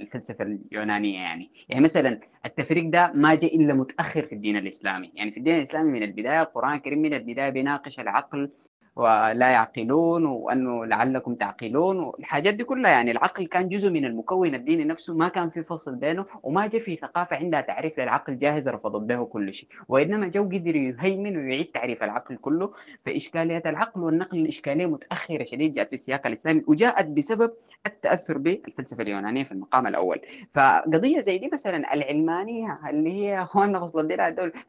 الفلسفة 0.00 0.44
اليونانية 0.44 1.18
يعني. 1.18 1.50
يعني 1.68 1.84
مثلا 1.84 2.20
التفريق 2.46 2.90
ده 2.90 3.12
ما 3.14 3.34
جاء 3.34 3.56
إلا 3.56 3.74
متأخر 3.74 4.22
في 4.22 4.34
الدين 4.34 4.56
الإسلامي. 4.56 5.10
يعني 5.14 5.30
في 5.30 5.36
الدين 5.36 5.56
الإسلامي 5.56 5.92
من 5.92 6.02
البداية 6.02 6.42
القرآن 6.42 6.74
الكريم 6.74 6.98
من 6.98 7.14
البداية 7.14 7.50
بيناقش 7.50 8.00
العقل 8.00 8.50
ولا 8.98 9.48
يعقلون 9.50 10.26
وانه 10.26 10.84
لعلكم 10.86 11.34
تعقلون 11.34 11.98
والحاجات 12.00 12.54
دي 12.54 12.64
كلها 12.64 12.90
يعني 12.90 13.10
العقل 13.10 13.46
كان 13.46 13.68
جزء 13.68 13.90
من 13.90 14.04
المكون 14.04 14.54
الديني 14.54 14.84
نفسه 14.84 15.14
ما 15.14 15.28
كان 15.28 15.50
في 15.50 15.62
فصل 15.62 15.94
بينه 15.96 16.26
وما 16.42 16.66
جاء 16.66 16.80
في 16.80 16.96
ثقافة 16.96 17.36
عندها 17.36 17.60
تعريف 17.60 18.00
للعقل 18.00 18.38
جاهز 18.38 18.68
رفضت 18.68 19.02
به 19.02 19.24
كل 19.24 19.52
شيء. 19.52 19.68
وإنما 19.88 20.28
جو 20.28 20.44
قدر 20.44 20.76
يهيمن 20.76 21.36
ويعيد 21.36 21.66
تعريف 21.66 22.02
العقل 22.02 22.36
كله 22.36 22.72
فإشكالية 23.06 23.62
العقل 23.66 24.00
والنقل 24.00 24.38
الإشكالية 24.38 24.86
متأخرة 24.86 25.44
شديد 25.44 25.72
جاءت 25.72 25.88
في 25.88 25.92
السياق 25.94 26.26
الإسلامي 26.26 26.62
وجاءت 26.66 27.06
بسبب 27.06 27.50
التأثر 27.86 28.38
بالفلسفة 28.38 29.02
اليونانية 29.02 29.44
في 29.44 29.52
المقام 29.52 29.86
الأول. 29.86 30.20
فقضية 30.54 31.20
زي 31.20 31.38
دي 31.38 31.50
مثلا 31.52 31.94
العلمانية 31.94 32.78
اللي 32.90 33.10
هي 33.12 33.42
اخواننا 33.42 33.80
فصل 33.80 34.00
الدين 34.00 34.20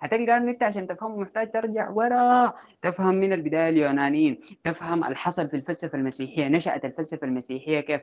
هتلقى 0.01 0.37
إنه 0.37 0.51
أنت 0.51 0.63
عشان 0.63 0.87
تفهمه 0.87 1.17
محتاج 1.19 1.51
ترجع 1.51 1.89
ورا 1.89 2.53
تفهم 2.81 3.15
من 3.15 3.33
البداية 3.33 3.69
اليونانيين 4.19 4.39
تفهم 4.63 5.03
الحصل 5.03 5.49
في 5.49 5.55
الفلسفة 5.55 5.97
المسيحية 5.97 6.47
نشأت 6.47 6.85
الفلسفة 6.85 7.27
المسيحية 7.27 7.79
كيف؟ 7.79 8.01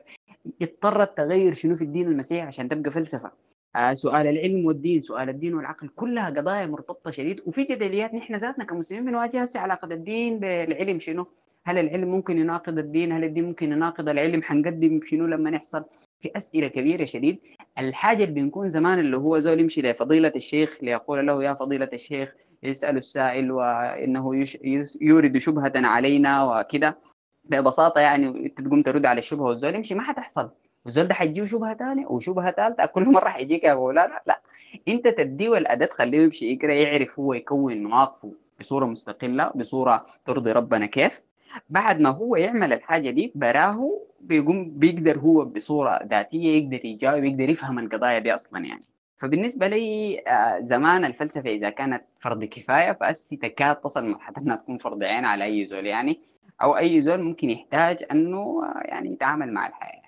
اضطرت 0.61 1.17
تغير 1.17 1.53
شنو 1.53 1.75
في 1.75 1.81
الدين 1.81 2.07
المسيحي 2.07 2.47
عشان 2.47 2.69
تبقى 2.69 2.91
فلسفة. 2.91 3.31
آه 3.75 3.93
سؤال 3.93 4.27
العلم 4.27 4.65
والدين 4.65 5.01
سؤال 5.01 5.29
الدين 5.29 5.53
والعقل 5.53 5.87
كلها 5.95 6.29
قضايا 6.29 6.65
مرتبطة 6.65 7.11
شديد. 7.11 7.41
وفي 7.45 7.63
جدليات 7.63 8.13
نحن 8.13 8.35
ذاتنا 8.35 8.65
كمسلمين 8.65 9.05
بنواجهها 9.05 9.43
هسه 9.43 9.59
علاقة 9.59 9.93
الدين 9.93 10.39
بالعلم 10.39 10.99
شنو؟ 10.99 11.25
هل 11.65 11.77
العلم 11.77 12.07
ممكن 12.09 12.37
يناقض 12.37 12.77
الدين؟ 12.77 13.11
هل 13.11 13.23
الدين 13.23 13.43
ممكن 13.43 13.71
يناقض 13.71 14.09
العلم؟ 14.09 14.43
حنقدم 14.43 14.99
شنو 15.03 15.25
لما 15.27 15.49
نحصل 15.49 15.83
في 16.19 16.31
أسئلة 16.37 16.67
كبيرة 16.67 17.05
شديد. 17.05 17.37
الحاجة 17.79 18.23
اللي 18.23 18.41
بنكون 18.41 18.69
زمان 18.69 18.99
اللي 18.99 19.17
هو 19.17 19.39
زول 19.39 19.59
يمشي 19.59 19.81
لفضيلة 19.81 20.33
الشيخ 20.35 20.83
ليقول 20.83 21.27
له 21.27 21.43
يا 21.43 21.53
فضيلة 21.53 21.89
الشيخ 21.93 22.35
يسأل 22.63 22.97
السائل 22.97 23.51
وإنه 23.51 24.35
يش 24.35 24.57
يورد 25.01 25.37
شبهة 25.37 25.71
علينا 25.75 26.43
وكده. 26.59 26.97
ببساطة 27.45 28.01
يعني 28.01 28.49
تقوم 28.49 28.81
ترد 28.81 29.05
على 29.05 29.19
الشبهة 29.19 29.45
والزول 29.45 29.75
يمشي 29.75 29.95
ما 29.95 30.03
حتحصل. 30.03 30.49
والزول 30.85 31.07
ده 31.07 31.13
حيجيه 31.13 31.43
شبهة 31.43 31.73
ثانية 31.73 32.05
وشبهة 32.07 32.51
ثالثه 32.51 32.85
كل 32.85 33.05
مرة 33.05 33.29
حيجيك 33.29 33.63
يا 33.63 33.91
لا 33.93 34.23
لا 34.27 34.41
أنت 34.87 35.07
تديه 35.07 35.57
الأداة 35.57 35.85
تخليه 35.85 36.17
يمشي 36.23 36.45
يقرأ 36.53 36.73
يعرف 36.73 37.19
هو 37.19 37.33
يكون 37.33 37.83
مواقفه 37.83 38.31
بصورة 38.59 38.85
مستقلة 38.85 39.51
بصورة 39.55 40.05
ترضي 40.25 40.51
ربنا 40.51 40.85
كيف. 40.85 41.23
بعد 41.69 41.99
ما 41.99 42.09
هو 42.09 42.35
يعمل 42.35 42.73
الحاجة 42.73 43.09
دي 43.09 43.31
براه 43.35 43.99
بيقوم 44.21 44.69
بيقدر 44.69 45.19
هو 45.19 45.45
بصورة 45.45 46.03
ذاتية 46.03 46.57
يقدر 46.57 46.85
يجاوب 46.85 47.23
يقدر 47.23 47.49
يفهم 47.49 47.79
القضايا 47.79 48.19
دي 48.19 48.33
أصلا 48.33 48.65
يعني. 48.65 48.81
فبالنسبة 49.17 49.67
لي 49.67 50.19
آه، 50.27 50.59
زمان 50.59 51.05
الفلسفة 51.05 51.49
إذا 51.49 51.69
كانت 51.69 52.03
فرض 52.21 52.43
كفاية 52.43 52.91
فأسي 52.91 53.37
تكاد 53.37 53.75
تصل 53.75 54.05
مرحلة 54.05 54.37
إنها 54.37 54.55
تكون 54.55 54.77
فرض 54.77 55.03
عين 55.03 55.25
على 55.25 55.43
أي 55.43 55.65
زول 55.65 55.85
يعني 55.85 56.19
أو 56.61 56.77
أي 56.77 57.01
زول 57.01 57.21
ممكن 57.21 57.49
يحتاج 57.49 58.05
أنه 58.11 58.63
آه، 58.65 58.81
يعني 58.85 59.11
يتعامل 59.11 59.53
مع 59.53 59.67
الحياة. 59.67 60.01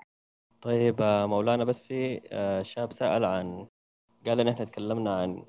طيب 0.62 1.02
آه، 1.02 1.26
مولانا 1.26 1.64
بس 1.64 1.82
في 1.82 2.22
شاب 2.64 2.94
سأل 2.94 3.26
عن 3.26 3.68
قال 4.26 4.40
ان 4.40 4.48
إحنا 4.48 4.66
تكلمنا 4.66 5.16
عن 5.22 5.46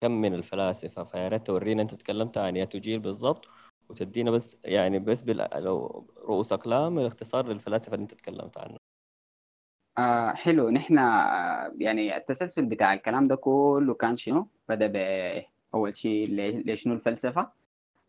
كم 0.00 0.10
من 0.10 0.34
الفلاسفة 0.34 1.04
فيا 1.04 1.28
ريت 1.28 1.46
تورينا 1.46 1.82
أنت 1.82 1.94
تكلمت 1.94 2.38
عن 2.38 2.56
يا 2.56 2.64
تجيل 2.64 2.98
بالضبط 3.00 3.46
وتدينا 3.88 4.30
بس 4.30 4.56
يعني 4.64 4.98
بس 4.98 5.24
رؤوس 6.18 6.52
أقلام 6.52 6.98
الاختصار 6.98 7.48
للفلاسفة 7.48 7.94
اللي 7.94 8.02
أنت 8.02 8.14
تكلمت 8.14 8.58
عنه. 8.58 8.76
آه 9.98 10.32
حلو. 10.32 10.70
نحن 10.70 10.98
آه 10.98 11.72
يعني 11.78 12.16
التسلسل 12.16 12.64
بتاع 12.64 12.94
الكلام 12.94 13.28
ده 13.28 13.36
كله 13.36 13.94
كان 13.94 14.16
شنو؟ 14.16 14.46
بدأ 14.68 14.86
بأول 15.72 15.96
شيء 15.96 16.26
لشنو 16.66 16.94
الفلسفة؟ 16.94 17.48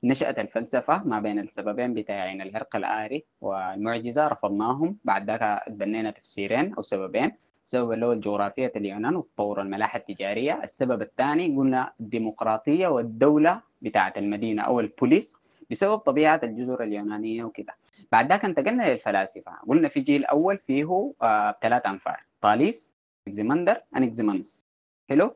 نشأت 0.03 0.39
الفلسفة 0.39 1.03
ما 1.03 1.19
بين 1.19 1.39
السببين 1.39 1.93
بتاعين 1.93 2.41
العرق 2.41 2.75
الآري 2.75 3.23
والمعجزة 3.41 4.27
رفضناهم. 4.27 4.97
بعد 5.05 5.29
ذاك 5.29 5.41
اتبنينا 5.41 6.11
تفسيرين 6.11 6.73
أو 6.73 6.81
سببين. 6.81 7.31
السبب 7.63 7.91
الأول 7.91 8.19
جغرافية 8.21 8.71
اليونان 8.75 9.15
وتطور 9.15 9.61
الملاحة 9.61 9.99
التجارية. 9.99 10.63
السبب 10.63 11.01
الثاني 11.01 11.55
قلنا 11.57 11.93
الديمقراطية 11.99 12.87
والدولة 12.87 13.61
بتاعة 13.81 14.13
المدينة 14.17 14.61
أو 14.61 14.79
البوليس 14.79 15.39
بسبب 15.71 15.97
طبيعة 15.97 16.39
الجزر 16.43 16.83
اليونانية 16.83 17.43
وكده. 17.43 17.73
بعد 18.11 18.29
ذاك 18.29 18.45
انتقلنا 18.45 18.89
للفلاسفة 18.91 19.51
قلنا 19.67 19.89
في 19.89 19.99
جيل 19.99 20.25
أول 20.25 20.57
فيه 20.57 21.13
آه 21.21 21.55
ثلاث 21.61 21.85
أنفار. 21.85 22.23
طاليس 22.41 22.93
أناكسيمندر 23.27 23.81
أناكسيمانس 23.97 24.65
حلو؟ 25.09 25.35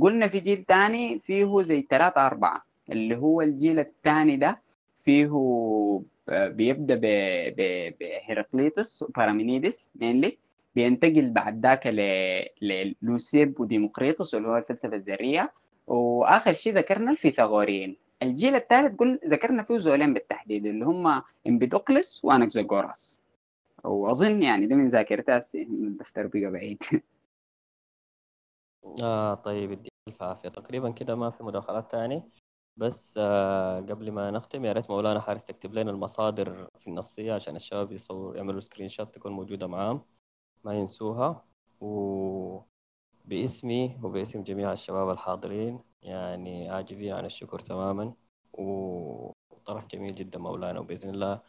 قلنا 0.00 0.28
في 0.28 0.40
جيل 0.40 0.64
ثاني 0.68 1.18
فيه 1.18 1.62
زي 1.62 1.86
ثلاثة 1.90 2.26
أربعة. 2.26 2.64
اللي 2.90 3.16
هو 3.16 3.42
الجيل 3.42 3.78
الثاني 3.78 4.36
ده 4.36 4.58
فيه 5.04 5.30
آه، 6.28 6.48
بيبدأ 6.48 7.00
بهيراقليطس 8.00 9.02
وبارامينيدس 9.02 9.92
mainly 10.00 10.38
بينتقل 10.74 11.30
بعد 11.30 11.66
ذاك 11.66 11.86
للوسيبوس 12.62 13.60
وديمقريطس 13.60 14.34
اللي 14.34 14.48
هو 14.48 14.56
الفلسفة 14.56 14.96
الذرية. 14.96 15.52
وآخر 15.86 16.52
شيء 16.52 16.72
ذكرنا 16.72 17.10
الفيثاغوريين. 17.10 17.96
الجيل 18.22 18.54
الثالث 18.54 18.96
قل 18.96 19.20
ذكرنا 19.26 19.62
فيه 19.62 19.78
زولين 19.78 20.14
بالتحديد 20.14 20.66
اللي 20.66 20.84
هم 20.84 21.22
إمبيدوكلس 21.46 22.24
وأنكزاغوراس. 22.24 23.20
وأظن 23.84 24.42
يعني 24.42 24.66
ده 24.66 24.76
من 24.76 24.86
ذاكرتي 24.88 25.62
الدفتر 25.62 26.26
بقى 26.26 26.50
بعيد. 26.50 26.82
آه 29.02 29.34
طيب 29.34 29.72
يديك 29.72 29.92
ألف 30.08 30.22
عافية. 30.22 30.48
تقريبا 30.48 30.90
كده 30.90 31.14
ما 31.14 31.30
في 31.30 31.42
مداخلات 31.44 31.90
تاني. 31.90 32.22
بس 32.76 33.14
آه 33.22 33.80
قبل 33.80 34.12
ما 34.12 34.30
نختم 34.30 34.64
يا 34.64 34.72
ريت 34.72 34.90
مولانا 34.90 35.20
حارس 35.20 35.44
تكتب 35.44 35.74
لنا 35.74 35.90
المصادر 35.90 36.68
في 36.78 36.86
النصية 36.86 37.32
عشان 37.34 37.56
الشباب 37.56 37.92
يصور 37.92 38.36
يعملوا 38.36 38.60
screenshot 38.60 39.14
تكون 39.14 39.32
موجودة 39.32 39.66
معاهم. 39.66 40.04
ما 40.64 40.74
ينسوها. 40.74 41.44
وباسمي 43.28 43.98
وباسم 44.02 44.42
جميع 44.42 44.72
الشباب 44.72 45.10
الحاضرين. 45.10 45.80
يعني 46.02 46.70
عاجزين 46.70 47.12
عن 47.12 47.24
الشكر 47.24 47.60
تماما. 47.60 48.14
وطرح 48.52 49.86
جميل 49.86 50.14
جدا 50.14 50.38
مولانا. 50.38 50.80
وبإذن 50.80 51.10
الله 51.10 51.40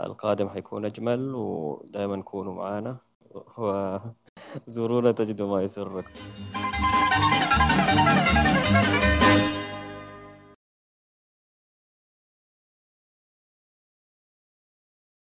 القادم 0.00 0.48
حيكون 0.48 0.84
أجمل 0.84 1.34
ودائما 1.34 2.22
كونوا 2.22 2.54
معنا 2.54 2.96
وزورونا 4.66 5.12
تجدوا 5.18 5.48
ما 5.48 5.62
يسركم 5.62 6.02